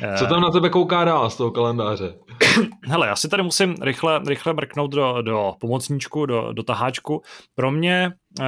Eh, 0.00 0.18
Co 0.18 0.26
tam 0.26 0.40
na 0.40 0.50
tebe 0.50 0.70
kouká 0.70 1.04
dál 1.04 1.30
z 1.30 1.36
toho 1.36 1.50
kalendáře? 1.50 2.14
Hele, 2.84 3.06
já 3.06 3.16
si 3.16 3.28
tady 3.28 3.42
musím 3.42 3.74
rychle, 3.82 4.20
rychle 4.26 4.52
mrknout 4.52 4.90
do, 4.90 5.22
do 5.22 5.52
pomocníčku, 5.60 6.26
do, 6.26 6.52
do 6.52 6.62
taháčku. 6.62 7.22
Pro 7.54 7.70
mě 7.70 8.12
uh, 8.40 8.46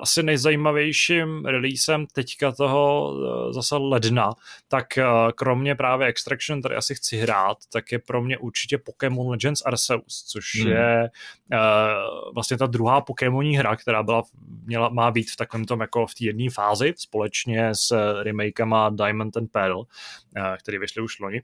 asi 0.00 0.22
nejzajímavějším 0.22 1.44
releasem 1.44 2.06
teďka 2.06 2.52
toho 2.52 3.12
uh, 3.12 3.52
zase 3.52 3.76
ledna, 3.76 4.34
tak 4.68 4.86
uh, 4.98 5.04
kromě 5.34 5.74
právě 5.74 6.06
Extraction, 6.06 6.60
který 6.60 6.74
asi 6.74 6.94
chci 6.94 7.16
hrát, 7.16 7.58
tak 7.72 7.92
je 7.92 7.98
pro 7.98 8.22
mě 8.22 8.38
určitě 8.38 8.78
Pokémon 8.78 9.30
Legends 9.30 9.62
Arceus, 9.66 10.24
což 10.28 10.44
hmm. 10.60 10.72
je 10.72 11.10
uh, 11.52 11.58
vlastně 12.34 12.58
ta 12.58 12.66
druhá 12.66 13.00
Pokémonní 13.00 13.56
hra, 13.56 13.76
která 13.76 14.02
byla, 14.02 14.22
měla, 14.64 14.88
má 14.88 15.10
být 15.10 15.30
v 15.30 15.36
takovém 15.36 15.64
tom 15.64 15.80
jako 15.80 16.06
v 16.06 16.14
té 16.14 16.24
jedné 16.24 16.50
fázi 16.50 16.94
společně 16.96 17.74
s 17.74 18.14
remakema 18.22 18.90
Diamond 18.90 19.36
and 19.36 19.52
Pearl, 19.52 19.78
uh, 19.78 19.86
který 20.58 20.78
vyšly 20.78 21.02
už 21.02 21.20
loni. 21.20 21.42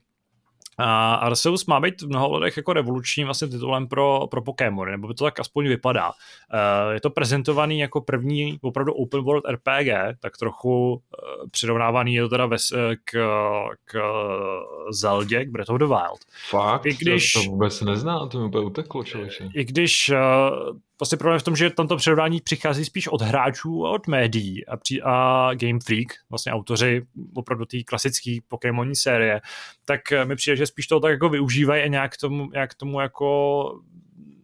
A 0.77 1.15
Arceus 1.15 1.65
má 1.65 1.79
být 1.79 2.01
v 2.01 2.07
mnoha 2.07 2.37
lidech 2.37 2.57
jako 2.57 2.73
revolučním 2.73 3.27
vlastně 3.27 3.47
titulem 3.47 3.87
pro, 3.87 4.27
pro 4.31 4.41
Pokémon, 4.41 4.91
nebo 4.91 5.07
by 5.07 5.13
to 5.13 5.23
tak 5.23 5.39
aspoň 5.39 5.67
vypadá. 5.67 6.07
Uh, 6.07 6.93
je 6.93 7.01
to 7.01 7.09
prezentovaný 7.09 7.79
jako 7.79 8.01
první 8.01 8.57
opravdu 8.61 8.93
open 8.93 9.21
world 9.21 9.43
RPG, 9.51 9.87
tak 10.19 10.37
trochu 10.37 10.93
uh, 10.93 10.99
přirovnávaný 11.51 12.13
je 12.13 12.21
to 12.21 12.29
teda 12.29 12.45
ve, 12.45 12.57
k, 13.03 13.17
k 13.85 14.01
Zeldě, 14.91 15.45
k 15.45 15.49
Breath 15.49 15.69
of 15.69 15.79
the 15.79 15.85
Wild. 15.85 16.19
Fakt? 16.49 16.85
I 16.85 16.93
když, 16.93 17.33
to, 17.33 17.43
to 17.43 17.49
vůbec 17.49 17.81
nezná, 17.81 18.27
to 18.27 18.39
mi 18.39 18.45
úplně 18.45 18.65
uteklo, 18.65 19.03
člověče. 19.03 19.49
I 19.53 19.65
když 19.65 20.11
vlastně 20.99 21.17
problém 21.17 21.39
v 21.39 21.43
tom, 21.43 21.55
že 21.55 21.69
tamto 21.69 21.97
přirovnání 21.97 22.41
přichází 22.41 22.85
spíš 22.85 23.07
od 23.07 23.21
hráčů 23.21 23.85
a 23.85 23.91
od 23.91 24.07
médií 24.07 24.65
a, 24.65 24.77
při, 24.77 25.01
a 25.01 25.49
Game 25.53 25.79
Freak, 25.85 26.07
vlastně 26.29 26.51
autoři 26.51 27.05
opravdu 27.35 27.65
té 27.65 27.83
klasické 27.83 28.37
Pokémonní 28.47 28.95
série, 28.95 29.41
tak 29.85 30.11
eh, 30.11 30.25
mi 30.25 30.35
přijde, 30.35 30.55
že 30.55 30.67
spíš 30.67 30.87
to 30.87 30.99
tak 30.99 31.11
jako 31.11 31.29
využívají 31.29 31.83
a 31.83 31.87
nějak 31.87 32.17
tomu, 32.17 32.49
nějak 32.51 32.73
tomu 32.73 32.99
jako 32.99 33.81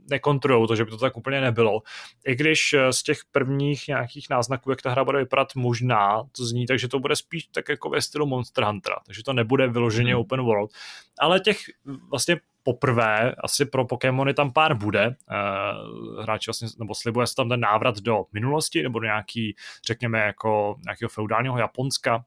nekontrolují 0.10 0.68
to, 0.68 0.76
že 0.76 0.86
by 0.86 0.92
to 0.92 0.98
tak 0.98 1.18
úplně 1.18 1.42
nebylo. 1.42 1.82
I 2.26 2.36
když 2.36 2.74
eh, 2.74 2.94
z 2.94 3.04
těch 3.04 3.20
prvních 3.32 3.88
nějakých 3.88 4.30
náznaků, 4.30 4.70
jak 4.70 4.82
ta 4.82 4.92
hra 4.92 5.04
bude 5.04 5.18
vypadat 5.18 5.56
možná, 5.56 6.24
to 6.38 6.46
zní, 6.46 6.66
takže 6.66 6.88
to 6.88 7.00
bude 7.00 7.16
spíš 7.16 7.48
tak 7.48 7.70
jako 7.70 7.90
ve 7.90 8.02
stylu 8.02 8.26
Monster 8.26 8.64
Huntera, 8.64 8.96
takže 9.06 9.24
to 9.24 9.34
nebude 9.34 9.68
vyloženě 9.68 10.12
hmm. 10.12 10.22
open 10.22 10.42
world. 10.42 10.72
Ale 11.20 11.40
těch 11.40 11.58
vlastně 12.10 12.38
poprvé, 12.64 13.36
asi 13.44 13.66
pro 13.66 13.86
Pokémony 13.86 14.34
tam 14.34 14.54
pár 14.54 14.74
bude. 14.74 15.16
Hráči 16.22 16.50
vlastně, 16.50 16.68
nebo 16.80 16.96
slibuje 16.96 17.28
se 17.28 17.36
tam 17.36 17.50
ten 17.50 17.60
návrat 17.60 18.00
do 18.00 18.24
minulosti, 18.34 18.84
nebo 18.84 19.00
do 19.00 19.06
nějaký, 19.06 19.56
řekněme, 19.88 20.20
jako 20.20 20.76
nějakého 20.86 21.10
feudálního 21.10 21.58
Japonska, 21.58 22.24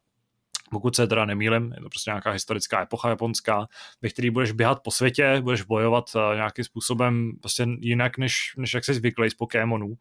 pokud 0.74 0.96
se 0.96 1.06
teda 1.06 1.24
nemýlim, 1.24 1.72
je 1.76 1.82
to 1.82 1.88
prostě 1.88 2.10
nějaká 2.10 2.30
historická 2.30 2.82
epocha 2.82 3.08
japonská, 3.08 3.66
ve 4.02 4.08
který 4.08 4.30
budeš 4.30 4.52
běhat 4.52 4.82
po 4.82 4.90
světě, 4.90 5.40
budeš 5.40 5.62
bojovat 5.62 6.04
uh, 6.14 6.34
nějakým 6.34 6.64
způsobem 6.64 7.32
prostě 7.40 7.66
jinak, 7.80 8.18
než, 8.18 8.54
než 8.56 8.74
jak 8.74 8.84
jsi 8.84 8.94
zvyklý 8.94 9.30
z 9.30 9.34
Pokémonů. 9.34 9.94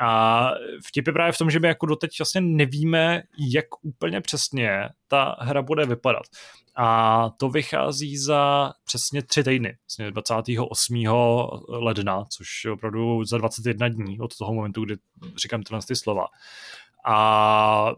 A 0.00 0.50
vtip 0.86 1.06
je 1.06 1.12
právě 1.12 1.32
v 1.32 1.38
tom, 1.38 1.50
že 1.50 1.60
my 1.60 1.68
jako 1.68 1.86
doteď 1.86 2.18
vlastně 2.18 2.40
nevíme, 2.40 3.22
jak 3.38 3.66
úplně 3.82 4.20
přesně 4.20 4.88
ta 5.08 5.36
hra 5.40 5.62
bude 5.62 5.86
vypadat. 5.86 6.22
A 6.76 7.30
to 7.36 7.48
vychází 7.48 8.16
za 8.18 8.72
přesně 8.84 9.22
tři 9.22 9.44
týdny, 9.44 9.76
vlastně 9.86 10.10
28. 10.10 11.04
ledna, 11.68 12.24
což 12.24 12.64
je 12.64 12.70
opravdu 12.70 13.24
za 13.24 13.38
21 13.38 13.88
dní 13.88 14.20
od 14.20 14.36
toho 14.36 14.54
momentu, 14.54 14.84
kdy 14.84 14.96
říkám 15.36 15.62
tyhle 15.62 15.80
ty 15.88 15.96
slova. 15.96 16.26
A 17.06 17.92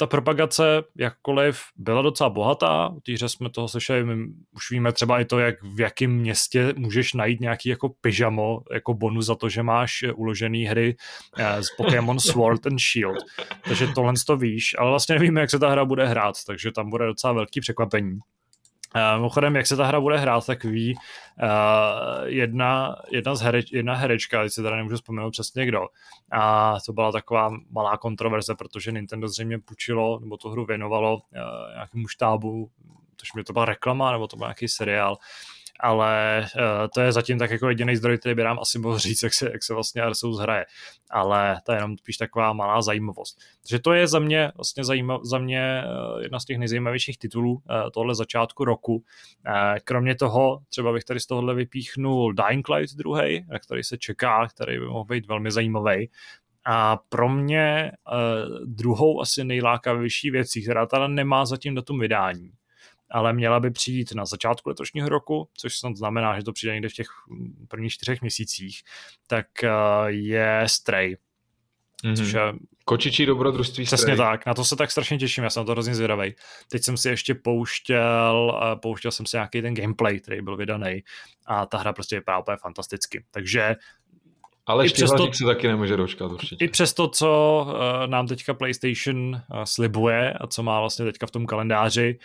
ta 0.00 0.06
propagace, 0.06 0.82
jakkoliv 0.96 1.60
byla 1.76 2.02
docela 2.02 2.30
bohatá, 2.30 2.88
u 2.88 3.00
týře 3.00 3.28
jsme 3.28 3.50
toho 3.50 3.68
slyšeli, 3.68 4.04
my 4.04 4.26
už 4.54 4.70
víme 4.70 4.92
třeba 4.92 5.20
i 5.20 5.24
to, 5.24 5.38
jak 5.38 5.62
v 5.62 5.80
jakém 5.80 6.10
městě 6.10 6.74
můžeš 6.76 7.14
najít 7.14 7.40
nějaký 7.40 7.68
jako 7.68 7.88
pyžamo, 8.00 8.60
jako 8.72 8.94
bonus 8.94 9.26
za 9.26 9.34
to, 9.34 9.48
že 9.48 9.62
máš 9.62 10.04
uložený 10.14 10.64
hry 10.64 10.96
eh, 11.38 11.62
z 11.62 11.66
Pokémon 11.76 12.20
Sword 12.20 12.66
and 12.66 12.78
Shield. 12.78 13.18
Takže 13.64 13.86
tohle 13.94 14.12
to 14.26 14.36
víš, 14.36 14.76
ale 14.78 14.90
vlastně 14.90 15.14
nevíme, 15.14 15.40
jak 15.40 15.50
se 15.50 15.58
ta 15.58 15.70
hra 15.70 15.84
bude 15.84 16.06
hrát, 16.06 16.34
takže 16.46 16.72
tam 16.72 16.90
bude 16.90 17.06
docela 17.06 17.32
velký 17.32 17.60
překvapení. 17.60 18.18
Uh, 18.94 19.16
mimochodem, 19.16 19.56
jak 19.56 19.66
se 19.66 19.76
ta 19.76 19.84
hra 19.86 20.00
bude 20.00 20.18
hrát, 20.18 20.46
tak 20.46 20.64
ví 20.64 20.94
uh, 20.94 21.00
jedna, 22.24 22.96
jedna, 23.10 23.34
z 23.34 23.40
hereč, 23.40 23.72
jedna 23.72 23.94
herečka, 23.94 24.42
teď 24.42 24.52
si 24.52 24.62
teda 24.62 24.76
nemůžu 24.76 24.96
vzpomenout 24.96 25.30
přesně 25.30 25.66
kdo, 25.66 25.86
a 26.32 26.74
to 26.86 26.92
byla 26.92 27.12
taková 27.12 27.50
malá 27.70 27.96
kontroverze, 27.96 28.54
protože 28.54 28.92
Nintendo 28.92 29.28
zřejmě 29.28 29.58
půjčilo, 29.58 30.18
nebo 30.20 30.36
tu 30.36 30.50
hru 30.50 30.66
věnovalo 30.66 31.14
uh, 31.14 31.20
nějakému 31.74 32.08
štábu, 32.08 32.70
tož 33.16 33.32
mi 33.34 33.44
to 33.44 33.52
byla 33.52 33.64
reklama, 33.64 34.12
nebo 34.12 34.26
to 34.26 34.36
byl 34.36 34.46
nějaký 34.46 34.68
seriál, 34.68 35.16
ale 35.80 36.46
uh, 36.56 36.62
to 36.94 37.00
je 37.00 37.12
zatím 37.12 37.38
tak 37.38 37.50
jako 37.50 37.68
jediný 37.68 37.96
zdroj, 37.96 38.18
který 38.18 38.34
by 38.34 38.42
nám 38.42 38.58
asi 38.60 38.78
mohl 38.78 38.98
říct, 38.98 39.22
jak 39.22 39.34
se, 39.34 39.50
jak 39.52 39.62
se 39.62 39.74
vlastně 39.74 40.02
Arceus 40.02 40.38
hraje. 40.38 40.66
Ale 41.10 41.60
to 41.66 41.72
je 41.72 41.78
jenom 41.78 41.98
spíš 41.98 42.16
taková 42.16 42.52
malá 42.52 42.82
zajímavost. 42.82 43.38
Takže 43.62 43.78
to 43.78 43.92
je 43.92 44.06
za 44.06 44.18
mě 44.18 44.52
vlastně 44.56 44.84
zajímav, 44.84 45.20
za 45.24 45.38
mě 45.38 45.84
uh, 45.84 46.22
jedna 46.22 46.40
z 46.40 46.44
těch 46.44 46.58
nejzajímavějších 46.58 47.18
titulů 47.18 47.52
uh, 47.52 47.60
tohle 47.94 48.14
začátku 48.14 48.64
roku. 48.64 49.04
Kromě 49.84 50.14
toho, 50.14 50.58
třeba 50.68 50.92
bych 50.92 51.04
tady 51.04 51.20
z 51.20 51.26
tohohle 51.26 51.54
vypíchnul 51.54 52.32
Dying 52.32 52.68
Light 52.68 52.96
druhý, 52.96 53.46
na 53.48 53.58
který 53.58 53.82
se 53.82 53.98
čeká, 53.98 54.46
který 54.46 54.78
by 54.78 54.86
mohl 54.86 55.04
být 55.04 55.26
velmi 55.26 55.50
zajímavý. 55.50 56.10
A 56.64 56.98
pro 57.08 57.28
mě 57.28 57.92
uh, 58.12 58.66
druhou 58.66 59.20
asi 59.20 59.44
nejlákavější 59.44 60.30
věcí, 60.30 60.62
která 60.62 60.86
tady 60.86 61.14
nemá 61.14 61.46
zatím 61.46 61.74
datum 61.74 62.00
vydání, 62.00 62.50
ale 63.10 63.32
měla 63.32 63.60
by 63.60 63.70
přijít 63.70 64.14
na 64.14 64.26
začátku 64.26 64.68
letošního 64.68 65.08
roku, 65.08 65.48
což 65.54 65.76
snad 65.76 65.96
znamená, 65.96 66.38
že 66.38 66.44
to 66.44 66.52
přijde 66.52 66.72
někde 66.72 66.88
v 66.88 66.92
těch 66.92 67.08
prvních 67.68 67.92
čtyřech 67.92 68.20
měsících, 68.20 68.82
tak 69.26 69.46
eh, 69.64 69.70
je 70.06 70.64
Stray. 70.66 71.16
Mm-hmm. 72.04 72.16
Což 72.16 72.32
je, 72.32 72.40
Kočičí 72.84 73.26
dobrodružství 73.26 73.84
Přesně 73.84 74.14
Stray. 74.14 74.16
tak, 74.16 74.46
na 74.46 74.54
to 74.54 74.64
se 74.64 74.76
tak 74.76 74.90
strašně 74.90 75.18
těším, 75.18 75.44
já 75.44 75.50
jsem 75.50 75.60
na 75.60 75.64
to 75.64 75.72
hrozně 75.72 75.94
zvědavý. 75.94 76.34
Teď 76.70 76.82
jsem 76.82 76.96
si 76.96 77.08
ještě 77.08 77.34
pouštěl, 77.34 78.60
eh, 78.62 78.76
pouštěl 78.76 79.10
jsem 79.10 79.26
si 79.26 79.36
nějaký 79.36 79.62
ten 79.62 79.74
gameplay, 79.74 80.20
který 80.20 80.42
byl 80.42 80.56
vydaný 80.56 81.02
a 81.46 81.66
ta 81.66 81.78
hra 81.78 81.92
prostě 81.92 82.16
vypadá 82.16 82.38
úplně 82.38 82.56
fantasticky. 82.56 83.24
Takže 83.30 83.76
ale 84.68 84.86
I 84.86 84.90
přesto, 84.90 85.32
se 85.32 85.44
taky 85.44 85.68
nemůže 85.68 85.96
dočkat 85.96 86.32
určitě. 86.32 86.64
I 86.64 86.68
přes 86.68 86.94
to, 86.94 87.08
co 87.08 87.62
uh, 87.66 88.06
nám 88.06 88.26
teďka 88.26 88.54
PlayStation 88.54 89.18
uh, 89.34 89.62
slibuje 89.64 90.32
a 90.32 90.46
co 90.46 90.62
má 90.62 90.80
vlastně 90.80 91.04
teďka 91.04 91.26
v 91.26 91.30
tom 91.30 91.46
kalendáři, 91.46 92.18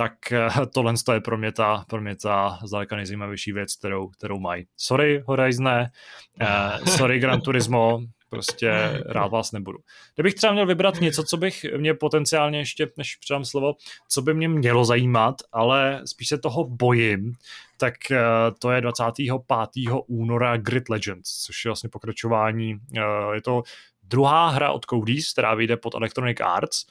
tak 0.00 0.32
eh, 0.32 0.48
tohle 0.74 0.94
je 1.12 1.20
pro 1.20 1.38
mě 1.38 1.52
ta, 1.52 1.84
pro 1.88 2.00
mě 2.00 2.16
ta 2.16 2.58
zdaleka 2.64 2.96
nejzajímavější 2.96 3.52
věc, 3.52 3.76
kterou, 3.76 4.08
kterou 4.08 4.38
mají. 4.38 4.66
Sorry 4.76 5.22
Horizon, 5.26 5.66
uh, 5.68 6.84
sorry 6.96 7.18
Gran 7.18 7.40
Turismo, 7.40 8.00
prostě 8.28 9.02
rád 9.06 9.26
vás 9.26 9.52
nebudu. 9.52 9.78
Kdybych 10.14 10.34
třeba 10.34 10.52
měl 10.52 10.66
vybrat 10.66 11.00
něco, 11.00 11.22
co 11.22 11.36
bych 11.36 11.66
mě 11.76 11.94
potenciálně 11.94 12.58
ještě, 12.58 12.88
než 12.96 13.16
předám 13.16 13.44
slovo, 13.44 13.74
co 14.08 14.22
by 14.22 14.34
mě 14.34 14.48
mělo 14.48 14.84
zajímat, 14.84 15.34
ale 15.52 16.02
spíš 16.04 16.28
se 16.28 16.38
toho 16.38 16.64
bojím, 16.64 17.32
tak 17.76 17.94
uh, 18.10 18.16
to 18.58 18.70
je 18.70 18.80
25. 18.80 19.34
února 20.06 20.56
Grid 20.56 20.88
Legends, 20.88 21.30
což 21.30 21.64
je 21.64 21.68
vlastně 21.68 21.90
pokračování, 21.90 22.78
je 23.32 23.42
to 23.42 23.62
druhá 24.02 24.48
hra 24.48 24.70
od 24.70 24.86
Cody's, 24.90 25.32
která 25.32 25.54
vyjde 25.54 25.76
pod 25.76 25.94
Electronic 25.94 26.40
Arts, 26.40 26.86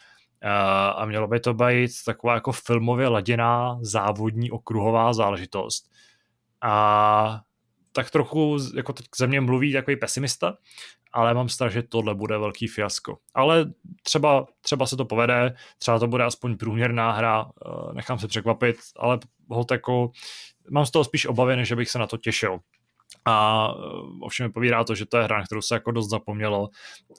a 0.96 1.06
mělo 1.06 1.28
by 1.28 1.40
to 1.40 1.54
být 1.54 1.92
taková 2.06 2.34
jako 2.34 2.52
filmově 2.52 3.08
laděná 3.08 3.80
závodní 3.82 4.52
okruhová 4.52 5.14
záležitost. 5.14 5.92
A 6.62 7.42
tak 7.92 8.12
trochu 8.12 8.58
jako 8.76 8.94
teď 8.94 9.06
ze 9.18 9.28
mě 9.28 9.42
mluví 9.42 9.74
takový 9.74 9.96
pesimista, 9.96 10.58
ale 11.14 11.34
mám 11.34 11.50
strach, 11.50 11.72
že 11.72 11.84
tohle 11.84 12.16
bude 12.16 12.38
velký 12.38 12.68
fiasko. 12.68 13.18
Ale 13.34 13.66
třeba, 14.04 14.46
třeba 14.62 14.86
se 14.86 14.98
to 14.98 15.06
povede, 15.06 15.56
třeba 15.78 16.00
to 16.00 16.08
bude 16.08 16.24
aspoň 16.24 16.58
průměrná 16.58 17.12
hra, 17.12 17.46
eh, 17.46 17.94
nechám 17.94 18.20
se 18.20 18.28
překvapit, 18.28 18.76
ale 18.98 19.20
hod 19.50 19.72
jako 19.72 20.12
mám 20.72 20.86
z 20.86 20.92
toho 20.92 21.04
spíš 21.04 21.26
obavy, 21.26 21.56
než 21.56 21.74
bych 21.74 21.90
se 21.90 22.00
na 22.00 22.08
to 22.08 22.18
těšil. 22.18 22.60
A 23.26 23.68
eh, 23.72 23.82
ovšem 24.22 24.48
mi 24.48 24.52
povídá 24.52 24.84
to, 24.84 24.96
že 24.96 25.06
to 25.06 25.18
je 25.18 25.24
hra, 25.24 25.38
na 25.38 25.46
kterou 25.46 25.62
se 25.62 25.74
jako 25.74 25.92
dost 25.92 26.10
zapomnělo. 26.10 26.70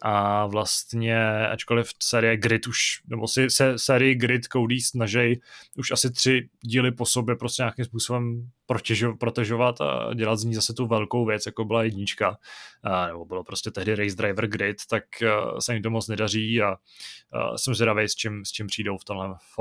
A 0.03 0.47
vlastně, 0.47 1.47
ačkoliv 1.47 1.91
série 2.03 2.37
Grid 2.37 2.67
už, 2.67 3.03
nebo 3.07 3.29
si 3.29 3.51
se 3.51 3.79
sérii 3.79 4.15
Grid 4.15 4.45
Cody 4.45 4.81
snaží 4.81 5.41
už 5.77 5.91
asi 5.91 6.11
tři 6.11 6.49
díly 6.61 6.93
po 6.93 7.07
sobě 7.07 7.37
prostě 7.37 7.63
nějakým 7.63 7.85
způsobem 7.85 8.51
protěžo, 8.67 9.17
protežovat 9.17 9.81
a 9.81 10.15
dělat 10.15 10.37
z 10.37 10.45
ní 10.45 10.55
zase 10.55 10.75
tu 10.75 10.87
velkou 10.87 11.27
věc, 11.27 11.47
jako 11.47 11.65
byla 11.65 11.83
jednička, 11.83 12.37
a, 12.83 13.07
nebo 13.07 13.25
bylo 13.25 13.45
prostě 13.45 13.71
tehdy 13.71 13.95
Race 13.95 14.17
Driver 14.17 14.47
Grid, 14.47 14.77
tak 14.91 15.05
uh, 15.23 15.59
se 15.59 15.75
jim 15.75 15.83
to 15.83 15.91
moc 15.91 16.09
nedaří 16.09 16.63
a 16.63 16.71
uh, 16.71 17.57
jsem 17.57 17.75
zvědavý, 17.75 18.09
s 18.09 18.15
čím, 18.15 18.45
s 18.45 18.53
čím 18.53 18.67
přijdou 18.67 18.99
v, 18.99 19.05
tomhle, 19.05 19.35
v, 19.35 19.59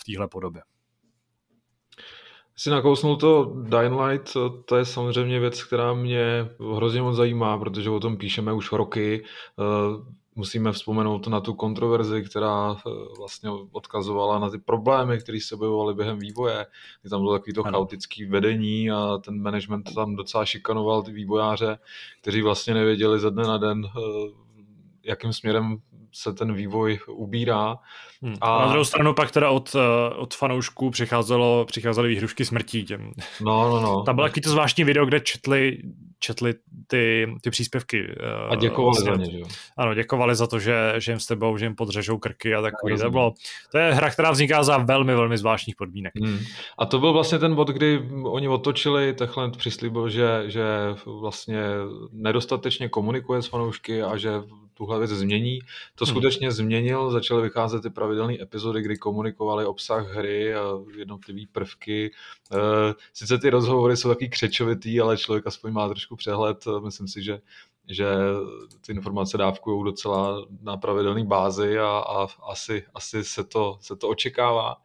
v 0.00 0.04
téhle 0.04 0.28
podobě 0.28 0.62
si 2.56 2.70
nakousnul 2.70 3.16
to 3.16 3.52
Dying 3.62 4.00
Light, 4.00 4.36
to 4.64 4.76
je 4.76 4.84
samozřejmě 4.84 5.40
věc, 5.40 5.64
která 5.64 5.94
mě 5.94 6.48
hrozně 6.76 7.02
moc 7.02 7.16
zajímá, 7.16 7.58
protože 7.58 7.90
o 7.90 8.00
tom 8.00 8.16
píšeme 8.16 8.52
už 8.52 8.72
roky. 8.72 9.24
Eh, 9.58 10.16
musíme 10.34 10.72
vzpomenout 10.72 11.26
na 11.26 11.40
tu 11.40 11.54
kontroverzi, 11.54 12.22
která 12.22 12.72
eh, 12.72 12.90
vlastně 13.18 13.50
odkazovala 13.72 14.38
na 14.38 14.50
ty 14.50 14.58
problémy, 14.58 15.18
které 15.18 15.40
se 15.40 15.54
objevovaly 15.54 15.94
během 15.94 16.18
vývoje, 16.18 16.66
kdy 17.02 17.10
tam 17.10 17.20
bylo 17.20 17.32
takový 17.32 17.52
to 17.52 17.62
chaotický 17.62 18.24
vedení 18.24 18.90
a 18.90 19.18
ten 19.18 19.42
management 19.42 19.94
tam 19.94 20.16
docela 20.16 20.44
šikanoval 20.44 21.02
ty 21.02 21.12
vývojáře, 21.12 21.78
kteří 22.20 22.42
vlastně 22.42 22.74
nevěděli 22.74 23.20
ze 23.20 23.30
dne 23.30 23.42
na 23.42 23.58
den, 23.58 23.84
eh, 23.84 24.00
jakým 25.04 25.32
směrem 25.32 25.78
se 26.16 26.32
ten 26.32 26.54
vývoj 26.54 26.98
ubírá. 27.08 27.76
Hmm. 28.22 28.34
A... 28.40 28.60
Na 28.60 28.66
druhou 28.68 28.84
stranu 28.84 29.14
pak 29.14 29.30
teda 29.30 29.50
od, 29.50 29.76
eh, 29.76 30.14
od 30.14 30.34
fanoušků 30.34 30.90
přicházelo, 30.90 31.64
přicházely 31.64 32.08
výhrušky 32.08 32.44
smrtí 32.44 32.84
těm. 32.84 33.12
No, 33.40 33.70
no, 33.70 33.80
no. 33.80 34.02
Tam 34.02 34.14
bylo 34.14 34.26
taky 34.26 34.40
to 34.40 34.50
zvláštní 34.50 34.84
video, 34.84 35.06
kde 35.06 35.20
četli, 35.20 35.78
četli 36.26 36.54
ty, 36.86 37.34
ty 37.42 37.50
příspěvky. 37.50 38.14
A 38.48 38.54
děkovali 38.56 39.02
vlastně. 39.04 39.10
za 39.10 39.16
ně, 39.16 39.30
že 39.30 39.38
jo? 39.38 39.46
Ano, 39.76 39.94
děkovali 39.94 40.34
za 40.34 40.46
to, 40.46 40.58
že, 40.58 40.94
že 40.98 41.12
jim 41.12 41.20
s 41.20 41.26
tebou, 41.26 41.56
že 41.56 41.64
jim 41.64 41.74
podřežou 41.74 42.18
krky 42.18 42.54
a 42.54 42.62
takový. 42.62 42.98
To, 42.98 43.10
bylo, 43.10 43.34
to 43.72 43.78
je 43.78 43.94
hra, 43.94 44.10
která 44.10 44.30
vzniká 44.30 44.62
za 44.62 44.78
velmi, 44.78 45.14
velmi 45.14 45.38
zvláštních 45.38 45.76
podmínek. 45.76 46.12
Hmm. 46.16 46.38
A 46.78 46.86
to 46.86 46.98
byl 46.98 47.12
vlastně 47.12 47.38
ten 47.38 47.54
bod, 47.54 47.68
kdy 47.68 48.02
oni 48.24 48.48
otočili, 48.48 49.12
Techland 49.12 49.56
přislíbil, 49.56 50.08
že, 50.08 50.44
že 50.46 50.64
vlastně 51.06 51.62
nedostatečně 52.12 52.88
komunikuje 52.88 53.42
s 53.42 53.46
fanoušky 53.46 54.02
a 54.02 54.16
že 54.16 54.30
tuhle 54.76 54.98
věc 54.98 55.10
změní. 55.10 55.58
To 55.94 56.04
hmm. 56.04 56.14
skutečně 56.14 56.52
změnil, 56.52 57.10
začaly 57.10 57.42
vycházet 57.42 57.82
ty 57.82 57.90
pravidelné 57.90 58.42
epizody, 58.42 58.82
kdy 58.82 58.96
komunikovali 58.96 59.66
obsah 59.66 60.14
hry 60.14 60.54
a 60.54 60.62
jednotlivé 60.96 61.40
prvky. 61.52 62.10
Eh, 62.52 62.94
sice 63.12 63.38
ty 63.38 63.50
rozhovory 63.50 63.96
jsou 63.96 64.08
taky 64.08 64.28
křečovitý, 64.28 65.00
ale 65.00 65.16
člověk 65.16 65.46
aspoň 65.46 65.72
má 65.72 65.88
trošku 65.88 66.15
přehled. 66.16 66.64
Myslím 66.84 67.08
si, 67.08 67.22
že 67.22 67.40
že 67.88 68.06
ty 68.86 68.92
informace 68.92 69.38
dávkují 69.38 69.84
docela 69.84 70.46
na 70.62 70.76
pravidelné 70.76 71.24
bázi 71.24 71.78
a, 71.78 71.88
a 71.88 72.26
asi, 72.50 72.84
asi 72.94 73.24
se, 73.24 73.44
to, 73.44 73.78
se 73.80 73.96
to 73.96 74.08
očekává. 74.08 74.76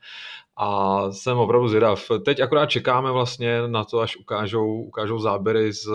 A 0.57 1.01
jsem 1.11 1.37
opravdu 1.37 1.67
zvědav. 1.67 2.11
Teď 2.25 2.39
akorát 2.39 2.65
čekáme 2.65 3.11
vlastně 3.11 3.67
na 3.67 3.83
to, 3.83 3.99
až 3.99 4.17
ukážou, 4.17 4.81
ukážou 4.81 5.19
záběry 5.19 5.73
z 5.73 5.87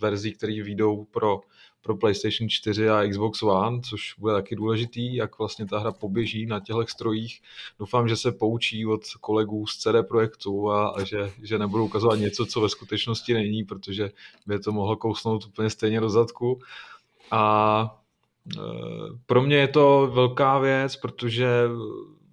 verzí, 0.00 0.32
které 0.32 0.62
výjdou 0.62 1.04
pro 1.04 1.40
pro 1.84 1.96
PlayStation 1.96 2.48
4 2.48 2.90
a 2.90 3.08
Xbox 3.08 3.42
One, 3.42 3.80
což 3.80 4.14
bude 4.18 4.34
taky 4.34 4.56
důležitý, 4.56 5.14
jak 5.14 5.38
vlastně 5.38 5.66
ta 5.66 5.78
hra 5.78 5.92
poběží 5.92 6.46
na 6.46 6.60
těchto 6.60 6.86
strojích. 6.86 7.40
Doufám, 7.78 8.08
že 8.08 8.16
se 8.16 8.32
poučí 8.32 8.86
od 8.86 9.00
kolegů 9.20 9.66
z 9.66 9.76
CD 9.76 10.08
Projektu 10.08 10.70
a, 10.70 10.88
a 10.88 11.04
že, 11.04 11.32
že 11.42 11.58
nebudou 11.58 11.84
ukazovat 11.84 12.18
něco, 12.18 12.46
co 12.46 12.60
ve 12.60 12.68
skutečnosti 12.68 13.34
není, 13.34 13.64
protože 13.64 14.10
by 14.46 14.58
to 14.58 14.72
mohlo 14.72 14.96
kousnout 14.96 15.46
úplně 15.46 15.70
stejně 15.70 16.00
do 16.00 16.10
zadku. 16.10 16.60
A 17.30 17.96
e, 18.56 18.60
pro 19.26 19.42
mě 19.42 19.56
je 19.56 19.68
to 19.68 20.10
velká 20.14 20.58
věc, 20.58 20.96
protože 20.96 21.48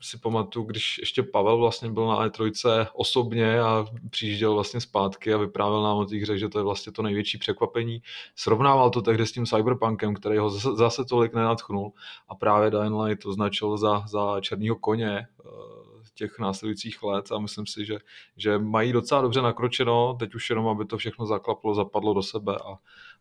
si 0.02 0.18
pamatuju, 0.18 0.66
když 0.66 0.98
ještě 0.98 1.24
Pavel 1.24 1.58
vlastně 1.58 1.92
byl 1.92 2.08
na 2.08 2.28
E3 2.28 2.88
osobně 2.94 3.60
a 3.60 3.86
přijížděl 4.10 4.54
vlastně 4.54 4.82
zpátky 4.82 5.34
a 5.34 5.38
vyprávěl 5.38 5.84
nám 5.84 5.98
o 5.98 6.06
té 6.06 6.16
hře, 6.18 6.38
že 6.38 6.50
to 6.50 6.60
je 6.60 6.64
vlastně 6.64 6.92
to 6.92 7.02
největší 7.02 7.38
překvapení. 7.38 8.02
Srovnával 8.36 8.90
to 8.90 9.02
tehdy 9.02 9.28
s 9.28 9.32
tím 9.32 9.46
Cyberpunkem, 9.46 10.14
který 10.14 10.38
ho 10.38 10.50
zase, 10.50 10.76
zase 10.76 11.06
tolik 11.06 11.34
nenatchnul 11.34 11.92
a 12.28 12.36
právě 12.36 12.72
Dying 12.72 12.96
Light 13.04 13.26
označil 13.26 13.78
za, 13.78 14.04
za 14.08 14.42
černýho 14.42 14.76
koně 14.76 15.20
eh, 15.20 15.82
těch 16.22 16.40
následujících 16.40 17.04
let 17.04 17.32
a 17.32 17.40
myslím 17.40 17.68
si, 17.68 17.86
že, 17.86 17.98
že 18.38 18.58
mají 18.58 18.92
docela 18.94 19.22
dobře 19.22 19.42
nakročeno, 19.42 20.16
teď 20.20 20.36
už 20.36 20.50
jenom, 20.50 20.68
aby 20.68 20.86
to 20.86 20.98
všechno 20.98 21.26
zaklaplo, 21.26 21.76
zapadlo 21.76 22.14
do 22.14 22.24
sebe 22.24 22.56
a, 22.56 22.78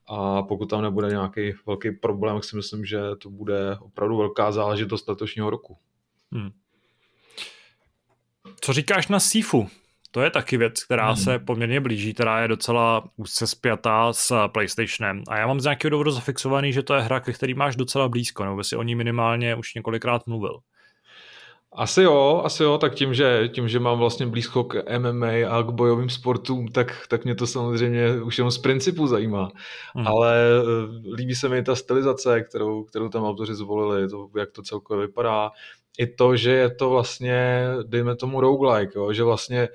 a 0.06 0.42
pokud 0.42 0.66
tam 0.66 0.82
nebude 0.82 1.08
nějaký 1.08 1.52
velký 1.66 1.90
problém, 1.90 2.36
tak 2.36 2.44
si 2.44 2.56
myslím, 2.56 2.84
že 2.84 3.00
to 3.18 3.30
bude 3.30 3.76
opravdu 3.80 4.16
velká 4.16 4.52
záležitost 4.52 5.08
letošního 5.08 5.50
roku. 5.50 5.76
Hmm. 6.32 6.50
Co 8.60 8.72
říkáš 8.72 9.08
na 9.08 9.20
Sifu? 9.20 9.68
To 10.10 10.20
je 10.20 10.30
taky 10.30 10.56
věc, 10.56 10.84
která 10.84 11.06
hmm. 11.06 11.16
se 11.16 11.38
poměrně 11.38 11.80
blíží, 11.80 12.14
která 12.14 12.42
je 12.42 12.48
docela 12.48 13.04
úzce 13.16 13.46
spjatá 13.46 14.12
s 14.12 14.48
PlayStationem. 14.48 15.22
A 15.28 15.38
já 15.38 15.46
mám 15.46 15.60
z 15.60 15.64
nějakého 15.64 15.90
důvodu 15.90 16.10
zafixovaný, 16.10 16.72
že 16.72 16.82
to 16.82 16.94
je 16.94 17.00
hra, 17.00 17.20
ke 17.20 17.32
který 17.32 17.54
máš 17.54 17.76
docela 17.76 18.08
blízko, 18.08 18.44
nebo 18.44 18.64
si 18.64 18.76
o 18.76 18.82
ní 18.82 18.94
minimálně 18.94 19.54
už 19.54 19.74
několikrát 19.74 20.26
mluvil. 20.26 20.60
Asi 21.72 22.02
jo, 22.02 22.42
asi 22.44 22.62
jo, 22.62 22.78
tak 22.78 22.94
tím, 22.94 23.14
že, 23.14 23.48
tím, 23.54 23.68
že 23.68 23.80
mám 23.80 23.98
vlastně 23.98 24.26
blízko 24.26 24.64
k 24.64 24.98
MMA 24.98 25.26
a 25.26 25.62
k 25.62 25.70
bojovým 25.70 26.10
sportům, 26.10 26.68
tak, 26.68 27.06
tak 27.08 27.24
mě 27.24 27.34
to 27.34 27.46
samozřejmě 27.46 28.22
už 28.22 28.38
jenom 28.38 28.50
z 28.50 28.58
principu 28.58 29.06
zajímá. 29.06 29.48
Hmm. 29.94 30.06
Ale 30.06 30.44
uh, 30.62 31.14
líbí 31.14 31.34
se 31.34 31.48
mi 31.48 31.62
ta 31.62 31.74
stylizace, 31.74 32.40
kterou, 32.40 32.84
kterou 32.84 33.08
tam 33.08 33.24
autoři 33.24 33.54
zvolili, 33.54 34.08
to, 34.08 34.28
jak 34.38 34.50
to 34.50 34.62
celkově 34.62 35.06
vypadá 35.06 35.50
i 35.98 36.06
to, 36.06 36.36
že 36.36 36.50
je 36.50 36.74
to 36.74 36.90
vlastně, 36.90 37.64
dejme 37.82 38.16
tomu 38.16 38.40
roguelike, 38.40 38.98
jo, 38.98 39.12
že 39.12 39.22
vlastně 39.24 39.68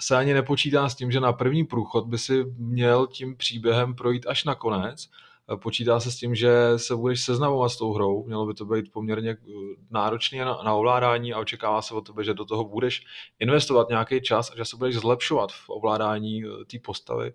se 0.00 0.16
ani 0.16 0.34
nepočítá 0.34 0.88
s 0.88 0.94
tím, 0.94 1.10
že 1.10 1.20
na 1.20 1.32
první 1.32 1.64
průchod 1.64 2.06
by 2.06 2.18
si 2.18 2.44
měl 2.56 3.06
tím 3.06 3.36
příběhem 3.36 3.94
projít 3.94 4.26
až 4.26 4.44
na 4.44 4.54
konec. 4.54 5.08
Počítá 5.56 6.00
se 6.00 6.10
s 6.10 6.16
tím, 6.16 6.34
že 6.34 6.52
se 6.76 6.96
budeš 6.96 7.24
seznamovat 7.24 7.72
s 7.72 7.76
tou 7.76 7.92
hrou, 7.92 8.24
mělo 8.26 8.46
by 8.46 8.54
to 8.54 8.64
být 8.64 8.92
poměrně 8.92 9.30
eh, 9.30 9.52
náročné 9.90 10.44
na, 10.44 10.58
na 10.64 10.74
ovládání 10.74 11.32
a 11.32 11.38
očekává 11.38 11.82
se 11.82 11.94
od 11.94 12.06
tebe, 12.06 12.24
že 12.24 12.34
do 12.34 12.44
toho 12.44 12.64
budeš 12.64 13.04
investovat 13.38 13.88
nějaký 13.88 14.20
čas 14.20 14.50
a 14.50 14.56
že 14.56 14.64
se 14.64 14.76
budeš 14.76 14.96
zlepšovat 14.96 15.52
v 15.52 15.64
ovládání 15.68 16.44
eh, 16.44 16.64
té 16.64 16.78
postavy 16.78 17.32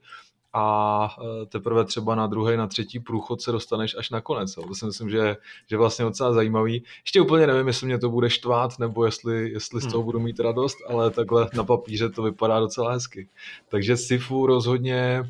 a 0.53 1.09
e, 1.41 1.45
teprve 1.45 1.85
třeba 1.85 2.15
na 2.15 2.27
druhý, 2.27 2.57
na 2.57 2.67
třetí 2.67 2.99
průchod 2.99 3.41
se 3.41 3.51
dostaneš 3.51 3.95
až 3.97 4.09
na 4.09 4.21
konec. 4.21 4.53
To 4.53 4.75
si 4.75 4.85
myslím, 4.85 5.09
že, 5.09 5.37
že 5.69 5.77
vlastně 5.77 6.05
docela 6.05 6.33
zajímavý. 6.33 6.83
Ještě 7.03 7.21
úplně 7.21 7.47
nevím, 7.47 7.67
jestli 7.67 7.87
mě 7.87 7.99
to 7.99 8.09
bude 8.09 8.29
štvát, 8.29 8.79
nebo 8.79 9.05
jestli, 9.05 9.49
jestli 9.49 9.81
z 9.81 9.85
toho 9.85 9.97
hmm. 9.97 10.05
budu 10.05 10.19
mít 10.19 10.39
radost, 10.39 10.77
ale 10.89 11.11
takhle 11.11 11.49
na 11.53 11.63
papíře 11.63 12.09
to 12.09 12.23
vypadá 12.23 12.59
docela 12.59 12.91
hezky. 12.91 13.29
Takže 13.69 13.97
Sifu 13.97 14.45
rozhodně 14.45 14.95
e, 14.95 15.23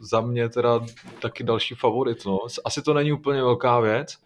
za 0.00 0.20
mě 0.20 0.48
teda 0.48 0.80
taky 1.22 1.44
další 1.44 1.74
favorit. 1.74 2.26
No. 2.26 2.38
Asi 2.64 2.82
to 2.82 2.94
není 2.94 3.12
úplně 3.12 3.42
velká 3.42 3.80
věc, 3.80 4.18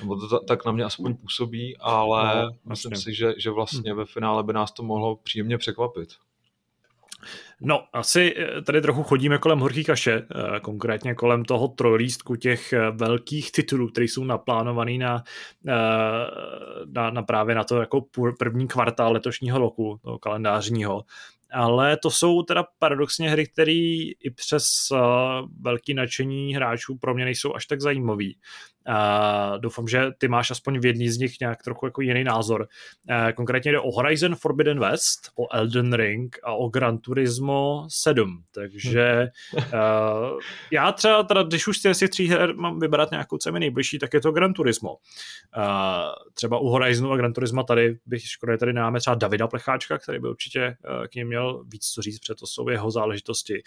nebo 0.00 0.16
to 0.16 0.38
tak 0.38 0.64
na 0.64 0.72
mě 0.72 0.84
aspoň 0.84 1.14
působí, 1.14 1.76
ale 1.76 2.44
no, 2.44 2.50
myslím 2.64 2.96
si, 2.96 3.14
že, 3.14 3.34
že 3.36 3.50
vlastně 3.50 3.90
hmm. 3.90 3.98
ve 3.98 4.04
finále 4.04 4.42
by 4.42 4.52
nás 4.52 4.72
to 4.72 4.82
mohlo 4.82 5.16
příjemně 5.16 5.58
překvapit. 5.58 6.08
No, 7.60 7.84
asi 7.92 8.34
eh, 8.36 8.62
tady 8.62 8.80
trochu 8.80 9.02
chodíme 9.02 9.38
kolem 9.38 9.58
horký 9.58 9.84
kaše, 9.84 10.12
eh, 10.12 10.60
konkrétně 10.60 11.14
kolem 11.14 11.44
toho 11.44 11.68
trojlístku 11.68 12.36
těch 12.36 12.72
eh, 12.72 12.90
velkých 12.90 13.52
titulů, 13.52 13.88
které 13.88 14.04
jsou 14.04 14.24
naplánovaný 14.24 14.98
na, 14.98 15.24
na, 16.86 17.10
na 17.10 17.22
právě 17.22 17.54
na 17.54 17.64
to 17.64 17.80
jako 17.80 18.04
první 18.38 18.68
kvartál 18.68 19.12
letošního 19.12 19.58
roku, 19.58 20.00
toho 20.02 20.18
kalendářního 20.18 21.04
ale 21.52 21.96
to 21.96 22.10
jsou 22.10 22.42
teda 22.42 22.64
paradoxně 22.78 23.30
hry, 23.30 23.46
které 23.46 23.72
i 23.72 24.30
přes 24.34 24.64
velký 25.60 25.94
nadšení 25.94 26.54
hráčů 26.54 26.98
pro 26.98 27.14
mě 27.14 27.24
nejsou 27.24 27.54
až 27.54 27.66
tak 27.66 27.80
zajímavý. 27.80 28.36
Uh, 28.90 29.58
doufám, 29.58 29.88
že 29.88 30.10
ty 30.18 30.28
máš 30.28 30.50
aspoň 30.50 30.78
v 30.78 30.86
jedný 30.86 31.08
z 31.08 31.18
nich 31.18 31.40
nějak 31.40 31.62
trochu 31.62 31.86
jako 31.86 32.00
jiný 32.00 32.24
názor. 32.24 32.68
Uh, 33.10 33.32
konkrétně 33.32 33.72
jde 33.72 33.80
o 33.80 33.90
Horizon 33.90 34.34
Forbidden 34.34 34.80
West, 34.80 35.30
o 35.38 35.54
Elden 35.54 35.92
Ring 35.92 36.38
a 36.44 36.52
o 36.52 36.68
Gran 36.68 36.98
Turismo 36.98 37.86
7. 37.88 38.42
Takže 38.54 39.28
uh, 39.56 40.38
já 40.70 40.92
třeba, 40.92 41.22
teda, 41.22 41.42
když 41.42 41.66
už 41.66 41.78
z 41.78 41.98
těch 41.98 42.10
tří 42.10 42.28
her 42.28 42.56
mám 42.56 42.80
vybrat 42.80 43.10
nějakou, 43.10 43.38
co 43.38 43.52
mi 43.52 43.60
nejbližší, 43.60 43.98
tak 43.98 44.14
je 44.14 44.20
to 44.20 44.32
Gran 44.32 44.52
Turismo. 44.52 44.90
Uh, 44.90 44.94
třeba 46.34 46.58
u 46.58 46.68
Horizonu 46.68 47.12
a 47.12 47.16
Gran 47.16 47.32
Turismo 47.32 47.62
tady 47.62 47.96
bych 48.06 48.22
škoda, 48.22 48.56
tady 48.56 48.72
nemáme 48.72 49.00
třeba 49.00 49.14
Davida 49.14 49.48
Plecháčka, 49.48 49.98
který 49.98 50.18
by 50.18 50.28
určitě 50.28 50.76
uh, 51.00 51.06
k 51.06 51.14
ním 51.14 51.26
měl 51.26 51.64
víc 51.64 51.86
co 51.86 52.02
říct, 52.02 52.18
protože 52.18 52.34
to 52.34 52.46
jsou 52.46 52.68
jeho 52.68 52.90
záležitosti. 52.90 53.62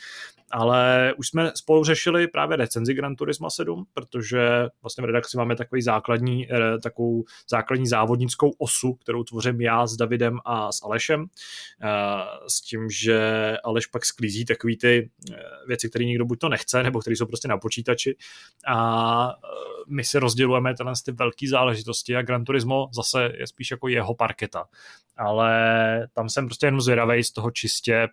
Ale 0.51 1.13
už 1.17 1.27
jsme 1.27 1.51
spolu 1.55 1.83
řešili 1.83 2.27
právě 2.27 2.57
recenzi 2.57 2.93
Gran 2.93 3.15
Turismo 3.15 3.49
7, 3.49 3.85
protože 3.93 4.67
vlastně 4.81 5.01
redakci 5.13 5.37
máme 5.37 5.55
takový 5.55 5.81
základní, 5.81 6.53
eh, 6.53 6.79
takovou 6.79 7.23
základní 7.49 7.87
závodnickou 7.87 8.49
osu, 8.49 8.93
kterou 8.93 9.23
tvořím 9.23 9.61
já 9.61 9.87
s 9.87 9.95
Davidem 9.95 10.39
a 10.45 10.71
s 10.71 10.83
Alešem, 10.83 11.25
eh, 11.83 11.89
s 12.47 12.61
tím, 12.61 12.89
že 12.89 13.57
Aleš 13.63 13.85
pak 13.85 14.05
sklízí 14.05 14.45
takový 14.45 14.77
ty 14.77 15.09
eh, 15.31 15.35
věci, 15.67 15.89
které 15.89 16.05
nikdo 16.05 16.25
buď 16.25 16.39
to 16.39 16.49
nechce, 16.49 16.83
nebo 16.83 16.99
které 16.99 17.15
jsou 17.15 17.25
prostě 17.25 17.47
na 17.47 17.57
počítači 17.57 18.15
a 18.67 19.33
my 19.87 20.03
si 20.03 20.19
rozdělujeme 20.19 20.75
tenhle 20.75 20.93
ty 21.05 21.11
velké 21.11 21.47
záležitosti 21.49 22.15
a 22.15 22.21
Gran 22.21 22.43
Turismo 22.43 22.89
zase 22.93 23.31
je 23.37 23.47
spíš 23.47 23.71
jako 23.71 23.87
jeho 23.87 24.15
parketa. 24.15 24.65
Ale 25.17 25.53
tam 26.13 26.29
jsem 26.29 26.45
prostě 26.45 26.67
jenom 26.67 26.81
zvědavý 26.81 27.23
z 27.23 27.31
toho 27.31 27.51
čistě 27.51 28.07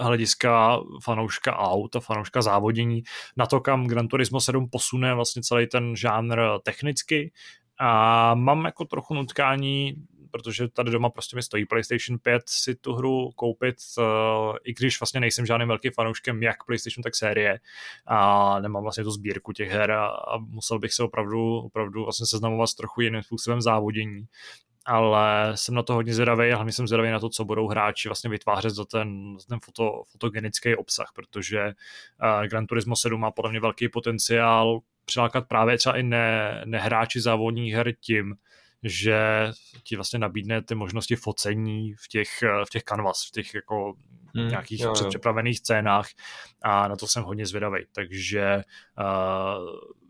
hlediska 0.00 0.80
fanouška 1.04 1.56
aut 1.56 1.96
a 1.96 2.00
fanouška 2.00 2.42
závodění 2.42 3.02
na 3.36 3.46
to, 3.46 3.60
kam 3.60 3.86
Gran 3.86 4.08
Turismo 4.08 4.40
7 4.40 4.68
posune 4.70 5.14
vlastně 5.14 5.42
celý 5.42 5.66
ten 5.66 5.96
žánr 5.96 6.40
technicky. 6.62 7.32
A 7.80 8.34
mám 8.34 8.64
jako 8.64 8.84
trochu 8.84 9.14
nutkání 9.14 9.94
protože 10.36 10.68
tady 10.68 10.90
doma 10.90 11.10
prostě 11.10 11.36
mi 11.36 11.42
stojí 11.42 11.66
PlayStation 11.66 12.18
5 12.18 12.42
si 12.46 12.74
tu 12.74 12.94
hru 12.94 13.30
koupit, 13.36 13.76
uh, 13.98 14.56
i 14.64 14.74
když 14.74 15.00
vlastně 15.00 15.20
nejsem 15.20 15.46
žádným 15.46 15.68
velkým 15.68 15.92
fanouškem 15.92 16.42
jak 16.42 16.64
PlayStation, 16.64 17.02
tak 17.02 17.16
série. 17.16 17.60
A 18.06 18.60
nemám 18.60 18.82
vlastně 18.82 19.04
tu 19.04 19.10
sbírku 19.10 19.52
těch 19.52 19.70
her 19.70 19.90
a, 19.90 20.06
a 20.06 20.38
musel 20.38 20.78
bych 20.78 20.92
se 20.92 21.02
opravdu, 21.02 21.58
opravdu 21.58 22.04
vlastně 22.04 22.26
seznamovat 22.26 22.68
s 22.68 22.74
trochu 22.74 23.00
jiným 23.00 23.22
způsobem 23.22 23.60
závodění 23.60 24.26
ale 24.86 25.52
jsem 25.54 25.74
na 25.74 25.82
to 25.82 25.94
hodně 25.94 26.14
zvědavý 26.14 26.52
a 26.52 26.54
hlavně 26.54 26.72
jsem 26.72 26.86
zvědavý 26.86 27.10
na 27.10 27.20
to, 27.20 27.28
co 27.28 27.44
budou 27.44 27.68
hráči 27.68 28.08
vlastně 28.08 28.30
vytvářet 28.30 28.70
za 28.70 28.84
ten, 28.84 29.36
za 29.38 29.46
ten 29.48 29.58
foto, 29.60 30.02
fotogenický 30.06 30.76
obsah, 30.76 31.12
protože 31.14 31.64
uh, 31.64 32.46
Gran 32.46 32.66
Turismo 32.66 32.96
7 32.96 33.20
má 33.20 33.30
podle 33.30 33.50
mě 33.50 33.60
velký 33.60 33.88
potenciál 33.88 34.80
přilákat 35.04 35.48
právě 35.48 35.78
třeba 35.78 35.96
i 35.96 36.02
ne, 36.02 36.62
nehráči 36.64 37.20
závodních 37.20 37.74
her 37.74 37.92
tím, 38.00 38.34
že 38.82 39.50
ti 39.82 39.96
vlastně 39.96 40.18
nabídne 40.18 40.62
ty 40.62 40.74
možnosti 40.74 41.16
focení 41.16 41.94
v 41.94 42.08
těch, 42.08 42.28
v 42.66 42.70
těch 42.70 42.82
canvas, 42.82 43.28
v 43.28 43.30
těch 43.30 43.54
jako 43.54 43.94
hmm, 44.34 44.48
nějakých 44.48 44.80
jo, 44.80 44.92
předpřipravených 44.92 45.58
scénách 45.58 46.08
a 46.62 46.88
na 46.88 46.96
to 46.96 47.06
jsem 47.06 47.22
hodně 47.22 47.46
zvědavý. 47.46 47.84
Takže 47.92 48.62
uh, 48.98 50.05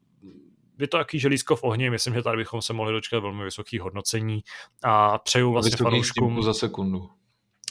je 0.78 0.88
to 0.88 0.98
jaký 0.98 1.18
želízko 1.18 1.56
v 1.56 1.64
ohni, 1.64 1.90
myslím, 1.90 2.14
že 2.14 2.22
tady 2.22 2.36
bychom 2.36 2.62
se 2.62 2.72
mohli 2.72 2.92
dočkat 2.92 3.20
velmi 3.20 3.44
vysokých 3.44 3.80
hodnocení 3.80 4.40
a 4.84 5.18
přeju 5.18 5.52
vlastně 5.52 5.76
fanouškům... 5.76 6.42
za 6.42 6.54
sekundu. 6.54 7.10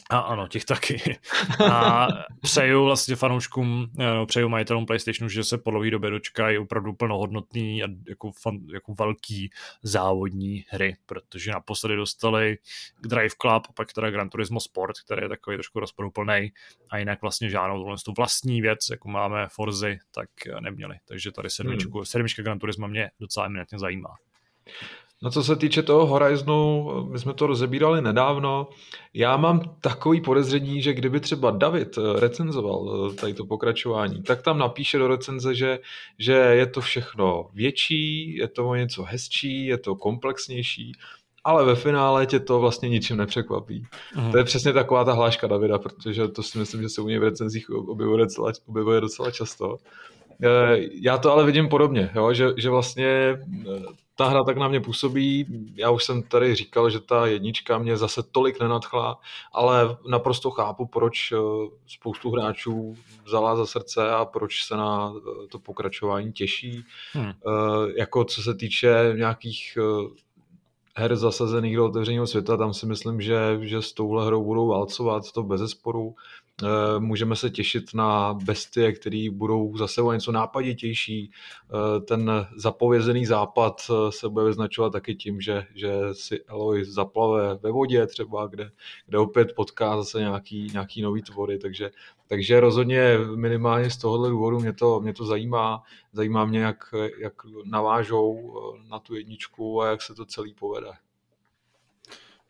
A 0.10 0.20
ano, 0.20 0.48
těch 0.48 0.66
taky. 0.66 1.18
A 1.72 2.08
přeju 2.42 2.86
vlastně 2.86 3.16
fanouškům, 3.16 3.88
no, 3.98 4.26
přeju 4.26 4.50
majitelům 4.50 4.86
PlayStationu, 4.86 5.30
že 5.30 5.44
se 5.44 5.58
po 5.58 5.72
dlouhé 5.72 5.92
době 5.92 6.10
dočkají 6.10 6.58
opravdu 6.58 6.94
plnohodnotný 6.94 7.84
a 7.84 7.88
jako, 8.10 8.32
fan, 8.32 8.58
jako 8.74 8.94
velký 8.94 9.50
závodní 9.84 10.66
hry, 10.70 10.96
protože 11.06 11.52
naposledy 11.52 11.96
dostali 11.96 12.58
Drive 13.04 13.36
Club 13.42 13.64
a 13.70 13.74
pak 13.74 13.94
teda 13.94 14.10
Gran 14.12 14.30
Turismo 14.30 14.60
Sport, 14.60 15.00
který 15.06 15.22
je 15.22 15.30
takový 15.30 15.56
trošku 15.56 15.80
rozporuplný 15.80 16.52
a 16.90 16.98
jinak 16.98 17.22
vlastně 17.22 17.50
žádnou 17.50 17.96
tu 18.06 18.14
vlastní 18.18 18.62
věc, 18.62 18.80
jako 18.92 19.10
máme 19.10 19.48
Forzy, 19.52 20.00
tak 20.12 20.30
neměli. 20.60 20.96
Takže 21.06 21.32
tady 21.32 21.50
sedmičku, 21.50 21.98
hmm. 21.98 22.06
sedmička 22.06 22.42
Gran 22.42 22.60
Turismo 22.60 22.88
mě 22.88 23.12
docela 23.20 23.46
eminentně 23.46 23.80
zajímá. 23.80 24.16
No 25.24 25.32
co 25.32 25.44
se 25.44 25.56
týče 25.56 25.84
toho 25.84 26.06
Horizonu, 26.06 26.90
my 27.12 27.20
jsme 27.20 27.34
to 27.34 27.48
rozebírali 27.48 28.02
nedávno. 28.02 28.68
Já 29.14 29.38
mám 29.38 29.76
takový 29.82 30.22
podezření, 30.22 30.82
že 30.82 30.94
kdyby 30.94 31.20
třeba 31.20 31.52
David 31.52 31.98
eh, 31.98 32.20
recenzoval 32.20 33.10
eh, 33.12 33.16
tady 33.16 33.34
to 33.34 33.46
pokračování, 33.46 34.24
tak 34.24 34.42
tam 34.42 34.58
napíše 34.58 34.98
do 34.98 35.08
recenze, 35.08 35.56
že, 35.56 35.80
že 36.20 36.34
je 36.34 36.66
to 36.66 36.82
všechno 36.82 37.50
větší, 37.54 38.36
je 38.36 38.48
to 38.48 38.76
něco 38.76 39.04
hezčí, 39.04 39.66
je 39.66 39.78
to 39.78 39.96
komplexnější, 39.96 40.92
ale 41.44 41.66
ve 41.66 41.76
finále 41.76 42.26
tě 42.26 42.40
to 42.40 42.60
vlastně 42.60 42.90
ničím 42.90 43.18
nepřekvapí. 43.18 43.84
Aha. 44.16 44.32
To 44.32 44.38
je 44.38 44.44
přesně 44.44 44.74
taková 44.74 45.04
ta 45.04 45.14
hláška 45.14 45.48
Davida, 45.48 45.80
protože 45.80 46.28
to 46.28 46.44
si 46.44 46.58
myslím, 46.58 46.82
že 46.82 46.90
se 46.90 47.02
u 47.02 47.08
něj 47.08 47.20
v 47.20 47.24
recenzích 47.24 47.70
objevuje 47.70 48.18
docela, 48.18 48.52
objevuje 48.66 49.02
docela 49.02 49.32
často. 49.32 49.78
Eh, 50.44 50.78
já 51.02 51.18
to 51.18 51.32
ale 51.32 51.46
vidím 51.46 51.70
podobně, 51.70 52.10
jo? 52.16 52.34
Že, 52.34 52.48
že 52.58 52.70
vlastně 52.70 53.38
ta 54.16 54.28
hra 54.28 54.44
tak 54.44 54.58
na 54.58 54.68
mě 54.68 54.82
působí. 54.82 55.46
Já 55.76 55.90
už 55.90 56.04
jsem 56.04 56.24
tady 56.24 56.56
říkal, 56.56 56.90
že 56.90 57.00
ta 57.00 57.26
jednička 57.26 57.78
mě 57.78 57.98
zase 57.98 58.24
tolik 58.32 58.60
nenadchla, 58.60 59.20
ale 59.54 59.98
naprosto 60.10 60.52
chápu, 60.52 60.86
proč 60.86 61.32
eh, 61.32 61.38
spoustu 61.88 62.32
hráčů 62.32 62.96
vzala 63.26 63.56
za 63.56 63.66
srdce 63.66 64.12
a 64.12 64.26
proč 64.26 64.64
se 64.64 64.76
na 64.78 65.14
to 65.50 65.60
pokračování 65.60 66.34
těší. 66.34 66.84
Hmm. 67.14 67.32
Jako 67.98 68.24
co 68.26 68.44
se 68.44 68.54
týče 68.54 69.14
nějakých 69.18 69.78
her 70.98 71.16
zasazených 71.16 71.76
do 71.76 71.86
otevřeného 71.86 72.28
světa, 72.28 72.58
tam 72.58 72.74
si 72.74 72.86
myslím, 72.86 73.22
že, 73.22 73.60
že 73.62 73.82
s 73.82 73.94
touhle 73.94 74.26
hrou 74.26 74.44
budou 74.44 74.68
válcovat, 74.68 75.32
to 75.32 75.44
bez 75.44 75.62
zesporu. 75.62 76.16
Eh, 76.64 77.00
můžeme 77.00 77.36
se 77.36 77.50
těšit 77.50 77.94
na 77.94 78.34
bestie, 78.34 78.92
které 78.92 79.28
budou 79.32 79.78
zase 79.78 80.02
o 80.02 80.14
něco 80.14 80.32
nápaditější. 80.32 81.32
Eh, 81.32 82.02
ten 82.02 82.48
zapovězený 82.58 83.26
západ 83.26 83.82
eh, 83.90 84.12
se 84.12 84.30
bude 84.30 84.46
vyznačovat 84.46 84.94
taky 84.94 85.16
tím, 85.16 85.42
že, 85.42 85.68
že 85.76 85.94
si 86.12 86.44
Eloy 86.48 86.86
zaplave 86.86 87.56
ve 87.56 87.72
vodě 87.72 88.08
třeba, 88.08 88.48
kde, 88.48 88.72
kde 89.06 89.18
opět 89.18 89.56
potká 89.56 89.98
zase 89.98 90.20
nějaký, 90.20 90.68
nějaký 90.74 91.02
nový 91.02 91.22
tvory, 91.22 91.58
takže, 91.58 91.92
takže 92.28 92.60
rozhodně 92.60 93.18
minimálně 93.36 93.90
z 93.90 93.98
tohohle 93.98 94.30
důvodu 94.30 94.60
mě 94.60 94.74
to, 94.74 95.00
mě 95.00 95.14
to 95.14 95.26
zajímá. 95.26 95.84
Zajímá 96.14 96.46
mě, 96.46 96.60
jak, 96.60 96.94
jak 97.20 97.34
navážou 97.66 98.56
na 98.90 99.00
tu 99.00 99.16
jedničku 99.16 99.82
a 99.82 99.90
jak 99.90 100.02
se 100.02 100.16
to 100.16 100.26
celý 100.26 100.54
povede. 100.54 100.92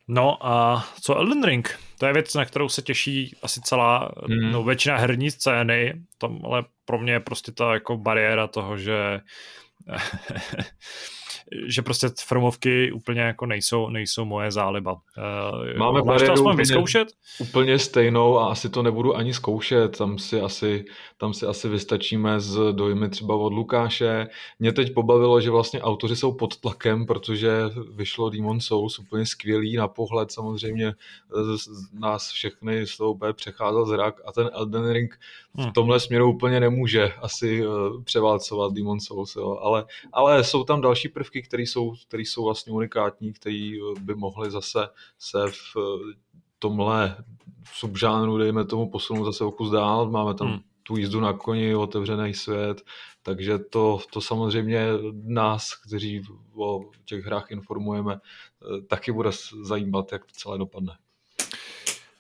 No 0.07 0.47
a 0.47 0.85
co 1.01 1.15
Elden 1.15 1.43
Ring? 1.43 1.79
To 1.99 2.05
je 2.05 2.13
věc, 2.13 2.33
na 2.33 2.45
kterou 2.45 2.69
se 2.69 2.81
těší 2.81 3.35
asi 3.43 3.61
celá, 3.61 4.11
hmm. 4.25 4.51
no 4.51 4.63
většina 4.63 4.97
herní 4.97 5.31
scény, 5.31 5.93
tam 6.17 6.39
ale 6.45 6.63
pro 6.85 6.99
mě 6.99 7.13
je 7.13 7.19
prostě 7.19 7.51
ta 7.51 7.73
jako 7.73 7.97
bariéra 7.97 8.47
toho, 8.47 8.77
že 8.77 9.19
že 11.67 11.81
prostě 11.81 12.09
formovky 12.25 12.91
úplně 12.91 13.21
jako 13.21 13.45
nejsou, 13.45 13.89
nejsou 13.89 14.25
moje 14.25 14.51
záliba. 14.51 14.93
Uh, 14.93 15.77
Máme 15.77 16.01
bariéru 16.01 16.35
to 16.35 16.41
úplně, 16.41 16.55
vyzkoušet? 16.55 17.07
úplně 17.39 17.79
stejnou 17.79 18.39
a 18.39 18.47
asi 18.47 18.69
to 18.69 18.83
nebudu 18.83 19.15
ani 19.15 19.33
zkoušet, 19.33 19.97
tam 19.97 20.17
si 20.17 20.41
asi, 20.41 20.85
tam 21.17 21.33
si 21.33 21.45
asi 21.45 21.69
vystačíme 21.69 22.39
s 22.39 22.71
dojmy 22.71 23.09
třeba 23.09 23.35
od 23.35 23.53
Lukáše. 23.53 24.27
Mě 24.59 24.71
teď 24.71 24.93
pobavilo, 24.93 25.41
že 25.41 25.51
vlastně 25.51 25.81
autoři 25.81 26.15
jsou 26.15 26.33
pod 26.33 26.57
tlakem, 26.57 27.05
protože 27.05 27.51
vyšlo 27.95 28.29
Demon 28.29 28.59
Souls 28.59 28.99
úplně 28.99 29.25
skvělý 29.25 29.75
na 29.75 29.87
pohled, 29.87 30.31
samozřejmě 30.31 30.93
nás 31.93 32.31
všechny 32.31 32.87
z 32.87 32.97
toho 32.97 33.11
úplně 33.11 33.33
přecházel 33.33 33.85
zrak 33.85 34.21
a 34.25 34.31
ten 34.31 34.49
Elden 34.53 34.91
Ring 34.91 35.19
v 35.57 35.67
hm. 35.67 35.71
tomhle 35.71 35.99
směru 35.99 36.29
úplně 36.29 36.59
nemůže 36.59 37.11
asi 37.21 37.63
eh, 37.63 38.03
převálcovat 38.03 38.73
Demon 38.73 38.99
Souls, 38.99 39.35
jo. 39.35 39.57
Ale, 39.61 39.85
ale 40.13 40.43
jsou 40.43 40.63
tam 40.63 40.81
další 40.81 41.09
prvky, 41.09 41.34
které 41.41 41.63
jsou, 41.63 41.93
které 42.07 42.23
jsou 42.23 42.43
vlastně 42.43 42.73
unikátní, 42.73 43.33
které 43.33 43.71
eh, 43.77 43.99
by 43.99 44.15
mohly 44.15 44.51
zase 44.51 44.88
se 45.19 45.39
v 45.47 45.77
eh, 45.77 46.13
tomhle 46.59 47.17
subžánru, 47.73 48.38
dejme 48.38 48.65
tomu, 48.65 48.89
posunout 48.89 49.25
zase 49.25 49.43
o 49.43 49.51
kus 49.51 49.71
dál. 49.71 50.11
Máme 50.11 50.33
tam 50.33 50.47
hmm. 50.47 50.59
tu 50.83 50.97
jízdu 50.97 51.19
na 51.19 51.33
koni, 51.33 51.75
otevřený 51.75 52.33
svět, 52.33 52.81
takže 53.23 53.59
to, 53.59 53.99
to 54.13 54.21
samozřejmě 54.21 54.88
nás, 55.23 55.75
kteří 55.88 56.21
o 56.55 56.81
těch 57.05 57.25
hrách 57.25 57.51
informujeme, 57.51 58.19
taky 58.88 59.11
bude 59.11 59.29
zajímat, 59.63 60.11
jak 60.11 60.25
to 60.25 60.31
celé 60.33 60.57
dopadne. 60.57 60.97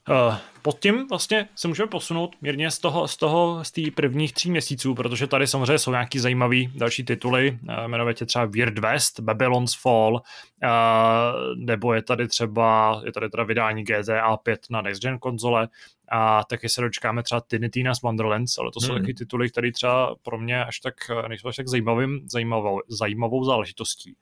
Uh, 0.09 0.35
pod 0.61 0.79
tím 0.79 1.07
vlastně 1.07 1.47
se 1.55 1.67
můžeme 1.67 1.87
posunout 1.87 2.35
mírně 2.41 2.71
z 2.71 2.79
toho, 2.79 3.07
z 3.07 3.17
toho, 3.17 3.63
z 3.63 3.71
té 3.71 3.81
prvních 3.95 4.33
tří 4.33 4.51
měsíců, 4.51 4.95
protože 4.95 5.27
tady 5.27 5.47
samozřejmě 5.47 5.79
jsou 5.79 5.91
nějaký 5.91 6.19
zajímavý 6.19 6.71
další 6.75 7.03
tituly, 7.03 7.59
uh, 7.63 7.83
jmenovitě 7.83 8.25
třeba 8.25 8.45
Weird 8.45 8.79
West, 8.79 9.19
Babylon's 9.19 9.75
Fall, 9.81 10.13
uh, 10.13 10.21
nebo 11.57 11.93
je 11.93 12.01
tady 12.01 12.27
třeba, 12.27 13.01
je 13.05 13.11
tady 13.11 13.29
teda 13.29 13.43
vydání 13.43 13.83
GTA 13.83 14.37
5 14.37 14.59
na 14.69 14.81
next 14.81 15.01
gen 15.01 15.19
konzole, 15.19 15.67
a 16.11 16.43
taky 16.43 16.69
se 16.69 16.81
dočkáme 16.81 17.23
třeba 17.23 17.41
Tiny 17.41 17.69
Tina's 17.69 18.01
Wonderlands, 18.01 18.57
ale 18.57 18.71
to 18.71 18.81
jsou 18.81 18.93
hmm. 18.93 19.01
taky 19.01 19.13
tituly, 19.13 19.49
které 19.49 19.71
třeba 19.71 20.15
pro 20.23 20.37
mě 20.37 20.65
až 20.65 20.79
tak 20.79 20.93
nejsou 21.27 21.47
až 21.47 21.55
tak 21.55 21.67
zajímavým, 21.67 22.21
zajímavou, 22.31 22.79
zajímavou 22.87 23.43
záležitostí. 23.43 24.15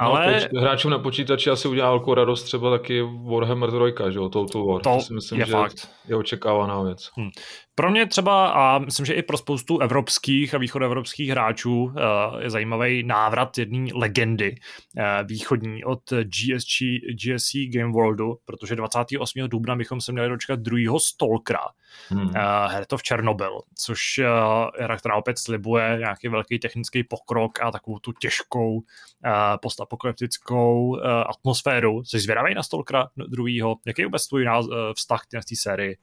No, 0.00 0.12
ale... 0.12 0.48
No, 0.52 0.60
hráčům 0.60 0.90
na 0.90 0.98
počítači 0.98 1.50
asi 1.50 1.68
udělal 1.68 1.92
velkou 1.92 2.14
radost 2.14 2.42
třeba 2.42 2.70
taky 2.70 3.02
Warhammer 3.02 3.70
3, 3.70 3.78
že 4.12 4.18
jo, 4.18 4.28
Total 4.28 4.66
War. 4.66 4.82
To, 4.82 4.94
to 4.94 5.00
si 5.00 5.14
myslím, 5.14 5.40
je 5.40 5.46
že 5.46 5.52
fakt. 5.52 5.88
je 6.08 6.16
očekávaná 6.16 6.82
věc. 6.82 7.10
Hmm. 7.16 7.30
Pro 7.74 7.90
mě 7.90 8.06
třeba, 8.06 8.48
a 8.48 8.78
myslím, 8.78 9.06
že 9.06 9.14
i 9.14 9.22
pro 9.22 9.36
spoustu 9.36 9.78
evropských 9.78 10.54
a 10.54 10.58
východoevropských 10.58 11.30
hráčů 11.30 11.92
eh, 11.96 12.02
je 12.44 12.50
zajímavý 12.50 13.02
návrat 13.02 13.58
jedné 13.58 13.86
legendy 13.94 14.54
eh, 14.98 15.24
východní 15.24 15.84
od 15.84 16.00
GSG, 16.10 16.82
GSC 17.24 17.52
Game 17.72 17.92
Worldu, 17.92 18.36
protože 18.44 18.76
28. 18.76 19.48
dubna 19.48 19.76
bychom 19.76 20.00
se 20.00 20.12
měli 20.12 20.28
dočkat 20.28 20.60
druhého 20.60 21.00
Stalkera, 21.00 21.64
hmm. 22.08 22.30
Heart 22.68 22.92
of 22.92 23.02
Chernobyl, 23.08 23.60
což 23.74 24.18
je 24.18 24.28
hra, 24.80 24.96
která 24.96 25.14
opět 25.14 25.38
slibuje 25.38 25.96
nějaký 25.98 26.28
velký 26.28 26.58
technický 26.58 27.04
pokrok 27.04 27.62
a 27.62 27.70
takovou 27.70 27.98
tu 27.98 28.12
těžkou 28.12 28.82
postapokalyptickou 29.62 31.00
atmosféru. 31.04 32.04
Jsi 32.04 32.18
zvědavý 32.18 32.54
na 32.54 32.62
Stalkera 32.62 33.08
druhýho? 33.28 33.76
Jaký 33.86 34.02
je 34.02 34.06
vůbec 34.06 34.28
tvůj 34.28 34.46
vztah 34.96 35.22
k 35.22 35.30
té 35.30 35.56
sérii? 35.56 35.98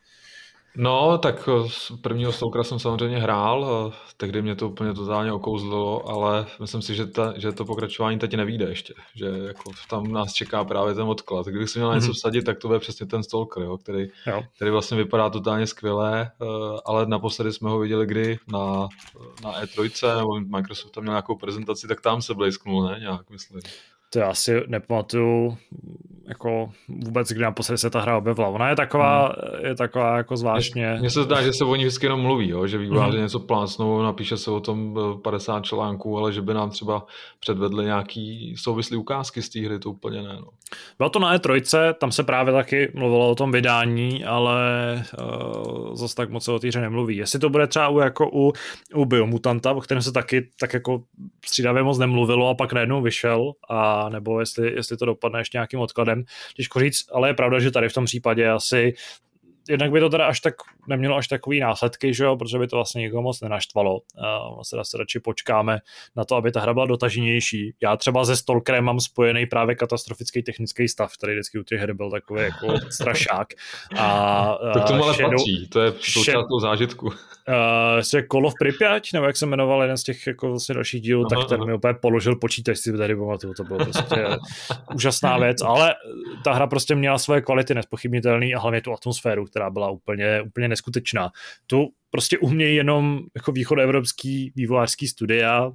No, 0.77 1.17
tak 1.17 1.49
eh, 1.49 1.69
prvního 2.01 2.31
Stalkera 2.31 2.63
jsem 2.63 2.79
samozřejmě 2.79 3.19
hrál, 3.19 3.89
eh, 3.89 3.97
tehdy 4.17 4.41
mě 4.41 4.55
to 4.55 4.69
úplně 4.69 4.93
totálně 4.93 5.31
okouzlilo, 5.31 6.09
ale 6.09 6.45
myslím 6.59 6.81
si, 6.81 6.95
že, 6.95 7.05
ta, 7.05 7.33
že 7.37 7.51
to 7.51 7.65
pokračování 7.65 8.19
teď 8.19 8.33
nevíde 8.33 8.65
ještě, 8.65 8.93
že 9.15 9.25
jako 9.25 9.71
tam 9.89 10.11
nás 10.11 10.33
čeká 10.33 10.63
právě 10.63 10.93
ten 10.93 11.03
odklad. 11.03 11.45
Kdybych 11.45 11.69
si 11.69 11.79
měl 11.79 11.91
mm-hmm. 11.91 11.95
něco 11.95 12.13
vsadit, 12.13 12.45
tak 12.45 12.59
to 12.59 12.67
bude 12.67 12.79
přesně 12.79 13.05
ten 13.05 13.23
Stalker, 13.23 13.63
jo, 13.63 13.77
který, 13.77 14.07
jo. 14.27 14.43
který 14.55 14.71
vlastně 14.71 14.97
vypadá 14.97 15.29
totálně 15.29 15.67
skvěle, 15.67 16.31
eh, 16.41 16.45
ale 16.85 17.05
naposledy 17.05 17.53
jsme 17.53 17.69
ho 17.69 17.79
viděli 17.79 18.05
kdy 18.05 18.37
na, 18.47 18.87
na 19.43 19.61
E3, 19.63 20.17
nebo 20.17 20.39
Microsoft 20.39 20.91
tam 20.91 21.03
měl 21.03 21.13
nějakou 21.13 21.35
prezentaci, 21.35 21.87
tak 21.87 22.01
tam 22.01 22.21
se 22.21 22.33
blesknul, 22.33 22.83
ne, 22.83 22.99
nějak 22.99 23.29
myslím. 23.29 23.61
To 24.09 24.19
já 24.19 24.33
si 24.33 24.63
nepamatuju 24.67 25.57
jako 26.27 26.69
vůbec, 26.87 27.31
kdy 27.31 27.41
naposledy 27.41 27.77
se 27.77 27.89
ta 27.89 28.01
hra 28.01 28.17
objevila. 28.17 28.47
Ona 28.47 28.69
je 28.69 28.75
taková, 28.75 29.25
hmm. 29.25 29.65
je 29.65 29.75
taková 29.75 30.17
jako 30.17 30.37
zvláštně... 30.37 30.97
Mně 30.99 31.09
se 31.09 31.23
zdá, 31.23 31.41
že 31.41 31.53
se 31.53 31.65
o 31.65 31.75
ní 31.75 31.83
vždycky 31.83 32.05
jenom 32.05 32.21
mluví, 32.21 32.49
jo? 32.49 32.67
že 32.67 32.77
vývojáři 32.77 33.17
hmm. 33.17 33.23
něco 33.23 33.39
plácnou, 33.39 34.01
napíše 34.01 34.37
se 34.37 34.51
o 34.51 34.59
tom 34.59 34.99
50 35.23 35.57
eh, 35.57 35.61
článků, 35.61 36.17
ale 36.17 36.33
že 36.33 36.41
by 36.41 36.53
nám 36.53 36.69
třeba 36.69 37.05
předvedli 37.39 37.85
nějaký 37.85 38.55
souvislý 38.57 38.97
ukázky 38.97 39.41
z 39.41 39.49
té 39.49 39.59
hry, 39.59 39.79
to 39.79 39.89
úplně 39.89 40.21
ne. 40.21 40.37
No. 40.41 40.47
Bylo 40.97 41.09
to 41.09 41.19
na 41.19 41.37
E3, 41.37 41.93
tam 41.93 42.11
se 42.11 42.23
právě 42.23 42.53
taky 42.53 42.91
mluvilo 42.93 43.29
o 43.29 43.35
tom 43.35 43.51
vydání, 43.51 44.25
ale 44.25 44.55
uh, 45.19 45.95
zase 45.95 46.15
tak 46.15 46.29
moc 46.29 46.43
se 46.43 46.51
o 46.51 46.59
té 46.59 46.67
hře 46.67 46.81
nemluví. 46.81 47.17
Jestli 47.17 47.39
to 47.39 47.49
bude 47.49 47.67
třeba 47.67 47.89
u, 47.89 47.99
jako 47.99 48.29
u, 48.33 48.53
u 48.95 49.05
Biomutanta, 49.05 49.71
o 49.71 49.81
kterém 49.81 50.01
se 50.01 50.11
taky 50.11 50.49
tak 50.59 50.73
jako 50.73 51.03
střídavě 51.45 51.83
moc 51.83 51.97
nemluvilo 51.97 52.49
a 52.49 52.55
pak 52.55 52.73
najednou 52.73 53.01
vyšel, 53.01 53.51
a 53.69 54.09
nebo 54.09 54.39
jestli, 54.39 54.73
jestli 54.75 54.97
to 54.97 55.05
dopadne 55.05 55.39
ještě 55.39 55.57
nějakým 55.57 55.79
odkladem, 55.79 56.14
těžko 56.55 56.79
říct, 56.79 57.05
ale 57.13 57.29
je 57.29 57.33
pravda, 57.33 57.59
že 57.59 57.71
tady 57.71 57.89
v 57.89 57.93
tom 57.93 58.05
případě 58.05 58.49
asi 58.49 58.93
jednak 59.69 59.91
by 59.91 59.99
to 59.99 60.09
teda 60.09 60.25
až 60.27 60.39
tak 60.39 60.53
nemělo 60.87 61.15
až 61.15 61.27
takový 61.27 61.59
následky, 61.59 62.13
že 62.13 62.23
jo, 62.23 62.37
protože 62.37 62.59
by 62.59 62.67
to 62.67 62.75
vlastně 62.75 63.01
nikoho 63.01 63.21
moc 63.21 63.41
nenaštvalo. 63.41 63.93
Uh, 63.93 64.61
se 64.61 64.75
zase 64.75 64.97
radši 64.97 65.19
počkáme 65.19 65.79
na 66.15 66.25
to, 66.25 66.35
aby 66.35 66.51
ta 66.51 66.61
hra 66.61 66.73
byla 66.73 66.85
dotaženější. 66.85 67.75
Já 67.83 67.97
třeba 67.97 68.25
ze 68.25 68.35
Stalkerem 68.35 68.83
mám 68.83 68.99
spojený 68.99 69.45
právě 69.45 69.75
katastrofický 69.75 70.43
technický 70.43 70.87
stav, 70.87 71.13
který 71.17 71.33
vždycky 71.33 71.59
u 71.59 71.63
těch 71.63 71.79
her 71.79 71.93
byl 71.93 72.11
takový 72.11 72.41
jako 72.41 72.67
strašák. 72.89 73.47
A, 73.97 74.57
uh, 74.63 74.73
to 74.73 74.79
k 74.79 74.87
tomu 74.87 75.03
ale 75.03 75.13
Shadow, 75.13 75.31
patří, 75.31 75.67
to 75.69 75.81
je 75.81 75.93
součást 75.99 76.47
toho 76.47 76.59
zážitku. 76.59 77.05
Uh, 77.05 78.23
Call 78.31 78.47
of 78.47 78.53
Pripyat, 78.59 79.03
nebo 79.13 79.25
jak 79.25 79.37
se 79.37 79.45
jmenoval 79.45 79.81
jeden 79.81 79.97
z 79.97 80.03
těch 80.03 80.27
jako 80.27 80.49
vlastně 80.49 80.75
dalších 80.75 81.01
dílů, 81.01 81.25
aha, 81.31 81.41
tak 81.41 81.49
ten 81.49 81.57
aha. 81.57 81.65
mi 81.65 81.73
úplně 81.73 81.93
položil 81.93 82.35
počítač, 82.35 82.77
si 82.77 82.97
tady 82.97 83.15
pamatuju, 83.15 83.53
to 83.53 83.63
bylo 83.63 83.79
prostě 83.79 84.25
úžasná 84.95 85.37
věc, 85.37 85.61
ale 85.61 85.95
ta 86.43 86.53
hra 86.53 86.67
prostě 86.67 86.95
měla 86.95 87.17
svoje 87.17 87.41
kvality 87.41 87.75
nespochybnitelné 87.75 88.53
a 88.55 88.59
hlavně 88.59 88.81
tu 88.81 88.93
atmosféru, 88.93 89.45
která 89.45 89.69
byla 89.69 89.89
úplně, 89.89 90.41
úplně 90.41 90.67
neskutečná. 90.75 91.31
Tu 91.67 91.87
prostě 92.09 92.37
umějí 92.37 92.75
jenom 92.75 93.19
jako 93.35 93.51
východoevropský 93.51 94.53
vývojářský 94.55 95.07
studia, 95.07 95.67
uh, 95.67 95.73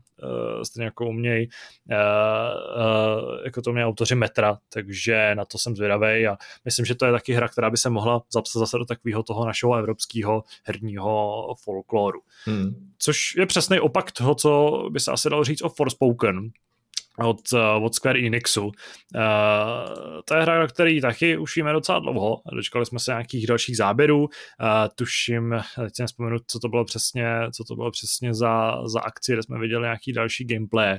stejně 0.63 0.85
jako 0.85 1.09
umějí 1.09 1.49
uh, 1.91 1.97
uh, 1.97 3.45
jako 3.45 3.63
to 3.63 3.73
mě 3.73 3.87
autoři 3.87 4.15
Metra, 4.15 4.59
takže 4.73 5.35
na 5.35 5.45
to 5.45 5.59
jsem 5.59 5.77
zvědavý 5.77 6.27
a 6.27 6.37
myslím, 6.65 6.87
že 6.87 6.95
to 6.95 7.07
je 7.07 7.13
taky 7.13 7.33
hra, 7.33 7.49
která 7.49 7.71
by 7.71 7.77
se 7.77 7.91
mohla 7.91 8.23
zapsat 8.33 8.59
zase 8.59 8.79
do 8.79 8.85
takového 8.85 9.23
toho 9.23 9.47
našeho 9.47 9.77
evropského 9.77 10.45
herního 10.65 11.47
folkloru. 11.65 12.21
Hmm. 12.45 12.91
Což 12.99 13.37
je 13.37 13.47
přesný 13.47 13.81
opak 13.81 14.13
toho, 14.13 14.35
co 14.35 14.83
by 14.91 15.01
se 15.01 15.11
asi 15.11 15.31
dalo 15.31 15.45
říct 15.45 15.63
o 15.63 15.69
Forspoken, 15.69 16.51
od, 17.25 17.41
eh, 17.55 17.81
od 17.81 17.95
Square 17.95 18.27
Enixu. 18.27 18.65
Uh, 18.65 18.73
to 20.25 20.35
je 20.35 20.43
hra, 20.43 20.67
který 20.67 21.01
taky 21.01 21.37
už 21.37 21.57
víme 21.57 21.73
docela 21.73 21.99
dlouho. 21.99 22.41
Dočkali 22.55 22.87
jsme 22.87 22.99
se 22.99 23.11
nějakých 23.11 23.47
dalších 23.47 23.77
záběrů. 23.77 24.19
Uh, 24.19 24.29
tuším, 24.95 25.57
teď 25.81 25.97
si 25.97 26.03
nespomenu, 26.03 26.37
co 26.47 26.59
to 26.59 26.69
bylo 26.69 26.85
přesně, 26.85 27.27
co 27.57 27.65
to 27.65 27.77
bylo 27.77 27.91
přesně 27.91 28.35
za, 28.35 28.83
za 28.87 29.01
akci, 29.01 29.33
kde 29.33 29.43
jsme 29.43 29.59
viděli 29.59 29.83
nějaký 29.83 30.13
další 30.13 30.45
gameplay. 30.45 30.99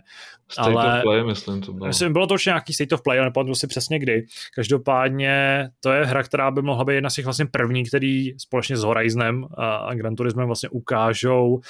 State 0.51 0.75
ale, 0.75 0.97
of 0.97 1.03
Play, 1.03 1.23
myslím, 1.23 1.61
to 1.61 1.73
bylo. 1.73 1.87
Myslím, 1.87 2.13
bylo 2.13 2.27
to 2.27 2.33
určitě 2.33 2.49
nějaký 2.49 2.73
State 2.73 2.93
of 2.93 3.01
Play, 3.01 3.19
ale 3.19 3.27
nepamatuju 3.27 3.55
si 3.55 3.67
přesně 3.67 3.99
kdy. 3.99 4.25
Každopádně 4.55 5.67
to 5.79 5.91
je 5.91 6.05
hra, 6.05 6.23
která 6.23 6.51
by 6.51 6.61
mohla 6.61 6.85
být 6.85 6.93
jedna 6.93 7.09
z 7.09 7.15
těch 7.15 7.25
vlastně 7.25 7.45
první, 7.45 7.85
který 7.85 8.33
společně 8.37 8.77
s 8.77 8.83
Horizonem 8.83 9.45
a 9.57 9.93
Gran 9.93 10.15
Turismem 10.15 10.47
vlastně 10.47 10.69
ukážou 10.69 11.49
uh, 11.53 11.61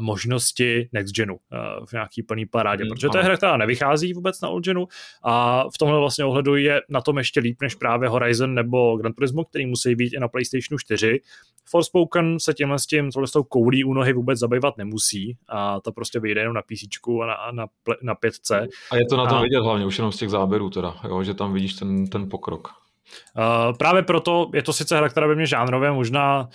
možnosti 0.00 0.88
Next 0.92 1.14
Genu 1.14 1.34
uh, 1.34 1.86
v 1.86 1.92
nějaký 1.92 2.22
plný 2.22 2.46
parádě, 2.46 2.84
hmm, 2.84 2.90
protože 2.90 3.08
to 3.08 3.18
je 3.18 3.24
hra, 3.24 3.36
která 3.36 3.56
nevychází 3.60 4.12
vůbec 4.12 4.40
na 4.40 4.48
Old 4.48 4.64
Genu 4.64 4.88
a 5.22 5.64
v 5.74 5.78
tomhle 5.78 5.98
vlastně 5.98 6.24
ohledu 6.24 6.56
je 6.56 6.80
na 6.88 7.00
tom 7.00 7.18
ještě 7.18 7.40
líp 7.40 7.56
než 7.62 7.74
právě 7.74 8.08
Horizon 8.08 8.54
nebo 8.54 8.96
Gran 8.96 9.12
Turismo, 9.12 9.44
který 9.44 9.66
musí 9.66 9.94
být 9.94 10.12
i 10.12 10.20
na 10.20 10.28
PlayStationu 10.28 10.78
4. 10.78 11.20
Forspoken 11.64 12.40
se 12.40 12.54
tímhle 12.54 12.78
s 12.78 12.86
tím, 12.86 13.10
tohle 13.10 13.26
s 13.26 13.32
tou 13.32 13.42
koulí 13.42 13.84
u 13.84 13.94
nohy 13.94 14.12
vůbec 14.12 14.38
zabývat 14.38 14.78
nemusí 14.78 15.36
a 15.48 15.80
to 15.80 15.92
prostě 15.92 16.20
vyjde 16.20 16.40
jenom 16.40 16.54
na 16.54 16.62
PC 16.62 16.98
a 17.22 17.26
na, 17.26 17.36
na, 17.50 17.66
na 18.02 18.14
5 18.14 18.34
A 18.90 18.96
je 18.96 19.06
to 19.06 19.16
na 19.16 19.26
tom 19.26 19.38
a... 19.38 19.42
vidět 19.42 19.60
hlavně, 19.60 19.86
už 19.86 19.98
jenom 19.98 20.12
z 20.12 20.16
těch 20.16 20.30
záběrů 20.30 20.70
teda, 20.70 20.94
jo, 21.08 21.22
že 21.22 21.34
tam 21.34 21.52
vidíš 21.52 21.74
ten, 21.74 22.06
ten 22.06 22.28
pokrok. 22.28 22.68
Uh, 23.36 23.76
právě 23.76 24.02
proto 24.02 24.50
je 24.54 24.62
to 24.62 24.72
sice 24.72 24.96
hra, 24.96 25.08
která 25.08 25.28
by 25.28 25.36
mě 25.36 25.46
žánrově 25.46 25.92
možná 25.92 26.48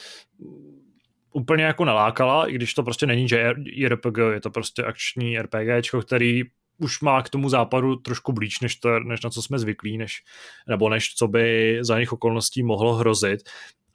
úplně 1.36 1.64
jako 1.64 1.86
nalákala, 1.86 2.48
i 2.48 2.54
když 2.54 2.74
to 2.74 2.84
prostě 2.84 3.06
není 3.06 3.28
JRPG, 3.66 4.18
je 4.34 4.42
to 4.42 4.50
prostě 4.50 4.84
akční 4.84 5.40
RPG, 5.40 5.92
který 6.06 6.44
už 6.78 7.02
má 7.02 7.22
k 7.22 7.30
tomu 7.30 7.50
západu 7.50 7.96
trošku 7.96 8.34
blíž, 8.34 8.60
než, 8.60 8.76
to, 8.76 9.00
než 9.00 9.22
na 9.22 9.30
co 9.30 9.42
jsme 9.42 9.60
zvyklí, 9.60 9.98
než, 9.98 10.24
nebo 10.68 10.90
než 10.90 11.14
co 11.14 11.28
by 11.28 11.78
za 11.82 12.00
nich 12.00 12.14
okolností 12.14 12.64
mohlo 12.64 12.94
hrozit 12.94 13.40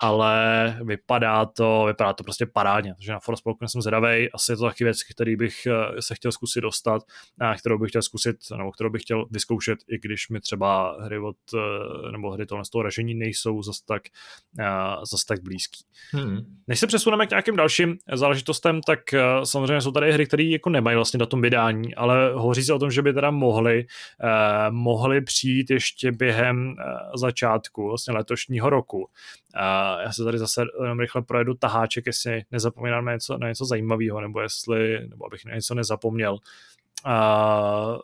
ale 0.03 0.77
vypadá 0.85 1.47
to, 1.47 1.85
vypadá 1.87 2.13
to 2.13 2.25
prostě 2.25 2.47
parádně, 2.47 2.95
takže 2.95 3.13
na 3.13 3.21
Forspoken 3.21 3.69
jsem 3.69 3.83
zvědavý, 3.83 4.33
asi 4.33 4.53
je 4.53 4.57
to 4.57 4.65
taky 4.65 4.85
věc, 4.85 5.03
který 5.15 5.37
bych 5.37 5.67
eh, 5.67 6.03
se 6.03 6.15
chtěl 6.15 6.33
zkusit 6.33 6.61
dostat, 6.61 7.03
a 7.41 7.55
kterou 7.55 7.79
bych 7.79 7.91
chtěl 7.91 8.03
zkusit, 8.03 8.37
nebo 8.57 8.73
kterou 8.73 8.91
bych 8.91 9.03
chtěl 9.03 9.27
vyzkoušet, 9.31 9.79
i 9.89 9.99
když 9.99 10.29
mi 10.29 10.41
třeba 10.41 10.97
hry 11.03 11.19
od, 11.19 11.37
eh, 11.55 12.13
nebo 12.13 12.31
hry 12.31 12.47
tohle 12.47 12.65
z 12.65 12.71
toho 12.71 12.83
ražení 12.83 13.15
nejsou 13.15 13.63
zas 13.63 13.81
tak, 13.81 14.03
eh, 14.61 14.65
zas 15.11 15.25
tak 15.25 15.43
blízký. 15.43 15.85
Hmm. 16.13 16.39
Než 16.67 16.81
se 16.81 16.87
přesuneme 16.87 17.27
k 17.27 17.31
nějakým 17.31 17.57
dalším 17.57 17.99
záležitostem, 18.13 18.81
tak 18.87 19.01
samozřejmě 19.45 19.81
jsou 19.81 19.93
tady 19.93 20.13
hry, 20.13 20.27
které 20.27 20.43
jako 20.43 20.71
nemají 20.71 20.97
vlastně 20.97 21.19
datum 21.19 21.41
vydání, 21.41 21.95
ale 21.95 22.33
hovoří 22.35 22.63
se 22.63 22.73
o 22.73 22.79
tom, 22.79 22.91
že 22.91 23.03
by 23.03 23.13
teda 23.13 23.31
mohly, 23.31 23.87
mohly 24.71 25.21
přijít 25.21 25.71
ještě 25.71 26.13
během 26.13 26.75
začátku 27.15 27.89
vlastně 27.89 28.15
letošního 28.15 28.71
roku. 28.71 29.09
Já 30.03 30.13
se 30.13 30.25
tady 30.25 30.39
zase 30.39 30.63
jenom 30.83 31.01
rychle 31.01 31.23
projedu 31.23 31.55
taháček, 31.55 32.07
jestli 32.07 32.43
nezapomínám 32.51 33.05
na 33.05 33.13
něco, 33.13 33.39
na 33.39 33.49
něco 33.49 33.65
zajímavého, 33.65 34.21
nebo 34.21 34.41
jestli, 34.41 35.09
nebo 35.09 35.27
abych 35.27 35.45
na 35.45 35.55
něco 35.55 35.75
nezapomněl. 35.75 36.39
A, 37.05 37.15
a, 37.15 37.99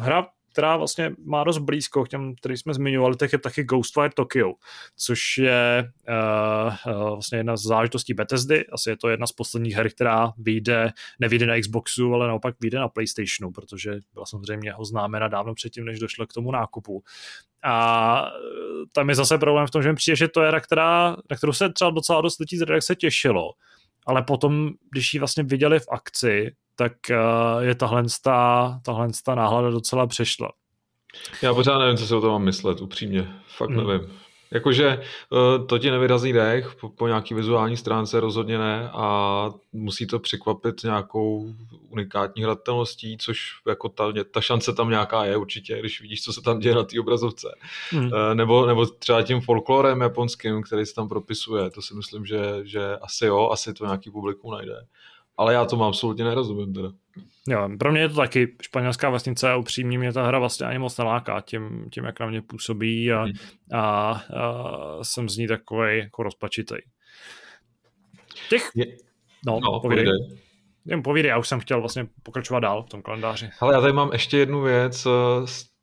hra 0.00 0.26
která 0.54 0.76
vlastně 0.76 1.12
má 1.24 1.44
dost 1.44 1.58
blízko 1.58 2.04
k 2.04 2.08
těm, 2.08 2.34
který 2.34 2.56
jsme 2.56 2.74
zmiňovali, 2.74 3.16
tak 3.16 3.32
je 3.32 3.38
taky 3.38 3.64
Ghostwire 3.64 4.10
Tokyo, 4.14 4.52
což 4.96 5.38
je 5.38 5.92
uh, 6.08 6.94
uh, 6.94 7.08
vlastně 7.08 7.38
jedna 7.38 7.56
z 7.56 7.62
záležitostí 7.62 8.14
Bethesdy, 8.14 8.66
asi 8.66 8.90
je 8.90 8.96
to 8.96 9.08
jedna 9.08 9.26
z 9.26 9.32
posledních 9.32 9.74
her, 9.74 9.90
která 9.90 10.32
vyjde, 10.38 10.90
nevyjde 11.20 11.46
na 11.46 11.60
Xboxu, 11.60 12.14
ale 12.14 12.28
naopak 12.28 12.54
vyjde 12.60 12.78
na 12.78 12.88
Playstationu, 12.88 13.52
protože 13.52 14.00
byla 14.12 14.26
samozřejmě 14.26 14.74
oznámena 14.74 15.28
dávno 15.28 15.54
předtím, 15.54 15.84
než 15.84 15.98
došlo 15.98 16.26
k 16.26 16.32
tomu 16.32 16.50
nákupu. 16.50 17.02
A 17.64 18.26
tam 18.92 19.08
je 19.08 19.14
zase 19.14 19.38
problém 19.38 19.66
v 19.66 19.70
tom, 19.70 19.82
že 19.82 19.88
mi 19.88 19.94
přijde, 19.94 20.16
že 20.16 20.28
to 20.28 20.42
je 20.42 20.48
hra, 20.48 20.60
která, 20.60 21.16
na 21.30 21.36
kterou 21.36 21.52
se 21.52 21.72
třeba 21.72 21.90
docela 21.90 22.20
dost 22.20 22.40
lidí 22.40 22.56
z 22.56 22.62
redakce 22.62 22.94
těšilo, 22.94 23.50
ale 24.06 24.22
potom, 24.22 24.70
když 24.92 25.14
ji 25.14 25.18
vlastně 25.20 25.42
viděli 25.42 25.80
v 25.80 25.88
akci, 25.90 26.52
tak 26.76 26.92
uh, 27.10 27.62
je 27.62 27.74
tahle, 27.74 28.04
tahle 28.84 29.08
náhlada 29.34 29.70
docela 29.70 30.06
přešla. 30.06 30.52
Já 31.42 31.54
pořád 31.54 31.78
nevím, 31.78 31.96
co 31.96 32.06
si 32.06 32.14
o 32.14 32.20
tom 32.20 32.30
mám 32.30 32.42
myslet, 32.42 32.80
upřímně. 32.80 33.34
Fakt 33.56 33.70
hmm. 33.70 33.86
nevím. 33.86 34.10
Jakože 34.54 34.88
eh, 34.88 35.64
to 35.66 35.78
ti 35.78 35.90
nevyrazí 35.90 36.32
dech, 36.32 36.74
po, 36.80 36.88
po 36.88 37.06
nějaký 37.06 37.34
vizuální 37.34 37.76
stránce 37.76 38.20
rozhodně 38.20 38.58
ne 38.58 38.90
a 38.92 39.50
musí 39.72 40.06
to 40.06 40.18
překvapit 40.18 40.82
nějakou 40.84 41.54
unikátní 41.88 42.42
hratelností, 42.42 43.18
což 43.18 43.52
jako 43.68 43.88
ta, 43.88 44.12
ta 44.30 44.40
šance 44.40 44.72
tam 44.72 44.90
nějaká 44.90 45.24
je 45.24 45.36
určitě, 45.36 45.78
když 45.80 46.00
vidíš, 46.00 46.22
co 46.22 46.32
se 46.32 46.40
tam 46.40 46.58
děje 46.58 46.74
na 46.74 46.82
té 46.82 47.00
obrazovce. 47.00 47.48
Hmm. 47.90 48.10
Eh, 48.14 48.34
nebo, 48.34 48.66
nebo 48.66 48.86
třeba 48.86 49.22
tím 49.22 49.40
folklorem 49.40 50.00
japonským, 50.00 50.62
který 50.62 50.86
se 50.86 50.94
tam 50.94 51.08
propisuje, 51.08 51.70
to 51.70 51.82
si 51.82 51.94
myslím, 51.94 52.26
že, 52.26 52.40
že 52.62 52.96
asi 52.96 53.26
jo, 53.26 53.48
asi 53.52 53.74
to 53.74 53.84
nějaký 53.84 54.10
publikum 54.10 54.50
najde. 54.50 54.86
Ale 55.36 55.54
já 55.54 55.64
tomu 55.64 55.84
absolutně 55.84 56.24
nerozumím 56.24 56.74
teda. 56.74 56.92
Jo, 57.48 57.68
pro 57.78 57.92
mě 57.92 58.00
je 58.00 58.08
to 58.08 58.14
taky 58.14 58.56
španělská 58.62 59.10
vesnice 59.10 59.50
a 59.50 59.56
upřímně 59.56 59.98
mě 59.98 60.12
ta 60.12 60.26
hra 60.26 60.38
vlastně 60.38 60.66
ani 60.66 60.78
moc 60.78 60.98
neláká 60.98 61.40
tím, 61.40 61.88
tím 61.90 62.04
jak 62.04 62.20
na 62.20 62.26
mě 62.26 62.42
působí 62.42 63.12
a, 63.12 63.22
hmm. 63.22 63.32
a, 63.72 64.10
a 64.10 64.24
jsem 65.02 65.28
z 65.28 65.36
ní 65.36 65.46
takový 65.46 65.98
jako 65.98 66.22
rozpačitej. 66.22 66.82
Těch... 68.48 68.70
Je... 68.74 68.86
No, 69.46 69.60
no 69.60 69.80
povídej. 69.80 70.04
povídej. 70.04 70.38
Jen 70.86 71.02
povídej, 71.02 71.28
já 71.28 71.38
už 71.38 71.48
jsem 71.48 71.60
chtěl 71.60 71.80
vlastně 71.80 72.06
pokračovat 72.22 72.60
dál 72.60 72.82
v 72.82 72.88
tom 72.88 73.02
kalendáři. 73.02 73.50
Ale 73.60 73.74
já 73.74 73.80
tady 73.80 73.92
mám 73.92 74.12
ještě 74.12 74.38
jednu 74.38 74.62
věc 74.62 75.06
eh, 75.06 75.10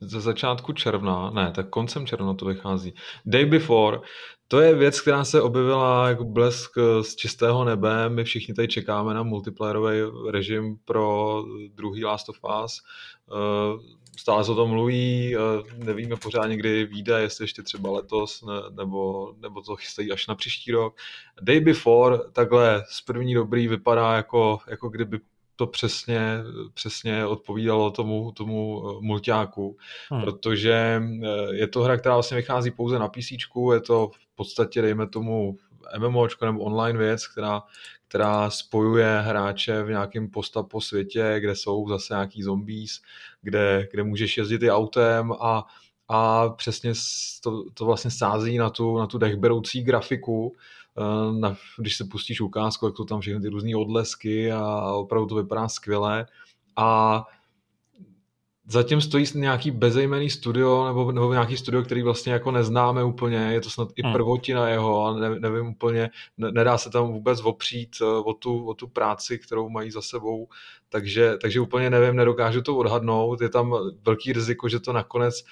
ze 0.02 0.22
začátku 0.22 0.74
června, 0.74 1.30
ne, 1.30 1.52
tak 1.56 1.70
koncem 1.70 2.08
června 2.08 2.34
to 2.34 2.46
vychází. 2.46 2.94
Day 3.26 3.46
Before, 3.46 4.00
to 4.48 4.60
je 4.60 4.76
věc, 4.76 5.02
která 5.02 5.24
se 5.26 5.42
objevila 5.42 6.10
jako 6.10 6.24
blesk 6.24 6.72
eh, 6.78 7.04
z 7.04 7.16
čistého 7.16 7.66
nebe. 7.66 8.10
My 8.10 8.24
všichni 8.24 8.54
tady 8.54 8.68
čekáme 8.68 9.14
na 9.14 9.24
multiplayerový 9.24 9.98
režim 10.32 10.78
pro 10.86 11.44
druhý 11.74 12.06
Last 12.06 12.30
of 12.30 12.38
Us. 12.64 12.82
Eh, 13.32 14.02
stále 14.18 14.44
se 14.44 14.52
o 14.52 14.56
tom 14.56 14.70
mluví, 14.70 15.36
nevíme 15.76 16.16
pořádně, 16.16 16.58
kdy 16.58 16.86
vyjde, 16.86 17.22
jestli 17.22 17.44
ještě 17.44 17.62
třeba 17.62 17.92
letos, 17.92 18.44
nebo, 18.76 19.34
nebo 19.40 19.62
to 19.62 19.76
chystají 19.76 20.12
až 20.12 20.28
na 20.28 20.36
příští 20.36 20.72
rok. 20.72 20.96
Day 21.42 21.60
Before, 21.60 22.18
takhle 22.34 22.84
z 22.90 23.02
první 23.02 23.34
dobrý, 23.34 23.68
vypadá 23.68 24.16
jako, 24.16 24.60
jako 24.68 24.90
kdyby 24.90 25.20
to 25.56 25.68
přesně, 25.68 26.38
přesně 26.74 27.26
odpovídalo 27.26 27.92
tomu, 27.92 28.32
tomu 28.32 28.84
eh, 28.90 28.98
multiáku, 29.02 29.78
hmm. 30.12 30.22
protože 30.22 31.02
eh, 31.24 31.56
je 31.56 31.68
to 31.68 31.82
hra, 31.82 31.98
která 31.98 32.16
vlastně 32.16 32.38
vychází 32.38 32.72
pouze 32.72 33.00
na 33.00 33.08
PC, 33.08 33.32
je 33.74 33.80
to 33.80 34.12
v 34.14 34.36
podstatě, 34.36 34.82
dejme 34.82 35.08
tomu, 35.08 35.58
MMOčko 35.98 36.46
nebo 36.46 36.60
online 36.60 37.00
věc, 37.00 37.28
která, 37.28 37.64
která 38.08 38.50
spojuje 38.50 39.22
hráče 39.22 39.84
v 39.84 39.90
nějakém 39.90 40.30
postapo 40.30 40.82
světě, 40.82 41.36
kde 41.40 41.56
jsou 41.56 41.90
zase 41.90 42.14
nějaký 42.14 42.44
zombies, 42.44 43.02
kde, 43.42 43.88
kde 43.92 44.04
můžeš 44.04 44.38
jezdit 44.38 44.64
i 44.64 44.72
autem 44.72 45.32
a, 45.32 45.66
a 46.08 46.50
přesně 46.50 46.94
to, 47.44 47.64
to 47.74 47.86
vlastně 47.86 48.12
sází 48.12 48.58
na 48.58 48.70
tu, 48.70 48.98
na 48.98 49.08
tu 49.08 49.18
dechberoucí 49.18 49.84
grafiku, 49.84 50.56
na, 51.40 51.58
když 51.78 51.98
se 51.98 52.06
pustíš 52.06 52.42
ukázku, 52.42 52.86
jak 52.86 52.96
to 52.96 53.06
tam 53.06 53.22
všechny 53.22 53.42
ty 53.42 53.48
různé 53.48 53.76
odlesky 53.76 54.52
a 54.52 54.94
opravdu 54.94 55.28
to 55.28 55.36
vypadá 55.36 55.68
skvěle. 55.68 56.26
A 56.76 57.24
zatím 58.68 59.02
stojí 59.02 59.26
nějaký 59.36 59.72
bezejmený 59.72 60.30
studio 60.30 60.88
nebo, 60.88 61.12
nebo 61.12 61.34
nějaký 61.34 61.58
studio, 61.58 61.84
který 61.84 62.02
vlastně 62.02 62.34
jako 62.34 62.52
neznáme 62.52 63.04
úplně, 63.04 63.38
je 63.38 63.62
to 63.62 63.70
snad 63.70 63.88
i 63.96 64.04
hmm. 64.04 64.14
prvotina 64.14 64.70
jeho 64.70 65.06
a 65.06 65.20
ne, 65.20 65.40
nevím 65.40 65.68
úplně, 65.68 66.10
ne, 66.38 66.52
nedá 66.52 66.78
se 66.78 66.90
tam 66.90 67.08
vůbec 67.08 67.42
opřít 67.42 67.96
eh, 68.02 68.06
o 68.06 68.34
tu, 68.34 68.68
o 68.68 68.74
tu 68.74 68.88
práci, 68.88 69.40
kterou 69.40 69.70
mají 69.70 69.92
za 69.92 70.02
sebou, 70.02 70.48
takže, 70.90 71.38
takže 71.42 71.60
úplně 71.60 71.90
nevím, 71.90 72.16
nedokážu 72.16 72.62
to 72.62 72.78
odhadnout, 72.78 73.42
je 73.42 73.50
tam 73.50 73.76
velký 74.06 74.34
riziko, 74.34 74.70
že 74.70 74.80
to 74.80 74.94
nakonec 74.94 75.44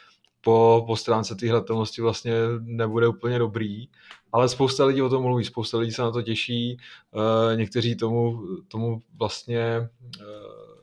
po, 0.41 0.83
po 0.87 0.95
stránce 0.95 1.35
té 1.35 1.47
hratelnosti 1.47 2.01
vlastně 2.01 2.33
nebude 2.59 3.07
úplně 3.07 3.39
dobrý, 3.39 3.87
ale 4.31 4.49
spousta 4.49 4.85
lidí 4.85 5.01
o 5.01 5.09
tom 5.09 5.23
mluví, 5.23 5.45
spousta 5.45 5.77
lidí 5.77 5.91
se 5.91 6.01
na 6.01 6.11
to 6.11 6.21
těší, 6.21 6.77
uh, 7.11 7.57
někteří 7.57 7.95
tomu, 7.95 8.41
tomu 8.67 9.01
vlastně 9.19 9.89
uh, 10.21 10.25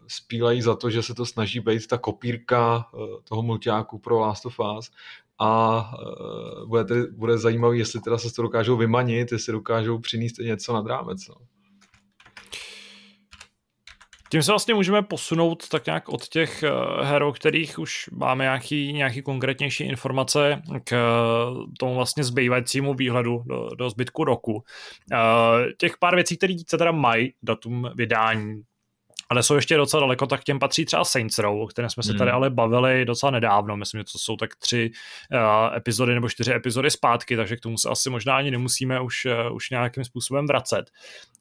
spílají 0.09 0.62
za 0.62 0.76
to, 0.76 0.90
že 0.90 1.02
se 1.02 1.14
to 1.14 1.26
snaží 1.26 1.61
být 1.61 1.86
ta 1.86 1.98
kopírka 1.98 2.86
eh, 2.94 2.98
toho 3.24 3.42
multiáku 3.42 3.98
pro 3.98 4.18
Last 4.18 4.46
of 4.46 4.61
Us, 4.78 4.90
a 5.38 5.90
bude, 6.66 6.84
tedy, 6.84 7.07
bude 7.07 7.38
zajímavý, 7.38 7.78
jestli 7.78 8.00
teda 8.00 8.18
se 8.18 8.34
to 8.34 8.42
dokážou 8.42 8.76
vymanit, 8.76 9.32
jestli 9.32 9.52
dokážou 9.52 9.98
přinést 9.98 10.38
něco 10.38 10.72
nad 10.72 10.86
rámec. 10.86 11.28
No. 11.28 11.34
Tím 14.30 14.42
se 14.42 14.52
vlastně 14.52 14.74
můžeme 14.74 15.02
posunout 15.02 15.68
tak 15.68 15.86
nějak 15.86 16.08
od 16.08 16.28
těch 16.28 16.62
eh, 16.62 16.70
her, 17.04 17.22
o 17.22 17.32
kterých 17.32 17.78
už 17.78 18.10
máme 18.12 18.44
nějaký, 18.44 18.92
nějaký 18.92 19.22
konkrétnější 19.22 19.84
informace 19.84 20.62
k 20.84 20.92
eh, 20.92 20.96
tomu 21.78 21.94
vlastně 21.94 22.24
zbývajícímu 22.24 22.94
výhledu 22.94 23.42
do, 23.46 23.68
do 23.78 23.90
zbytku 23.90 24.24
roku. 24.24 24.62
Eh, 25.12 25.16
těch 25.78 25.98
pár 25.98 26.14
věcí, 26.14 26.36
které 26.36 26.54
se 26.68 26.78
teda 26.78 26.92
mají 26.92 27.32
datum 27.42 27.90
vydání, 27.94 28.62
ale 29.28 29.42
jsou 29.42 29.54
ještě 29.54 29.76
docela 29.76 30.00
daleko, 30.00 30.26
tak 30.26 30.44
těm 30.44 30.58
patří 30.58 30.84
třeba 30.84 31.04
Saints 31.04 31.38
Row, 31.38 31.60
o 31.60 31.66
kterém 31.66 31.90
jsme 31.90 32.02
se 32.02 32.14
tady 32.14 32.30
hmm. 32.30 32.36
ale 32.36 32.50
bavili 32.50 33.04
docela 33.04 33.30
nedávno, 33.30 33.76
myslím, 33.76 34.00
že 34.00 34.04
to 34.12 34.18
jsou 34.18 34.36
tak 34.36 34.56
tři 34.56 34.90
uh, 35.32 35.76
epizody 35.76 36.14
nebo 36.14 36.28
čtyři 36.28 36.54
epizody 36.54 36.90
zpátky, 36.90 37.36
takže 37.36 37.56
k 37.56 37.60
tomu 37.60 37.78
se 37.78 37.88
asi 37.88 38.10
možná 38.10 38.36
ani 38.36 38.50
nemusíme 38.50 39.00
už, 39.00 39.24
uh, 39.24 39.56
už 39.56 39.70
nějakým 39.70 40.04
způsobem 40.04 40.46
vracet. 40.46 40.90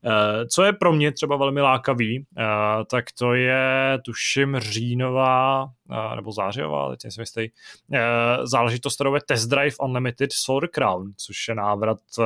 Uh, 0.01 0.11
co 0.51 0.63
je 0.63 0.73
pro 0.73 0.93
mě 0.93 1.11
třeba 1.11 1.35
velmi 1.35 1.61
lákavý, 1.61 2.19
uh, 2.19 2.45
tak 2.91 3.05
to 3.19 3.33
je 3.33 3.99
tuším 4.05 4.59
říjnová 4.59 5.63
uh, 5.63 6.15
nebo 6.15 6.31
zářijová, 6.31 6.89
teď 6.95 7.13
jsem 7.13 7.21
jistý, 7.21 7.49
uh, 7.89 7.97
záležitost, 8.43 8.95
kterou 8.95 9.15
je 9.15 9.21
Test 9.25 9.47
Drive 9.47 9.75
Unlimited 9.81 10.33
Solar 10.33 10.67
Crown, 10.67 11.11
což 11.17 11.47
je 11.47 11.55
návrat 11.55 11.99
uh, 12.17 12.25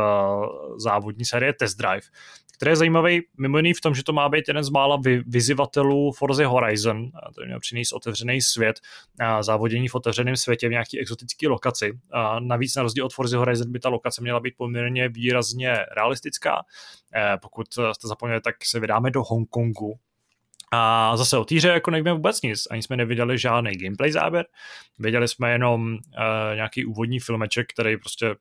závodní 0.77 1.25
série 1.25 1.53
Test 1.53 1.77
Drive, 1.77 2.07
který 2.59 2.71
je 2.71 2.75
zajímavý 2.75 3.21
mimo 3.37 3.57
jiný 3.57 3.73
v 3.73 3.81
tom, 3.81 3.95
že 3.95 4.03
to 4.03 4.13
má 4.13 4.29
být 4.29 4.47
jeden 4.47 4.63
z 4.63 4.69
mála 4.69 4.97
vy, 4.97 5.23
vyzivatelů 5.27 6.11
Forza 6.11 6.47
Horizon, 6.47 7.11
to 7.35 7.45
měl 7.45 7.59
přinést 7.59 7.91
otevřený 7.91 8.41
svět, 8.41 8.79
a 9.19 9.43
závodění 9.43 9.87
v 9.87 9.95
otevřeném 9.95 10.35
světě 10.35 10.67
v 10.67 10.71
nějaký 10.71 10.99
exotické 10.99 11.47
lokaci. 11.47 11.99
A 12.11 12.39
navíc 12.39 12.75
na 12.75 12.83
rozdíl 12.83 13.05
od 13.05 13.13
Forza 13.13 13.37
Horizon 13.37 13.71
by 13.71 13.79
ta 13.79 13.89
lokace 13.89 14.21
měla 14.21 14.39
být 14.39 14.53
poměrně 14.57 15.09
výrazně 15.09 15.77
realistická. 15.95 16.61
E, 17.15 17.37
pokud 17.37 17.67
jste 17.73 18.07
zapomněli, 18.07 18.41
tak 18.41 18.55
se 18.63 18.79
vydáme 18.79 19.11
do 19.11 19.23
Hongkongu, 19.23 19.99
a 20.71 21.17
zase 21.17 21.37
o 21.37 21.45
týře 21.45 21.67
jako 21.67 21.91
nevíme 21.91 22.13
vůbec 22.13 22.41
nic, 22.41 22.67
ani 22.71 22.83
jsme 22.83 22.97
neviděli 22.97 23.37
žádný 23.37 23.71
gameplay 23.71 24.11
záběr, 24.11 24.45
viděli 24.99 25.27
jsme 25.27 25.51
jenom 25.51 25.93
uh, 25.93 25.99
nějaký 26.55 26.85
úvodní 26.85 27.19
filmeček, 27.19 27.67
který 27.73 27.97
prostě 27.97 28.35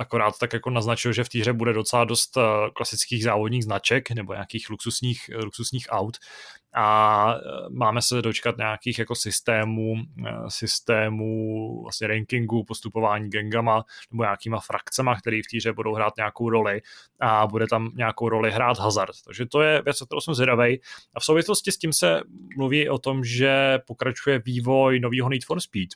akorát 0.00 0.38
tak 0.38 0.52
jako 0.52 0.70
naznačil, 0.70 1.12
že 1.12 1.24
v 1.24 1.28
té 1.28 1.38
hře 1.38 1.52
bude 1.52 1.72
docela 1.72 2.04
dost 2.04 2.36
eh, 2.36 2.42
klasických 2.74 3.24
závodních 3.24 3.64
značek 3.64 4.10
nebo 4.10 4.32
nějakých 4.32 4.70
luxusních, 4.70 5.30
luxusních 5.44 5.86
aut 5.90 6.16
a 6.74 7.34
eh, 7.34 7.40
máme 7.70 8.02
se 8.02 8.22
dočkat 8.22 8.56
nějakých 8.58 8.98
jako 8.98 9.14
systémů, 9.14 9.94
eh, 10.26 10.32
systémů 10.48 11.82
vlastně 11.82 12.06
rankingu, 12.06 12.64
postupování 12.64 13.30
gengama 13.30 13.84
nebo 14.10 14.22
nějakýma 14.22 14.60
frakcema, 14.60 15.16
které 15.20 15.36
v 15.36 15.50
té 15.50 15.56
hře 15.56 15.72
budou 15.72 15.94
hrát 15.94 16.16
nějakou 16.16 16.50
roli 16.50 16.80
a 17.20 17.46
bude 17.46 17.66
tam 17.66 17.90
nějakou 17.94 18.28
roli 18.28 18.50
hrát 18.50 18.78
hazard. 18.78 19.14
Takže 19.24 19.46
to 19.46 19.62
je 19.62 19.82
věc, 19.82 20.02
o 20.02 20.06
kterou 20.06 20.20
jsem 20.20 20.34
zvědavý. 20.34 20.80
A 21.14 21.20
v 21.20 21.24
souvislosti 21.24 21.72
s 21.72 21.78
tím 21.78 21.92
se 21.92 22.20
mluví 22.56 22.88
o 22.88 22.98
tom, 22.98 23.24
že 23.24 23.78
pokračuje 23.86 24.38
vývoj 24.38 25.00
nového 25.00 25.28
Need 25.28 25.44
for 25.44 25.60
Speed, 25.60 25.88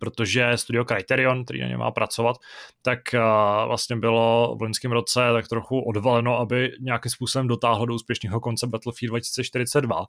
protože 0.00 0.52
studio 0.56 0.84
Criterion, 0.84 1.44
který 1.44 1.60
na 1.60 1.68
něm 1.68 1.78
má 1.78 1.90
pracovat, 1.90 2.36
tak 2.82 2.98
uh, 3.14 3.20
vlastně 3.66 3.96
bylo 3.96 4.56
v 4.58 4.62
loňském 4.62 4.92
roce 4.92 5.20
tak 5.32 5.48
trochu 5.48 5.80
odvaleno, 5.80 6.38
aby 6.38 6.72
nějakým 6.80 7.10
způsobem 7.10 7.48
dotáhlo 7.48 7.86
do 7.86 7.94
úspěšného 7.94 8.40
konce 8.40 8.66
Battlefield 8.66 9.10
2042, 9.10 10.04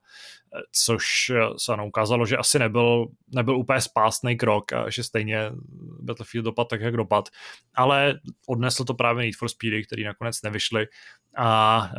což 0.72 1.32
se 1.58 1.78
nám 1.78 1.88
ukázalo, 1.88 2.26
že 2.26 2.38
asi 2.38 2.60
nebyl, 2.60 3.08
nebyl 3.36 3.58
úplně 3.58 3.82
spásný 3.82 4.38
krok 4.38 4.74
a 4.74 4.90
že 4.90 5.04
stejně 5.04 5.52
Battlefield 6.02 6.46
dopad 6.46 6.68
tak, 6.68 6.82
jak 6.82 6.98
dopad, 6.98 7.30
ale 7.76 8.20
odnesl 8.48 8.84
to 8.84 8.94
právě 8.94 9.26
Need 9.26 9.36
for 9.36 9.50
Speedy, 9.50 9.84
který 9.84 10.04
nakonec 10.04 10.42
nevyšly 10.42 10.88
a 11.38 11.90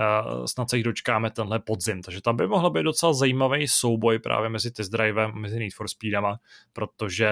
snad 0.47 0.71
se 0.71 0.77
jich 0.77 0.85
dočkáme 0.85 1.31
tenhle 1.31 1.59
podzim, 1.59 2.03
takže 2.03 2.21
tam 2.23 2.37
by 2.37 2.47
mohl 2.47 2.71
být 2.71 2.83
docela 2.83 3.13
zajímavý 3.13 3.69
souboj 3.69 4.19
právě 4.19 4.49
mezi 4.49 4.71
test 4.71 4.89
drivem 4.89 5.31
a 5.35 5.39
mezi 5.39 5.59
Need 5.59 5.75
for 5.75 5.89
Speedama, 5.89 6.39
protože 6.73 7.31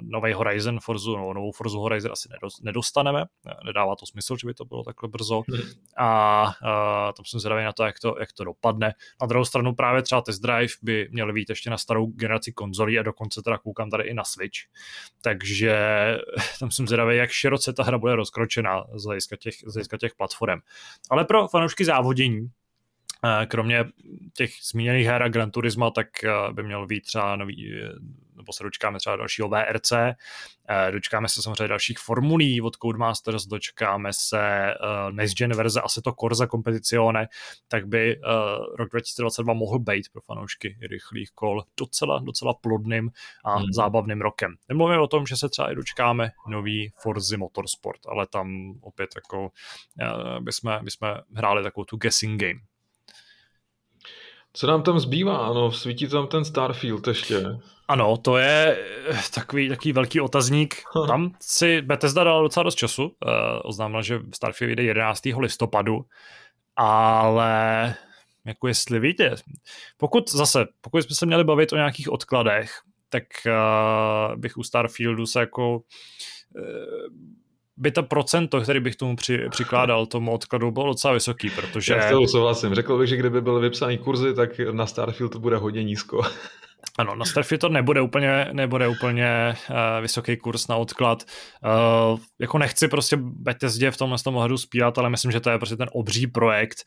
nový 0.00 0.32
Horizon 0.32 0.80
Forzu, 0.80 1.16
no, 1.16 1.32
novou 1.32 1.52
Forzu 1.52 1.78
Horizon 1.78 2.12
asi 2.12 2.28
nedostaneme, 2.62 3.24
nedává 3.64 3.96
to 3.96 4.06
smysl, 4.06 4.36
že 4.36 4.46
by 4.46 4.54
to 4.54 4.64
bylo 4.64 4.84
takhle 4.84 5.08
brzo 5.08 5.42
hmm. 5.48 5.62
a 5.96 6.44
uh, 6.46 7.12
tam 7.12 7.24
jsem 7.24 7.40
zvědavý 7.40 7.64
na 7.64 7.72
to 7.72 7.84
jak, 7.84 7.98
to, 7.98 8.16
jak 8.20 8.32
to 8.32 8.44
dopadne. 8.44 8.94
Na 9.20 9.26
druhou 9.26 9.44
stranu 9.44 9.74
právě 9.74 10.02
třeba 10.02 10.20
test 10.20 10.38
drive 10.38 10.74
by 10.82 11.08
měl 11.10 11.32
být 11.32 11.50
ještě 11.50 11.70
na 11.70 11.78
starou 11.78 12.06
generaci 12.06 12.52
konzolí 12.52 12.98
a 12.98 13.02
dokonce 13.02 13.42
teda 13.42 13.58
koukám 13.58 13.90
tady 13.90 14.04
i 14.04 14.14
na 14.14 14.24
Switch, 14.24 14.58
takže 15.22 15.76
tam 16.60 16.70
jsem 16.70 16.86
zvědavý, 16.88 17.16
jak 17.16 17.30
široce 17.30 17.72
ta 17.72 17.82
hra 17.82 17.98
bude 17.98 18.16
rozkročena 18.16 18.84
z 18.94 19.04
hlediska 19.04 19.36
těch, 19.36 19.54
z 19.66 19.74
hlediska 19.74 19.96
těch 19.96 20.14
platform. 20.14 20.60
Ale 21.10 21.24
pro 21.24 21.48
fanoušky 21.48 21.84
závodění, 21.84 22.40
eh, 22.40 22.61
kromě 23.46 23.84
těch 24.36 24.50
zmíněných 24.70 25.06
her 25.06 25.22
a 25.22 25.28
Gran 25.28 25.50
Turismo, 25.50 25.90
tak 25.90 26.24
eh, 26.24 26.52
by 26.52 26.62
měl 26.62 26.86
být 26.86 27.00
třeba 27.00 27.36
nový, 27.36 27.72
eh, 27.74 27.88
nebo 28.36 28.52
se 28.52 28.64
dočkáme 28.64 28.98
třeba 28.98 29.16
dalšího 29.16 29.48
VRC, 29.48 29.92
dočkáme 30.90 31.28
se 31.28 31.42
samozřejmě 31.42 31.68
dalších 31.68 31.98
formulí 31.98 32.60
od 32.60 32.76
Codemasters, 32.76 33.46
dočkáme 33.46 34.12
se 34.12 34.74
Next 35.10 35.38
Gen 35.38 35.52
verze 35.56 35.80
Assetto 35.80 36.12
Corsa 36.12 36.46
Competizione, 36.46 37.28
tak 37.68 37.86
by 37.86 38.20
rok 38.78 38.90
2022 38.90 39.54
mohl 39.54 39.78
být 39.78 40.08
pro 40.12 40.20
fanoušky 40.20 40.78
rychlých 40.90 41.30
kol 41.30 41.62
docela, 41.80 42.18
docela 42.18 42.54
plodným 42.54 43.10
a 43.44 43.56
hmm. 43.56 43.72
zábavným 43.72 44.20
rokem. 44.20 44.54
Nemluvím 44.68 45.00
o 45.00 45.08
tom, 45.08 45.26
že 45.26 45.36
se 45.36 45.48
třeba 45.48 45.72
i 45.72 45.74
dočkáme 45.74 46.30
nový 46.48 46.92
Forza 47.02 47.36
Motorsport, 47.36 48.00
ale 48.06 48.26
tam 48.26 48.74
opět 48.80 49.10
jako 49.16 49.50
bychom, 50.40 50.84
bychom 50.84 51.08
hráli 51.34 51.62
takovou 51.62 51.84
tu 51.84 51.96
guessing 51.96 52.40
game. 52.40 52.60
Co 54.52 54.66
nám 54.66 54.82
tam 54.82 55.00
zbývá? 55.00 55.36
Ano, 55.36 55.72
svítí 55.72 56.08
tam 56.08 56.26
ten 56.26 56.44
Starfield 56.44 57.06
ještě. 57.06 57.42
Ano, 57.88 58.16
to 58.16 58.36
je 58.36 58.78
eh, 59.10 59.20
takový, 59.34 59.68
takový 59.68 59.92
velký 59.92 60.20
otazník. 60.20 60.74
Tam 61.06 61.32
si 61.40 61.82
Bethesda 61.82 62.24
dala 62.24 62.42
docela 62.42 62.62
dost 62.64 62.74
času. 62.74 63.04
Uh, 63.04 63.12
oznámila, 63.64 64.02
že 64.02 64.20
Starfield 64.34 64.68
vyjde 64.68 64.82
11. 64.82 65.22
listopadu, 65.38 66.04
ale 66.76 67.94
jako 68.44 68.68
jestli 68.68 69.00
víte, 69.00 69.34
pokud 69.96 70.30
zase, 70.30 70.66
pokud 70.80 71.02
jsme 71.02 71.16
se 71.16 71.26
měli 71.26 71.44
bavit 71.44 71.72
o 71.72 71.76
nějakých 71.76 72.10
odkladech, 72.10 72.72
tak 73.08 73.22
uh, 73.46 74.36
bych 74.36 74.56
u 74.56 74.62
Starfieldu 74.62 75.26
se 75.26 75.40
jako 75.40 75.76
uh, 75.76 75.82
by 77.76 77.90
to 77.90 78.02
procento, 78.02 78.60
který 78.60 78.80
bych 78.80 78.96
tomu 78.96 79.16
při, 79.16 79.38
přikládal 79.50 80.06
tomu 80.06 80.32
odkladu, 80.32 80.70
bylo 80.70 80.86
docela 80.86 81.14
vysoký, 81.14 81.50
protože... 81.50 81.94
Já 81.94 82.02
s 82.02 82.10
toho 82.10 82.28
souhlasím. 82.28 82.74
Řekl 82.74 82.98
bych, 82.98 83.08
že 83.08 83.16
kdyby 83.16 83.40
byly 83.40 83.60
vypsané 83.60 83.98
kurzy, 83.98 84.34
tak 84.34 84.50
na 84.72 84.86
Starfield 84.86 85.32
to 85.32 85.38
bude 85.38 85.56
hodně 85.56 85.84
nízko. 85.84 86.22
Ano, 86.98 87.14
na 87.14 87.24
Starfield 87.24 87.60
to 87.60 87.68
nebude 87.68 88.00
úplně, 88.00 88.48
nebude 88.52 88.88
úplně 88.88 89.54
uh, 89.70 89.76
vysoký 90.00 90.36
kurz 90.36 90.68
na 90.68 90.76
odklad. 90.76 91.24
Uh, 92.12 92.18
jako 92.40 92.58
nechci 92.58 92.88
prostě 92.88 93.16
Bethesdě 93.20 93.90
v 93.90 93.96
tomhle 93.96 94.18
tom 94.18 94.36
ohledu 94.36 94.58
spírat, 94.58 94.98
ale 94.98 95.10
myslím, 95.10 95.32
že 95.32 95.40
to 95.40 95.50
je 95.50 95.58
prostě 95.58 95.76
ten 95.76 95.88
obří 95.92 96.26
projekt 96.26 96.78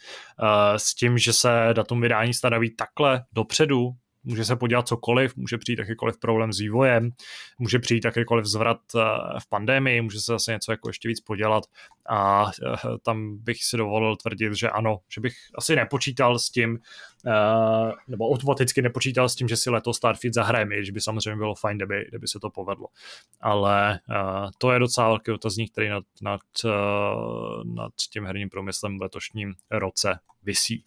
uh, 0.42 0.48
s 0.78 0.96
tím, 0.96 1.18
že 1.18 1.34
se 1.34 1.70
datum 1.74 2.02
vydání 2.02 2.34
stanoví 2.34 2.76
takhle 2.76 3.24
dopředu, 3.34 3.90
může 4.26 4.46
se 4.46 4.56
podělat 4.56 4.88
cokoliv, 4.88 5.36
může 5.36 5.58
přijít 5.58 5.80
jakýkoliv 5.80 6.20
problém 6.20 6.54
s 6.54 6.60
vývojem, 6.60 7.12
může 7.60 7.80
přijít 7.80 8.06
jakýkoliv 8.06 8.46
zvrat 8.46 8.80
eh, 8.96 9.00
v 9.40 9.50
pandemii, 9.50 10.02
může 10.02 10.20
se 10.20 10.32
zase 10.32 10.52
něco 10.52 10.72
jako 10.72 10.90
ještě 10.90 11.08
víc 11.08 11.22
podělat 11.22 11.64
a 12.10 12.46
eh, 12.46 12.78
tam 13.04 13.38
bych 13.38 13.64
si 13.64 13.78
dovolil 13.78 14.16
tvrdit, 14.16 14.54
že 14.54 14.70
ano, 14.70 15.00
že 15.14 15.22
bych 15.22 15.34
asi 15.56 15.76
nepočítal 15.76 16.40
s 16.40 16.50
tím, 16.50 16.80
eh, 17.28 17.92
nebo 18.08 18.30
automaticky 18.30 18.82
nepočítal 18.82 19.30
s 19.30 19.36
tím, 19.36 19.48
že 19.48 19.58
si 19.58 19.70
letos 19.70 19.98
Starfield 19.98 20.34
zahrajeme, 20.34 20.76
když 20.76 20.92
by 20.92 21.02
samozřejmě 21.02 21.36
bylo 21.36 21.56
fajn, 21.56 21.78
kdyby, 21.78 22.06
kdyby 22.10 22.28
se 22.28 22.40
to 22.40 22.50
povedlo. 22.50 22.88
Ale 23.42 24.00
to 24.58 24.72
je 24.72 24.80
docela 24.80 25.08
velký 25.08 25.32
otazník, 25.32 25.72
který 25.72 25.90
nad, 25.90 26.04
nad, 26.22 26.42
nad 27.64 27.92
tím 28.10 28.26
herním 28.26 28.50
průmyslem 28.50 28.98
v 28.98 29.02
letošním 29.02 29.54
roce 29.72 30.20
visí. 30.44 30.86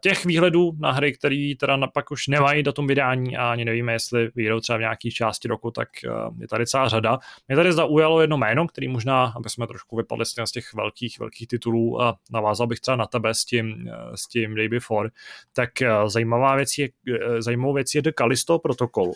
Těch 0.00 0.24
výhledů 0.24 0.72
na 0.78 0.92
hry, 0.92 1.12
které 1.12 1.52
teda 1.60 1.86
pak 1.86 2.10
už 2.10 2.26
nemají 2.28 2.62
datum 2.62 2.86
vydání 2.86 3.36
a 3.36 3.50
ani 3.52 3.64
nevíme, 3.64 3.92
jestli 3.92 4.30
vyjdou 4.34 4.60
třeba 4.60 4.76
v 4.76 4.80
nějaké 4.80 5.10
části 5.10 5.48
roku, 5.48 5.70
tak 5.70 5.88
eh, 6.04 6.10
je 6.40 6.48
tady 6.48 6.66
celá 6.66 6.88
řada. 6.88 7.18
Mě 7.48 7.56
tady 7.56 7.72
zaujalo 7.72 8.20
jedno 8.20 8.36
jméno, 8.36 8.66
který 8.66 8.88
možná, 8.88 9.32
aby 9.36 9.50
jsme 9.50 9.66
trošku 9.66 9.96
vypadli 9.96 10.26
z 10.26 10.52
těch 10.52 10.74
velkých, 10.74 11.18
velkých 11.18 11.48
titulů 11.48 12.02
a 12.02 12.16
navázal 12.30 12.66
bych 12.66 12.80
třeba 12.80 12.96
na 12.96 13.06
tebe 13.06 13.34
s 13.34 13.44
tím, 13.44 13.88
eh, 13.88 14.16
s 14.16 14.28
tím 14.28 14.54
Day 14.54 14.68
Before, 14.68 15.10
tak 15.52 15.82
eh, 15.82 15.88
zajímavá 16.06 16.56
věc 16.56 16.78
je, 16.78 16.88
zajímavou 17.38 17.74
věc 17.74 17.94
je 17.94 18.02
The 18.02 18.12
Callisto 18.18 18.58
Protocol 18.58 19.12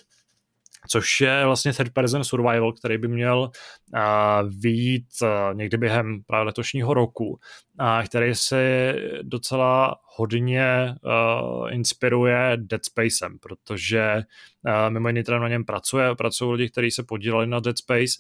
což 0.88 1.20
je 1.20 1.44
vlastně 1.44 1.72
third 1.72 1.92
person 1.92 2.24
survival, 2.24 2.72
který 2.72 2.98
by 2.98 3.08
měl 3.08 3.38
uh, 3.94 4.00
vyjít 4.60 5.06
uh, 5.22 5.28
někdy 5.54 5.76
během 5.76 6.22
právě 6.26 6.46
letošního 6.46 6.94
roku, 6.94 7.38
a 7.78 8.02
který 8.02 8.34
se 8.34 8.94
docela 9.22 9.96
hodně 10.16 10.94
uh, 11.02 11.72
inspiruje 11.72 12.52
Dead 12.56 12.84
Spacem, 12.84 13.38
protože 13.38 14.22
uh, 14.66 14.90
mimo 14.90 15.08
jiné 15.08 15.24
teda 15.24 15.38
na 15.38 15.48
něm 15.48 15.64
pracuje, 15.64 16.14
pracují 16.14 16.52
lidi, 16.52 16.70
kteří 16.70 16.90
se 16.90 17.02
podíleli 17.02 17.46
na 17.46 17.60
Dead 17.60 17.78
Space 17.78 18.12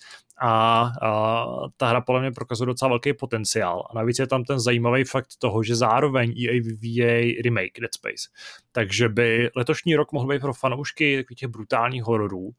a 0.42 0.82
uh, 0.82 1.68
ta 1.76 1.88
hra 1.88 2.00
podle 2.00 2.20
mě 2.20 2.32
prokazuje 2.32 2.66
docela 2.66 2.88
velký 2.88 3.12
potenciál. 3.12 3.86
A 3.90 3.94
navíc 3.94 4.18
je 4.18 4.26
tam 4.26 4.44
ten 4.44 4.60
zajímavý 4.60 5.04
fakt 5.04 5.28
toho, 5.38 5.62
že 5.62 5.76
zároveň 5.76 6.30
EA 6.30 6.52
vyvíjí 6.52 7.42
remake 7.42 7.80
Dead 7.80 7.94
Space. 7.94 8.28
Takže 8.72 9.08
by 9.08 9.50
letošní 9.56 9.96
rok 9.96 10.12
mohl 10.12 10.28
být 10.28 10.40
pro 10.40 10.54
fanoušky 10.54 11.16
takových 11.16 11.38
těch 11.38 11.48
brutálních 11.48 12.02
hororů 12.02 12.42
uh, 12.42 12.52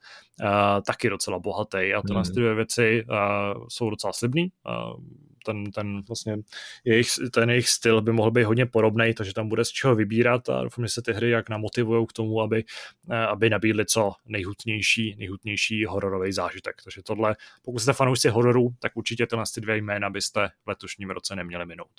taky 0.88 1.09
docela 1.09 1.39
bohatý 1.39 1.93
a 1.93 2.01
tyhle 2.07 2.23
mm. 2.27 2.36
dvě 2.36 2.55
věci 2.55 3.03
uh, 3.09 3.65
jsou 3.69 3.89
docela 3.89 4.13
slibný. 4.13 4.51
Uh, 4.67 5.03
ten, 5.46 5.72
ten 5.72 6.02
vlastně 6.08 6.38
jejich, 6.86 7.08
ten 7.32 7.50
jejich 7.50 7.70
styl 7.70 8.02
by 8.02 8.12
mohl 8.12 8.32
být 8.32 8.43
hodně 8.43 8.66
podobný, 8.66 9.14
takže 9.14 9.34
tam 9.34 9.50
bude 9.50 9.66
z 9.66 9.70
čeho 9.70 9.96
vybírat 9.96 10.50
a 10.50 10.64
doufám, 10.64 10.86
že 10.86 10.89
se 10.89 11.02
ty 11.02 11.14
hry 11.14 11.30
jak 11.30 11.50
namotivují 11.50 12.08
k 12.08 12.14
tomu, 12.14 12.41
aby, 12.41 12.64
eh, 13.12 13.26
aby 13.26 13.50
nabídly 13.50 13.86
co 13.86 14.14
nejhutnější, 14.26 15.16
nejhutnější 15.18 15.86
hororový 15.86 16.32
zážitek. 16.32 16.76
Takže 16.84 17.02
tohle, 17.04 17.36
pokud 17.64 17.80
jste 17.80 17.93
fanoušci 17.93 18.30
hororu, 18.30 18.70
tak 18.80 18.91
určitě 18.96 19.28
tyhle 19.28 19.46
ty 19.54 19.62
dvě 19.62 19.78
jména 19.78 20.10
byste 20.10 20.50
v 20.66 20.70
letošním 20.70 21.10
roce 21.10 21.36
neměli 21.36 21.66
minout. 21.66 21.91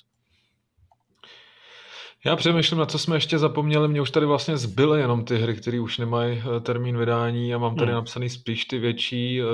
Já 2.25 2.37
přemýšlím, 2.37 2.79
na 2.79 2.87
co 2.87 2.99
jsme 2.99 3.17
ještě 3.17 3.39
zapomněli. 3.39 3.89
Mě 3.89 4.01
už 4.01 4.11
tady 4.11 4.27
vlastně 4.27 4.57
zbyly 4.57 5.01
jenom 5.01 5.25
ty 5.25 5.37
hry, 5.37 5.57
které 5.57 5.81
už 5.81 5.99
nemají 5.99 6.43
eh, 6.57 6.61
termín 6.61 6.99
vydání 6.99 7.55
a 7.55 7.59
mám 7.59 7.77
tady 7.77 7.91
hmm. 7.91 7.95
napsaný 7.95 8.31
spíš 8.31 8.65
ty 8.65 8.79
větší. 8.79 9.41
Eh, 9.41 9.45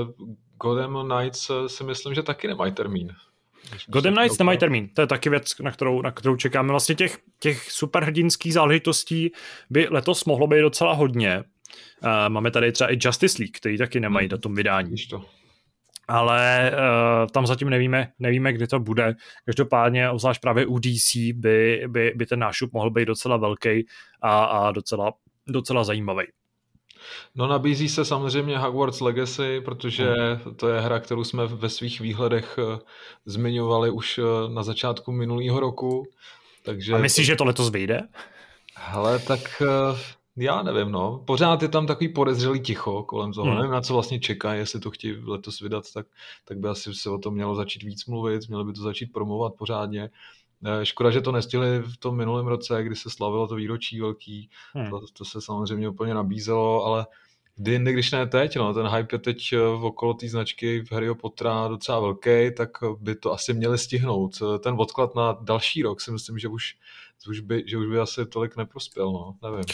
Godem 0.57 0.99
Knights 1.09 1.51
si 1.67 1.85
myslím, 1.85 2.15
že 2.15 2.23
taky 2.23 2.49
nemají 2.49 2.73
termín. 2.73 3.13
Gotham 3.87 4.15
Knights 4.15 4.39
nemají 4.39 4.59
termín, 4.59 4.89
to 4.95 5.01
je 5.01 5.07
taky 5.07 5.31
věc, 5.31 5.59
na 5.59 5.71
kterou, 5.71 6.03
na 6.03 6.11
kterou 6.11 6.37
čekáme. 6.37 6.69
Vlastně 6.69 6.95
těch, 6.95 7.19
těch 7.39 7.71
superhrdinských 7.71 8.55
záležitostí 8.55 9.31
by 9.71 9.87
letos 9.91 10.25
mohlo 10.25 10.47
být 10.47 10.61
docela 10.61 10.93
hodně. 10.93 11.39
Uh, 11.39 12.09
máme 12.29 12.51
tady 12.51 12.73
třeba 12.73 12.93
i 12.93 12.99
Justice 13.01 13.43
League, 13.43 13.57
který 13.57 13.79
taky 13.79 14.01
nemají 14.01 14.25
hmm. 14.25 14.31
datum 14.31 14.55
vydání. 14.55 14.95
to. 15.11 15.25
Ale 16.09 16.73
uh, 16.73 17.27
tam 17.31 17.47
zatím 17.47 17.71
nevíme, 17.71 18.13
nevíme, 18.19 18.53
kdy 18.53 18.67
to 18.67 18.81
bude. 18.81 19.15
Každopádně, 19.47 20.11
obzvlášť 20.11 20.41
právě 20.41 20.67
u 20.67 20.79
DC, 20.79 21.17
by, 21.35 21.85
by, 21.89 22.13
by 22.17 22.27
ten 22.27 22.39
nášup 22.39 22.73
mohl 22.73 22.91
být 22.91 23.05
docela 23.05 23.37
velký 23.37 23.87
a, 24.23 24.45
a 24.45 24.73
docela, 24.73 25.13
docela 25.49 25.85
zajímavý. 25.85 26.25
No 27.35 27.47
nabízí 27.47 27.89
se 27.89 28.05
samozřejmě 28.05 28.59
Hogwarts 28.59 29.01
Legacy, 29.01 29.61
protože 29.61 30.13
hmm. 30.13 30.55
to 30.55 30.69
je 30.69 30.81
hra, 30.81 31.01
kterou 31.01 31.25
jsme 31.25 31.47
ve 31.47 31.69
svých 31.69 32.01
výhledech 32.01 32.59
eh, 32.59 32.79
zmiňovali 33.27 33.91
už 33.91 34.19
eh, 34.19 34.23
na 34.55 34.63
začátku 34.63 35.13
minulého 35.13 35.61
roku. 35.61 36.07
Takže... 36.65 36.95
A 36.95 36.99
myslíš, 36.99 37.27
že 37.27 37.37
to 37.37 37.45
letos 37.45 37.71
vyjde? 37.71 38.01
Hele, 38.77 39.19
tak 39.19 39.63
eh, 39.63 39.99
já 40.37 40.63
nevím, 40.63 40.93
no. 40.93 41.23
Pořád 41.27 41.63
je 41.63 41.69
tam 41.69 41.87
takový 41.87 42.09
podezřelý 42.09 42.61
ticho 42.61 43.03
kolem 43.03 43.33
toho. 43.33 43.47
Hmm. 43.47 43.57
Nevím, 43.57 43.71
na 43.71 43.81
co 43.81 43.93
vlastně 43.95 44.21
čekají, 44.21 44.59
jestli 44.59 44.81
to 44.81 44.91
chtějí 44.91 45.17
letos 45.25 45.61
vydat, 45.61 45.85
tak, 45.95 46.07
tak 46.45 46.59
by 46.59 46.69
asi 46.69 46.95
se 46.95 47.11
o 47.11 47.19
tom 47.19 47.35
mělo 47.35 47.55
začít 47.55 47.83
víc 47.83 48.07
mluvit, 48.07 48.49
mělo 48.49 48.65
by 48.65 48.73
to 48.73 48.83
začít 48.83 49.07
promovat 49.07 49.53
pořádně. 49.59 50.11
Eh, 50.65 50.87
škoda, 50.87 51.11
že 51.11 51.21
to 51.21 51.33
nestihli 51.33 51.79
v 51.79 51.97
tom 51.97 52.17
minulém 52.17 52.47
roce, 52.47 52.83
kdy 52.83 52.97
se 52.97 53.11
slavilo 53.11 53.49
to 53.49 53.55
výročí 53.55 54.01
velký, 54.01 54.51
hmm. 54.75 54.91
to, 54.91 55.01
to 55.13 55.25
se 55.25 55.41
samozřejmě 55.41 55.89
úplně 55.89 56.15
nabízelo, 56.15 56.85
ale 56.85 57.07
kdy 57.57 57.73
jindy, 57.73 57.93
když 57.93 58.11
ne 58.11 58.27
teď, 58.27 58.57
no, 58.57 58.75
ten 58.75 58.87
hype 58.87 59.15
je 59.15 59.19
teď 59.19 59.53
eh, 59.53 59.59
v 59.59 59.85
okolo 59.85 60.15
té 60.15 60.29
značky 60.29 60.81
v 60.81 60.93
Harryho 60.93 61.15
Pottera 61.15 61.69
docela 61.69 62.01
velký, 62.01 62.55
tak 62.57 62.71
by 62.99 63.15
to 63.15 63.33
asi 63.33 63.55
měli 63.55 63.79
stihnout. 63.79 64.43
Eh, 64.43 64.59
ten 64.59 64.75
odklad 64.79 65.15
na 65.15 65.39
další 65.41 65.83
rok 65.83 66.01
si 66.01 66.11
myslím, 66.11 66.39
že 66.39 66.49
už 66.49 66.75
už 67.29 67.41
by, 67.41 67.65
že 67.67 67.79
už 67.79 67.87
by 67.87 67.99
asi 67.99 68.27
tolik 68.27 68.57
neprospěl, 68.57 69.13
no, 69.13 69.51
nevím. 69.51 69.65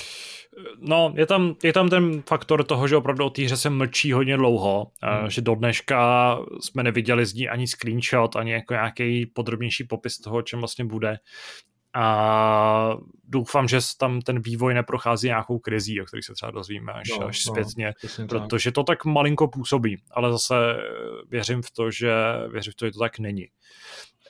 No, 0.80 1.12
je 1.16 1.26
tam, 1.26 1.55
je 1.62 1.72
tam 1.72 1.88
ten 1.88 2.22
faktor 2.22 2.64
toho, 2.64 2.88
že 2.88 2.96
opravdu 2.96 3.24
o 3.24 3.30
té 3.30 3.42
hře 3.42 3.57
se 3.57 3.70
mlčí 3.70 4.12
hodně 4.12 4.36
dlouho, 4.36 4.86
hmm. 5.03 5.30
že 5.30 5.40
do 5.40 5.55
dneška 5.55 6.38
jsme 6.61 6.82
neviděli 6.82 7.26
z 7.26 7.34
ní 7.34 7.49
ani 7.49 7.66
screenshot, 7.66 8.36
ani 8.36 8.53
jako 8.53 8.74
nějaký 8.74 9.26
podrobnější 9.26 9.84
popis 9.84 10.18
toho, 10.18 10.36
o 10.36 10.42
čem 10.42 10.59
vlastně 10.59 10.84
bude. 10.84 11.18
A 11.94 12.96
doufám, 13.24 13.68
že 13.68 13.78
tam 13.99 14.20
ten 14.20 14.40
vývoj 14.40 14.74
neprochází 14.74 15.26
nějakou 15.26 15.59
krizí, 15.59 16.01
o 16.01 16.05
kterých 16.05 16.24
se 16.24 16.34
třeba 16.34 16.51
dozvíme 16.51 16.92
až, 16.92 17.09
no, 17.09 17.26
až 17.26 17.46
no, 17.46 17.53
zpětně, 17.53 17.94
no, 18.18 18.26
protože 18.26 18.72
to 18.72 18.84
tak 18.84 19.05
malinko 19.05 19.49
působí, 19.49 19.96
ale 20.11 20.32
zase 20.32 20.55
věřím 21.28 21.62
v 21.62 21.70
to, 21.70 21.90
že 21.90 22.12
věřím 22.53 22.72
v 22.72 22.76
to, 22.76 22.86
že 22.86 22.92
to 22.92 22.99
tak 22.99 23.18
není. 23.18 23.46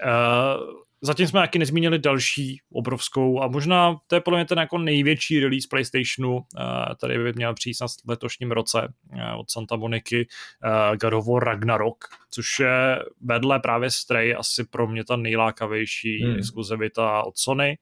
Uh, 0.05 0.88
Zatím 1.01 1.27
jsme 1.29 1.41
taky 1.41 1.59
nezmínili 1.59 1.99
další 1.99 2.61
obrovskou 2.73 3.43
a 3.43 3.49
možná 3.49 3.97
to 4.07 4.15
je 4.15 4.21
podle 4.21 4.39
mě 4.39 4.45
ten 4.45 4.59
jako 4.59 4.79
největší 4.79 5.41
release 5.41 5.69
PlayStationu, 5.71 6.41
eh, 6.41 6.95
tady 7.01 7.19
by 7.19 7.33
měl 7.33 7.55
přijít 7.55 7.77
na 7.81 7.87
letošním 8.09 8.51
roce 8.51 8.95
eh, 9.13 9.35
od 9.35 9.51
Santa 9.51 9.77
Moniky 9.77 10.29
eh, 10.65 10.97
God 10.97 11.13
of 11.13 11.27
War 11.27 11.45
Ragnarok, 11.45 12.05
což 12.31 12.61
je 12.61 12.99
vedle 13.21 13.61
právě 13.61 13.91
Stray 13.91 14.35
asi 14.35 14.65
pro 14.65 14.87
mě 14.87 15.05
ta 15.05 15.17
nejlákavější 15.17 16.25
hmm. 16.25 16.37
exkluzivita 16.37 17.23
od 17.23 17.39
Sony. 17.39 17.79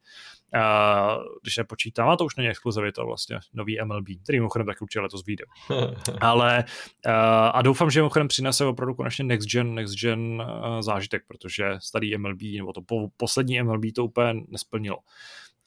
Uh, 0.54 1.22
když 1.42 1.56
nepočítám, 1.56 2.08
a 2.08 2.16
to 2.16 2.24
už 2.24 2.36
není 2.36 2.48
exkluzivita 2.48 3.04
vlastně, 3.04 3.38
nový 3.54 3.78
MLB, 3.84 4.06
který 4.22 4.38
mimochodem 4.38 4.66
taky 4.66 4.78
určitě 4.80 5.00
letos 5.00 5.26
vyjde. 5.26 5.44
Ale 6.20 6.64
uh, 7.06 7.12
a 7.52 7.62
doufám, 7.62 7.90
že 7.90 8.00
mimochodem 8.00 8.28
přinese 8.28 8.64
opravdu 8.64 8.94
konečně 8.94 9.24
next 9.24 9.48
gen, 9.48 9.74
next 9.74 9.94
gen 10.00 10.20
uh, 10.20 10.80
zážitek, 10.80 11.22
protože 11.28 11.64
starý 11.78 12.18
MLB, 12.18 12.42
nebo 12.56 12.72
to 12.72 12.82
po, 12.82 13.08
poslední 13.16 13.62
MLB 13.62 13.84
to 13.94 14.04
úplně 14.04 14.34
nesplnilo. 14.48 14.98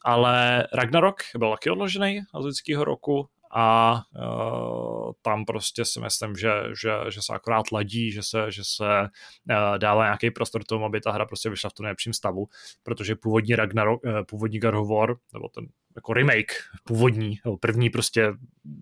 Ale 0.04 0.66
Ragnarok 0.72 1.16
byl 1.38 1.50
taky 1.50 1.70
odložený 1.70 2.20
z 2.40 2.44
lidského 2.44 2.84
roku 2.84 3.28
a 3.50 4.00
uh, 4.16 5.12
tam 5.22 5.44
prostě 5.44 5.84
si 5.84 6.00
myslím, 6.00 6.36
že, 6.36 6.52
že, 6.82 6.90
že 7.08 7.22
se 7.22 7.32
akorát 7.32 7.72
ladí, 7.72 8.12
že 8.12 8.22
se, 8.22 8.52
že 8.52 8.62
se 8.64 9.00
uh, 9.02 9.78
dává 9.78 10.04
nějaký 10.04 10.30
prostor 10.30 10.64
tomu, 10.64 10.84
aby 10.84 11.00
ta 11.00 11.12
hra 11.12 11.26
prostě 11.26 11.50
vyšla 11.50 11.70
v 11.70 11.72
tom 11.72 11.84
nejlepším 11.84 12.12
stavu, 12.12 12.48
protože 12.82 13.16
původní 13.16 13.54
Ragnarok, 13.54 14.04
uh, 14.04 14.12
původní 14.28 14.58
God 14.58 14.74
of 14.74 14.88
War, 14.88 15.14
nebo 15.32 15.48
ten 15.48 15.66
jako 15.96 16.12
remake 16.12 16.52
původní, 16.84 17.38
první 17.60 17.90
prostě, 17.90 18.32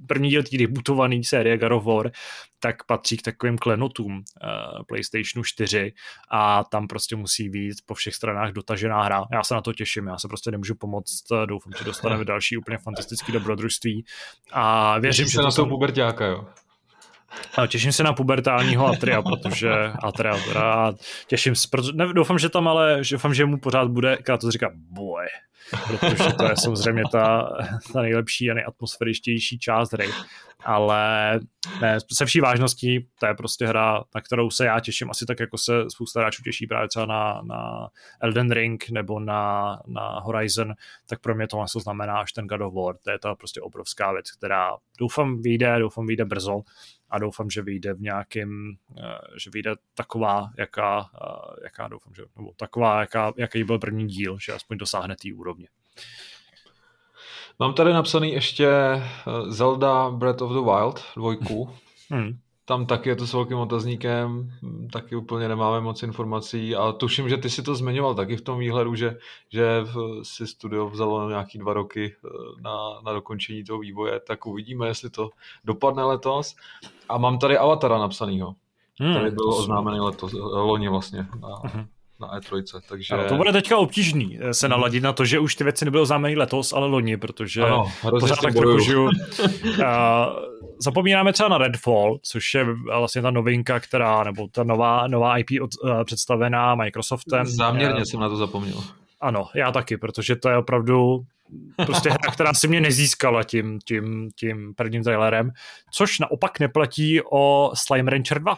první 0.07 0.29
díl 0.29 0.43
těch 0.43 0.67
bootovaný 0.67 1.25
série 1.25 1.59
God 1.59 1.73
of 1.73 1.85
War, 1.85 2.11
tak 2.61 2.85
patří 2.85 3.17
k 3.17 3.23
takovým 3.23 3.59
klenotům 3.59 4.13
uh, 4.13 4.83
PlayStationu 4.89 5.45
4 5.45 5.93
a 6.31 6.65
tam 6.65 6.87
prostě 6.87 7.17
musí 7.17 7.49
být 7.49 7.75
po 7.87 7.95
všech 7.95 8.15
stranách 8.15 8.53
dotažená 8.53 9.03
hra. 9.03 9.25
Já 9.33 9.43
se 9.43 9.55
na 9.55 9.61
to 9.61 9.73
těším, 9.73 10.07
já 10.07 10.19
se 10.19 10.29
prostě 10.29 10.51
nemůžu 10.51 10.75
pomoct, 10.75 11.25
doufám, 11.47 11.73
že 11.79 11.85
dostaneme 11.85 12.25
další 12.25 12.57
úplně 12.57 12.79
fantastický 12.79 13.33
dobrodružství 13.33 14.05
a 14.53 14.99
věřím, 14.99 15.25
Těším 15.25 15.31
že 15.31 15.37
se 15.37 15.43
na 15.43 15.51
to 15.51 15.67
pubertáka, 15.67 16.27
jo. 16.27 16.47
A 17.59 17.66
těším 17.66 17.93
se 17.93 18.03
na 18.03 18.12
pubertálního 18.12 18.87
Atria, 18.87 19.22
protože 19.22 19.70
Atria, 20.03 20.37
a 20.59 20.93
těším 21.26 21.55
se, 21.55 21.68
protože, 21.70 21.93
ne, 21.93 22.12
doufám, 22.12 22.39
že 22.39 22.49
tam 22.49 22.68
ale, 22.68 23.03
doufám, 23.12 23.35
že 23.35 23.47
mu 23.47 23.59
pořád 23.59 23.89
bude, 23.89 24.18
to 24.41 24.51
říká 24.51 24.70
boy, 24.74 25.26
protože 25.87 26.33
to 26.39 26.45
je 26.45 26.57
samozřejmě 26.57 27.03
ta, 27.12 27.51
ta 27.93 28.03
nejlepší 28.03 28.51
a 28.51 28.55
nejatmosféričtější 28.55 29.59
část 29.59 29.93
hry. 29.93 30.09
Ale 30.64 31.41
ne, 31.81 31.99
se 32.12 32.26
vší 32.26 32.41
vážností, 32.41 33.09
to 33.20 33.26
je 33.26 33.35
prostě 33.35 33.66
hra, 33.66 34.05
na 34.14 34.20
kterou 34.20 34.51
se 34.51 34.66
já 34.66 34.81
těším 34.81 35.11
asi 35.11 35.26
tak, 35.26 35.41
jako 35.41 35.59
se 35.59 35.72
spousta 35.89 36.20
hráčů 36.20 36.43
těší 36.43 36.66
právě 36.66 36.89
třeba 36.89 37.07
na, 37.07 37.43
na 37.45 37.89
Elden 38.20 38.51
Ring 38.51 38.91
nebo 38.91 39.20
na, 39.20 39.79
na 39.87 40.20
Horizon, 40.20 40.74
tak 41.09 41.20
pro 41.20 41.35
mě 41.35 41.49
to 41.49 41.57
vlastně 41.57 41.81
znamená 41.81 42.18
až 42.18 42.33
ten 42.33 42.47
God 42.47 42.61
of 42.61 42.74
War. 42.74 42.97
To 43.03 43.11
je 43.11 43.18
ta 43.18 43.35
prostě 43.35 43.61
obrovská 43.61 44.12
věc, 44.12 44.31
která 44.31 44.76
doufám 44.99 45.43
vyjde, 45.43 45.79
doufám 45.79 46.07
vyjde 46.07 46.24
brzo 46.24 46.61
a 47.11 47.19
doufám, 47.19 47.51
že 47.51 47.63
vyjde 47.63 47.95
v 47.95 48.01
nějakém, 48.01 48.73
eh, 48.99 49.19
že 49.45 49.51
vyjde 49.51 49.75
taková, 49.95 50.51
jaká, 50.59 51.11
eh, 51.15 51.61
jaká 51.65 51.89
doufám, 51.89 52.15
že, 52.15 52.23
nebo 52.37 52.53
taková, 52.57 53.01
jaká, 53.01 53.33
jaký 53.37 53.65
byl 53.65 53.79
první 53.79 54.07
díl, 54.07 54.39
že 54.41 54.53
aspoň 54.53 54.79
dosáhne 54.79 55.17
té 55.23 55.29
úrovně. 55.35 55.69
Mám 57.59 57.75
tady 57.75 57.93
napsaný 57.93 58.33
ještě 58.33 58.69
eh, 58.69 59.03
Zelda 59.49 60.11
Breath 60.11 60.43
of 60.43 60.53
the 60.53 60.61
Wild, 60.61 61.05
dvojku. 61.17 61.71
Hmm 62.11 62.39
tam 62.69 62.87
taky 62.87 63.09
je 63.09 63.16
to 63.16 63.27
s 63.27 63.33
velkým 63.33 63.59
otazníkem, 63.59 64.53
taky 64.93 65.16
úplně 65.16 65.49
nemáme 65.49 65.81
moc 65.81 66.03
informací 66.03 66.77
a 66.77 66.93
tuším, 66.93 67.29
že 67.29 67.37
ty 67.37 67.51
si 67.51 67.62
to 67.62 67.75
zmiňoval 67.75 68.14
taky 68.14 68.37
v 68.37 68.41
tom 68.41 68.59
výhledu, 68.59 68.95
že, 68.95 69.19
že 69.53 69.85
si 70.23 70.47
studio 70.47 70.89
vzalo 70.89 71.29
nějaký 71.29 71.59
dva 71.59 71.73
roky 71.73 72.14
eh, 72.14 72.29
na, 72.61 73.01
na 73.05 73.12
dokončení 73.12 73.64
toho 73.64 73.79
vývoje, 73.79 74.21
tak 74.21 74.47
uvidíme, 74.47 74.87
jestli 74.87 75.11
to 75.11 75.31
dopadne 75.64 76.05
letos. 76.05 76.57
A 77.09 77.18
mám 77.18 77.38
tady 77.38 77.59
Avatara 77.59 77.99
napsanýho. 77.99 78.55
Hmm, 79.01 79.14
který 79.14 79.30
byl 79.30 79.49
oznámený 79.49 80.01
letos, 80.01 80.34
eh, 80.34 80.38
loni 80.41 80.88
vlastně 80.88 81.26
na, 81.41 81.49
uh-huh 81.49 81.87
na 82.20 82.40
E3, 82.40 82.80
takže... 82.88 83.14
Ano, 83.14 83.24
to 83.28 83.36
bude 83.36 83.53
teďka 83.53 83.76
obtížný 83.76 84.38
eh, 84.40 84.54
se 84.54 84.68
naladit 84.68 85.03
na 85.03 85.12
to, 85.12 85.24
že 85.24 85.38
už 85.38 85.54
ty 85.54 85.64
věci 85.64 85.84
nebyly 85.84 86.03
oznámeny 86.03 86.36
letos, 86.36 86.72
ale 86.72 86.86
loni, 86.86 87.16
protože 87.16 87.62
ano, 87.62 87.92
pořád 88.20 88.40
tak 88.40 88.54
trochu 88.54 88.78
žiju. 88.78 89.11
zapomínáme 90.78 91.32
třeba 91.32 91.49
na 91.49 91.58
Redfall, 91.58 92.18
což 92.22 92.54
je 92.54 92.66
vlastně 92.84 93.22
ta 93.22 93.30
novinka, 93.30 93.80
která, 93.80 94.24
nebo 94.24 94.49
ta 94.53 94.64
nová, 94.64 95.07
nová 95.07 95.38
IP 95.38 95.49
od, 95.62 95.70
uh, 95.82 96.04
představená 96.04 96.74
Microsoftem. 96.74 97.46
Záměrně 97.46 97.96
uh, 97.99 98.03
jsem 98.03 98.20
na 98.20 98.28
to 98.28 98.36
zapomněl. 98.36 98.84
Ano, 99.20 99.49
já 99.54 99.72
taky, 99.72 99.96
protože 99.96 100.36
to 100.36 100.49
je 100.49 100.57
opravdu 100.57 101.20
prostě 101.86 102.11
hra, 102.11 102.32
která 102.32 102.54
si 102.54 102.68
mě 102.68 102.80
nezískala 102.80 103.42
tím, 103.42 103.78
tím, 103.84 104.30
tím 104.36 104.74
prvním 104.74 105.03
trailerem, 105.03 105.50
což 105.92 106.18
naopak 106.18 106.61
neplatí 106.61 107.20
o 107.32 107.70
Slime 107.74 108.11
Rancher 108.11 108.40
2. 108.40 108.57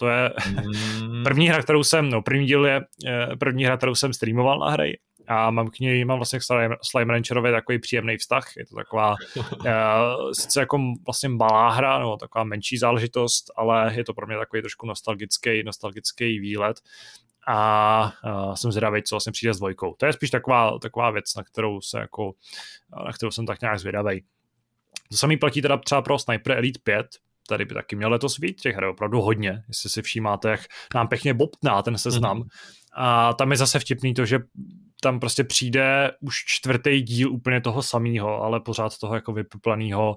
To 0.00 0.08
je 0.08 0.32
mm. 0.48 1.22
první 1.24 1.48
hra, 1.48 1.62
kterou 1.62 1.84
jsem, 1.84 2.10
no 2.10 2.22
první 2.22 2.46
díl 2.46 2.66
je 2.66 2.80
eh, 3.06 3.36
první 3.36 3.64
hra, 3.64 3.76
kterou 3.76 3.94
jsem 3.94 4.12
streamoval 4.12 4.58
na 4.58 4.70
hry 4.70 4.98
a 5.32 5.50
mám 5.50 5.68
k 5.68 5.78
něj, 5.78 6.04
mám 6.04 6.18
vlastně 6.18 6.38
k 6.38 6.42
Slime, 6.42 6.76
Slime 6.82 7.12
Rancherovi 7.12 7.50
takový 7.50 7.78
příjemný 7.78 8.16
vztah, 8.16 8.56
je 8.56 8.66
to 8.66 8.76
taková 8.76 9.16
uh, 9.36 10.32
sice 10.32 10.60
jako 10.60 10.78
vlastně 11.06 11.28
malá 11.28 11.70
hra, 11.70 11.98
nebo 11.98 12.16
taková 12.16 12.44
menší 12.44 12.78
záležitost, 12.78 13.44
ale 13.56 13.94
je 13.94 14.04
to 14.04 14.14
pro 14.14 14.26
mě 14.26 14.36
takový 14.36 14.62
trošku 14.62 14.86
nostalgický, 14.86 15.62
nostalgický 15.62 16.38
výlet 16.38 16.80
a 17.48 18.12
uh, 18.24 18.54
jsem 18.54 18.72
zvědavý, 18.72 19.02
co 19.02 19.14
vlastně 19.14 19.32
přijde 19.32 19.54
s 19.54 19.58
dvojkou. 19.58 19.94
To 19.98 20.06
je 20.06 20.12
spíš 20.12 20.30
taková, 20.30 20.78
taková 20.78 21.10
věc, 21.10 21.34
na 21.34 21.42
kterou 21.42 21.80
se 21.80 21.98
jako, 21.98 22.32
na 23.04 23.12
kterou 23.12 23.30
jsem 23.30 23.46
tak 23.46 23.60
nějak 23.60 23.78
zvědavý. 23.78 24.24
To 25.10 25.16
samý 25.16 25.36
platí 25.36 25.62
teda 25.62 25.76
třeba 25.76 26.02
pro 26.02 26.18
Sniper 26.18 26.56
Elite 26.56 26.80
5, 26.84 27.06
tady 27.50 27.64
by 27.64 27.74
taky 27.74 27.96
měl 27.96 28.10
letos 28.10 28.38
být, 28.38 28.60
těch 28.60 28.74
her 28.74 28.84
je 28.84 28.90
opravdu 28.90 29.20
hodně, 29.20 29.62
jestli 29.68 29.90
si 29.90 30.02
všímáte, 30.02 30.50
jak 30.50 30.60
nám 30.94 31.08
pěkně 31.08 31.34
bobtná 31.34 31.82
ten 31.82 31.98
seznam. 31.98 32.38
Mm-hmm. 32.38 32.48
A 32.96 33.32
tam 33.32 33.50
je 33.50 33.56
zase 33.56 33.78
vtipný 33.78 34.14
to, 34.14 34.26
že 34.26 34.38
tam 35.02 35.20
prostě 35.20 35.44
přijde 35.44 36.10
už 36.20 36.34
čtvrtý 36.46 37.02
díl 37.02 37.32
úplně 37.32 37.60
toho 37.60 37.82
samého, 37.82 38.42
ale 38.42 38.60
pořád 38.60 38.98
toho 38.98 39.14
jako 39.14 39.32
vypuplaného, 39.32 40.16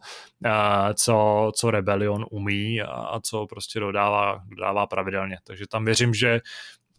co, 0.96 1.52
co 1.56 1.72
Rebellion 1.72 2.26
umí 2.32 2.82
a 2.82 3.20
co 3.24 3.46
prostě 3.48 3.80
dodává, 3.80 4.42
dodává 4.46 4.88
pravidelně. 4.88 5.38
Takže 5.44 5.66
tam 5.72 5.86
věřím, 5.86 6.14
že 6.14 6.42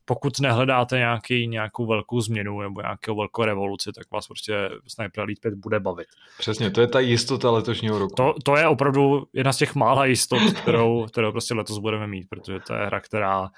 pokud 0.04 0.40
nehledáte 0.40 0.98
nějaký, 0.98 1.46
nějakou 1.46 1.86
velkou 1.86 2.20
změnu 2.20 2.60
nebo 2.60 2.80
nějakou 2.80 3.16
velkou 3.16 3.44
revoluci, 3.44 3.92
tak 3.92 4.10
vás 4.10 4.26
prostě 4.26 4.70
Sniper 4.86 5.22
Elite 5.22 5.40
5 5.40 5.54
bude 5.54 5.80
bavit. 5.80 6.06
Přesně, 6.38 6.70
to 6.70 6.80
je 6.80 6.86
ta 6.86 7.00
jistota 7.00 7.50
letošního 7.50 7.98
roku. 7.98 8.14
To, 8.14 8.34
to 8.44 8.56
je 8.56 8.68
opravdu 8.68 9.26
jedna 9.32 9.52
z 9.52 9.56
těch 9.56 9.74
mála 9.74 10.06
jistot, 10.06 10.42
kterou, 10.62 11.06
kterou 11.06 11.32
prostě 11.32 11.54
letos 11.54 11.78
budeme 11.78 12.06
mít, 12.06 12.28
protože 12.28 12.60
to 12.60 12.74
je 12.74 12.86
hra, 12.86 13.00
která 13.00 13.50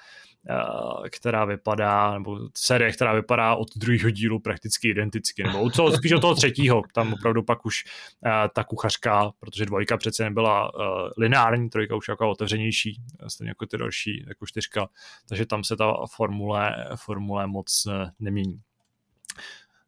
která 1.09 1.45
vypadá, 1.45 2.13
nebo 2.13 2.39
série, 2.57 2.91
která 2.91 3.13
vypadá 3.13 3.55
od 3.55 3.67
druhého 3.75 4.09
dílu 4.09 4.39
prakticky 4.39 4.89
identicky, 4.89 5.43
nebo 5.43 5.69
co, 5.69 5.91
spíš 5.91 6.11
od 6.11 6.19
toho 6.19 6.35
třetího, 6.35 6.81
tam 6.93 7.13
opravdu 7.13 7.43
pak 7.43 7.65
už 7.65 7.83
uh, 7.85 8.31
ta 8.55 8.63
kuchařka, 8.63 9.31
protože 9.39 9.65
dvojka 9.65 9.97
přece 9.97 10.23
nebyla 10.23 10.75
uh, 10.75 10.81
lineární, 11.17 11.69
trojka 11.69 11.95
už 11.95 12.07
jako 12.07 12.29
otevřenější, 12.29 13.01
stejně 13.27 13.49
jako 13.49 13.65
ty 13.65 13.77
další, 13.77 14.25
jako 14.27 14.45
čtyřka, 14.45 14.89
takže 15.29 15.45
tam 15.45 15.63
se 15.63 15.75
ta 15.75 15.93
formule, 16.15 16.87
formule 16.95 17.47
moc 17.47 17.87
nemění. 18.19 18.61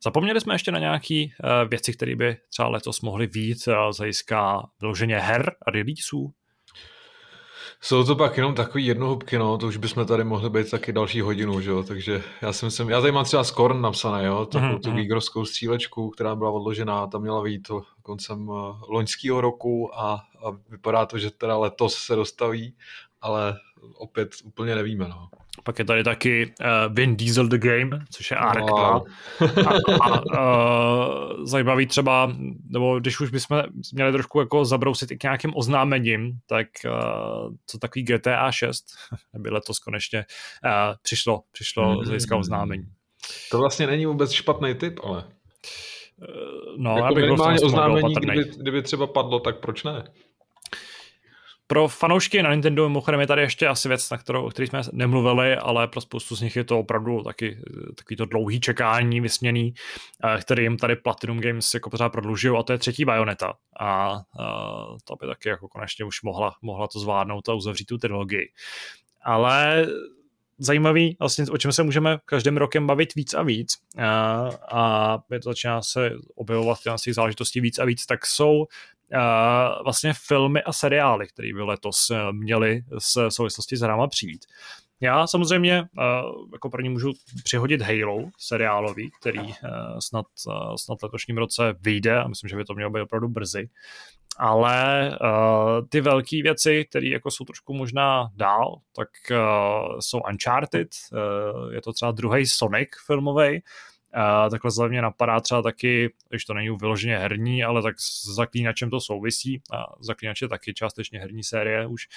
Zapomněli 0.04 0.42
jsme 0.42 0.56
ještě 0.56 0.72
na 0.72 0.80
nějaké 0.80 1.26
věci, 1.70 1.94
které 1.94 2.16
by 2.16 2.38
třeba 2.50 2.70
letos 2.70 3.02
mohly 3.02 3.28
být 3.28 3.58
z 3.92 3.98
hlediska 3.98 4.70
vyloženě 4.82 5.20
her 5.20 5.56
a 5.66 5.72
releaseů? 5.72 6.34
Jsou 7.82 8.04
to 8.04 8.16
pak 8.16 8.38
jenom 8.38 8.56
takový 8.56 8.86
jednohubky, 8.86 9.38
no, 9.38 9.58
to 9.58 9.68
už 9.68 9.78
bychom 9.78 10.06
tady 10.06 10.24
mohli 10.24 10.50
být 10.50 10.72
taky 10.72 10.94
další 10.94 11.22
hodinu, 11.22 11.62
že 11.62 11.70
jo, 11.70 11.84
takže 11.84 12.24
já 12.42 12.54
si 12.54 12.66
myslím, 12.66 12.90
já 12.90 13.02
tady 13.02 13.12
mám 13.12 13.26
třeba 13.26 13.44
Skorn 13.44 13.82
napsané, 13.82 14.26
jo, 14.26 14.46
takovou 14.46 14.74
mm-hmm. 14.74 14.82
tu 14.82 14.90
mhm. 14.90 14.98
gigrovskou 14.98 15.46
střílečku, 15.46 16.10
která 16.10 16.36
byla 16.36 16.52
odložená, 16.52 17.08
ta 17.08 17.18
měla 17.18 17.42
vyjít 17.42 17.68
to 17.68 17.82
koncem 18.02 18.50
uh, 18.50 18.82
loňského 18.88 19.42
roku 19.42 20.00
a, 20.00 20.14
a 20.14 20.52
vypadá 20.70 21.06
to, 21.06 21.18
že 21.18 21.32
teda 21.32 21.58
letos 21.58 21.96
se 21.96 22.16
dostaví, 22.16 22.76
ale 23.22 23.56
opět 23.98 24.30
úplně 24.44 24.76
nevíme, 24.76 25.08
no. 25.08 25.30
Pak 25.64 25.80
je 25.80 25.86
tady 25.86 26.04
taky 26.04 26.54
uh, 26.60 26.96
Vin 26.96 27.18
Diesel 27.18 27.48
The 27.48 27.58
Game, 27.58 28.06
což 28.12 28.32
je 28.32 28.38
Ark 28.38 28.70
wow. 28.70 29.06
2. 29.40 29.62
A, 29.70 30.10
a 30.10 30.22
uh, 30.22 31.46
zajímavý 31.46 31.88
třeba, 31.88 32.34
nebo 32.70 33.00
když 33.00 33.20
už 33.20 33.30
bychom 33.30 33.64
měli 33.94 34.12
trošku 34.12 34.40
jako 34.40 34.66
zabrousit 34.66 35.12
i 35.12 35.18
k 35.18 35.24
nějakým 35.24 35.52
oznámením, 35.56 36.32
tak 36.48 36.68
uh, 36.86 37.54
co 37.66 37.78
takový 37.78 38.04
GTA 38.04 38.52
6, 38.52 38.86
nebo 39.34 39.50
letos 39.54 39.80
konečně 39.80 40.26
uh, 40.66 40.96
přišlo, 41.02 41.42
přišlo 41.52 41.84
mm-hmm. 41.84 42.04
z 42.04 42.08
hlediska 42.08 42.38
oznámení. 42.38 42.86
To 43.52 43.58
vlastně 43.58 43.88
není 43.88 44.06
vůbec 44.06 44.32
špatný 44.32 44.76
typ, 44.76 45.00
ale... 45.04 45.24
No, 46.78 46.92
jako 46.96 47.06
abych 47.06 47.24
minimálně 47.24 47.60
oznámení, 47.60 48.14
kdyby, 48.14 48.52
kdyby 48.58 48.82
třeba 48.82 49.08
padlo, 49.08 49.40
tak 49.40 49.60
proč 49.60 49.84
ne? 49.84 50.04
Pro 51.72 51.88
fanoušky 51.88 52.44
na 52.44 52.52
Nintendo 52.52 52.90
mimochodem 52.90 53.20
je 53.20 53.28
tady 53.28 53.42
ještě 53.42 53.68
asi 53.68 53.88
věc, 53.88 54.10
na 54.10 54.18
kterou, 54.18 54.46
o 54.46 54.50
které 54.50 54.68
jsme 54.68 54.82
nemluvili, 54.92 55.56
ale 55.56 55.88
pro 55.88 56.02
spoustu 56.02 56.36
z 56.36 56.42
nich 56.42 56.56
je 56.56 56.64
to 56.64 56.80
opravdu 56.80 57.24
taky 57.24 57.58
takový 57.96 58.16
to 58.16 58.26
dlouhý 58.26 58.60
čekání 58.60 59.22
vysněný, 59.22 59.74
eh, 60.24 60.42
který 60.42 60.64
jim 60.64 60.78
tady 60.78 60.96
Platinum 60.96 61.40
Games 61.40 61.74
jako 61.74 61.90
pořád 61.90 62.10
prodlužují 62.10 62.60
a 62.60 62.64
to 62.64 62.72
je 62.72 62.78
třetí 62.78 63.06
Bayonetta 63.06 63.54
a, 63.80 63.86
a 63.86 64.22
to 65.04 65.16
by 65.16 65.28
taky 65.28 65.50
jako 65.50 65.68
konečně 65.68 66.06
už 66.06 66.22
mohla, 66.22 66.56
mohla 66.62 66.88
to 66.88 67.00
zvládnout 67.00 67.50
a 67.50 67.54
uzavřít 67.54 67.86
tu 67.86 67.98
trilogii. 67.98 68.52
Ale 69.22 69.88
zajímavý, 70.58 71.18
vlastně 71.20 71.46
o 71.52 71.58
čem 71.58 71.72
se 71.72 71.84
můžeme 71.84 72.18
každým 72.26 72.58
rokem 72.58 72.88
bavit 72.88 73.16
víc 73.16 73.34
a 73.34 73.44
víc 73.44 73.78
a, 73.98 74.50
a 74.72 75.18
začíná 75.44 75.82
se 75.82 76.12
objevovat 76.36 76.80
těch 77.04 77.14
záležitostí 77.14 77.62
víc 77.62 77.80
a 77.80 77.86
víc, 77.86 78.06
tak 78.06 78.26
jsou 78.26 78.66
vlastně 79.84 80.14
filmy 80.28 80.64
a 80.64 80.74
seriály, 80.74 81.28
které 81.28 81.54
by 81.54 81.62
letos 81.62 82.10
uh, 82.10 82.18
měly 82.32 82.82
s 82.98 83.30
souvislosti 83.30 83.78
s 83.78 83.82
hrama 83.82 84.08
přijít. 84.08 84.46
Já 85.02 85.28
samozřejmě 85.28 85.82
uh, 85.82 86.50
jako 86.54 86.70
první 86.70 86.90
můžu 86.90 87.14
přihodit 87.44 87.82
Halo 87.82 88.30
seriálový, 88.38 89.10
který 89.22 89.54
snad, 90.00 90.26
snad 90.76 91.04
letošním 91.04 91.38
roce 91.38 91.76
vyjde 91.82 92.20
a 92.20 92.28
myslím, 92.28 92.50
že 92.50 92.56
by 92.56 92.66
to 92.66 92.74
mělo 92.74 92.92
být 92.92 93.02
opravdu 93.02 93.28
brzy. 93.28 93.70
Ale 94.38 95.12
ty 95.90 96.02
velké 96.02 96.42
věci, 96.44 96.86
které 96.90 97.08
jako 97.08 97.32
jsou 97.32 97.46
trošku 97.46 97.74
možná 97.74 98.30
dál, 98.36 98.76
tak 98.96 99.10
jsou 100.00 100.20
Uncharted, 100.30 100.88
je 101.72 101.82
to 101.82 101.94
třeba 101.94 102.12
druhý 102.12 102.46
Sonic 102.46 102.90
filmový, 103.06 103.62
a 104.14 104.50
takhle 104.50 104.72
za 104.72 104.88
mě 104.88 105.02
napadá 105.02 105.40
třeba 105.40 105.62
taky, 105.62 106.14
když 106.30 106.46
to 106.46 106.54
není 106.54 106.78
vyloženě 106.78 107.18
herní, 107.18 107.64
ale 107.64 107.84
tak 107.84 108.00
s 108.00 108.36
zaklínačem 108.36 108.90
to 108.90 109.00
souvisí 109.00 109.62
a 109.74 109.86
zaklínač 110.00 110.42
je 110.42 110.48
taky 110.48 110.74
částečně 110.74 111.20
herní 111.20 111.44
série 111.44 111.88
už, 111.88 112.08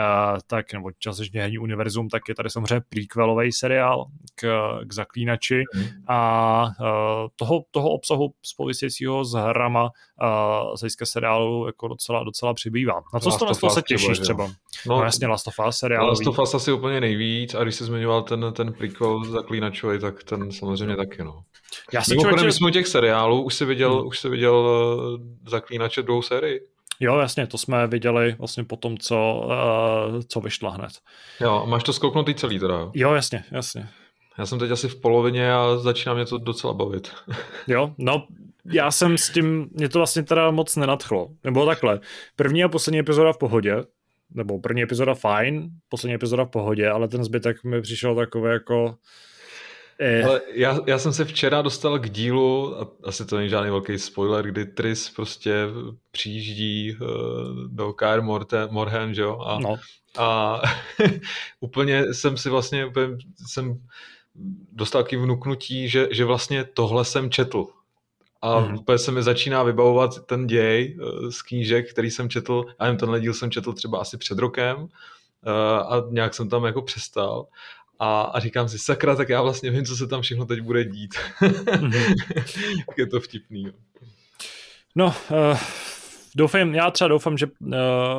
a, 0.00 0.36
tak 0.46 0.72
nebo 0.72 0.90
částečně 0.98 1.40
herní 1.40 1.58
univerzum, 1.58 2.08
tak 2.08 2.22
je 2.28 2.34
tady 2.34 2.50
samozřejmě 2.50 2.80
prequelový 2.88 3.52
seriál 3.52 4.06
k, 4.34 4.70
k 4.84 4.92
zaklínači 4.92 5.62
mm. 5.74 5.84
a, 6.06 6.16
a 6.16 6.72
toho, 7.36 7.64
toho 7.70 7.90
obsahu 7.90 8.34
spoluvisícího 8.42 9.24
s 9.24 9.32
hrama 9.32 9.90
a, 10.18 10.62
z 10.76 10.80
hlediska 10.80 11.06
seriálu 11.06 11.66
jako 11.66 11.88
docela, 11.88 12.24
docela 12.24 12.54
přibývá. 12.54 13.02
Na 13.14 13.20
co 13.20 13.30
to, 13.30 13.54
to 13.54 13.70
se 13.70 13.82
těšíš 13.82 14.18
třeba? 14.18 14.50
No, 14.86 14.96
no 14.96 15.04
jasně, 15.04 15.26
Last 15.26 15.48
of 15.48 15.54
Us 15.68 15.76
seriál. 15.76 16.06
Last 16.08 16.26
of 16.26 16.38
Us 16.38 16.54
asi 16.54 16.72
úplně 16.72 17.00
nejvíc 17.00 17.54
a 17.54 17.62
když 17.62 17.74
jsi 17.74 17.84
zmiňoval 17.84 18.22
ten, 18.22 18.52
ten 18.52 18.72
prequel 18.72 19.24
zaklínačový, 19.24 19.98
tak 19.98 20.24
ten 20.24 20.52
samozřejmě 20.52 20.96
taky, 20.96 21.24
no. 21.24 21.42
Já 21.92 22.02
si 22.02 22.10
Mimochodem, 22.10 22.38
člověče... 22.38 22.56
jsme 22.56 22.68
u 22.68 22.70
těch 22.70 22.86
seriálů, 22.86 23.42
už 23.42 23.54
jsi 23.54 23.64
viděl, 23.64 23.96
hmm. 23.96 24.06
už 24.06 24.18
jsi 24.18 24.28
viděl 24.28 24.54
uh, 24.54 25.50
Zaklínače 25.50 26.02
druhou 26.02 26.22
sérii? 26.22 26.60
Jo, 27.00 27.18
jasně, 27.18 27.46
to 27.46 27.58
jsme 27.58 27.86
viděli 27.86 28.36
vlastně 28.38 28.64
po 28.64 28.76
tom, 28.76 28.98
co, 28.98 29.42
uh, 29.44 30.20
co 30.28 30.40
vyšla 30.40 30.70
hned. 30.70 30.90
Jo, 31.40 31.66
máš 31.66 31.82
to 31.84 31.92
skouknutý 31.92 32.34
celý 32.34 32.58
teda, 32.58 32.74
jo? 32.74 32.90
Jo, 32.94 33.14
jasně, 33.14 33.44
jasně. 33.50 33.88
Já 34.38 34.46
jsem 34.46 34.58
teď 34.58 34.70
asi 34.70 34.88
v 34.88 35.00
polovině 35.00 35.52
a 35.52 35.76
začíná 35.76 36.14
mě 36.14 36.24
to 36.24 36.38
docela 36.38 36.74
bavit. 36.74 37.12
jo, 37.66 37.94
no 37.98 38.26
já 38.72 38.90
jsem 38.90 39.18
s 39.18 39.30
tím, 39.30 39.68
mě 39.72 39.88
to 39.88 39.98
vlastně 39.98 40.22
teda 40.22 40.50
moc 40.50 40.76
nenadchlo. 40.76 41.28
Nebo 41.44 41.66
takhle, 41.66 42.00
první 42.36 42.64
a 42.64 42.68
poslední 42.68 42.98
epizoda 42.98 43.32
v 43.32 43.38
pohodě, 43.38 43.76
nebo 44.34 44.58
první 44.58 44.82
epizoda 44.82 45.14
fajn, 45.14 45.70
poslední 45.88 46.14
epizoda 46.14 46.44
v 46.44 46.50
pohodě, 46.50 46.88
ale 46.88 47.08
ten 47.08 47.24
zbytek 47.24 47.64
mi 47.64 47.82
přišel 47.82 48.14
takový 48.14 48.50
jako 48.50 48.98
Eh. 50.00 50.24
Ale 50.24 50.40
já, 50.52 50.78
já 50.86 50.98
jsem 50.98 51.12
se 51.12 51.24
včera 51.24 51.62
dostal 51.62 51.98
k 51.98 52.10
dílu, 52.10 52.80
a 52.80 52.88
asi 53.04 53.26
to 53.26 53.36
není 53.36 53.48
žádný 53.48 53.70
velký 53.70 53.98
spoiler, 53.98 54.46
kdy 54.46 54.64
Tris 54.64 55.10
prostě 55.10 55.52
přijíždí 56.10 56.96
uh, 57.00 57.08
do 57.68 57.92
Kair 57.92 58.22
Morhen, 58.70 59.14
že 59.14 59.22
jo? 59.22 59.38
A, 59.38 59.58
no. 59.60 59.76
a 60.18 60.60
úplně 61.60 62.14
jsem 62.14 62.36
si 62.36 62.50
vlastně, 62.50 62.86
úplně 62.86 63.06
jsem 63.46 63.80
dostal 64.72 65.02
taky 65.02 65.16
vnuknutí, 65.16 65.88
že, 65.88 66.08
že 66.10 66.24
vlastně 66.24 66.64
tohle 66.64 67.04
jsem 67.04 67.30
četl. 67.30 67.66
A 68.42 68.60
mm. 68.60 68.74
úplně 68.74 68.98
se 68.98 69.12
mi 69.12 69.22
začíná 69.22 69.62
vybavovat 69.62 70.26
ten 70.26 70.46
děj 70.46 70.98
uh, 71.00 71.30
z 71.30 71.42
knížek, 71.42 71.90
který 71.90 72.10
jsem 72.10 72.28
četl, 72.28 72.64
a 72.78 72.86
jen 72.86 72.96
tenhle 72.96 73.20
díl 73.20 73.34
jsem 73.34 73.50
četl 73.50 73.72
třeba 73.72 73.98
asi 73.98 74.18
před 74.18 74.38
rokem, 74.38 74.76
uh, 74.76 74.88
a 75.92 76.02
nějak 76.10 76.34
jsem 76.34 76.48
tam 76.48 76.64
jako 76.64 76.82
přestal. 76.82 77.46
A, 77.98 78.22
a 78.22 78.40
říkám 78.40 78.68
si, 78.68 78.78
sakra, 78.78 79.16
tak 79.16 79.28
já 79.28 79.42
vlastně 79.42 79.70
vím, 79.70 79.84
co 79.84 79.96
se 79.96 80.06
tam 80.06 80.22
všechno 80.22 80.46
teď 80.46 80.60
bude 80.60 80.84
dít. 80.84 81.14
Mm-hmm. 81.40 82.14
je 82.96 83.06
to 83.06 83.20
vtipný. 83.20 83.62
Jo. 83.64 83.72
No, 84.94 85.14
uh, 85.30 85.58
doufám, 86.38 86.74
já 86.74 86.90
třeba 86.90 87.08
doufám, 87.08 87.38
že, 87.38 87.46
uh, 87.46 87.72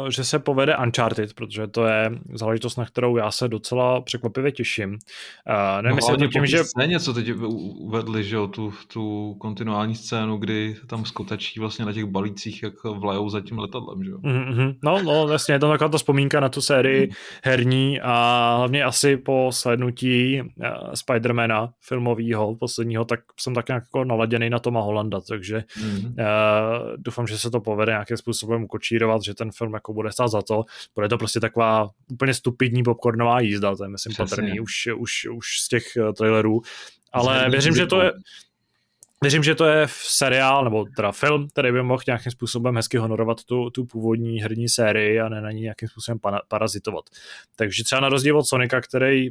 že 0.09 0.23
se 0.23 0.39
povede 0.39 0.77
Uncharted, 0.77 1.33
protože 1.33 1.67
to 1.67 1.85
je 1.85 2.11
záležitost, 2.33 2.75
na 2.75 2.85
kterou 2.85 3.17
já 3.17 3.31
se 3.31 3.47
docela 3.47 4.01
překvapivě 4.01 4.51
těším. 4.51 4.89
Uh, 4.89 5.81
nevím, 5.81 5.99
no, 6.19 6.27
tím, 6.27 6.45
že... 6.45 6.63
Scéně, 6.63 6.99
co 6.99 7.13
teď 7.13 7.31
uvedli, 7.79 8.23
že 8.23 8.35
jo, 8.35 8.47
tu, 8.47 8.73
tu 8.93 9.35
kontinuální 9.39 9.95
scénu, 9.95 10.37
kdy 10.37 10.75
tam 10.87 11.05
skotačí 11.05 11.59
vlastně 11.59 11.85
na 11.85 11.93
těch 11.93 12.05
balících, 12.05 12.63
jak 12.63 12.73
vlajou 12.83 13.29
za 13.29 13.41
tím 13.41 13.59
letadlem, 13.59 14.03
že 14.03 14.11
jo. 14.11 14.17
Mm-hmm. 14.17 14.75
No, 14.83 15.03
no, 15.03 15.27
vlastně 15.27 15.55
je 15.55 15.59
to 15.59 15.69
taková 15.69 15.89
ta 15.89 15.97
vzpomínka 15.97 16.39
na 16.39 16.49
tu 16.49 16.61
sérii 16.61 17.07
mm. 17.07 17.13
herní 17.43 18.01
a 18.01 18.55
hlavně 18.57 18.83
asi 18.83 19.17
po 19.17 19.49
slednutí 19.53 20.41
uh, 20.41 20.67
Spidermana 20.93 21.69
filmového 21.81 22.55
posledního, 22.55 23.05
tak 23.05 23.19
jsem 23.39 23.53
tak 23.53 23.67
nějak 23.67 23.83
jako 23.83 24.03
naladěný 24.03 24.49
na 24.49 24.59
Toma 24.59 24.81
Holanda, 24.81 25.19
takže 25.27 25.63
mm. 25.83 26.05
uh, 26.05 26.13
doufám, 26.97 27.27
že 27.27 27.37
se 27.37 27.51
to 27.51 27.59
povede 27.59 27.95
nějakým 28.09 28.17
způsobem 28.17 28.63
ukočírovat, 28.63 29.23
že 29.23 29.33
ten 29.33 29.51
film 29.51 29.73
jako 29.73 29.93
bude 29.93 30.11
stát 30.11 30.27
za 30.27 30.41
to. 30.41 30.63
Bude 30.95 31.09
to 31.09 31.17
prostě 31.17 31.39
taková 31.39 31.89
úplně 32.11 32.33
stupidní 32.33 32.83
popcornová 32.83 33.39
jízda, 33.39 33.75
to 33.75 33.83
je 33.83 33.89
myslím 33.89 34.13
Přesně. 34.13 34.29
patrný 34.29 34.59
už, 34.59 34.87
už, 34.97 35.27
už 35.31 35.45
z 35.59 35.67
těch 35.67 35.83
uh, 35.97 36.13
trailerů, 36.13 36.61
ale 37.11 37.35
Zřejmě 37.35 37.51
věřím, 37.51 37.75
že 37.75 37.87
to 37.87 38.01
je 38.01 38.11
Věřím, 39.21 39.43
že 39.43 39.55
to 39.55 39.65
je 39.65 39.87
seriál, 39.89 40.63
nebo 40.63 40.85
teda 40.95 41.11
film, 41.11 41.47
který 41.49 41.71
by 41.71 41.83
mohl 41.83 42.01
nějakým 42.07 42.31
způsobem 42.31 42.75
hezky 42.75 42.97
honorovat 42.97 43.43
tu, 43.43 43.69
tu 43.69 43.85
původní 43.85 44.41
herní 44.41 44.69
sérii 44.69 45.19
a 45.19 45.29
ne 45.29 45.41
na 45.41 45.51
ní 45.51 45.61
nějakým 45.61 45.89
způsobem 45.89 46.19
parazitovat. 46.47 47.05
Takže 47.55 47.83
třeba 47.83 48.01
na 48.01 48.09
rozdíl 48.09 48.37
od 48.37 48.43
Sonika, 48.43 48.81
který 48.81 49.29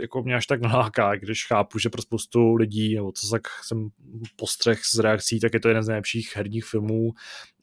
jako 0.00 0.22
mě 0.22 0.34
až 0.34 0.46
tak 0.46 0.60
naláká, 0.60 1.16
když 1.16 1.46
chápu, 1.46 1.78
že 1.78 1.90
pro 1.90 2.02
spoustu 2.02 2.54
lidí, 2.54 2.94
nebo 2.94 3.12
co 3.12 3.30
tak 3.30 3.42
jsem 3.62 3.88
postřeh 4.36 4.80
z 4.84 4.98
reakcí, 4.98 5.40
tak 5.40 5.54
je 5.54 5.60
to 5.60 5.68
jeden 5.68 5.82
z 5.82 5.88
nejlepších 5.88 6.36
herních 6.36 6.64
filmů 6.64 7.12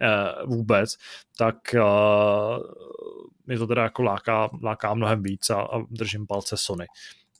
eh, 0.01 0.45
vůbec, 0.45 0.97
tak 1.37 1.75
eh, 1.75 1.81
mě 3.45 3.57
to 3.57 3.67
teda 3.67 3.83
jako 3.83 4.03
láká, 4.03 4.49
láká 4.63 4.93
mnohem 4.93 5.23
víc 5.23 5.49
a, 5.49 5.61
a 5.61 5.81
držím 5.89 6.27
palce 6.27 6.57
Sony. 6.57 6.85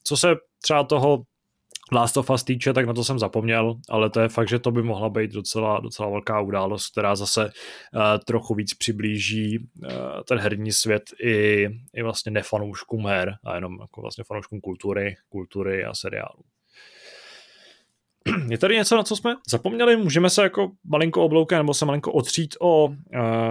Co 0.04 0.16
se 0.16 0.28
třeba 0.62 0.84
toho 0.84 1.22
Last 1.92 2.16
of 2.16 2.30
Us 2.30 2.44
týče, 2.44 2.72
tak 2.72 2.86
na 2.86 2.92
to 2.92 3.04
jsem 3.04 3.18
zapomněl, 3.18 3.74
ale 3.88 4.10
to 4.10 4.20
je 4.20 4.28
fakt, 4.28 4.48
že 4.48 4.58
to 4.58 4.70
by 4.70 4.82
mohla 4.82 5.08
být 5.08 5.30
docela, 5.30 5.80
docela 5.80 6.08
velká 6.08 6.40
událost, 6.40 6.90
která 6.90 7.16
zase 7.16 7.44
uh, 7.44 8.02
trochu 8.26 8.54
víc 8.54 8.74
přiblíží 8.74 9.58
uh, 9.58 9.88
ten 10.28 10.38
herní 10.38 10.72
svět 10.72 11.02
i, 11.22 11.68
i 11.94 12.02
vlastně 12.02 12.32
nefanouškům 12.32 13.06
her 13.06 13.34
a 13.44 13.54
jenom 13.54 13.78
jako 13.80 14.00
vlastně 14.00 14.24
fanouškům 14.24 14.60
kultury, 14.60 15.14
kultury 15.28 15.84
a 15.84 15.94
seriálu. 15.94 16.42
Je 18.48 18.58
tady 18.58 18.76
něco, 18.76 18.96
na 18.96 19.02
co 19.02 19.16
jsme 19.16 19.34
zapomněli? 19.50 19.96
Můžeme 19.96 20.30
se 20.30 20.42
jako 20.42 20.70
malinko 20.84 21.24
obloukat 21.24 21.58
nebo 21.58 21.74
se 21.74 21.84
malinko 21.84 22.12
otřít 22.12 22.54
o, 22.60 22.84
uh, 22.86 22.94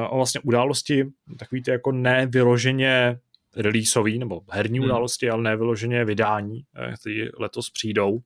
o 0.09 0.15
vlastně 0.15 0.41
události, 0.43 1.05
takový 1.39 1.63
ty 1.63 1.71
jako 1.71 1.91
nevyloženě 1.91 3.19
releaseový 3.55 4.19
nebo 4.19 4.41
herní 4.51 4.79
hmm. 4.79 4.85
události, 4.85 5.29
ale 5.29 5.43
nevyloženě 5.43 6.05
vydání, 6.05 6.61
které 6.99 7.27
letos 7.39 7.69
přijdou. 7.69 8.19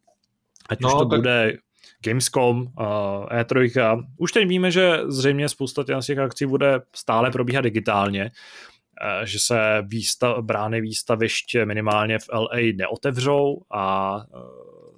Ať 0.70 0.80
no, 0.80 0.90
už 0.90 0.94
to 0.94 1.06
tak... 1.06 1.20
bude 1.20 1.58
Gamescom, 2.06 2.62
uh, 2.62 2.68
E3. 3.26 4.04
Už 4.18 4.32
teď 4.32 4.48
víme, 4.48 4.72
že 4.72 5.00
zřejmě 5.08 5.50
spousta 5.50 5.84
těch 5.84 6.18
akcí 6.18 6.46
bude 6.46 6.82
stále 6.96 7.32
probíhat 7.32 7.62
digitálně, 7.62 8.24
uh, 8.24 9.26
že 9.26 9.40
se 9.40 9.84
výstav, 9.88 10.38
brány 10.44 10.82
výstavišť 10.82 11.56
minimálně 11.66 12.20
v 12.20 12.30
LA 12.34 12.60
neotevřou 12.76 13.62
a 13.72 14.16
uh, 14.16 14.22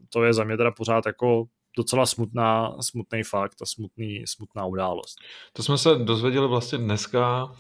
to 0.10 0.24
je 0.24 0.34
za 0.34 0.44
mě 0.44 0.58
teda 0.58 0.72
pořád 0.72 1.06
jako 1.06 1.46
docela 1.78 2.06
smutná, 2.06 2.78
smutný 2.82 3.24
fakt 3.24 3.62
a 3.62 3.66
smutný, 3.66 4.24
smutná 4.28 4.66
událost. 4.66 5.16
To 5.54 5.64
jsme 5.64 5.78
se 5.78 5.96
dozvěděli 5.96 6.48
vlastně 6.48 6.78
dneska, 6.78 7.52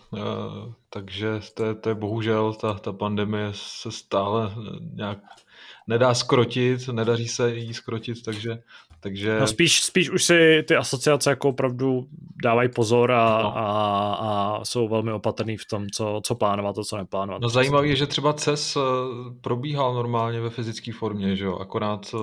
takže 0.89 1.41
to 1.53 1.65
je, 1.65 1.75
to 1.75 1.89
je 1.89 1.95
bohužel, 1.95 2.53
ta, 2.53 2.73
ta 2.73 2.93
pandemie 2.93 3.49
se 3.53 3.91
stále 3.91 4.55
nějak 4.93 5.19
nedá 5.87 6.13
skrotit, 6.13 6.87
nedaří 6.87 7.27
se 7.27 7.55
jí 7.55 7.73
skrotit, 7.73 8.23
takže 8.23 8.57
takže... 8.99 9.39
No 9.39 9.47
spíš, 9.47 9.81
spíš 9.81 10.09
už 10.09 10.23
si 10.23 10.63
ty 10.67 10.75
asociace 10.75 11.29
jako 11.29 11.49
opravdu 11.49 12.07
dávají 12.43 12.69
pozor 12.69 13.11
a, 13.11 13.41
no. 13.43 13.57
a, 13.57 14.13
a 14.13 14.65
jsou 14.65 14.87
velmi 14.87 15.11
opatrný 15.11 15.57
v 15.57 15.65
tom, 15.65 15.89
co, 15.89 16.21
co 16.23 16.35
plánovat 16.35 16.77
a 16.77 16.83
co 16.83 16.97
neplánovat. 16.97 17.41
No 17.41 17.49
zajímavé 17.49 17.87
je, 17.87 17.95
že 17.95 18.07
třeba 18.07 18.33
CES 18.33 18.75
eh, 18.75 18.79
probíhal 19.41 19.93
normálně 19.93 20.41
ve 20.41 20.49
fyzické 20.49 20.93
formě, 20.93 21.35
že 21.35 21.45
jo? 21.45 21.55
akorát 21.55 22.15
eh, 22.15 22.17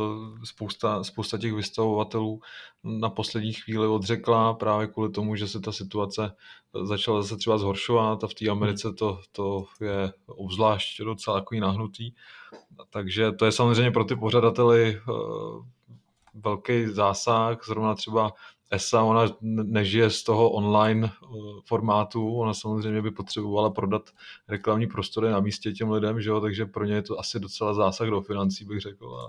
spousta, 0.45 1.05
spousta 1.05 1.39
těch 1.39 1.53
vystavovatelů 1.53 2.41
na 2.85 3.11
poslední 3.11 3.53
chvíli 3.53 3.87
odřekla 3.87 4.55
právě 4.55 4.87
kvůli 4.87 5.11
tomu, 5.11 5.37
že 5.37 5.49
se 5.49 5.61
ta 5.61 5.73
situace 5.73 6.33
začala 6.83 7.23
zase 7.23 7.37
třeba 7.37 7.59
zhoršovat 7.59 8.25
a 8.25 8.27
v 8.27 8.35
té 8.35 8.49
Americe 8.49 8.93
to, 8.93 9.19
to 9.33 9.65
je 9.81 10.13
obzvlášť 10.27 11.03
docela 11.03 11.41
takový 11.41 11.61
nahnutý. 11.61 12.13
Takže 12.91 13.33
to 13.33 13.45
je 13.45 13.53
samozřejmě 13.53 13.91
pro 13.91 14.05
ty 14.05 14.17
pořadateli 14.17 14.97
eh, 14.97 15.13
velký 16.35 16.87
zásah, 16.87 17.67
zrovna 17.67 17.95
třeba 17.95 18.33
ESA, 18.71 19.03
ona 19.03 19.37
nežije 19.41 20.11
z 20.11 20.23
toho 20.23 20.51
online 20.51 21.11
eh, 21.13 21.27
formátu, 21.65 22.37
ona 22.37 22.55
samozřejmě 22.55 23.03
by 23.03 23.11
potřebovala 23.11 23.71
prodat 23.71 24.11
reklamní 24.49 24.87
prostory 24.87 25.31
na 25.31 25.41
místě 25.41 25.73
těm 25.73 25.91
lidem, 25.91 26.21
že 26.21 26.31
jo? 26.31 26.41
takže 26.41 26.67
pro 26.67 26.85
ně 26.85 26.95
je 26.95 27.03
to 27.03 27.21
asi 27.21 27.41
docela 27.41 27.75
zásah 27.75 28.09
do 28.09 28.21
financí, 28.21 28.65
bych 28.65 28.81
řekl. 28.81 29.29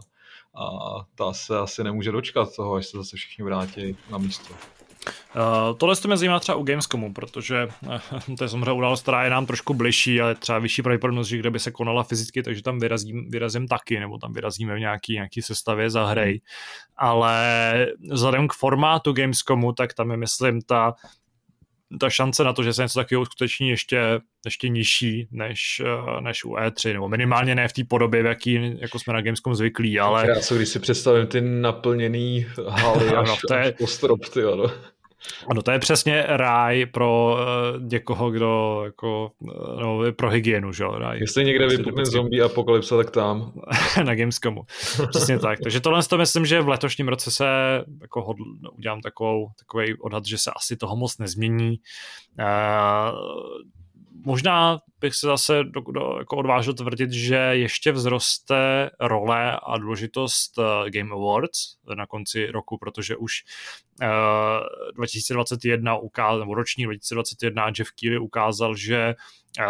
A, 0.55 0.65
a 0.65 1.05
ta 1.15 1.33
se 1.33 1.57
asi 1.57 1.83
nemůže 1.83 2.11
dočkat 2.11 2.55
toho, 2.55 2.73
až 2.73 2.85
se 2.85 2.97
zase 2.97 3.17
všichni 3.17 3.45
vrátí 3.45 3.97
na 4.09 4.17
místo. 4.17 4.53
Uh, 5.35 5.77
tohle 5.77 5.95
to 5.95 6.07
mě 6.07 6.17
zajímá 6.17 6.39
třeba 6.39 6.55
u 6.55 6.63
Gamescomu, 6.63 7.13
protože 7.13 7.67
uh, 7.87 8.35
to 8.37 8.43
je 8.43 8.49
samozřejmě 8.49 8.71
událost, 8.71 9.01
která 9.01 9.23
je 9.23 9.29
nám 9.29 9.45
trošku 9.45 9.73
bližší, 9.73 10.21
ale 10.21 10.35
třeba 10.35 10.59
vyšší 10.59 10.81
pravděpodobnost, 10.81 11.27
že 11.27 11.37
kde 11.37 11.49
by 11.49 11.59
se 11.59 11.71
konala 11.71 12.03
fyzicky, 12.03 12.43
takže 12.43 12.63
tam 12.63 12.79
vyrazím, 12.79 13.29
vyrazím 13.29 13.67
taky, 13.67 13.99
nebo 13.99 14.17
tam 14.17 14.33
vyrazíme 14.33 14.75
v 14.75 14.79
nějaký, 14.79 15.13
nějaký 15.13 15.41
sestavě 15.41 15.89
za 15.89 16.05
hrej. 16.05 16.41
Ale 16.97 17.87
vzhledem 18.11 18.47
k 18.47 18.53
formátu 18.53 19.13
Gamescomu, 19.13 19.73
tak 19.73 19.93
tam 19.93 20.11
je, 20.11 20.17
myslím, 20.17 20.61
ta 20.61 20.93
ta 21.99 22.09
šance 22.09 22.43
na 22.43 22.53
to, 22.53 22.63
že 22.63 22.73
se 22.73 22.81
něco 22.81 22.99
takového 22.99 23.21
uskuteční 23.21 23.69
ještě, 23.69 24.19
ještě 24.45 24.69
nižší 24.69 25.27
než, 25.31 25.81
eh, 25.85 26.21
než 26.21 26.45
u 26.45 26.49
E3, 26.55 26.93
nebo 26.93 27.09
minimálně 27.09 27.55
ne 27.55 27.67
v 27.67 27.73
té 27.73 27.83
podobě, 27.83 28.23
v 28.23 28.25
jaký 28.25 28.77
jako 28.79 28.99
jsme 28.99 29.13
na 29.13 29.21
Gamescom 29.21 29.55
zvyklí, 29.55 29.99
ale... 29.99 30.25
Krásno, 30.25 30.57
když 30.57 30.69
si 30.69 30.79
představím 30.79 31.27
ty 31.27 31.41
naplněný 31.41 32.45
haly 32.67 33.07
až, 33.15 33.27
no, 33.27 33.35
to 33.47 33.53
je... 33.53 33.61
až 33.61 33.73
po 33.77 33.87
strop, 33.87 34.19
ty, 34.33 34.43
ano. 34.43 34.71
Ano, 35.49 35.61
to 35.61 35.71
je 35.71 35.79
přesně 35.79 36.23
ráj 36.27 36.85
pro 36.85 37.37
uh, 37.37 37.83
někoho, 37.83 38.31
kdo 38.31 38.81
jako, 38.85 39.31
uh, 39.39 39.81
no, 39.81 40.13
pro 40.13 40.29
hygienu, 40.29 40.73
že 40.73 40.83
jo, 40.83 40.91
ráj. 40.97 41.19
Jestli 41.19 41.45
někde 41.45 41.67
vypukne 41.67 42.05
zombie 42.05 42.43
apokalypsa, 42.43 42.97
tak 42.97 43.11
tam. 43.11 43.53
na 44.03 44.15
Gamescomu. 44.15 44.61
Přesně 45.09 45.39
tak. 45.39 45.59
Takže 45.59 45.79
tohle 45.79 46.03
to 46.03 46.17
myslím, 46.17 46.45
že 46.45 46.61
v 46.61 46.67
letošním 46.67 47.07
roce 47.07 47.31
se 47.31 47.45
jako 48.01 48.21
hodl, 48.21 48.43
no, 48.61 48.71
udělám 48.71 49.01
takovou, 49.01 49.47
takový 49.59 49.93
odhad, 49.99 50.25
že 50.25 50.37
se 50.37 50.51
asi 50.55 50.77
toho 50.77 50.95
moc 50.95 51.17
nezmění. 51.17 51.79
Uh, 52.39 53.15
možná 54.25 54.79
bych 54.99 55.15
se 55.15 55.27
zase 55.27 55.63
do, 55.63 55.81
do, 55.81 56.15
jako 56.19 56.37
odvážil 56.37 56.73
tvrdit, 56.73 57.11
že 57.11 57.35
ještě 57.35 57.93
vzroste 57.93 58.89
role 58.99 59.59
a 59.63 59.77
důležitost 59.77 60.57
uh, 60.57 60.65
Game 60.89 61.11
Awards 61.11 61.59
na 61.95 62.05
konci 62.05 62.45
roku, 62.51 62.77
protože 62.77 63.15
už 63.15 63.43
uh, 64.01 64.07
2021 64.95 65.97
ukázal, 65.97 66.39
nebo 66.39 66.55
roční 66.55 66.83
2021 66.83 67.67
Jeff 67.79 67.91
Keighley 67.91 68.19
ukázal, 68.19 68.75
že 68.75 69.15
uh, 69.59 69.65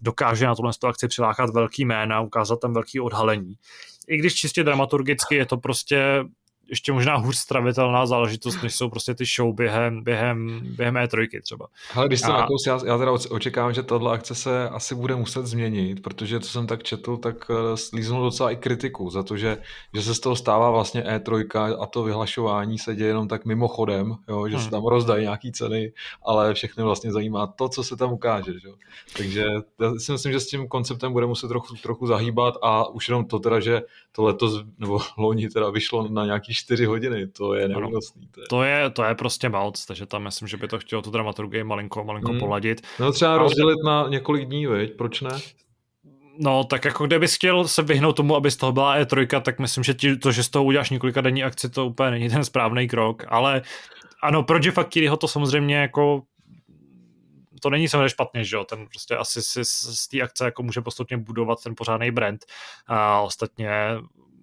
dokáže 0.00 0.46
na 0.46 0.54
tohle 0.54 0.72
akci 0.88 1.08
přilákat 1.08 1.50
velký 1.50 1.84
jména, 1.84 2.20
ukázat 2.20 2.60
tam 2.60 2.74
velký 2.74 3.00
odhalení. 3.00 3.54
I 4.08 4.16
když 4.16 4.34
čistě 4.34 4.64
dramaturgicky 4.64 5.34
je 5.34 5.46
to 5.46 5.56
prostě 5.56 6.24
ještě 6.68 6.92
možná 6.92 7.16
hůř 7.16 7.36
stravitelná 7.36 8.06
záležitost, 8.06 8.62
než 8.62 8.74
jsou 8.74 8.90
prostě 8.90 9.14
ty 9.14 9.24
show 9.36 9.54
během, 9.54 10.04
během, 10.04 10.60
během 10.76 10.94
E3 10.94 11.40
třeba. 11.42 11.66
Ale 11.94 12.06
když 12.06 12.20
to 12.20 12.34
a... 12.34 12.48
já, 12.66 12.80
já 12.86 12.98
teda 12.98 13.12
očekávám, 13.12 13.72
že 13.72 13.82
tahle 13.82 14.12
akce 14.12 14.34
se 14.34 14.68
asi 14.68 14.94
bude 14.94 15.16
muset 15.16 15.46
změnit, 15.46 16.02
protože 16.02 16.40
co 16.40 16.50
jsem 16.50 16.66
tak 16.66 16.82
četl, 16.82 17.16
tak 17.16 17.50
eh, 17.50 17.76
slíznul 17.76 18.22
docela 18.22 18.50
i 18.50 18.56
kritiku 18.56 19.10
za 19.10 19.22
to, 19.22 19.36
že, 19.36 19.58
že 19.94 20.02
se 20.02 20.14
z 20.14 20.20
toho 20.20 20.36
stává 20.36 20.70
vlastně 20.70 21.02
E3 21.02 21.76
a 21.80 21.86
to 21.86 22.02
vyhlašování 22.02 22.78
se 22.78 22.96
děje 22.96 23.08
jenom 23.08 23.28
tak 23.28 23.44
mimochodem, 23.44 24.14
jo, 24.28 24.48
že 24.48 24.56
hmm. 24.56 24.64
se 24.64 24.70
tam 24.70 24.84
rozdají 24.84 25.22
nějaký 25.22 25.52
ceny, 25.52 25.92
ale 26.22 26.54
všechny 26.54 26.84
vlastně 26.84 27.12
zajímá 27.12 27.46
to, 27.46 27.68
co 27.68 27.84
se 27.84 27.96
tam 27.96 28.12
ukáže. 28.12 28.52
Že? 28.52 28.68
Takže 29.16 29.44
já 29.80 29.92
si 29.98 30.12
myslím, 30.12 30.32
že 30.32 30.40
s 30.40 30.46
tím 30.46 30.68
konceptem 30.68 31.12
bude 31.12 31.26
muset 31.26 31.48
trochu, 31.48 31.74
trochu 31.82 32.06
zahýbat 32.06 32.54
a 32.62 32.88
už 32.88 33.08
jenom 33.08 33.24
to 33.24 33.38
teda, 33.38 33.60
že 33.60 33.82
to 34.16 34.22
letos 34.22 34.64
nebo 34.78 34.98
loni 35.18 35.48
teda 35.48 35.70
vyšlo 35.70 36.08
na 36.08 36.24
nějaký 36.24 36.54
4 36.54 36.84
hodiny, 36.84 37.26
to 37.26 37.54
je 37.54 37.68
neúnosný. 37.68 38.28
To 38.30 38.40
je... 38.40 38.46
To, 38.50 38.62
je, 38.62 38.90
to 38.90 39.04
je 39.04 39.14
prostě 39.14 39.48
moc, 39.48 39.86
takže 39.86 40.06
tam 40.06 40.22
myslím, 40.22 40.48
že 40.48 40.56
by 40.56 40.68
to 40.68 40.78
chtělo 40.78 41.02
tu 41.02 41.10
dramaturgii 41.10 41.64
malinko, 41.64 42.04
malinko 42.04 42.30
hmm. 42.30 42.40
poladit. 42.40 42.80
No 43.00 43.12
třeba 43.12 43.30
Ale... 43.30 43.42
rozdělit 43.42 43.78
na 43.84 44.06
několik 44.08 44.44
dní, 44.44 44.66
veď? 44.66 44.96
proč 44.96 45.20
ne? 45.20 45.30
No, 46.38 46.64
tak 46.64 46.84
jako 46.84 47.06
kdybys 47.06 47.34
chtěl 47.34 47.68
se 47.68 47.82
vyhnout 47.82 48.16
tomu, 48.16 48.36
aby 48.36 48.50
z 48.50 48.56
toho 48.56 48.72
byla 48.72 48.98
E3, 48.98 49.40
tak 49.40 49.58
myslím, 49.58 49.84
že 49.84 49.94
ti, 49.94 50.16
to, 50.16 50.32
že 50.32 50.42
z 50.42 50.48
toho 50.48 50.64
uděláš 50.64 50.90
několika 50.90 51.20
denní 51.20 51.44
akci, 51.44 51.70
to 51.70 51.86
úplně 51.86 52.10
není 52.10 52.28
ten 52.28 52.44
správný 52.44 52.88
krok, 52.88 53.24
ale 53.28 53.62
ano, 54.22 54.42
pro 54.42 54.58
Jeffa 54.64 54.84
Keelyho 54.84 55.16
to 55.16 55.28
samozřejmě 55.28 55.76
jako 55.76 56.22
to 57.62 57.70
není 57.70 57.88
samozřejmě 57.88 58.08
špatně, 58.08 58.44
že 58.44 58.56
jo, 58.56 58.64
ten 58.64 58.86
prostě 58.86 59.16
asi 59.16 59.42
si 59.42 59.64
z 59.64 60.08
té 60.08 60.20
akce 60.20 60.44
jako 60.44 60.62
může 60.62 60.80
postupně 60.80 61.16
budovat 61.16 61.62
ten 61.62 61.74
pořádný 61.76 62.10
brand. 62.10 62.44
A 62.86 63.20
ostatně 63.20 63.70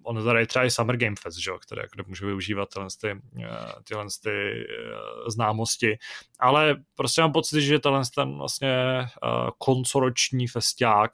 on 0.04 0.24
tady 0.24 0.46
třeba 0.46 0.64
i 0.64 0.70
Summer 0.70 0.96
Game 0.96 1.16
Fest, 1.22 1.38
že, 1.38 1.50
které 1.60 1.82
kde 1.92 2.04
můžu 2.06 2.26
využívat 2.26 2.68
tyhle, 2.74 2.88
ty, 3.00 3.08
eh, 3.42 3.82
tyhle 3.88 4.06
ty 4.22 4.30
eh, 4.30 5.30
známosti, 5.30 5.98
ale 6.38 6.76
prostě 6.94 7.20
mám 7.20 7.32
pocit, 7.32 7.60
že 7.60 7.78
tenhle 7.78 8.02
ten 8.14 8.38
vlastně 8.38 8.98
uh, 8.98 9.50
koncoroční 9.58 10.48
festiák 10.48 11.12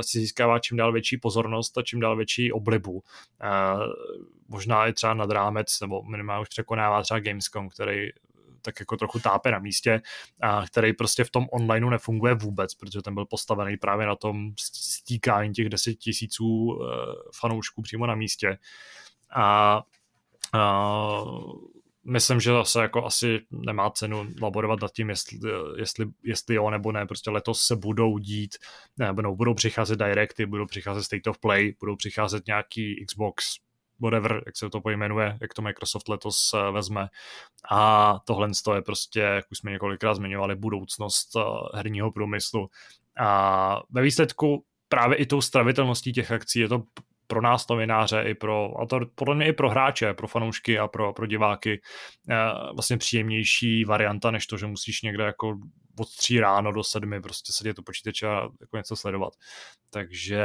si 0.00 0.20
získává 0.20 0.58
čím 0.58 0.76
dál 0.76 0.92
větší 0.92 1.16
pozornost 1.16 1.78
a 1.78 1.82
čím 1.82 2.00
dál 2.00 2.16
větší 2.16 2.52
oblibu. 2.52 3.02
Možná 4.48 4.86
i 4.86 4.92
třeba 4.92 5.14
nad 5.14 5.30
rámec, 5.30 5.80
nebo 5.80 6.02
minimálně 6.02 6.42
už 6.42 6.48
překonává 6.48 7.02
třeba 7.02 7.20
Gamescom, 7.20 7.68
který 7.68 8.08
tak 8.62 8.80
jako 8.80 8.96
trochu 8.96 9.18
tápe 9.18 9.50
na 9.50 9.58
místě, 9.58 10.02
a 10.42 10.66
který 10.66 10.92
prostě 10.92 11.24
v 11.24 11.30
tom 11.30 11.46
onlineu 11.52 11.90
nefunguje 11.90 12.34
vůbec, 12.34 12.74
protože 12.74 13.02
ten 13.02 13.14
byl 13.14 13.26
postavený 13.26 13.76
právě 13.76 14.06
na 14.06 14.16
tom 14.16 14.52
stíkání 14.58 15.52
těch 15.52 15.68
deset 15.68 15.94
tisíců 15.94 16.78
eh, 16.82 16.86
fanoušků 17.40 17.82
přímo 17.82 18.06
na 18.06 18.14
místě. 18.14 18.58
A, 19.34 19.82
a 20.52 21.24
myslím, 22.04 22.40
že 22.40 22.50
zase 22.50 22.82
jako 22.82 23.04
asi 23.04 23.40
nemá 23.50 23.90
cenu 23.90 24.26
laborovat 24.42 24.80
nad 24.82 24.92
tím, 24.92 25.08
jestli, 25.08 25.38
jestli, 25.76 26.06
jestli 26.22 26.54
jo 26.54 26.70
nebo 26.70 26.92
ne, 26.92 27.06
prostě 27.06 27.30
letos 27.30 27.60
se 27.60 27.76
budou 27.76 28.18
dít, 28.18 28.56
ne, 28.96 29.12
budou, 29.12 29.36
budou 29.36 29.54
přicházet 29.54 29.96
directy, 29.96 30.46
budou 30.46 30.66
přicházet 30.66 31.02
State 31.02 31.26
of 31.26 31.38
Play, 31.38 31.74
budou 31.80 31.96
přicházet 31.96 32.46
nějaký 32.46 33.04
Xbox 33.06 33.44
whatever, 34.00 34.42
jak 34.46 34.56
se 34.56 34.70
to 34.70 34.80
pojmenuje, 34.80 35.38
jak 35.40 35.54
to 35.54 35.62
Microsoft 35.62 36.08
letos 36.08 36.54
eh, 36.54 36.70
vezme. 36.70 37.08
A 37.70 38.14
tohle 38.26 38.48
je 38.74 38.82
prostě, 38.82 39.20
jak 39.20 39.44
už 39.50 39.58
jsme 39.58 39.70
několikrát 39.70 40.14
zmiňovali, 40.14 40.56
budoucnost 40.56 41.36
eh, 41.36 41.40
herního 41.76 42.12
průmyslu. 42.12 42.68
A 43.20 43.80
ve 43.90 44.02
výsledku 44.02 44.64
právě 44.88 45.16
i 45.16 45.26
tou 45.26 45.40
stravitelností 45.40 46.12
těch 46.12 46.30
akcí 46.30 46.60
je 46.60 46.68
to 46.68 46.82
pro 47.28 47.42
nás 47.42 47.68
novináře 47.68 48.22
i 48.22 48.34
pro, 48.34 48.80
a 48.80 48.86
to 48.86 49.00
podle 49.14 49.34
mě 49.34 49.48
i 49.48 49.52
pro 49.52 49.70
hráče, 49.70 50.14
pro 50.14 50.28
fanoušky 50.28 50.78
a 50.78 50.88
pro, 50.88 51.12
pro 51.12 51.26
diváky 51.26 51.80
eh, 52.30 52.36
vlastně 52.74 52.96
příjemnější 52.96 53.84
varianta, 53.84 54.30
než 54.30 54.46
to, 54.46 54.56
že 54.56 54.66
musíš 54.66 55.02
někde 55.02 55.24
jako 55.24 55.58
od 55.98 56.16
tří 56.16 56.40
ráno 56.40 56.72
do 56.72 56.84
sedmi 56.84 57.20
prostě 57.20 57.52
sedět 57.52 57.78
u 57.78 57.82
počítače 57.82 58.26
a 58.26 58.48
jako 58.60 58.76
něco 58.76 58.96
sledovat. 58.96 59.32
Takže 59.90 60.44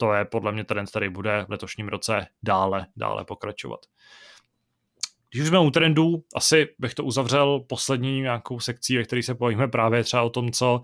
to 0.00 0.12
je 0.12 0.24
podle 0.24 0.52
mě 0.52 0.64
trend, 0.64 0.90
který 0.90 1.08
bude 1.08 1.44
v 1.48 1.50
letošním 1.50 1.88
roce 1.88 2.26
dále, 2.42 2.86
dále 2.96 3.24
pokračovat. 3.24 3.80
Když 5.30 5.42
už 5.42 5.48
jsme 5.48 5.58
u 5.58 5.70
trendů, 5.70 6.24
asi 6.34 6.68
bych 6.78 6.94
to 6.94 7.04
uzavřel 7.04 7.60
poslední 7.68 8.20
nějakou 8.20 8.60
sekcí, 8.60 8.96
ve 8.96 9.04
které 9.04 9.22
se 9.22 9.34
povíme 9.34 9.68
právě 9.68 10.04
třeba 10.04 10.22
o 10.22 10.30
tom, 10.30 10.52
co 10.52 10.80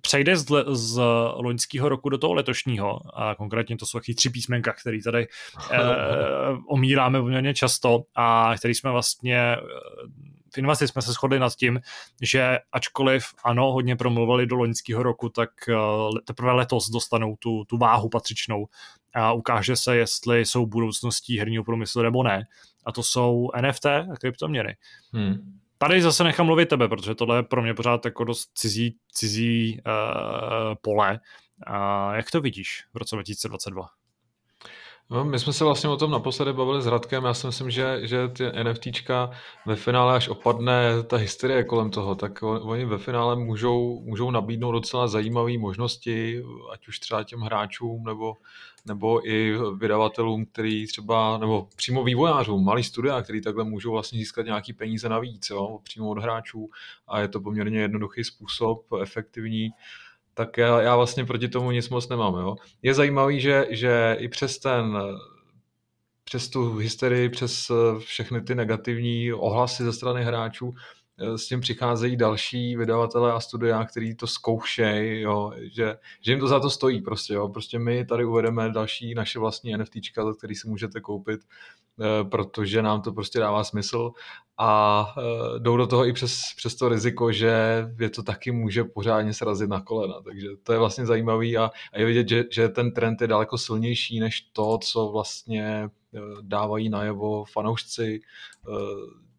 přejde 0.00 0.36
z, 0.36 0.64
z 0.68 1.00
loňského 1.34 1.88
roku 1.88 2.08
do 2.08 2.18
toho 2.18 2.34
letošního, 2.34 3.00
a 3.20 3.34
konkrétně 3.34 3.76
to 3.76 3.86
jsou 3.86 3.98
taky 3.98 4.14
tři 4.14 4.30
písmenka, 4.30 4.72
které 4.72 4.98
tady 5.04 5.26
eh, 5.70 5.78
omíráme 6.68 7.20
poměrně 7.20 7.54
často 7.54 8.02
a 8.14 8.54
který 8.58 8.74
jsme 8.74 8.90
vlastně 8.90 9.56
v 10.54 10.58
Invasi 10.58 10.88
jsme 10.88 11.02
se 11.02 11.12
shodli 11.12 11.38
nad 11.38 11.54
tím, 11.54 11.80
že 12.22 12.58
ačkoliv 12.72 13.24
ano, 13.44 13.72
hodně 13.72 13.96
promluvili 13.96 14.46
do 14.46 14.56
loňského 14.56 15.02
roku, 15.02 15.28
tak 15.28 15.50
eh, 15.68 15.74
teprve 16.24 16.52
letos 16.52 16.90
dostanou 16.90 17.36
tu, 17.36 17.64
tu 17.64 17.78
váhu 17.78 18.08
patřičnou 18.08 18.66
a 19.14 19.32
ukáže 19.32 19.76
se, 19.76 19.96
jestli 19.96 20.46
jsou 20.46 20.66
budoucností 20.66 21.38
herního 21.38 21.64
průmyslu 21.64 22.02
nebo 22.02 22.22
ne. 22.22 22.46
A 22.86 22.92
to 22.92 23.02
jsou 23.02 23.48
NFT 23.60 23.86
a 23.86 24.16
kryptoměny. 24.20 24.76
Hmm. 25.12 25.58
Tady 25.78 26.02
zase 26.02 26.24
nechám 26.24 26.46
mluvit 26.46 26.68
tebe, 26.68 26.88
protože 26.88 27.14
tohle 27.14 27.36
je 27.38 27.42
pro 27.42 27.62
mě 27.62 27.74
pořád 27.74 28.04
jako 28.04 28.24
dost 28.24 28.50
cizí, 28.54 28.96
cizí 29.12 29.80
uh, 29.86 30.74
pole. 30.82 31.20
A 31.66 32.14
jak 32.14 32.30
to 32.30 32.40
vidíš 32.40 32.84
v 32.94 32.96
roce 32.96 33.16
2022? 33.16 33.86
No, 35.10 35.24
my 35.24 35.38
jsme 35.38 35.52
se 35.52 35.64
vlastně 35.64 35.90
o 35.90 35.96
tom 35.96 36.10
naposledy 36.10 36.52
bavili 36.52 36.82
s 36.82 36.86
Radkem, 36.86 37.24
já 37.24 37.34
si 37.34 37.46
myslím, 37.46 37.70
že, 37.70 38.00
že 38.02 38.28
ty 38.28 38.44
NFTčka 38.62 39.30
ve 39.66 39.76
finále, 39.76 40.16
až 40.16 40.28
opadne 40.28 41.02
ta 41.02 41.16
hysterie 41.16 41.64
kolem 41.64 41.90
toho, 41.90 42.14
tak 42.14 42.42
oni 42.42 42.84
ve 42.84 42.98
finále 42.98 43.36
můžou, 43.36 44.00
můžou 44.04 44.30
nabídnout 44.30 44.72
docela 44.72 45.08
zajímavé 45.08 45.58
možnosti, 45.58 46.42
ať 46.72 46.88
už 46.88 46.98
třeba 46.98 47.24
těm 47.24 47.40
hráčům, 47.40 48.04
nebo, 48.04 48.36
nebo 48.86 49.28
i 49.28 49.58
vydavatelům, 49.78 50.46
který 50.46 50.86
třeba, 50.86 51.38
nebo 51.38 51.68
přímo 51.76 52.04
vývojářům, 52.04 52.64
malý 52.64 52.84
studia, 52.84 53.22
který 53.22 53.40
takhle 53.40 53.64
můžou 53.64 53.92
vlastně 53.92 54.18
získat 54.18 54.46
nějaký 54.46 54.72
peníze 54.72 55.08
navíc, 55.08 55.50
jo, 55.50 55.78
přímo 55.82 56.08
od 56.08 56.18
hráčů. 56.18 56.70
A 57.08 57.20
je 57.20 57.28
to 57.28 57.40
poměrně 57.40 57.80
jednoduchý 57.80 58.24
způsob, 58.24 58.86
efektivní 59.02 59.70
tak 60.34 60.58
já, 60.58 60.80
já 60.80 60.96
vlastně 60.96 61.24
proti 61.24 61.48
tomu 61.48 61.70
nic 61.70 61.88
moc 61.88 62.08
nemám. 62.08 62.34
Jo. 62.34 62.56
Je 62.82 62.94
zajímavý, 62.94 63.40
že, 63.40 63.66
že 63.70 64.16
i 64.18 64.28
přes 64.28 64.58
ten 64.58 64.98
přes 66.24 66.48
tu 66.48 66.76
hysterii, 66.76 67.28
přes 67.28 67.70
eh, 67.70 68.00
všechny 68.00 68.40
ty 68.40 68.54
negativní 68.54 69.32
ohlasy 69.32 69.84
ze 69.84 69.92
strany 69.92 70.24
hráčů, 70.24 70.74
s 71.36 71.46
tím 71.46 71.60
přicházejí 71.60 72.16
další 72.16 72.76
vydavatelé 72.76 73.32
a 73.32 73.40
studia, 73.40 73.84
který 73.84 74.14
to 74.14 74.26
zkoušejí, 74.26 75.26
že, 75.72 75.96
že 76.20 76.32
jim 76.32 76.40
to 76.40 76.46
za 76.46 76.60
to 76.60 76.70
stojí 76.70 77.02
prostě, 77.02 77.34
jo. 77.34 77.48
Prostě 77.48 77.78
my 77.78 78.04
tady 78.04 78.24
uvedeme 78.24 78.70
další 78.70 79.14
naše 79.14 79.38
vlastní 79.38 79.76
NFTčka, 79.76 80.24
za 80.24 80.32
který 80.32 80.54
si 80.54 80.68
můžete 80.68 81.00
koupit 81.00 81.40
Eh, 82.00 82.24
protože 82.24 82.82
nám 82.82 83.02
to 83.02 83.12
prostě 83.12 83.38
dává 83.38 83.64
smysl 83.64 84.12
a 84.58 85.06
eh, 85.18 85.58
jdou 85.58 85.76
do 85.76 85.86
toho 85.86 86.06
i 86.06 86.12
přes, 86.12 86.40
přes 86.56 86.74
to 86.74 86.88
riziko, 86.88 87.32
že 87.32 87.84
je 88.00 88.10
to 88.10 88.22
taky 88.22 88.50
může 88.50 88.84
pořádně 88.84 89.34
srazit 89.34 89.70
na 89.70 89.80
kolena, 89.80 90.20
takže 90.20 90.48
to 90.62 90.72
je 90.72 90.78
vlastně 90.78 91.06
zajímavý 91.06 91.56
a, 91.56 91.70
a 91.92 91.98
je 91.98 92.04
vidět, 92.06 92.28
že, 92.28 92.44
že 92.50 92.68
ten 92.68 92.92
trend 92.92 93.20
je 93.20 93.26
daleko 93.26 93.58
silnější 93.58 94.20
než 94.20 94.40
to, 94.40 94.78
co 94.78 95.08
vlastně 95.08 95.90
eh, 96.14 96.20
dávají 96.42 96.88
najevo 96.88 97.44
fanoušci 97.44 98.20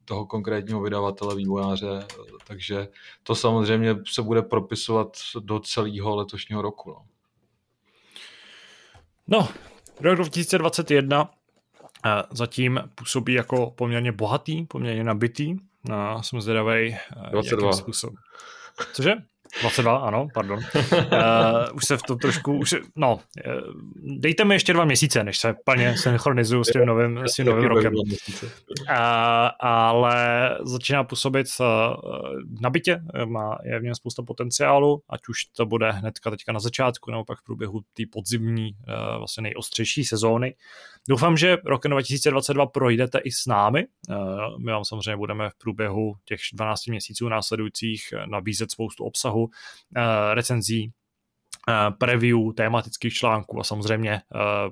toho 0.06 0.26
konkrétního 0.26 0.82
vydavatele, 0.82 1.36
vývojáře, 1.36 2.06
takže 2.48 2.88
to 3.24 3.36
samozřejmě 3.36 3.96
se 4.08 4.22
bude 4.22 4.42
propisovat 4.42 5.18
do 5.40 5.60
celého 5.60 6.16
letošního 6.16 6.62
roku. 6.62 6.92
No, 6.92 7.04
no 9.28 9.50
rok 10.02 10.16
2021 10.16 11.32
zatím 12.32 12.80
působí 12.96 13.34
jako 13.34 13.72
poměrně 13.72 14.12
bohatý, 14.12 14.64
poměrně 14.64 15.04
nabitý. 15.04 15.56
No, 15.90 16.24
jsem 16.24 16.42
zvědavý, 16.42 16.98
jakým 17.36 17.74
způsobem. 17.74 18.16
Cože? 18.94 19.14
22, 19.62 19.98
ano, 19.98 20.28
pardon. 20.34 20.60
uh, 20.60 20.64
už 21.74 21.86
se 21.86 21.98
v 21.98 22.02
tom 22.02 22.18
trošku, 22.18 22.58
už 22.58 22.76
no, 22.96 23.16
uh, 23.16 23.22
dejte 24.20 24.46
mi 24.46 24.56
ještě 24.56 24.74
dva 24.74 24.86
měsíce, 24.86 25.24
než 25.24 25.38
se 25.38 25.56
plně 25.66 25.98
synchronizuju 25.98 26.64
s 26.64 26.72
tím 26.72 26.86
novým, 26.86 27.24
s 27.28 27.34
tím 27.34 27.46
novým 27.46 27.66
rokem. 27.66 27.94
Uh, 27.96 28.04
ale 29.60 30.50
začíná 30.64 31.04
působit 31.04 31.48
uh, 31.60 31.66
nabitě, 32.62 33.02
má 33.26 33.58
je 33.64 33.80
v 33.80 33.84
něm 33.84 33.96
spousta 33.96 34.24
potenciálu, 34.24 35.02
ať 35.10 35.22
už 35.30 35.46
to 35.46 35.66
bude 35.66 35.92
hnedka 35.92 36.30
teďka 36.30 36.52
na 36.52 36.60
začátku, 36.60 37.12
nebo 37.12 37.26
pak 37.26 37.40
v 37.40 37.44
průběhu 37.44 37.82
té 37.94 38.04
podzimní, 38.12 38.72
uh, 38.72 39.18
vlastně 39.18 39.42
nejostřejší 39.42 40.04
sezóny. 40.04 40.56
Doufám, 41.10 41.38
že 41.38 41.58
rokem 41.66 41.92
2022 41.92 42.66
projdete 42.66 43.20
i 43.20 43.32
s 43.32 43.46
námi. 43.46 43.86
Uh, 44.10 44.16
my 44.66 44.72
vám 44.72 44.86
samozřejmě 44.86 45.18
budeme 45.18 45.50
v 45.50 45.56
průběhu 45.58 46.16
těch 46.26 46.40
12 46.54 46.88
měsíců 46.88 47.30
následujících 47.30 48.14
nabízet 48.26 48.72
spoustu 48.72 49.04
obsahu, 49.04 49.50
Eh, 49.98 50.34
recenzí, 50.34 50.92
eh, 51.70 51.92
preview 52.00 52.38
tematických 52.58 53.14
článků 53.14 53.60
a 53.60 53.64
samozřejmě 53.64 54.12
eh, 54.14 54.22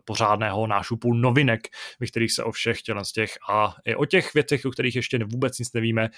pořádného 0.06 0.68
nášupu 0.68 1.14
novinek, 1.14 1.68
ve 2.00 2.08
kterých 2.08 2.32
se 2.32 2.44
o 2.44 2.52
všech 2.52 2.78
z 3.04 3.12
těch 3.12 3.38
a 3.50 3.76
i 3.86 3.96
o 3.96 4.06
těch 4.06 4.34
věcech, 4.34 4.66
o 4.66 4.72
kterých 4.72 4.96
ještě 4.96 5.20
vůbec 5.26 5.60
nic 5.60 5.74
nevíme, 5.74 6.10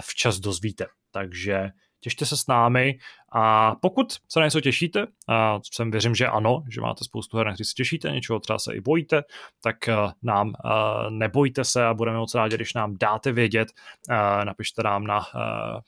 včas 0.00 0.40
dozvíte. 0.40 0.86
Takže 1.10 1.70
těšte 2.00 2.26
se 2.26 2.36
s 2.36 2.46
námi 2.46 2.98
a 3.32 3.74
pokud 3.74 4.12
se 4.28 4.40
na 4.40 4.46
něco 4.46 4.60
těšíte, 4.60 5.06
a 5.28 5.60
jsem 5.72 5.90
věřím, 5.90 6.14
že 6.14 6.26
ano, 6.26 6.64
že 6.68 6.80
máte 6.80 7.04
spoustu 7.04 7.36
her, 7.36 7.46
na 7.46 7.56
se 7.56 7.74
těšíte, 7.74 8.10
něčeho 8.10 8.40
třeba 8.40 8.58
se 8.58 8.74
i 8.74 8.80
bojíte, 8.80 9.22
tak 9.62 9.76
nám 10.22 10.52
nebojte 11.10 11.64
se 11.64 11.86
a 11.86 11.94
budeme 11.94 12.18
moc 12.18 12.34
rádi, 12.34 12.56
když 12.56 12.74
nám 12.74 12.96
dáte 13.00 13.32
vědět. 13.32 13.68
Napište 14.44 14.82
nám 14.82 15.06
na 15.06 15.26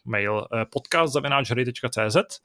mail 0.05 0.47
podcast.cz 0.72 2.40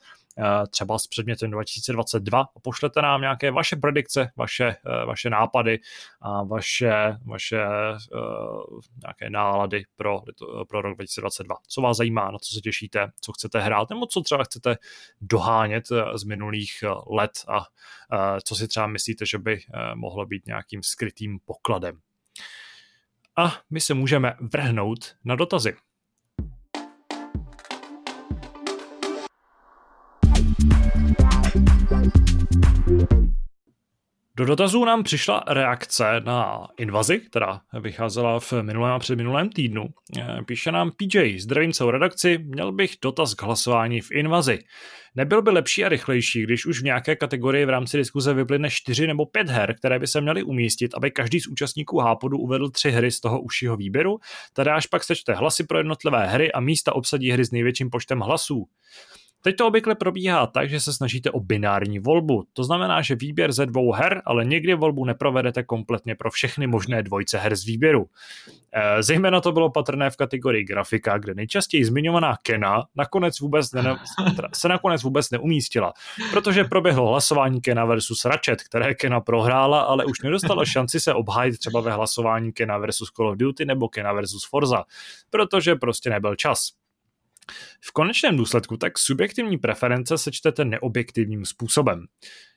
třeba 0.70 1.00
s 1.00 1.08
předmětem 1.08 1.52
2022 1.52 2.40
a 2.42 2.60
pošlete 2.62 3.02
nám 3.02 3.22
nějaké 3.22 3.52
vaše 3.52 3.76
predikce, 3.76 4.32
vaše, 4.36 4.66
eh, 4.66 5.06
vaše 5.06 5.30
nápady 5.30 5.80
a 6.22 6.44
vaše, 6.44 7.18
vaše 7.26 7.66
uh, 7.68 8.80
nějaké 9.04 9.30
nálady 9.30 9.86
pro, 9.96 10.22
pro 10.68 10.82
rok 10.82 10.96
2022. 10.96 11.56
Co 11.68 11.82
vás 11.82 11.98
zajímá, 11.98 12.32
na 12.32 12.38
co 12.40 12.54
se 12.54 12.62
těšíte, 12.62 13.12
co 13.22 13.34
chcete 13.34 13.60
hrát, 13.60 13.90
nebo 13.90 14.06
co 14.06 14.22
třeba 14.22 14.44
chcete 14.44 14.78
dohánět 15.22 15.86
z 16.16 16.24
minulých 16.24 16.84
let 17.10 17.32
a 17.48 17.66
co 18.44 18.56
si 18.56 18.68
třeba 18.68 18.88
myslíte, 18.88 19.26
že 19.26 19.38
by 19.38 19.60
mohlo 19.94 20.26
být 20.26 20.46
nějakým 20.46 20.84
skrytým 20.84 21.40
pokladem. 21.46 22.00
A 23.36 23.54
my 23.70 23.82
se 23.82 23.94
můžeme 23.94 24.34
vrhnout 24.42 25.16
na 25.26 25.36
dotazy. 25.36 25.76
Do 34.38 34.46
dotazů 34.46 34.86
nám 34.86 35.04
přišla 35.04 35.44
reakce 35.48 36.22
na 36.26 36.68
invazi, 36.78 37.20
která 37.20 37.62
vycházela 37.82 38.40
v 38.40 38.54
minulém 38.62 38.94
a 38.94 39.00
předminulém 39.00 39.50
týdnu. 39.50 39.88
Píše 40.46 40.72
nám 40.72 40.92
PJ, 40.92 41.40
zdravím 41.40 41.74
celou 41.74 41.92
redakci, 41.92 42.38
měl 42.38 42.72
bych 42.72 42.96
dotaz 43.02 43.34
k 43.34 43.44
hlasování 43.44 44.02
v 44.02 44.12
invazi. 44.12 44.60
Nebyl 45.16 45.42
by 45.42 45.52
lepší 45.52 45.86
a 45.86 45.90
rychlejší, 45.90 46.44
když 46.44 46.66
už 46.66 46.82
v 46.82 46.84
nějaké 46.84 47.16
kategorii 47.16 47.66
v 47.66 47.70
rámci 47.70 47.98
diskuze 47.98 48.34
vyplyne 48.34 48.70
čtyři 48.70 49.08
nebo 49.08 49.26
pět 49.26 49.50
her, 49.50 49.76
které 49.76 50.00
by 50.00 50.08
se 50.08 50.22
měly 50.22 50.44
umístit, 50.44 50.96
aby 50.96 51.12
každý 51.12 51.40
z 51.40 51.48
účastníků 51.48 52.00
Hápodu 52.00 52.38
uvedl 52.38 52.70
tři 52.70 52.92
hry 52.92 53.12
z 53.12 53.20
toho 53.20 53.42
užšího 53.42 53.78
výběru, 53.78 54.18
tady 54.54 54.70
až 54.70 54.88
pak 54.88 55.04
sečte 55.04 55.34
hlasy 55.34 55.64
pro 55.64 55.78
jednotlivé 55.78 56.28
hry 56.28 56.52
a 56.52 56.60
místa 56.60 56.96
obsadí 56.96 57.32
hry 57.32 57.46
s 57.46 57.52
největším 57.52 57.90
počtem 57.90 58.20
hlasů. 58.20 58.66
Teď 59.42 59.56
to 59.56 59.68
obvykle 59.68 59.96
probíhá 59.96 60.48
tak, 60.48 60.70
že 60.70 60.80
se 60.80 60.94
snažíte 60.94 61.32
o 61.32 61.40
binární 61.40 62.00
volbu. 62.00 62.44
To 62.54 62.64
znamená, 62.64 63.02
že 63.02 63.16
výběr 63.16 63.52
ze 63.52 63.66
dvou 63.66 63.92
her, 63.92 64.22
ale 64.26 64.46
někdy 64.46 64.74
volbu 64.74 65.06
neprovedete 65.06 65.64
kompletně 65.64 66.16
pro 66.16 66.32
všechny 66.32 66.68
možné 66.68 67.04
dvojce 67.04 67.38
her 67.38 67.56
z 67.56 67.66
výběru. 67.66 68.06
E, 68.72 69.04
zejména 69.04 69.42
to 69.42 69.52
bylo 69.52 69.70
patrné 69.70 70.10
v 70.10 70.18
kategorii 70.18 70.64
grafika, 70.64 71.18
kde 71.18 71.34
nejčastěji 71.34 71.86
zmiňovaná 71.86 72.36
Kena 72.44 72.84
nakonec 72.96 73.40
vůbec 73.40 73.72
ne, 73.72 73.96
se 74.54 74.68
nakonec 74.68 75.04
vůbec 75.04 75.32
neumístila, 75.32 75.94
protože 76.32 76.64
proběhlo 76.64 77.10
hlasování 77.10 77.62
Kena 77.62 77.86
versus 77.86 78.26
Ratchet, 78.26 78.64
které 78.64 78.96
Kena 78.96 79.22
prohrála, 79.22 79.82
ale 79.82 80.06
už 80.06 80.22
nedostala 80.22 80.66
šanci 80.66 81.00
se 81.00 81.14
obhájit 81.14 81.60
třeba 81.60 81.82
ve 81.82 81.92
hlasování 81.92 82.52
Kena 82.52 82.78
versus 82.78 83.12
Call 83.12 83.30
of 83.30 83.38
Duty 83.38 83.66
nebo 83.66 83.90
Kena 83.90 84.14
versus 84.14 84.50
Forza, 84.50 84.84
protože 85.30 85.76
prostě 85.76 86.10
nebyl 86.10 86.36
čas. 86.36 86.72
V 87.82 87.92
konečném 87.92 88.38
důsledku 88.38 88.78
tak 88.78 88.98
subjektivní 88.98 89.58
preference 89.58 90.18
sečtete 90.18 90.66
neobjektivním 90.66 91.46
způsobem. 91.46 92.06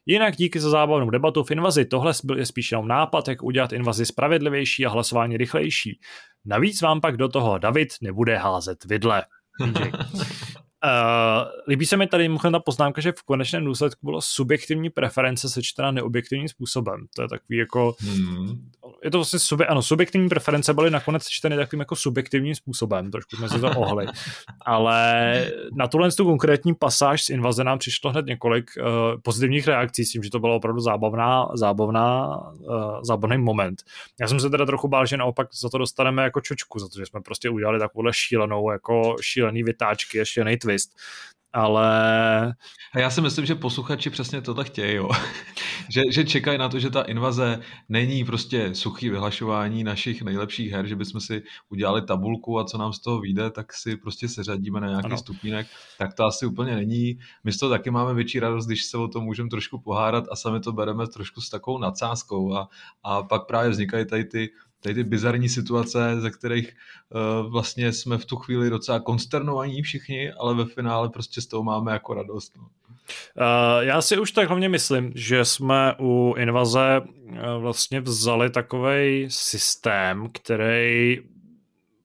Jinak 0.07 0.37
díky 0.37 0.61
za 0.61 0.71
zábavnou 0.71 1.11
debatu 1.11 1.45
v 1.45 1.51
invazi 1.51 1.85
tohle 1.85 2.13
je 2.37 2.47
spíš 2.47 2.73
jenom 2.73 2.89
nápad, 2.89 3.29
jak 3.29 3.43
udělat 3.43 3.73
invazi 3.73 4.07
spravedlivější 4.07 4.87
a 4.87 4.91
hlasování 4.91 5.37
rychlejší. 5.37 6.01
Navíc 6.45 6.83
vám 6.83 7.01
pak 7.01 7.17
do 7.17 7.29
toho 7.29 7.59
David 7.59 7.89
nebude 8.03 8.37
házet 8.37 8.85
vidle. 8.85 9.25
Uh, 10.85 11.49
líbí 11.69 11.87
se 11.87 11.97
mi 11.97 12.07
tady 12.07 12.29
mimochodem 12.29 12.53
ta 12.53 12.61
poznámka, 12.61 13.01
že 13.01 13.13
v 13.13 13.23
konečném 13.23 13.65
důsledku 13.65 14.07
bylo 14.07 14.21
subjektivní 14.21 14.91
preference 14.91 15.49
sečtena 15.49 15.91
neobjektivním 15.91 16.49
způsobem. 16.49 17.07
To 17.17 17.23
je 17.23 17.29
takový 17.29 17.59
jako, 17.59 17.95
hmm. 18.01 18.71
je 19.05 19.11
to 19.11 19.19
vlastně, 19.19 19.39
subje, 19.39 19.67
ano, 19.67 19.83
subjektivní 19.83 20.29
preference 20.29 20.75
byly 20.75 20.91
nakonec 20.91 21.23
sečteny 21.23 21.57
takovým 21.57 21.81
jako 21.81 21.97
subjektivním 21.97 22.55
způsobem, 22.55 23.11
trošku 23.11 23.37
jsme 23.37 23.49
si 23.49 23.61
to 23.61 23.71
ohli. 23.71 24.07
Ale 24.67 25.47
na 25.73 25.87
tuhle 25.89 26.13
tu 26.13 26.25
konkrétní 26.25 26.75
pasáž 26.75 27.23
z 27.23 27.31
invaze 27.31 27.65
nám 27.65 27.79
přišlo 27.79 28.11
hned 28.11 28.27
několik 28.27 28.71
uh, 28.79 29.21
pozitivních 29.23 29.67
reakcí 29.69 30.05
s 30.05 30.13
tím, 30.13 30.23
že 30.23 30.31
to 30.31 30.39
bylo 30.39 30.57
opravdu 30.57 30.81
zábavná, 30.81 31.49
zábavná, 31.55 32.39
uh, 32.53 33.01
zábavný 33.03 33.39
moment. 33.39 33.83
Já 34.21 34.29
jsem 34.29 34.41
se 34.41 34.51
teda 34.51 34.67
trochu 34.67 34.89
bál, 34.89 35.07
že 35.07 35.17
naopak 35.17 35.49
za 35.55 35.69
to 35.69 35.79
dostaneme 35.79 36.23
jako 36.23 36.41
čočku, 36.41 36.79
za 36.79 36.89
to, 36.89 36.99
že 36.99 37.07
jsme 37.07 37.21
prostě 37.21 37.51
udělali 37.51 37.79
takovouhle 37.79 38.13
šílenou, 38.15 38.71
jako 38.71 39.17
šílený 39.21 39.63
vytáčky 39.63 40.21
a 40.21 40.25
šílený 40.25 40.57
twist 40.57 40.70
ale... 41.53 42.55
A 42.95 42.99
já 42.99 43.11
si 43.11 43.21
myslím, 43.21 43.47
že 43.47 43.55
posluchači 43.55 44.11
přesně 44.11 44.41
tohle 44.41 44.65
chtějí, 44.65 44.95
jo. 44.95 45.11
že, 45.89 46.03
že 46.13 46.25
čekají 46.25 46.59
na 46.59 46.69
to, 46.69 46.79
že 46.79 46.91
ta 46.91 47.03
invaze 47.03 47.61
není 47.89 48.25
prostě 48.25 48.75
suchý 48.75 49.11
vyhlašování 49.11 49.85
našich 49.85 50.23
nejlepších 50.23 50.73
her, 50.73 50.87
že 50.87 50.97
bychom 50.97 51.21
si 51.21 51.43
udělali 51.69 52.03
tabulku 52.03 52.59
a 52.59 52.65
co 52.65 52.79
nám 52.79 52.93
z 52.93 53.01
toho 53.01 53.21
vyjde, 53.21 53.51
tak 53.51 53.73
si 53.73 53.97
prostě 53.97 54.29
seřadíme 54.29 54.81
na 54.81 54.89
nějaký 54.89 55.07
ano. 55.07 55.19
stupínek, 55.19 55.67
tak 55.99 56.15
to 56.15 56.25
asi 56.25 56.47
úplně 56.47 56.75
není. 56.75 57.19
My 57.45 57.53
z 57.53 57.59
toho 57.59 57.71
taky 57.71 57.91
máme 57.91 58.15
větší 58.15 58.41
radost, 58.41 58.67
když 58.67 58.85
se 58.85 58.99
o 58.99 59.09
tom 59.09 59.25
můžeme 59.25 59.49
trošku 59.49 59.81
pohádat 59.81 60.25
a 60.33 60.37
sami 60.37 60.61
to 60.61 60.73
bereme 60.73 61.07
trošku 61.07 61.41
s 61.41 61.51
takovou 61.51 61.79
nadsázkou 61.79 62.55
a, 62.55 62.69
a 63.03 63.23
pak 63.23 63.47
právě 63.47 63.71
vznikají 63.71 64.07
tady 64.07 64.25
ty 64.25 64.51
tady 64.81 64.95
ty 64.95 65.05
bizarní 65.05 65.49
situace, 65.49 66.21
ze 66.21 66.31
kterých 66.31 66.77
uh, 67.43 67.51
vlastně 67.53 67.93
jsme 67.93 68.19
v 68.19 68.25
tu 68.25 68.37
chvíli 68.37 68.71
docela 68.71 69.01
konsternovaní 69.01 69.83
všichni, 69.83 70.33
ale 70.33 70.55
ve 70.55 70.65
finále 70.65 71.09
prostě 71.09 71.41
z 71.41 71.47
toho 71.47 71.63
máme 71.63 71.93
jako 71.93 72.15
radost. 72.15 72.53
No. 72.57 72.63
Uh, 72.63 73.85
já 73.85 74.03
si 74.03 74.19
už 74.19 74.33
tak 74.33 74.49
hlavně 74.49 74.69
myslím, 74.69 75.13
že 75.15 75.45
jsme 75.45 75.95
u 76.01 76.35
invaze 76.39 77.01
uh, 77.01 77.37
vlastně 77.61 78.01
vzali 78.01 78.51
takový 78.51 79.27
systém, 79.31 80.29
který 80.33 81.19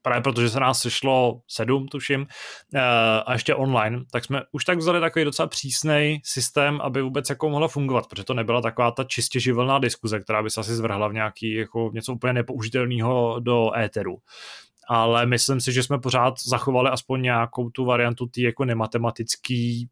právě 0.05 0.21
protože 0.21 0.49
se 0.49 0.59
nás 0.59 0.79
sešlo 0.79 1.41
sedm, 1.47 1.87
tuším, 1.87 2.27
eh, 2.75 2.79
a 3.25 3.33
ještě 3.33 3.55
online, 3.55 4.03
tak 4.11 4.25
jsme 4.25 4.41
už 4.51 4.65
tak 4.65 4.77
vzali 4.77 4.99
takový 4.99 5.25
docela 5.25 5.47
přísný 5.47 6.21
systém, 6.23 6.81
aby 6.81 7.01
vůbec 7.01 7.29
jako 7.29 7.49
mohla 7.49 7.67
fungovat, 7.67 8.07
protože 8.07 8.23
to 8.23 8.33
nebyla 8.33 8.61
taková 8.61 8.91
ta 8.91 9.03
čistě 9.03 9.39
živelná 9.39 9.79
diskuze, 9.79 10.19
která 10.19 10.43
by 10.43 10.49
se 10.49 10.59
asi 10.59 10.75
zvrhla 10.75 11.07
v 11.07 11.13
nějaký 11.13 11.53
jako 11.53 11.91
něco 11.93 12.13
úplně 12.13 12.33
nepoužitelného 12.33 13.39
do 13.39 13.77
éteru 13.77 14.17
ale 14.87 15.25
myslím 15.25 15.61
si, 15.61 15.73
že 15.73 15.83
jsme 15.83 15.99
pořád 15.99 16.33
zachovali 16.47 16.89
aspoň 16.89 17.21
nějakou 17.21 17.69
tu 17.69 17.85
variantu 17.85 18.25
tý 18.27 18.41
jako 18.41 18.65
nematematický 18.65 19.89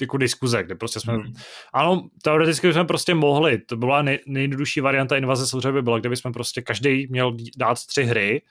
jako 0.00 0.16
diskuze, 0.16 0.62
kde 0.62 0.74
prostě 0.74 1.00
jsme, 1.00 1.14
hmm. 1.14 1.32
ano, 1.72 2.08
teoreticky 2.22 2.72
jsme 2.72 2.84
prostě 2.84 3.14
mohli, 3.14 3.58
to 3.58 3.76
byla 3.76 4.02
nej, 4.02 4.18
nejjednodušší 4.26 4.80
varianta 4.80 5.16
invaze 5.16 5.46
samozřejmě 5.46 5.72
by 5.72 5.82
byla, 5.82 5.98
kdyby 5.98 6.16
jsme 6.16 6.32
prostě 6.32 6.62
každý 6.62 7.06
měl 7.10 7.36
dát 7.56 7.86
tři 7.86 8.04
hry 8.04 8.42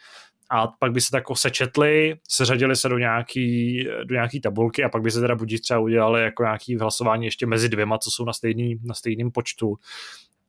a 0.50 0.68
pak 0.68 0.92
by 0.92 1.02
se 1.02 1.12
tak 1.12 1.20
jako 1.20 1.36
sečetli, 1.36 2.16
seřadili 2.30 2.76
se 2.76 2.90
do 2.90 2.98
nějaký, 2.98 3.84
do 4.06 4.16
nějaký 4.16 4.42
tabulky 4.42 4.84
a 4.84 4.90
pak 4.90 5.02
by 5.02 5.12
se 5.12 5.22
teda 5.22 5.36
budíš 5.36 5.62
třeba 5.62 5.80
udělali 5.80 6.24
jako 6.24 6.44
nějaký 6.44 6.78
hlasování 6.78 7.26
ještě 7.26 7.46
mezi 7.46 7.70
dvěma, 7.70 7.98
co 7.98 8.12
jsou 8.12 8.26
na, 8.26 8.34
stejný, 8.34 8.80
na 8.84 8.94
stejným 8.94 9.32
počtu. 9.32 9.76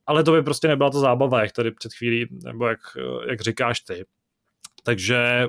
Ale 0.06 0.24
to 0.24 0.32
by 0.32 0.43
prostě 0.43 0.68
nebyla 0.68 0.90
ta 0.90 0.98
zábava, 0.98 1.43
jak 1.43 1.52
tady 1.52 1.70
před 1.70 1.94
chvílí, 1.94 2.27
nebo 2.44 2.66
jak, 2.66 2.81
jak 3.28 3.40
říkáš 3.40 3.81
ty. 3.81 4.05
Takže 4.82 5.48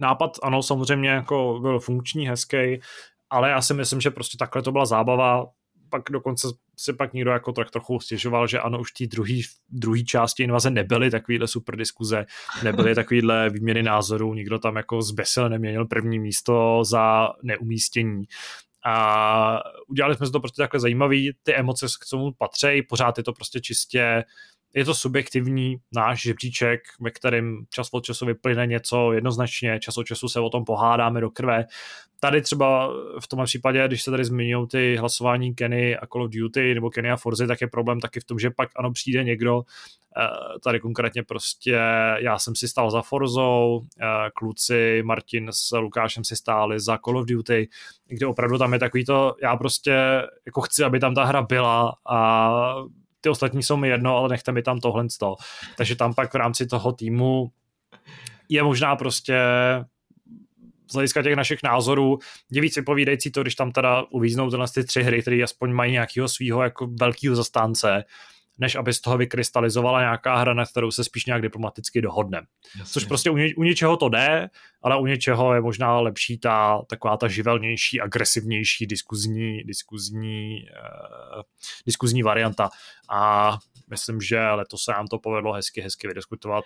nápad, 0.00 0.30
ano, 0.42 0.62
samozřejmě 0.62 1.08
jako 1.08 1.58
byl 1.62 1.80
funkční, 1.80 2.28
hezký, 2.28 2.80
ale 3.30 3.50
já 3.50 3.62
si 3.62 3.74
myslím, 3.74 4.00
že 4.00 4.10
prostě 4.10 4.38
takhle 4.38 4.62
to 4.62 4.72
byla 4.72 4.86
zábava, 4.86 5.46
pak 5.88 6.02
dokonce 6.10 6.48
si 6.78 6.92
pak 6.92 7.12
někdo 7.12 7.30
jako 7.30 7.52
tak 7.52 7.70
trochu 7.70 8.00
stěžoval, 8.00 8.46
že 8.46 8.60
ano, 8.60 8.80
už 8.80 8.92
té 8.92 9.06
druhé 9.06 9.40
druhý 9.68 10.04
části 10.04 10.42
invaze 10.42 10.70
nebyly 10.70 11.10
takovýhle 11.10 11.48
super 11.48 11.76
diskuze, 11.76 12.26
nebyly 12.64 12.94
takovýhle 12.94 13.50
výměny 13.50 13.82
názorů, 13.82 14.34
nikdo 14.34 14.58
tam 14.58 14.76
jako 14.76 15.02
zbesil 15.02 15.48
neměnil 15.48 15.86
první 15.86 16.18
místo 16.18 16.82
za 16.84 17.28
neumístění. 17.42 18.24
A 18.86 19.60
udělali 19.88 20.14
jsme 20.14 20.30
to 20.30 20.40
prostě 20.40 20.62
takhle 20.62 20.80
zajímavý, 20.80 21.32
ty 21.42 21.54
emoce 21.54 21.86
k 21.86 22.10
tomu 22.10 22.32
patří, 22.38 22.82
pořád 22.88 23.18
je 23.18 23.24
to 23.24 23.32
prostě 23.32 23.60
čistě 23.60 24.24
je 24.74 24.84
to 24.84 24.94
subjektivní 24.94 25.76
náš 25.92 26.22
žebříček, 26.22 26.80
ve 27.00 27.10
kterém 27.10 27.64
čas 27.70 27.88
od 27.92 28.04
času 28.04 28.26
vyplyne 28.26 28.66
něco 28.66 29.12
jednoznačně, 29.12 29.80
čas 29.80 29.98
od 29.98 30.04
času 30.04 30.28
se 30.28 30.40
o 30.40 30.50
tom 30.50 30.64
pohádáme 30.64 31.20
do 31.20 31.30
krve. 31.30 31.64
Tady 32.20 32.42
třeba 32.42 32.90
v 33.20 33.28
tomhle 33.28 33.46
případě, 33.46 33.84
když 33.86 34.02
se 34.02 34.10
tady 34.10 34.24
zmiňují 34.24 34.68
ty 34.68 34.96
hlasování 34.96 35.54
Kenny 35.54 35.96
a 35.96 36.06
Call 36.06 36.24
of 36.24 36.30
Duty 36.30 36.74
nebo 36.74 36.90
Kenny 36.90 37.10
a 37.10 37.16
Forzy, 37.16 37.46
tak 37.46 37.60
je 37.60 37.66
problém 37.66 38.00
taky 38.00 38.20
v 38.20 38.24
tom, 38.24 38.38
že 38.38 38.50
pak 38.50 38.68
ano 38.76 38.92
přijde 38.92 39.24
někdo, 39.24 39.62
eh, 40.16 40.58
tady 40.64 40.80
konkrétně 40.80 41.22
prostě 41.22 41.80
já 42.18 42.38
jsem 42.38 42.54
si 42.54 42.68
stál 42.68 42.90
za 42.90 43.02
Forzou, 43.02 43.82
eh, 44.00 44.30
kluci 44.34 45.02
Martin 45.04 45.48
s 45.52 45.76
Lukášem 45.76 46.24
si 46.24 46.36
stáli 46.36 46.80
za 46.80 46.98
Call 46.98 47.18
of 47.18 47.26
Duty, 47.26 47.68
kde 48.08 48.26
opravdu 48.26 48.58
tam 48.58 48.72
je 48.72 48.78
takový 48.78 49.04
to, 49.04 49.34
já 49.42 49.56
prostě 49.56 50.22
jako 50.46 50.60
chci, 50.60 50.84
aby 50.84 51.00
tam 51.00 51.14
ta 51.14 51.24
hra 51.24 51.42
byla 51.42 51.96
a 52.08 52.50
ty 53.24 53.30
ostatní 53.30 53.62
jsou 53.62 53.76
mi 53.76 53.88
jedno, 53.88 54.16
ale 54.16 54.28
nechte 54.28 54.52
mi 54.52 54.62
tam 54.62 54.80
tohle 54.80 55.06
to. 55.20 55.36
Takže 55.76 55.96
tam 55.96 56.14
pak 56.14 56.32
v 56.32 56.36
rámci 56.36 56.66
toho 56.66 56.92
týmu 56.92 57.50
je 58.48 58.62
možná 58.62 58.96
prostě 58.96 59.38
z 60.90 60.94
hlediska 60.94 61.22
těch 61.22 61.36
našich 61.36 61.62
názorů 61.62 62.18
je 62.52 62.62
víc 62.62 62.76
vypovídající 62.76 63.30
to, 63.30 63.42
když 63.42 63.54
tam 63.54 63.72
teda 63.72 64.04
uvíznou 64.10 64.50
tyhle 64.50 64.66
ty 64.74 64.84
tři 64.84 65.02
hry, 65.02 65.22
které 65.22 65.42
aspoň 65.42 65.72
mají 65.72 65.92
nějakého 65.92 66.28
svého 66.28 66.62
jako 66.62 66.86
velkého 67.00 67.36
zastánce, 67.36 68.04
než 68.58 68.74
aby 68.74 68.92
z 68.92 69.00
toho 69.00 69.18
vykrystalizovala 69.18 70.00
nějaká 70.00 70.36
hra, 70.36 70.54
na 70.54 70.66
kterou 70.66 70.90
se 70.90 71.04
spíš 71.04 71.26
nějak 71.26 71.42
diplomaticky 71.42 72.02
dohodne. 72.02 72.42
Jasně. 72.78 72.92
Což 72.92 73.04
prostě 73.04 73.30
u, 73.30 73.36
ně, 73.36 73.54
u 73.56 73.62
něčeho 73.62 73.96
to 73.96 74.08
jde, 74.08 74.48
ale 74.82 75.00
u 75.00 75.06
něčeho 75.06 75.54
je 75.54 75.60
možná 75.60 76.00
lepší 76.00 76.38
ta 76.38 76.82
taková 76.88 77.16
ta 77.16 77.28
živelnější, 77.28 78.00
agresivnější 78.00 78.86
diskuzní, 78.86 79.62
diskuzní, 79.64 80.64
uh, 81.36 81.42
diskuzní 81.86 82.22
varianta. 82.22 82.70
A 83.10 83.52
myslím, 83.90 84.20
že 84.20 84.40
letos 84.40 84.84
se 84.84 84.92
nám 84.92 85.06
to 85.06 85.18
povedlo 85.18 85.52
hezky, 85.52 85.80
hezky 85.80 86.08
vydiskutovat 86.08 86.64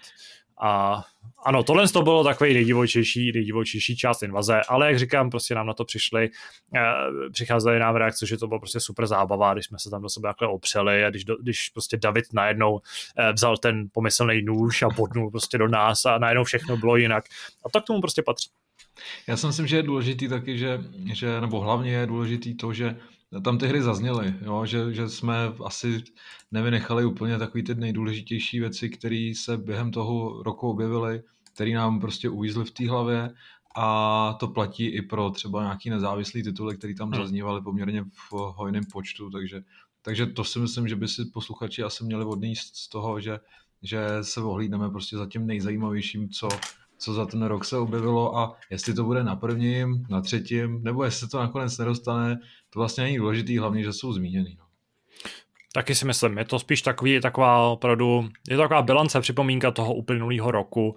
a 0.60 1.02
ano, 1.44 1.62
tohle 1.62 1.88
to 1.88 2.02
bylo 2.02 2.24
takový 2.24 2.54
nejdivočejší, 2.54 3.32
nejdivočejší 3.32 3.96
část 3.96 4.22
invaze, 4.22 4.60
ale 4.68 4.86
jak 4.86 4.98
říkám, 4.98 5.30
prostě 5.30 5.54
nám 5.54 5.66
na 5.66 5.74
to 5.74 5.84
přišli, 5.84 6.30
eh, 6.76 7.30
přicházely 7.32 7.78
nám 7.78 7.96
reakce, 7.96 8.26
že 8.26 8.36
to 8.36 8.46
bylo 8.46 8.60
prostě 8.60 8.80
super 8.80 9.06
zábava, 9.06 9.52
když 9.52 9.66
jsme 9.66 9.78
se 9.78 9.90
tam 9.90 10.02
do 10.02 10.08
sebe 10.08 10.28
takhle 10.28 10.48
opřeli 10.48 11.04
a 11.04 11.10
když, 11.10 11.24
když 11.24 11.68
prostě 11.68 11.96
David 11.96 12.24
najednou 12.32 12.80
eh, 13.18 13.32
vzal 13.32 13.56
ten 13.56 13.88
pomyslný 13.92 14.42
nůž 14.42 14.82
a 14.82 14.88
podnul 14.88 15.30
prostě 15.30 15.58
do 15.58 15.68
nás 15.68 16.06
a 16.06 16.18
najednou 16.18 16.44
všechno 16.44 16.76
bylo 16.76 16.96
jinak. 16.96 17.24
A 17.64 17.70
tak 17.70 17.84
tomu 17.84 18.00
prostě 18.00 18.22
patří. 18.22 18.50
Já 19.26 19.36
si 19.36 19.46
myslím, 19.46 19.66
že 19.66 19.76
je 19.76 19.82
důležitý 19.82 20.28
taky, 20.28 20.58
že, 20.58 20.80
že 21.12 21.40
nebo 21.40 21.60
hlavně 21.60 21.92
je 21.92 22.06
důležitý 22.06 22.54
to, 22.54 22.72
že 22.72 22.96
tam 23.44 23.58
ty 23.58 23.66
hry 23.66 23.82
zazněly, 23.82 24.34
jo? 24.42 24.66
Že, 24.66 24.92
že 24.92 25.08
jsme 25.08 25.34
asi 25.64 26.02
nevynechali 26.52 27.04
úplně 27.04 27.38
takový 27.38 27.62
ty 27.62 27.74
nejdůležitější 27.74 28.60
věci, 28.60 28.88
které 28.88 29.32
se 29.36 29.56
během 29.56 29.90
toho 29.90 30.42
roku 30.42 30.70
objevily, 30.70 31.22
které 31.54 31.70
nám 31.70 32.00
prostě 32.00 32.28
uvízly 32.28 32.64
v 32.64 32.70
té 32.70 32.90
hlavě 32.90 33.30
a 33.76 34.36
to 34.40 34.48
platí 34.48 34.86
i 34.86 35.02
pro 35.02 35.30
třeba 35.30 35.62
nějaký 35.62 35.90
nezávislý 35.90 36.42
tituly, 36.42 36.76
které 36.76 36.94
tam 36.94 37.10
hmm. 37.10 37.22
zaznívaly 37.22 37.62
poměrně 37.62 38.04
v 38.04 38.32
hojném 38.32 38.84
počtu, 38.92 39.30
takže, 39.30 39.62
takže 40.02 40.26
to 40.26 40.44
si 40.44 40.58
myslím, 40.58 40.88
že 40.88 40.96
by 40.96 41.08
si 41.08 41.24
posluchači 41.24 41.82
asi 41.82 42.04
měli 42.04 42.24
odníst 42.24 42.76
z 42.76 42.88
toho, 42.88 43.20
že, 43.20 43.40
že 43.82 44.06
se 44.22 44.40
ohlídneme 44.40 44.90
prostě 44.90 45.16
za 45.16 45.26
tím 45.26 45.46
nejzajímavějším, 45.46 46.28
co, 46.28 46.48
co 46.98 47.14
za 47.14 47.26
ten 47.26 47.42
rok 47.42 47.64
se 47.64 47.76
objevilo 47.76 48.38
a 48.38 48.56
jestli 48.70 48.94
to 48.94 49.04
bude 49.04 49.24
na 49.24 49.36
prvním, 49.36 50.06
na 50.10 50.20
třetím, 50.20 50.82
nebo 50.82 51.04
jestli 51.04 51.28
to 51.28 51.38
nakonec 51.38 51.78
nedostane, 51.78 52.38
to 52.70 52.78
vlastně 52.78 53.04
není 53.04 53.16
důležitý, 53.16 53.58
hlavně, 53.58 53.84
že 53.84 53.92
jsou 53.92 54.12
zmíněný. 54.12 54.56
No. 54.58 54.64
Taky 55.72 55.94
si 55.94 56.06
myslím, 56.06 56.38
je 56.38 56.44
to 56.44 56.58
spíš 56.58 56.82
takový, 56.82 57.20
taková 57.20 57.68
opravdu, 57.68 58.28
je 58.48 58.56
to 58.56 58.62
taková 58.62 58.82
bilance, 58.82 59.20
připomínka 59.20 59.70
toho 59.70 59.94
uplynulého 59.94 60.50
roku, 60.50 60.96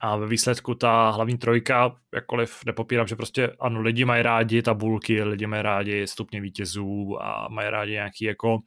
a 0.00 0.16
ve 0.16 0.26
výsledku 0.26 0.74
ta 0.74 1.10
hlavní 1.10 1.38
trojka, 1.38 1.96
jakkoliv 2.14 2.64
nepopírám, 2.66 3.06
že 3.06 3.16
prostě 3.16 3.52
ano, 3.60 3.80
lidi 3.80 4.04
mají 4.04 4.22
rádi 4.22 4.62
tabulky, 4.62 5.22
lidi 5.22 5.46
mají 5.46 5.62
rádi 5.62 6.06
stupně 6.06 6.40
vítězů 6.40 7.22
a 7.22 7.48
mají 7.50 7.70
rádi 7.70 7.92
nějaký 7.92 8.24
jako, 8.24 8.58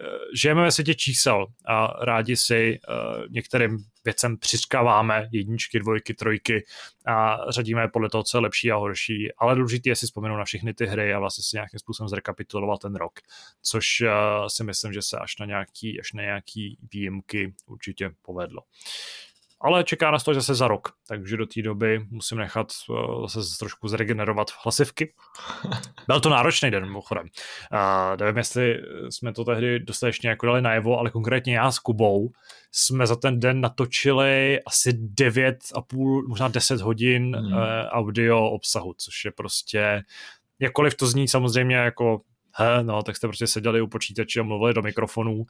eh, 0.00 0.04
žijeme 0.40 0.62
ve 0.62 0.70
světě 0.70 0.94
čísel 0.94 1.46
a 1.68 2.04
rádi 2.04 2.36
si 2.36 2.78
uh, 2.88 3.24
některým 3.30 3.78
věcem 4.04 4.38
přiřkáváme 4.38 5.28
jedničky, 5.32 5.78
dvojky, 5.78 6.14
trojky 6.14 6.64
a 7.06 7.38
řadíme 7.48 7.88
podle 7.88 8.10
toho, 8.10 8.24
co 8.24 8.36
je 8.36 8.42
lepší 8.42 8.72
a 8.72 8.76
horší, 8.76 9.32
ale 9.38 9.54
důležité 9.54 9.88
je 9.88 9.96
si 9.96 10.06
vzpomenout 10.06 10.36
na 10.36 10.44
všechny 10.44 10.74
ty 10.74 10.86
hry 10.86 11.14
a 11.14 11.18
vlastně 11.18 11.44
si 11.44 11.56
nějakým 11.56 11.80
způsobem 11.80 12.08
zrekapitulovat 12.08 12.80
ten 12.80 12.94
rok, 12.94 13.12
což 13.62 14.00
uh, 14.00 14.08
si 14.48 14.64
myslím, 14.64 14.92
že 14.92 15.02
se 15.02 15.18
až 15.18 15.38
na 15.38 15.46
nějaký, 15.46 16.00
až 16.00 16.12
na 16.12 16.22
nějaký 16.22 16.78
výjimky 16.92 17.54
určitě 17.66 18.10
povedlo 18.22 18.62
ale 19.64 19.84
čeká 19.84 20.10
nás 20.10 20.24
to 20.24 20.34
zase 20.34 20.54
za 20.54 20.68
rok, 20.68 20.88
takže 21.08 21.36
do 21.36 21.46
té 21.46 21.62
doby 21.62 22.06
musím 22.10 22.38
nechat 22.38 22.72
uh, 22.88 23.26
zase 23.26 23.58
trošku 23.58 23.88
zregenerovat 23.88 24.48
hlasivky. 24.64 25.12
Byl 26.06 26.20
to 26.20 26.28
náročný 26.28 26.70
den, 26.70 26.84
mimochodem. 26.84 27.26
Uh, 27.72 28.16
nevím, 28.20 28.36
jestli 28.36 28.76
jsme 29.10 29.32
to 29.32 29.44
tehdy 29.44 29.80
dostatečně 29.80 30.30
jako 30.30 30.46
dali 30.46 30.62
najevo, 30.62 30.98
ale 30.98 31.10
konkrétně 31.10 31.56
já 31.56 31.72
s 31.72 31.78
Kubou 31.78 32.30
jsme 32.72 33.06
za 33.06 33.16
ten 33.16 33.40
den 33.40 33.60
natočili 33.60 34.60
asi 34.66 34.92
9 34.92 35.56
a 35.74 35.80
půl, 35.80 36.28
možná 36.28 36.48
10 36.48 36.80
hodin 36.80 37.36
hmm. 37.36 37.52
uh, 37.52 37.58
audio 37.88 38.50
obsahu, 38.50 38.94
což 38.98 39.24
je 39.24 39.30
prostě, 39.30 40.02
jakkoliv 40.58 40.94
to 40.94 41.06
zní 41.06 41.28
samozřejmě 41.28 41.76
jako 41.76 42.20
he, 42.56 42.84
no, 42.84 43.02
tak 43.02 43.16
jste 43.16 43.26
prostě 43.26 43.46
seděli 43.46 43.80
u 43.80 43.86
počítače 43.86 44.40
a 44.40 44.42
mluvili 44.42 44.74
do 44.74 44.82
mikrofonů, 44.82 45.44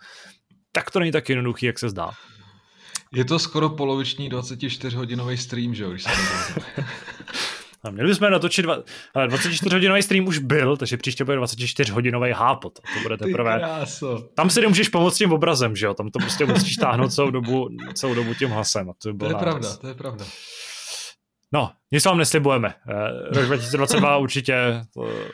tak 0.73 0.91
to 0.91 0.99
není 0.99 1.13
tak 1.13 1.29
jednoduchý, 1.29 1.67
jak 1.67 1.79
se 1.79 1.89
zdá. 1.89 2.11
Je 3.15 3.25
to 3.25 3.39
skoro 3.39 3.69
poloviční 3.69 4.31
24-hodinový 4.31 5.37
stream, 5.37 5.75
že 5.75 5.85
jo, 5.85 5.91
když 5.91 6.03
se 6.03 6.11
A 7.85 7.91
měli 7.91 8.09
bychom 8.09 8.31
natočit, 8.31 8.65
dva, 8.65 8.79
24-hodinový 9.15 10.03
stream 10.03 10.27
už 10.27 10.39
byl, 10.39 10.77
takže 10.77 10.97
příště 10.97 11.25
bude 11.25 11.39
24-hodinový 11.39 12.33
hápot. 12.33 12.81
To 12.95 13.03
bude 13.03 13.17
teprve. 13.17 13.61
Tam 14.35 14.51
si 14.51 14.61
nemůžeš 14.61 14.89
pomoct 14.89 15.19
tím 15.19 15.33
obrazem, 15.33 15.77
že 15.77 15.87
jo? 15.87 15.95
Tam 15.95 16.11
to 16.11 16.19
prostě 16.19 16.47
musíš 16.47 16.77
táhnout 16.77 17.13
celou 17.13 17.31
dobu, 17.31 17.69
celou 17.95 18.15
dobu 18.15 18.35
tím 18.35 18.51
hlasem. 18.51 18.91
A 18.91 18.93
to, 19.03 19.13
by 19.13 19.19
to 19.19 19.27
je 19.27 19.35
pravda, 19.35 19.77
to 19.77 19.89
je 19.89 19.95
pravda. 19.95 20.25
No, 21.53 21.71
nic 21.93 22.05
vám 22.05 22.19
neslibujeme. 22.19 22.75
Eh, 22.89 23.35
rok 23.35 23.47
2022 23.47 24.17
určitě 24.17 24.81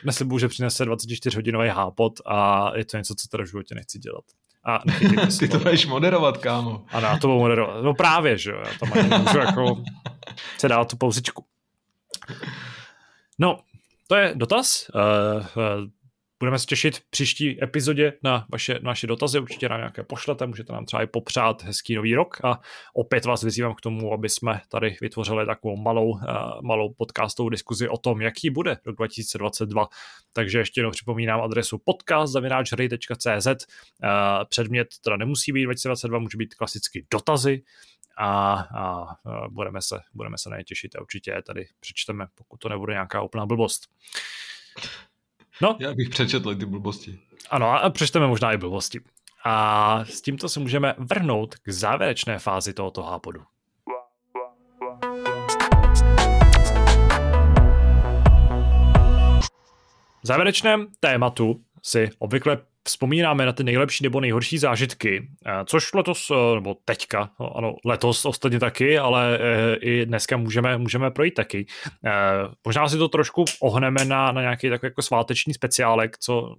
neslibuju, 0.05 0.39
že 0.39 0.47
přinese 0.47 0.85
24-hodinový 0.85 1.69
hápot 1.69 2.13
a 2.25 2.71
je 2.75 2.85
to 2.85 2.97
něco, 2.97 3.15
co 3.15 3.27
teda 3.27 3.43
v 3.43 3.47
životě 3.47 3.75
nechci 3.75 3.99
dělat. 3.99 4.23
A 4.65 4.79
Ty 5.39 5.47
to 5.47 5.57
budeš 5.57 5.85
moderovat, 5.85 6.37
kámo. 6.37 6.85
Ano, 6.91 7.07
já 7.07 7.17
to 7.17 7.27
budu 7.27 7.39
moderovat. 7.39 7.83
No 7.83 7.93
právě, 7.93 8.37
že 8.37 8.51
jo. 8.51 8.57
Já 8.57 8.71
tam 8.79 8.93
ani 8.93 9.23
můžu 9.23 9.37
jako 9.37 9.83
se 10.57 10.67
dát 10.67 10.89
tu 10.89 10.97
pauzičku. 10.97 11.45
No, 13.39 13.59
to 14.07 14.15
je 14.15 14.31
dotaz. 14.35 14.85
Uh, 14.95 15.01
uh, 15.81 15.87
Budeme 16.41 16.59
se 16.59 16.65
těšit 16.65 16.97
v 16.97 17.09
příští 17.09 17.63
epizodě 17.63 18.13
na 18.23 18.45
vaše, 18.49 18.73
na 18.73 18.91
vaše 18.91 19.07
dotazy, 19.07 19.39
určitě 19.39 19.69
nám 19.69 19.79
nějaké 19.79 20.03
pošlete, 20.03 20.47
můžete 20.47 20.73
nám 20.73 20.85
třeba 20.85 21.03
i 21.03 21.07
popřát 21.07 21.63
hezký 21.63 21.95
nový 21.95 22.15
rok 22.15 22.37
a 22.43 22.61
opět 22.93 23.25
vás 23.25 23.43
vyzývám 23.43 23.75
k 23.75 23.81
tomu, 23.81 24.13
aby 24.13 24.29
jsme 24.29 24.61
tady 24.69 24.97
vytvořili 25.01 25.45
takovou 25.45 25.77
malou, 25.77 26.09
uh, 26.09 26.19
malou 26.61 26.93
podcastovou 26.93 27.49
diskuzi 27.49 27.89
o 27.89 27.97
tom, 27.97 28.21
jaký 28.21 28.49
bude 28.49 28.77
rok 28.85 28.95
2022. 28.95 29.87
Takže 30.33 30.59
ještě 30.59 30.79
jednou 30.79 30.91
připomínám 30.91 31.41
adresu 31.41 31.77
podcast.cz. 31.77 33.47
Uh, 33.47 33.55
předmět 34.49 34.87
teda 35.03 35.17
nemusí 35.17 35.51
být 35.51 35.63
2022, 35.63 36.19
může 36.19 36.37
být 36.37 36.55
klasicky 36.55 37.05
dotazy, 37.11 37.61
a, 38.17 38.53
a, 38.53 39.15
a 39.25 39.47
budeme, 39.49 39.81
se, 39.81 39.99
budeme 40.13 40.37
se 40.37 40.49
na 40.49 40.57
ně 40.57 40.63
těšit 40.63 40.95
a 40.95 41.01
určitě 41.01 41.31
je 41.31 41.41
tady 41.41 41.67
přečteme, 41.79 42.27
pokud 42.35 42.57
to 42.57 42.69
nebude 42.69 42.93
nějaká 42.93 43.21
úplná 43.21 43.45
blbost. 43.45 43.87
No. 45.61 45.77
Já 45.79 45.93
bych 45.93 46.09
přečetl 46.09 46.55
ty 46.55 46.65
blbosti. 46.65 47.19
Ano, 47.49 47.83
a 47.83 47.89
přečteme 47.89 48.27
možná 48.27 48.53
i 48.53 48.57
blbosti. 48.57 48.99
A 49.45 50.05
s 50.05 50.21
tímto 50.21 50.49
se 50.49 50.59
můžeme 50.59 50.95
vrhnout 50.97 51.55
k 51.55 51.69
závěrečné 51.69 52.39
fázi 52.39 52.73
tohoto 52.73 53.03
hápodu. 53.03 53.41
V 60.23 60.27
závěrečném 60.27 60.87
tématu 60.99 61.63
si 61.83 62.09
obvykle 62.19 62.57
vzpomínáme 62.83 63.45
na 63.45 63.53
ty 63.53 63.63
nejlepší 63.63 64.03
nebo 64.03 64.19
nejhorší 64.19 64.57
zážitky, 64.57 65.27
eh, 65.45 65.65
což 65.65 65.93
letos, 65.93 66.31
eh, 66.31 66.55
nebo 66.55 66.75
teďka, 66.85 67.31
no, 67.39 67.57
ano, 67.57 67.75
letos 67.85 68.25
ostatně 68.25 68.59
taky, 68.59 68.97
ale 68.97 69.39
eh, 69.41 69.75
i 69.75 70.05
dneska 70.05 70.37
můžeme, 70.37 70.77
můžeme 70.77 71.11
projít 71.11 71.33
taky. 71.33 71.65
Možná 72.65 72.89
si 72.89 72.97
to 72.97 73.07
trošku 73.07 73.45
ohneme 73.61 74.05
na, 74.05 74.31
na 74.31 74.41
nějaký 74.41 74.69
takový 74.69 74.87
jako 74.87 75.01
sváteční 75.01 75.53
speciálek, 75.53 76.17
co 76.17 76.55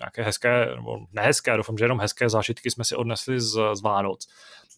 nějaké 0.00 0.22
hezké, 0.22 0.66
nebo 0.76 0.98
nehezké, 1.12 1.56
doufám, 1.56 1.78
že 1.78 1.84
jenom 1.84 2.00
hezké 2.00 2.28
zážitky 2.28 2.70
jsme 2.70 2.84
si 2.84 2.96
odnesli 2.96 3.40
z, 3.40 3.58
z 3.74 3.82
Vánoc. 3.82 4.26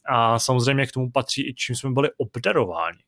A 0.09 0.39
samozřejmě 0.39 0.87
k 0.87 0.93
tomu 0.93 1.11
patří 1.11 1.49
i 1.49 1.55
čím 1.55 1.77
jsme 1.77 1.91
byli 1.91 2.11
obdarováni. 2.19 2.99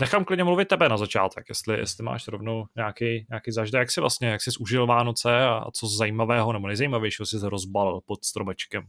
Nechám 0.00 0.24
klidně 0.24 0.44
mluvit 0.44 0.68
tebe 0.68 0.88
na 0.88 0.96
začátek, 0.96 1.44
jestli, 1.48 1.78
jestli 1.78 2.04
máš 2.04 2.28
rovnou 2.28 2.64
nějaký, 2.76 3.26
nějaký 3.28 3.52
zažitek, 3.52 3.78
jak 3.78 3.90
jsi 3.90 4.00
vlastně, 4.00 4.28
jak 4.28 4.42
jsi 4.42 4.50
užil 4.60 4.86
Vánoce 4.86 5.44
a 5.44 5.70
co 5.74 5.86
zajímavého 5.86 6.52
nebo 6.52 6.66
nejzajímavějšího 6.66 7.26
jsi 7.26 7.36
rozbalil 7.42 8.00
pod 8.06 8.24
stromečkem. 8.24 8.82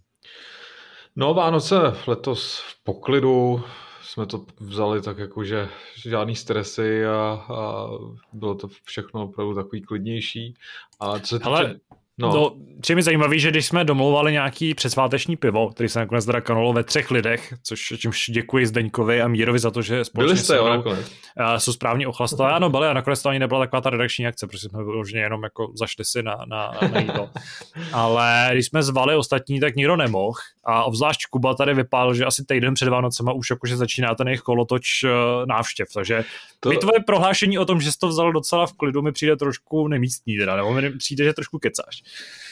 No 1.16 1.34
Vánoce 1.34 1.76
letos 2.08 2.60
v 2.60 2.84
poklidu, 2.84 3.64
jsme 4.02 4.26
to 4.26 4.46
vzali 4.60 5.02
tak 5.02 5.18
jako, 5.18 5.44
že 5.44 5.70
žádný 5.96 6.36
stresy 6.36 7.06
a, 7.06 7.46
a 7.50 7.88
bylo 8.34 8.56
to 8.56 8.68
všechno 8.84 9.24
opravdu 9.24 9.56
takový 9.56 9.82
klidnější. 9.82 10.54
A 11.00 11.20
co 11.20 11.28
se 11.28 11.40
týče... 11.40 11.50
Hele, 11.50 11.80
No. 12.20 12.32
To, 12.32 12.56
je 12.90 12.96
mi 12.96 13.04
zajímavé, 13.04 13.40
že 13.40 13.52
když 13.52 13.66
jsme 13.66 13.84
domlouvali 13.84 14.32
nějaký 14.32 14.74
předsváteční 14.74 15.36
pivo, 15.36 15.70
který 15.70 15.90
se 15.90 16.00
nakonec 16.00 16.26
teda 16.26 16.42
kanulo 16.42 16.74
ve 16.74 16.84
třech 16.84 17.12
lidech, 17.12 17.54
což 17.64 17.94
čímž 17.98 18.30
děkuji 18.30 18.68
Zdeňkovi 18.68 19.22
a 19.22 19.28
Mírovi 19.28 19.60
za 19.60 19.72
to, 19.72 19.82
že 19.82 20.06
společně 20.06 20.34
Byli 20.34 20.44
jste, 20.44 20.56
jo, 20.56 20.70
nakonec. 20.70 21.12
jsou 21.58 21.74
správně 21.74 22.08
ochlastové. 22.08 22.52
Ano, 22.52 22.70
byli 22.70 22.88
a 22.88 22.94
nakonec 22.94 23.22
to 23.22 23.30
ani 23.30 23.40
nebyla 23.40 23.60
taková 23.60 23.82
ta 23.82 23.90
redakční 23.90 24.28
akce, 24.28 24.48
protože 24.48 24.70
jsme 24.70 24.84
vyloženě 24.84 25.22
jenom 25.22 25.44
jako 25.44 25.72
zašli 25.76 26.06
si 26.06 26.24
na, 26.24 26.38
na, 26.48 26.72
na 26.92 27.00
jídlo. 27.00 27.30
Ale 27.94 28.50
když 28.54 28.66
jsme 28.66 28.84
zvali 28.84 29.16
ostatní, 29.16 29.60
tak 29.60 29.76
nikdo 29.76 29.96
nemohl. 29.96 30.40
A 30.66 30.84
obzvlášť 30.84 31.22
Kuba 31.30 31.54
tady 31.54 31.74
vypadal, 31.74 32.14
že 32.14 32.26
asi 32.26 32.46
týden 32.46 32.74
před 32.74 32.90
Vánocema 32.90 33.32
už 33.32 33.50
jakože 33.50 33.78
začíná 33.78 34.16
ten 34.16 34.28
jejich 34.28 34.42
kolotoč 34.42 35.04
eh, 35.04 35.10
návštěv. 35.46 35.88
Takže 35.94 36.24
to... 36.60 36.70
mi 36.70 36.78
tvoje 36.78 37.00
prohlášení 37.06 37.60
o 37.60 37.66
tom, 37.66 37.82
že 37.82 37.92
jsi 37.92 38.00
to 38.00 38.08
vzal 38.08 38.32
docela 38.32 38.68
v 38.68 38.74
klidu, 38.74 39.02
mi 39.02 39.12
přijde 39.12 39.36
trošku 39.36 39.88
nemístní, 39.88 40.38
teda, 40.38 40.56
nebo 40.56 40.74
mi 40.74 40.92
přijde, 40.98 41.24
že 41.24 41.34
trošku 41.34 41.60
kecáš. 41.60 42.04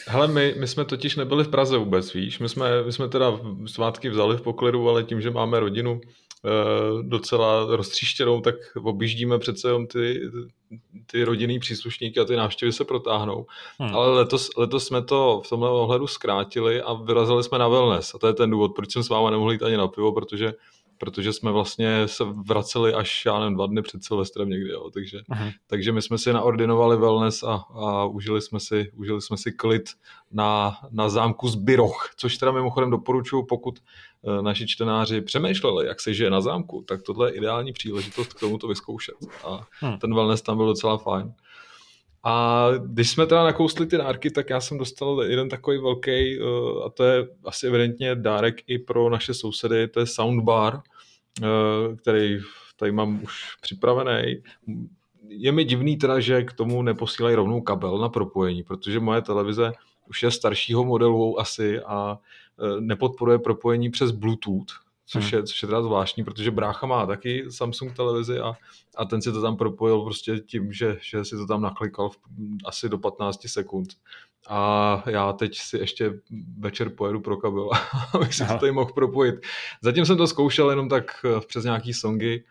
Hele, 0.08 0.28
my, 0.28 0.54
my 0.58 0.68
jsme 0.68 0.84
totiž 0.84 1.16
nebyli 1.16 1.44
v 1.44 1.48
Praze 1.48 1.78
vůbec, 1.78 2.14
víš, 2.14 2.38
my 2.38 2.48
jsme, 2.48 2.82
my 2.82 2.92
jsme 2.92 3.08
teda 3.08 3.40
svátky 3.66 4.08
vzali 4.08 4.36
v 4.36 4.42
poklidu, 4.42 4.88
ale 4.88 5.04
tím, 5.04 5.20
že 5.20 5.30
máme 5.30 5.60
rodinu 5.60 6.00
e, 6.00 6.08
docela 7.02 7.76
roztříštěnou, 7.76 8.40
tak 8.40 8.54
objíždíme 8.82 9.38
přece 9.38 9.68
jenom 9.68 9.86
ty, 9.86 10.20
ty 11.06 11.24
rodinný 11.24 11.58
příslušníky 11.58 12.20
a 12.20 12.24
ty 12.24 12.36
návštěvy 12.36 12.72
se 12.72 12.84
protáhnou. 12.84 13.46
Hmm. 13.78 13.94
Ale 13.94 14.10
letos, 14.10 14.50
letos 14.56 14.86
jsme 14.86 15.02
to 15.02 15.42
v 15.44 15.48
tomhle 15.48 15.70
ohledu 15.70 16.06
zkrátili 16.06 16.82
a 16.82 16.92
vyrazili 16.92 17.44
jsme 17.44 17.58
na 17.58 17.68
wellness. 17.68 18.14
A 18.14 18.18
to 18.18 18.26
je 18.26 18.32
ten 18.32 18.50
důvod, 18.50 18.72
proč 18.76 18.92
jsem 18.92 19.02
s 19.02 19.08
váma 19.08 19.30
nemohl 19.30 19.52
jít 19.52 19.62
ani 19.62 19.76
na 19.76 19.88
pivo, 19.88 20.12
protože 20.12 20.54
protože 20.98 21.32
jsme 21.32 21.52
vlastně 21.52 22.08
se 22.08 22.24
vraceli 22.24 22.94
až, 22.94 23.26
já 23.26 23.38
nevím, 23.38 23.54
dva 23.54 23.66
dny 23.66 23.82
před 23.82 24.04
Silvestrem 24.04 24.48
někdy, 24.48 24.70
jo, 24.70 24.90
takže, 24.90 25.20
takže 25.66 25.92
my 25.92 26.02
jsme 26.02 26.18
si 26.18 26.32
naordinovali 26.32 26.96
wellness 26.96 27.42
a, 27.42 27.64
a 27.74 28.04
užili, 28.04 28.42
jsme 28.42 28.60
si, 28.60 28.92
užili 28.94 29.22
jsme 29.22 29.36
si 29.36 29.52
klid 29.52 29.90
na, 30.32 30.78
na 30.90 31.08
zámku 31.08 31.48
Zbyroch, 31.48 32.10
což 32.16 32.36
teda 32.36 32.52
mimochodem 32.52 32.90
doporučuji, 32.90 33.42
pokud 33.42 33.78
uh, 34.22 34.42
naši 34.42 34.66
čtenáři 34.66 35.20
přemýšleli, 35.20 35.86
jak 35.86 36.00
se 36.00 36.14
žije 36.14 36.30
na 36.30 36.40
zámku, 36.40 36.84
tak 36.88 37.02
tohle 37.02 37.30
je 37.30 37.34
ideální 37.34 37.72
příležitost 37.72 38.34
k 38.34 38.40
tomu 38.40 38.58
to 38.58 38.68
vyzkoušet 38.68 39.14
a 39.44 39.66
hmm. 39.80 39.98
ten 39.98 40.14
wellness 40.14 40.42
tam 40.42 40.56
byl 40.56 40.66
docela 40.66 40.98
fajn. 40.98 41.32
A 42.22 42.66
když 42.86 43.10
jsme 43.10 43.26
teda 43.26 43.44
nakousli 43.44 43.86
ty 43.86 43.96
dárky, 43.96 44.30
tak 44.30 44.50
já 44.50 44.60
jsem 44.60 44.78
dostal 44.78 45.22
jeden 45.22 45.48
takový 45.48 45.78
velký, 45.78 46.38
a 46.86 46.90
to 46.90 47.04
je 47.04 47.28
asi 47.44 47.66
evidentně 47.66 48.14
dárek 48.14 48.56
i 48.66 48.78
pro 48.78 49.10
naše 49.10 49.34
sousedy, 49.34 49.88
to 49.88 50.00
je 50.00 50.06
soundbar, 50.06 50.80
který 51.96 52.38
tady 52.76 52.92
mám 52.92 53.20
už 53.22 53.56
připravený. 53.60 54.42
Je 55.28 55.52
mi 55.52 55.64
divný 55.64 55.96
teda, 55.96 56.20
že 56.20 56.42
k 56.42 56.52
tomu 56.52 56.82
neposílají 56.82 57.36
rovnou 57.36 57.60
kabel 57.60 57.98
na 57.98 58.08
propojení, 58.08 58.62
protože 58.62 59.00
moje 59.00 59.22
televize 59.22 59.72
už 60.08 60.22
je 60.22 60.30
staršího 60.30 60.84
modelu 60.84 61.40
asi 61.40 61.80
a 61.80 62.18
e, 62.18 62.80
nepodporuje 62.80 63.38
propojení 63.38 63.90
přes 63.90 64.10
Bluetooth, 64.10 64.72
což 65.06 65.32
hmm. 65.32 65.40
je, 65.40 65.44
což 65.44 65.62
je 65.62 65.66
teda 65.66 65.82
zvláštní, 65.82 66.24
protože 66.24 66.50
brácha 66.50 66.86
má 66.86 67.06
taky 67.06 67.44
Samsung 67.48 67.92
televizi 67.92 68.38
a, 68.38 68.52
a 68.96 69.04
ten 69.04 69.22
si 69.22 69.32
to 69.32 69.42
tam 69.42 69.56
propojil 69.56 70.02
prostě 70.02 70.38
tím, 70.38 70.72
že, 70.72 70.98
že 71.02 71.24
si 71.24 71.36
to 71.36 71.46
tam 71.46 71.62
naklikal 71.62 72.08
v, 72.08 72.18
asi 72.64 72.88
do 72.88 72.98
15 72.98 73.48
sekund. 73.48 73.88
A 74.48 75.02
já 75.06 75.32
teď 75.32 75.58
si 75.58 75.78
ještě 75.78 76.12
večer 76.58 76.90
pojedu 76.90 77.20
pro 77.20 77.36
kabel, 77.36 77.70
abych 78.14 78.34
si 78.34 78.42
Aha. 78.42 78.54
to 78.54 78.60
tady 78.60 78.72
mohl 78.72 78.92
propojit. 78.92 79.34
Zatím 79.82 80.06
jsem 80.06 80.16
to 80.16 80.26
zkoušel 80.26 80.70
jenom 80.70 80.88
tak 80.88 81.24
e, 81.24 81.40
přes 81.40 81.64
nějaký 81.64 81.92
songy, 81.92 82.44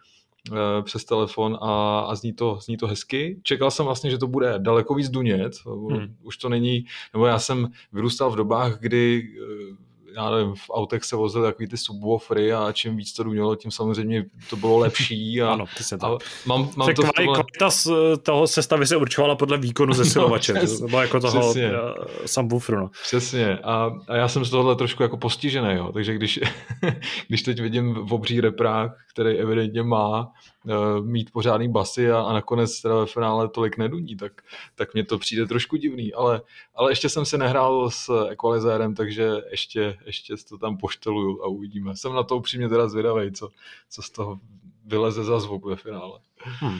Eh, 0.51 0.81
přes 0.81 1.05
telefon 1.05 1.57
a, 1.61 1.99
a 1.99 2.15
zní, 2.15 2.33
to, 2.33 2.59
zní 2.61 2.77
to 2.77 2.87
hezky. 2.87 3.39
Čekal 3.43 3.71
jsem 3.71 3.85
vlastně, 3.85 4.11
že 4.11 4.17
to 4.17 4.27
bude 4.27 4.53
daleko 4.57 4.93
víc 4.93 5.09
dunět, 5.09 5.53
hmm. 5.65 6.15
už 6.23 6.37
to 6.37 6.49
není, 6.49 6.85
nebo 7.13 7.25
já 7.25 7.39
jsem 7.39 7.71
vyrůstal 7.93 8.31
v 8.31 8.35
dobách, 8.35 8.79
kdy 8.79 9.23
eh, 9.23 9.75
já 10.15 10.29
nevím, 10.29 10.55
v 10.55 10.69
autech 10.69 11.03
se 11.03 11.15
vozily 11.15 11.45
takový 11.45 11.67
ty 11.67 11.77
subwoofery 11.77 12.53
a 12.53 12.71
čím 12.71 12.97
víc 12.97 13.13
to 13.13 13.23
dunělo, 13.23 13.55
tím 13.55 13.71
samozřejmě 13.71 14.25
to 14.49 14.55
bylo 14.55 14.77
lepší. 14.77 15.41
A, 15.45 15.53
ano, 15.53 15.65
se 15.81 15.97
to. 15.97 16.05
A 16.05 16.17
mám, 16.45 16.69
mám 16.75 16.87
to 16.87 17.01
tomhle... 17.01 17.35
Kvalita 17.35 17.69
z 17.69 17.87
toho 18.23 18.47
sestavy 18.47 18.87
se 18.87 18.97
určovala 18.97 19.35
podle 19.35 19.57
výkonu 19.57 19.93
zesilovače, 19.93 20.53
no, 20.53 20.59
přes, 20.59 20.81
nebo 20.81 21.01
jako 21.01 21.19
toho 21.19 21.41
přesně. 21.41 21.71
Eh, 21.71 22.27
subwooferu. 22.27 22.79
No. 22.79 22.89
Přesně. 23.03 23.57
A, 23.57 23.91
a, 24.07 24.15
já 24.15 24.27
jsem 24.27 24.45
z 24.45 24.49
tohohle 24.49 24.75
trošku 24.75 25.03
jako 25.03 25.17
postižený, 25.17 25.75
jo. 25.75 25.91
takže 25.93 26.13
když, 26.13 26.39
když 27.27 27.41
teď 27.41 27.59
vidím 27.59 27.93
v 27.93 28.13
obří 28.13 28.41
reprách, 28.41 29.04
který 29.15 29.37
evidentně 29.37 29.83
má 29.83 30.31
uh, 30.65 31.05
mít 31.05 31.31
pořádný 31.31 31.71
basy 31.71 32.11
a, 32.11 32.21
a 32.21 32.33
nakonec 32.33 32.81
teda 32.81 32.95
ve 32.95 33.05
finále 33.05 33.49
tolik 33.49 33.77
neduní, 33.77 34.15
tak, 34.15 34.41
tak 34.75 34.93
mně 34.93 35.05
to 35.05 35.17
přijde 35.17 35.45
trošku 35.45 35.75
divný, 35.75 36.13
ale, 36.13 36.41
ale 36.75 36.91
ještě 36.91 37.09
jsem 37.09 37.25
si 37.25 37.37
nehrál 37.37 37.91
s 37.91 38.27
equalizérem, 38.29 38.95
takže 38.95 39.31
ještě, 39.51 39.97
ještě 40.05 40.35
to 40.49 40.57
tam 40.57 40.77
pošteluju 40.77 41.43
a 41.43 41.47
uvidíme. 41.47 41.95
Jsem 41.95 42.13
na 42.13 42.23
to 42.23 42.37
upřímně 42.37 42.69
teda 42.69 42.87
zvědavý, 42.87 43.31
co, 43.31 43.49
co 43.89 44.01
z 44.01 44.09
toho 44.09 44.39
vyleze 44.85 45.23
za 45.23 45.39
zvuk 45.39 45.65
ve 45.65 45.75
finále. 45.75 46.19
Hmm. 46.41 46.77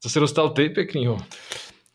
Co 0.00 0.10
jsi 0.10 0.20
dostal 0.20 0.50
ty 0.50 0.68
pěknýho? 0.68 1.18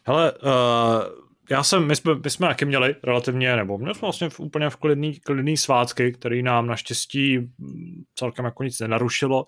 Hele, 0.05 0.31
uh, 0.31 1.26
já 1.49 1.63
jsem, 1.63 1.87
my 1.87 1.95
jsme, 1.95 2.15
my 2.23 2.29
jsme 2.29 2.47
taky 2.47 2.65
měli 2.65 2.95
relativně, 3.03 3.55
nebo 3.55 3.77
měli 3.77 3.95
jsme 3.95 4.05
vlastně 4.05 4.29
v, 4.29 4.39
úplně 4.39 4.69
v 4.69 4.75
klidný, 4.75 5.19
klidný 5.19 5.57
svátky, 5.57 6.11
který 6.11 6.43
nám 6.43 6.67
naštěstí 6.67 7.39
celkem 8.15 8.45
jako 8.45 8.63
nic 8.63 8.79
nenarušilo 8.79 9.45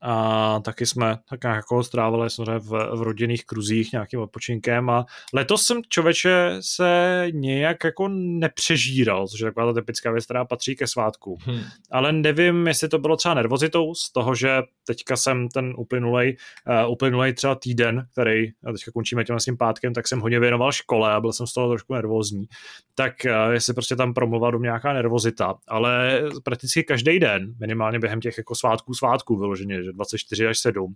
a 0.00 0.60
taky 0.64 0.86
jsme 0.86 1.18
tak 1.28 1.44
jako 1.44 1.84
strávili 1.84 2.30
samozřejmě 2.30 2.58
v, 2.58 2.70
v 2.96 3.02
rodinných 3.02 3.46
kruzích 3.46 3.92
nějakým 3.92 4.20
odpočinkem 4.20 4.90
a 4.90 5.04
letos 5.34 5.62
jsem 5.62 5.82
člověče 5.88 6.56
se 6.60 7.26
nějak 7.32 7.84
jako 7.84 8.08
nepřežíral, 8.08 9.28
což 9.28 9.40
je 9.40 9.46
taková 9.46 9.66
ta 9.66 9.80
typická 9.80 10.12
věc, 10.12 10.24
která 10.24 10.44
patří 10.44 10.76
ke 10.76 10.86
svátku. 10.86 11.38
Hmm. 11.42 11.60
Ale 11.90 12.12
nevím, 12.12 12.66
jestli 12.66 12.88
to 12.88 12.98
bylo 12.98 13.16
třeba 13.16 13.34
nervozitou 13.34 13.94
z 13.94 14.12
toho, 14.12 14.34
že 14.34 14.62
teďka 14.86 15.16
jsem 15.16 15.48
ten 15.48 15.74
uplynulej, 15.76 16.36
uh, 16.84 16.92
uplynulej 16.92 17.32
třeba 17.32 17.54
týden, 17.54 18.06
který 18.12 18.48
a 18.64 18.72
teďka 18.72 18.90
končíme 18.92 19.24
těm 19.24 19.36
tím 19.38 19.56
pátkem, 19.56 19.94
tak 19.94 20.08
jsem 20.08 20.20
hodně 20.20 20.40
věnoval 20.40 20.72
škole 20.72 21.12
a 21.12 21.20
byl 21.20 21.32
jsem 21.32 21.46
z 21.46 21.52
toho 21.52 21.68
trošku 21.68 21.94
nervózní. 21.94 22.46
Tak 22.94 23.12
uh, 23.24 23.52
jestli 23.52 23.74
prostě 23.74 23.96
tam 23.96 24.14
promluvila 24.14 24.50
do 24.50 24.58
nějaká 24.58 24.92
nervozita, 24.92 25.54
ale 25.68 26.22
prakticky 26.44 26.84
každý 26.84 27.18
den, 27.18 27.54
minimálně 27.60 27.98
během 27.98 28.20
těch 28.20 28.38
jako 28.38 28.54
svátků, 28.54 28.94
svátků 28.94 29.38
vyloženě, 29.38 29.82
že 29.88 29.92
24 29.92 30.46
až 30.46 30.58
7, 30.58 30.94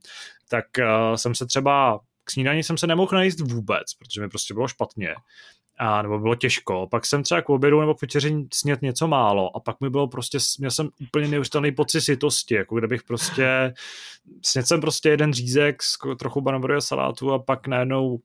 tak 0.48 0.64
uh, 0.78 1.14
jsem 1.14 1.34
se 1.34 1.46
třeba 1.46 2.00
k 2.24 2.30
snídaní 2.30 2.62
jsem 2.62 2.78
se 2.78 2.86
nemohl 2.86 3.10
najíst 3.12 3.40
vůbec, 3.40 3.94
protože 3.98 4.20
mi 4.20 4.28
prostě 4.28 4.54
bylo 4.54 4.68
špatně. 4.68 5.14
A, 5.78 6.02
nebo 6.02 6.18
bylo 6.18 6.34
těžko. 6.34 6.88
Pak 6.90 7.06
jsem 7.06 7.22
třeba 7.22 7.42
k 7.42 7.50
obědu 7.50 7.80
nebo 7.80 7.94
k 7.94 8.02
večeři 8.02 8.44
snět 8.52 8.82
něco 8.82 9.08
málo 9.08 9.56
a 9.56 9.60
pak 9.60 9.80
mi 9.80 9.90
bylo 9.90 10.08
prostě, 10.08 10.38
měl 10.58 10.70
jsem 10.70 10.88
úplně 11.00 11.28
neustálený 11.28 11.72
pocit 11.72 12.00
sitosti, 12.00 12.54
jako 12.54 12.78
kdybych 12.78 13.02
prostě, 13.02 13.74
snět 14.42 14.66
jsem 14.66 14.80
prostě 14.80 15.08
jeden 15.08 15.32
řízek 15.32 15.82
s 15.82 15.98
trochu 16.18 16.40
banorového 16.40 16.80
salátu 16.80 17.32
a 17.32 17.38
pak 17.38 17.66
najednou 17.66 18.18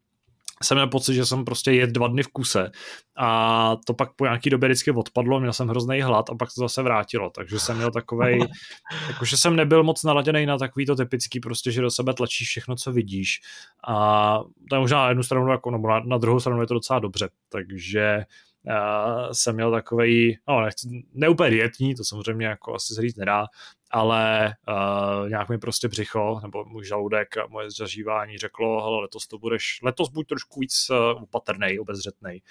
jsem 0.63 0.77
měl 0.77 0.87
pocit, 0.87 1.13
že 1.13 1.25
jsem 1.25 1.45
prostě 1.45 1.71
jet 1.71 1.89
dva 1.89 2.07
dny 2.07 2.23
v 2.23 2.27
kuse 2.27 2.71
a 3.17 3.75
to 3.85 3.93
pak 3.93 4.13
po 4.13 4.25
nějaký 4.25 4.49
době 4.49 4.69
vždycky 4.69 4.91
odpadlo, 4.91 5.39
měl 5.39 5.53
jsem 5.53 5.67
hrozný 5.67 6.01
hlad 6.01 6.29
a 6.29 6.35
pak 6.35 6.49
to 6.55 6.61
zase 6.61 6.81
vrátilo, 6.81 7.29
takže 7.29 7.59
jsem 7.59 7.77
měl 7.77 7.91
takovej, 7.91 8.39
jakože 9.07 9.37
jsem 9.37 9.55
nebyl 9.55 9.83
moc 9.83 10.03
naladěný 10.03 10.45
na 10.45 10.57
takový 10.57 10.85
to 10.85 10.95
typický 10.95 11.39
prostě, 11.39 11.71
že 11.71 11.81
do 11.81 11.91
sebe 11.91 12.13
tlačíš 12.13 12.47
všechno, 12.47 12.75
co 12.75 12.91
vidíš 12.91 13.41
a 13.87 14.39
to 14.69 14.75
je 14.75 14.79
možná 14.79 14.97
na 14.97 15.09
jednu 15.09 15.23
stranu, 15.23 15.51
jako, 15.51 15.71
nebo 15.71 15.87
na, 15.87 15.99
na 15.99 16.17
druhou 16.17 16.39
stranu 16.39 16.61
je 16.61 16.67
to 16.67 16.73
docela 16.73 16.99
dobře, 16.99 17.29
takže 17.49 18.25
uh, 18.67 19.31
jsem 19.31 19.55
měl 19.55 19.71
takový, 19.71 20.37
no 20.47 20.61
nechci, 20.61 21.05
ne 21.13 21.29
úplně 21.29 21.49
dietní, 21.49 21.95
to 21.95 22.03
samozřejmě 22.03 22.45
jako 22.45 22.75
asi 22.75 22.93
se 22.93 23.01
říct 23.01 23.15
nedá, 23.15 23.45
ale 23.91 24.53
uh, 24.67 25.29
nějak 25.29 25.49
mi 25.49 25.57
prostě 25.57 25.87
břicho, 25.87 26.39
nebo 26.43 26.65
můj 26.65 26.85
žaludek 26.85 27.37
a 27.37 27.47
moje 27.47 27.71
zažívání 27.71 28.37
řeklo, 28.37 28.83
hele, 28.83 29.01
letos 29.01 29.27
to 29.27 29.37
budeš, 29.37 29.79
letos 29.83 30.09
buď 30.09 30.27
trošku 30.27 30.59
víc 30.59 30.89
uh, 30.89 31.23
opatrnej, 31.23 31.79
obezřetnej. 31.79 32.41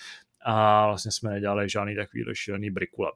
A 0.44 0.86
vlastně 0.86 1.12
jsme 1.12 1.30
nedělali 1.30 1.68
žádný 1.68 1.96
takový 1.96 2.24
šílený 2.32 2.70
brikule. 2.70 3.12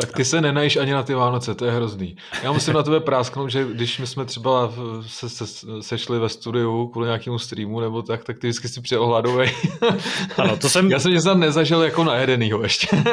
Tak 0.00 0.12
ty 0.12 0.24
se 0.24 0.40
nenajíš 0.40 0.76
ani 0.76 0.92
na 0.92 1.02
ty 1.02 1.14
Vánoce, 1.14 1.54
to 1.54 1.64
je 1.64 1.72
hrozný. 1.72 2.16
Já 2.42 2.52
musím 2.52 2.74
na 2.74 2.82
tebe 2.82 3.00
prásknout, 3.00 3.50
že 3.50 3.66
když 3.74 3.98
my 3.98 4.06
jsme 4.06 4.24
třeba 4.24 4.72
se, 5.06 5.28
se, 5.28 5.44
sešli 5.80 6.18
ve 6.18 6.28
studiu 6.28 6.86
kvůli 6.86 7.06
nějakému 7.06 7.38
streamu 7.38 7.80
nebo 7.80 8.02
tak, 8.02 8.24
tak 8.24 8.38
ty 8.38 8.46
vždycky 8.46 8.68
si 8.68 8.80
přijel 8.80 9.06
hladovej. 9.06 9.50
Ano, 10.38 10.56
to 10.56 10.68
jsem... 10.68 10.90
Já 10.90 10.98
jsem 10.98 11.12
tě 11.12 11.22
tam 11.22 11.40
nezažil 11.40 11.82
jako 11.82 12.04
na 12.04 12.16
jedenýho 12.16 12.62
ještě. 12.62 12.88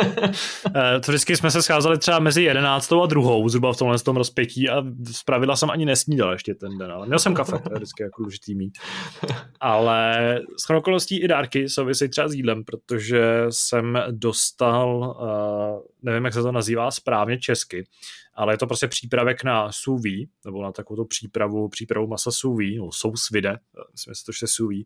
Eh, 0.75 0.99
to 0.99 1.11
vždycky 1.11 1.35
jsme 1.35 1.51
se 1.51 1.61
scházeli 1.61 1.97
třeba 1.97 2.19
mezi 2.19 2.43
jedenáctou 2.43 3.01
a 3.01 3.05
druhou, 3.05 3.49
zhruba 3.49 3.73
v 3.73 3.77
tomhle 3.77 3.99
tom 3.99 4.17
rozpětí 4.17 4.69
a 4.69 4.83
z 5.11 5.23
pravidla 5.23 5.55
jsem 5.55 5.69
ani 5.69 5.85
nesnídal 5.85 6.31
ještě 6.31 6.55
ten 6.55 6.77
den, 6.77 6.91
ale 6.91 7.07
měl 7.07 7.19
jsem 7.19 7.33
kafe, 7.33 7.51
to 7.51 7.69
je 7.69 7.75
vždycky 7.75 8.03
jako 8.03 8.21
důležitý 8.21 8.55
mít. 8.55 8.77
Ale 9.59 10.39
s 10.65 10.69
okolností 10.69 11.21
i 11.21 11.27
dárky 11.27 11.69
souvisí 11.69 12.09
třeba 12.09 12.27
s 12.27 12.33
jídlem, 12.33 12.63
protože 12.63 13.45
jsem 13.49 13.99
dostal, 14.11 15.15
uh, 15.21 15.81
nevím, 16.03 16.25
jak 16.25 16.33
se 16.33 16.41
to 16.45 16.51
nazývá 16.51 16.91
správně 16.91 17.39
česky, 17.39 17.87
ale 18.33 18.53
je 18.53 18.57
to 18.57 18.67
prostě 18.67 18.87
přípravek 18.87 19.43
na 19.43 19.69
vide, 20.01 20.31
nebo 20.45 20.63
na 20.63 20.71
takovou 20.71 21.05
přípravu, 21.05 21.69
přípravu 21.69 22.07
masa 22.07 22.31
vide, 22.57 22.75
nebo 22.75 22.91
sous 22.91 23.29
vide, 23.31 23.59
myslím, 23.91 24.13
že 24.13 24.23
to 24.25 24.31
je 24.45 24.47
sous 24.47 24.69
vide. 24.69 24.83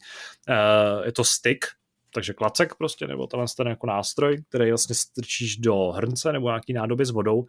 Uh, 0.49 1.05
je 1.05 1.11
to 1.11 1.23
stick, 1.23 1.65
takže 2.13 2.33
klacek 2.33 2.75
prostě, 2.75 3.07
nebo 3.07 3.27
tenhle 3.27 3.45
ten 3.57 3.67
jako 3.67 3.87
nástroj, 3.87 4.43
který 4.49 4.69
vlastně 4.69 4.95
strčíš 4.95 5.57
do 5.57 5.75
hrnce 5.75 6.33
nebo 6.33 6.47
nějaký 6.47 6.73
nádoby 6.73 7.05
s 7.05 7.09
vodou 7.09 7.45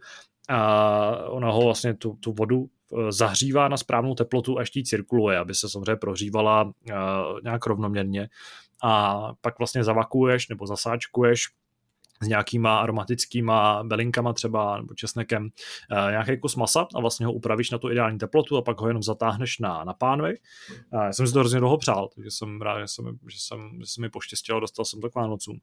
a 0.49 1.29
ona 1.29 1.51
ho 1.51 1.61
vlastně 1.61 1.93
tu, 1.93 2.13
tu 2.19 2.33
vodu 2.33 2.65
eh, 2.65 3.11
zahřívá 3.11 3.67
na 3.67 3.77
správnou 3.77 4.15
teplotu 4.15 4.57
a 4.57 4.61
ještě 4.61 4.83
cirkuluje, 4.83 5.37
aby 5.37 5.55
se 5.55 5.69
samozřejmě 5.69 5.95
prohřívala 5.95 6.63
uh, 6.63 6.71
nějak 7.43 7.65
rovnoměrně 7.65 8.29
a 8.83 9.21
pak 9.41 9.59
vlastně 9.59 9.83
zavakuuješ 9.83 10.47
nebo 10.47 10.67
zasáčkuješ 10.67 11.47
s 12.21 12.27
nějakýma 12.27 12.79
aromatickýma 12.79 13.83
belinkama 13.83 14.33
třeba 14.33 14.77
nebo 14.77 14.93
česnekem 14.93 15.43
uh, 15.43 16.09
nějaký 16.09 16.39
kus 16.39 16.55
masa 16.55 16.87
a 16.95 16.99
vlastně 16.99 17.25
ho 17.25 17.33
upravíš 17.33 17.71
na 17.71 17.77
tu 17.77 17.91
ideální 17.91 18.17
teplotu 18.17 18.57
a 18.57 18.61
pak 18.61 18.81
ho 18.81 18.87
jenom 18.87 19.03
zatáhneš 19.03 19.59
na, 19.59 19.83
na 19.83 19.93
pánvi. 19.93 20.35
Já 20.93 21.13
jsem 21.13 21.27
si 21.27 21.33
to 21.33 21.39
hrozně 21.39 21.59
dlouho 21.59 21.77
přál, 21.77 22.09
takže 22.15 22.31
jsem 22.31 22.61
rád, 22.61 22.79
že, 22.79 22.87
jsem, 22.87 23.05
že, 23.27 23.39
jsem, 23.39 23.79
že 23.79 23.85
se 23.85 24.01
mi 24.01 24.09
poštěstilo, 24.09 24.59
dostal 24.59 24.85
jsem 24.85 25.01
to 25.01 25.09
k 25.09 25.15
Vánocům. 25.15 25.59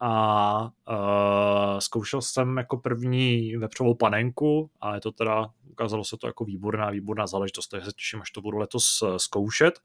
A 0.00 0.62
uh, 0.62 1.78
zkoušel 1.78 2.22
jsem 2.22 2.56
jako 2.56 2.76
první 2.76 3.56
vepřovou 3.56 3.94
panenku 3.94 4.70
a 4.80 4.94
je 4.94 5.00
to 5.00 5.12
teda, 5.12 5.48
ukázalo 5.70 6.04
se 6.04 6.16
to 6.16 6.26
jako 6.26 6.44
výborná, 6.44 6.90
výborná 6.90 7.26
záležitost, 7.26 7.68
takže 7.68 7.86
se 7.86 7.92
těším, 7.92 8.20
až 8.20 8.30
to 8.30 8.40
budu 8.40 8.58
letos 8.58 9.02
zkoušet. 9.16 9.80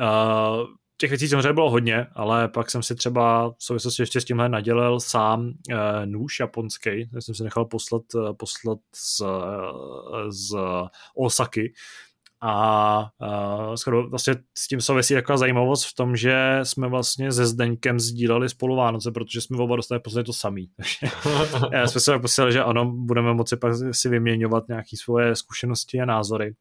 Uh, 0.00 0.66
těch 1.00 1.10
věcí 1.10 1.28
samozřejmě 1.28 1.52
bylo 1.52 1.70
hodně, 1.70 2.06
ale 2.14 2.48
pak 2.48 2.70
jsem 2.70 2.82
si 2.82 2.94
třeba 2.94 3.50
v 3.50 3.64
souvislosti 3.64 4.02
ještě 4.02 4.20
s 4.20 4.24
tímhle 4.24 4.48
nadělil 4.48 5.00
sám 5.00 5.52
e, 5.70 6.06
nůž 6.06 6.40
japonský, 6.40 7.06
který 7.08 7.22
jsem 7.22 7.34
si 7.34 7.44
nechal 7.44 7.64
poslat, 7.64 8.02
eh, 8.14 8.32
poslat 8.32 8.78
z, 8.94 9.20
eh, 9.20 10.32
z 10.32 10.56
Osaky, 11.14 11.72
a 12.42 13.10
uh, 13.68 14.08
vlastně 14.10 14.34
s 14.58 14.68
tím 14.68 14.80
souvisí 14.80 15.14
taková 15.14 15.36
zajímavost 15.36 15.84
v 15.84 15.94
tom, 15.94 16.16
že 16.16 16.60
jsme 16.62 16.88
vlastně 16.88 17.32
se 17.32 17.46
Zdeňkem 17.46 18.00
sdíleli 18.00 18.48
spolu 18.48 18.76
Vánoce, 18.76 19.10
protože 19.10 19.40
jsme 19.40 19.56
oba 19.56 19.76
dostali 19.76 20.00
posledně 20.00 20.24
to 20.24 20.32
samý. 20.32 20.70
Takže 20.76 21.86
jsme 21.86 22.00
se 22.00 22.18
posílali, 22.18 22.52
že 22.52 22.62
ano, 22.62 22.92
budeme 22.92 23.34
moci 23.34 23.56
pak 23.56 23.72
si 23.92 24.08
vyměňovat 24.08 24.68
nějaké 24.68 24.96
svoje 24.96 25.36
zkušenosti 25.36 26.00
a 26.00 26.04
názory. 26.04 26.54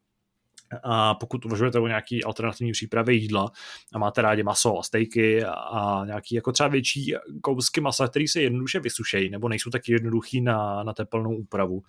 A 0.84 1.16
pokud 1.16 1.46
uvažujete 1.46 1.80
o 1.80 1.88
nějaký 1.88 2.24
alternativní 2.24 2.72
přípravě 2.72 3.16
jídla 3.16 3.52
a 3.94 4.00
máte 4.00 4.22
rádi 4.22 4.44
maso 4.44 4.80
a 4.80 4.84
stejky 4.84 5.44
a, 5.46 6.02
nějaký 6.06 6.36
jako 6.36 6.52
třeba 6.52 6.70
větší 6.70 7.14
kousky 7.42 7.82
masa, 7.82 8.08
který 8.08 8.28
se 8.28 8.42
jednoduše 8.42 8.80
vysušejí 8.80 9.30
nebo 9.30 9.50
nejsou 9.50 9.70
tak 9.70 9.90
jednoduchý 9.90 10.42
na, 10.42 10.84
na 10.84 10.94
teplnou 10.94 11.36
úpravu, 11.36 11.82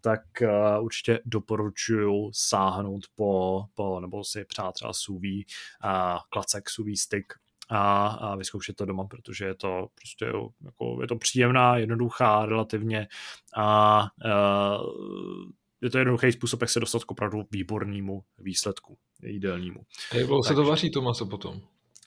tak 0.00 0.20
uh, 0.42 0.84
určitě 0.84 1.20
doporučuji 1.24 2.30
sáhnout 2.32 3.04
po, 3.14 3.64
po 3.74 4.00
nebo 4.00 4.24
si 4.24 4.44
přát 4.44 4.72
třeba 4.72 4.92
suví 4.92 5.46
a 5.82 6.20
klacek, 6.30 6.70
suví 6.70 6.96
styk 6.96 7.34
a, 7.70 8.06
a 8.06 8.36
vyzkoušet 8.36 8.76
to 8.76 8.84
doma, 8.84 9.04
protože 9.06 9.44
je 9.44 9.54
to 9.54 9.88
prostě 9.94 10.24
jako, 10.64 10.98
je 11.00 11.06
to 11.06 11.16
příjemná, 11.16 11.76
jednoduchá 11.76 12.46
relativně 12.46 13.08
a 13.56 14.02
uh, 14.24 15.50
je 15.82 15.90
to 15.90 15.98
jednoduchý 15.98 16.32
způsob, 16.32 16.60
jak 16.60 16.70
se 16.70 16.80
dostat 16.80 17.04
k 17.04 17.10
opravdu 17.10 17.42
výbornému 17.50 18.24
výsledku, 18.38 18.98
jídelnímu. 19.22 19.80
Jak 20.14 20.26
dlouho 20.26 20.42
se 20.42 20.54
to 20.54 20.64
vaří 20.64 20.90
to 20.90 21.02
maso 21.02 21.26
potom? 21.26 21.60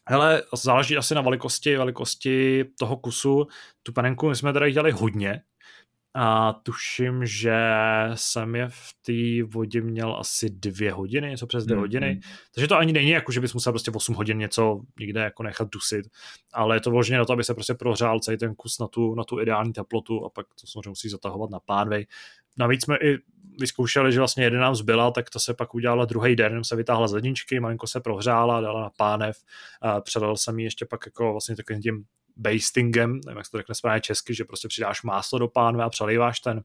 Hele, 0.08 0.44
záleží 0.56 0.98
asi 0.98 1.16
na 1.16 1.22
velikosti, 1.22 1.78
velikosti 1.78 2.66
toho 2.80 2.98
kusu. 2.98 3.48
Tu 3.84 3.94
panenku 3.94 4.30
my 4.30 4.36
jsme 4.36 4.54
teda 4.54 4.70
dělali 4.70 4.92
hodně, 4.92 5.42
a 6.18 6.54
tuším, 6.54 7.26
že 7.26 7.56
jsem 8.14 8.56
je 8.56 8.68
v 8.70 8.94
té 9.02 9.48
vodě 9.54 9.82
měl 9.82 10.16
asi 10.20 10.50
dvě 10.50 10.92
hodiny, 10.92 11.30
něco 11.30 11.48
přes 11.48 11.66
dvě 11.66 11.78
mm-hmm. 11.78 11.80
hodiny. 11.80 12.20
Takže 12.54 12.68
to 12.68 12.76
ani 12.76 12.94
není 12.94 13.10
jako, 13.10 13.32
že 13.32 13.42
bys 13.42 13.54
musel 13.54 13.74
prostě 13.74 13.92
8 13.92 14.16
hodin 14.16 14.38
něco 14.38 14.82
někde 15.00 15.22
jako 15.22 15.44
nechat 15.44 15.70
dusit, 15.70 16.06
ale 16.54 16.76
je 16.76 16.80
to 16.80 16.92
vloženě 16.92 17.18
na 17.18 17.26
to, 17.26 17.34
aby 17.34 17.44
se 17.44 17.54
prostě 17.54 17.74
prohřál 17.74 18.20
celý 18.20 18.38
ten 18.38 18.56
kus 18.56 18.80
na 18.80 18.88
tu, 18.88 19.16
na 19.16 19.24
tu 19.24 19.42
ideální 19.42 19.74
teplotu 19.74 20.26
a 20.26 20.30
pak 20.30 20.48
to 20.62 20.68
samozřejmě 20.68 20.90
musí 20.90 21.10
zatahovat 21.10 21.50
na 21.50 21.60
pánvej. 21.60 22.08
Navíc 22.58 22.84
jsme 22.84 22.98
i 22.98 23.18
vyzkoušeli, 23.60 24.12
že 24.12 24.20
vlastně 24.20 24.44
jeden 24.44 24.60
nám 24.60 24.76
zbyla, 24.76 25.12
tak 25.12 25.30
to 25.30 25.40
se 25.40 25.54
pak 25.54 25.76
udělala 25.76 26.06
druhý 26.06 26.36
den, 26.36 26.64
se 26.64 26.76
vytáhla 26.76 27.08
z 27.08 27.14
ledničky, 27.14 27.60
malinko 27.60 27.88
se 27.88 28.00
prohřála, 28.00 28.62
dala 28.62 28.82
na 28.82 28.90
pánev, 28.98 29.38
a 29.82 30.02
předal 30.02 30.38
jsem 30.38 30.60
ji 30.60 30.66
ještě 30.66 30.86
pak 30.86 31.06
jako 31.06 31.32
vlastně 31.32 31.56
takovým 31.56 31.82
tím 31.82 32.06
bastingem, 32.38 33.20
nevím, 33.26 33.38
jak 33.38 33.46
se 33.46 33.52
to 33.52 33.58
řekne 33.58 33.76
správně 33.76 34.02
česky, 34.02 34.34
že 34.36 34.46
prostě 34.46 34.68
přidáš 34.68 35.04
máslo 35.04 35.40
do 35.40 35.48
pánve 35.48 35.84
a 35.84 35.90
přelíváš 35.90 36.40
ten, 36.40 36.62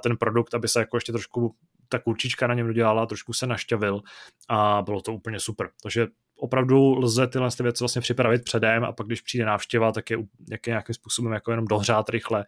ten 0.00 0.16
produkt, 0.16 0.54
aby 0.54 0.68
se 0.68 0.80
jako 0.80 0.96
ještě 0.96 1.12
trošku 1.12 1.54
ta 1.88 1.98
kurčička 1.98 2.46
na 2.46 2.54
něm 2.54 2.66
dodělala, 2.66 3.06
trošku 3.06 3.32
se 3.32 3.46
našťavil 3.46 4.02
a 4.48 4.82
bylo 4.82 5.00
to 5.00 5.12
úplně 5.12 5.40
super. 5.40 5.70
Takže 5.82 6.06
opravdu 6.36 6.94
lze 6.94 7.26
tyhle 7.26 7.50
ty 7.56 7.62
věci 7.62 7.84
vlastně 7.84 8.00
připravit 8.02 8.44
předem 8.44 8.84
a 8.84 8.92
pak 8.92 9.06
když 9.06 9.20
přijde 9.20 9.44
návštěva, 9.44 9.92
tak 9.92 10.10
je, 10.10 10.18
jak 10.50 10.66
je 10.66 10.70
nějakým 10.70 10.94
způsobem 10.94 11.32
jako 11.32 11.50
jenom 11.50 11.66
dohřát 11.66 12.08
rychle 12.08 12.44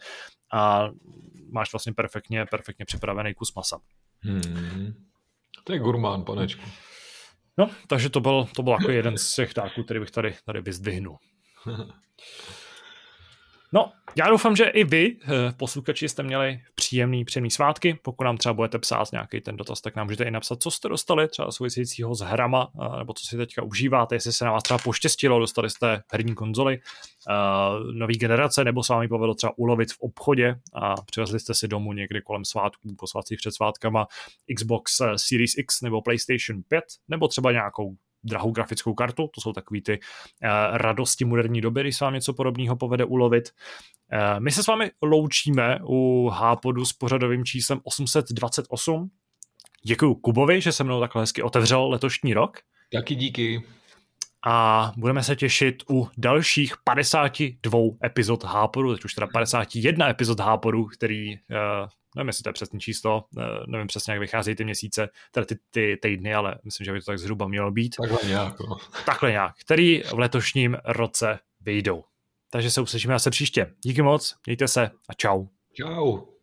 a 0.53 0.89
máš 1.51 1.73
vlastně 1.73 1.93
perfektně, 1.93 2.47
perfektně 2.51 2.85
připravený 2.85 3.35
kus 3.35 3.55
masa. 3.55 3.79
Hmm. 4.21 4.95
To 5.65 5.73
je 5.73 5.79
gurmán, 5.79 6.25
panečku. 6.25 6.65
No, 7.59 7.71
takže 7.87 8.11
to 8.11 8.21
byl, 8.21 8.49
to 8.57 8.63
byl 8.63 8.73
jako 8.73 8.91
jeden 8.91 9.19
z 9.19 9.35
těch 9.35 9.55
dárků, 9.55 9.83
který 9.83 10.01
bych 10.01 10.11
tady, 10.11 10.35
tady 10.45 10.61
vyzdvihnul. 10.61 11.19
No, 13.73 13.93
já 14.17 14.29
doufám, 14.29 14.57
že 14.57 14.65
i 14.65 14.85
vy, 14.85 15.17
eh, 15.23 15.53
posluchači, 15.57 16.09
jste 16.09 16.23
měli 16.23 16.61
příjemný, 16.75 17.25
příjemný 17.25 17.51
svátky. 17.51 17.99
Pokud 18.03 18.25
nám 18.25 18.37
třeba 18.37 18.53
budete 18.53 18.79
psát 18.79 19.13
nějaký 19.13 19.41
ten 19.41 19.57
dotaz, 19.57 19.81
tak 19.81 19.97
nám 19.97 20.07
můžete 20.07 20.25
i 20.25 20.31
napsat, 20.31 20.63
co 20.63 20.71
jste 20.71 20.89
dostali, 20.89 21.29
třeba 21.29 21.53
souvisejícího 21.53 22.15
s 22.15 22.21
hrama, 22.21 22.69
eh, 22.83 22.99
nebo 22.99 23.13
co 23.13 23.27
si 23.27 23.37
teďka 23.37 23.63
užíváte, 23.63 24.15
jestli 24.15 24.33
se 24.33 24.45
na 24.45 24.53
vás 24.53 24.63
třeba 24.63 24.79
poštěstilo, 24.79 25.39
dostali 25.39 25.71
jste 25.71 26.03
herní 26.13 26.35
konzoli 26.35 26.79
uh, 26.79 27.93
nový 27.93 28.19
generace, 28.19 28.65
nebo 28.65 28.83
se 28.83 28.93
vám 28.93 29.03
ji 29.03 29.09
povedlo 29.09 29.35
třeba 29.35 29.59
ulovit 29.59 29.93
v 29.93 30.01
obchodě 30.01 30.55
a 30.75 30.95
přivezli 31.03 31.41
jste 31.41 31.55
si 31.55 31.69
domů 31.69 31.93
někdy 31.93 32.23
kolem 32.23 32.45
svátků, 32.45 32.95
po 32.99 33.07
svátcích 33.07 33.39
před 33.39 33.51
svátkama 33.51 34.07
Xbox 34.57 35.03
Series 35.17 35.59
X 35.59 35.83
nebo 35.83 36.03
PlayStation 36.03 36.63
5, 36.69 36.85
nebo 37.09 37.29
třeba 37.29 37.53
nějakou 37.53 37.97
drahou 38.27 38.51
grafickou 38.51 38.95
kartu, 38.95 39.31
to 39.35 39.41
jsou 39.41 39.53
takový 39.53 39.83
ty 39.83 39.99
uh, 39.99 40.49
radosti 40.77 41.25
moderní 41.25 41.61
doby, 41.61 41.81
když 41.81 41.97
se 41.97 42.05
vám 42.05 42.15
něco 42.15 42.35
podobného 42.35 42.77
povede 42.77 43.05
ulovit. 43.05 43.51
Uh, 44.13 44.41
my 44.41 44.53
se 44.53 44.63
s 44.63 44.67
vámi 44.67 44.91
loučíme 45.03 45.79
u 45.89 46.29
Hápodu 46.29 46.85
s 46.85 46.93
pořadovým 46.93 47.45
číslem 47.45 47.81
828. 47.85 49.11
Děkuji 49.87 50.15
Kubovi, 50.15 50.61
že 50.61 50.73
se 50.73 50.85
mnou 50.85 51.01
takhle 51.01 51.23
hezky 51.23 51.43
otevřel 51.43 51.89
letošní 51.89 52.35
rok. 52.35 52.59
Taky 52.93 53.15
díky. 53.15 53.63
A 54.47 54.93
budeme 54.97 55.23
se 55.23 55.37
těšit 55.37 55.83
u 55.91 56.09
dalších 56.19 56.75
52 56.85 57.81
epizod 58.05 58.45
Hápodu, 58.45 58.95
teď 58.95 59.05
už 59.05 59.15
teda 59.15 59.27
51 59.27 60.09
epizod 60.09 60.41
Hápodu, 60.41 60.85
který 60.85 61.35
uh, 61.35 61.39
nevím, 62.17 62.29
jestli 62.29 62.43
to 62.43 62.49
je 62.49 62.53
přesné 62.53 62.79
číslo, 62.79 63.25
nevím 63.67 63.87
přesně, 63.87 64.13
jak 64.13 64.21
vycházejí 64.21 64.57
ty 64.57 64.65
měsíce, 64.65 65.09
teda 65.31 65.47
ty, 65.47 65.57
ty 65.71 65.99
týdny, 66.03 66.35
ale 66.35 66.59
myslím, 66.65 66.85
že 66.85 66.93
by 66.93 67.01
to 67.01 67.05
tak 67.07 67.19
zhruba 67.19 67.49
mělo 67.49 67.71
být. 67.71 67.97
Takhle 67.97 68.29
nějak. 68.29 68.61
No. 68.61 68.77
Takhle 69.07 69.31
nějak, 69.31 69.55
který 69.65 70.03
v 70.03 70.19
letošním 70.19 70.77
roce 70.85 71.39
vyjdou. 71.61 72.05
Takže 72.51 72.71
se 72.71 72.81
uslyšíme 72.81 73.15
zase 73.15 73.31
příště. 73.31 73.75
Díky 73.85 74.03
moc, 74.03 74.37
mějte 74.47 74.69
se 74.69 74.91
a 75.09 75.15
čau. 75.15 75.47
Čau. 75.75 76.36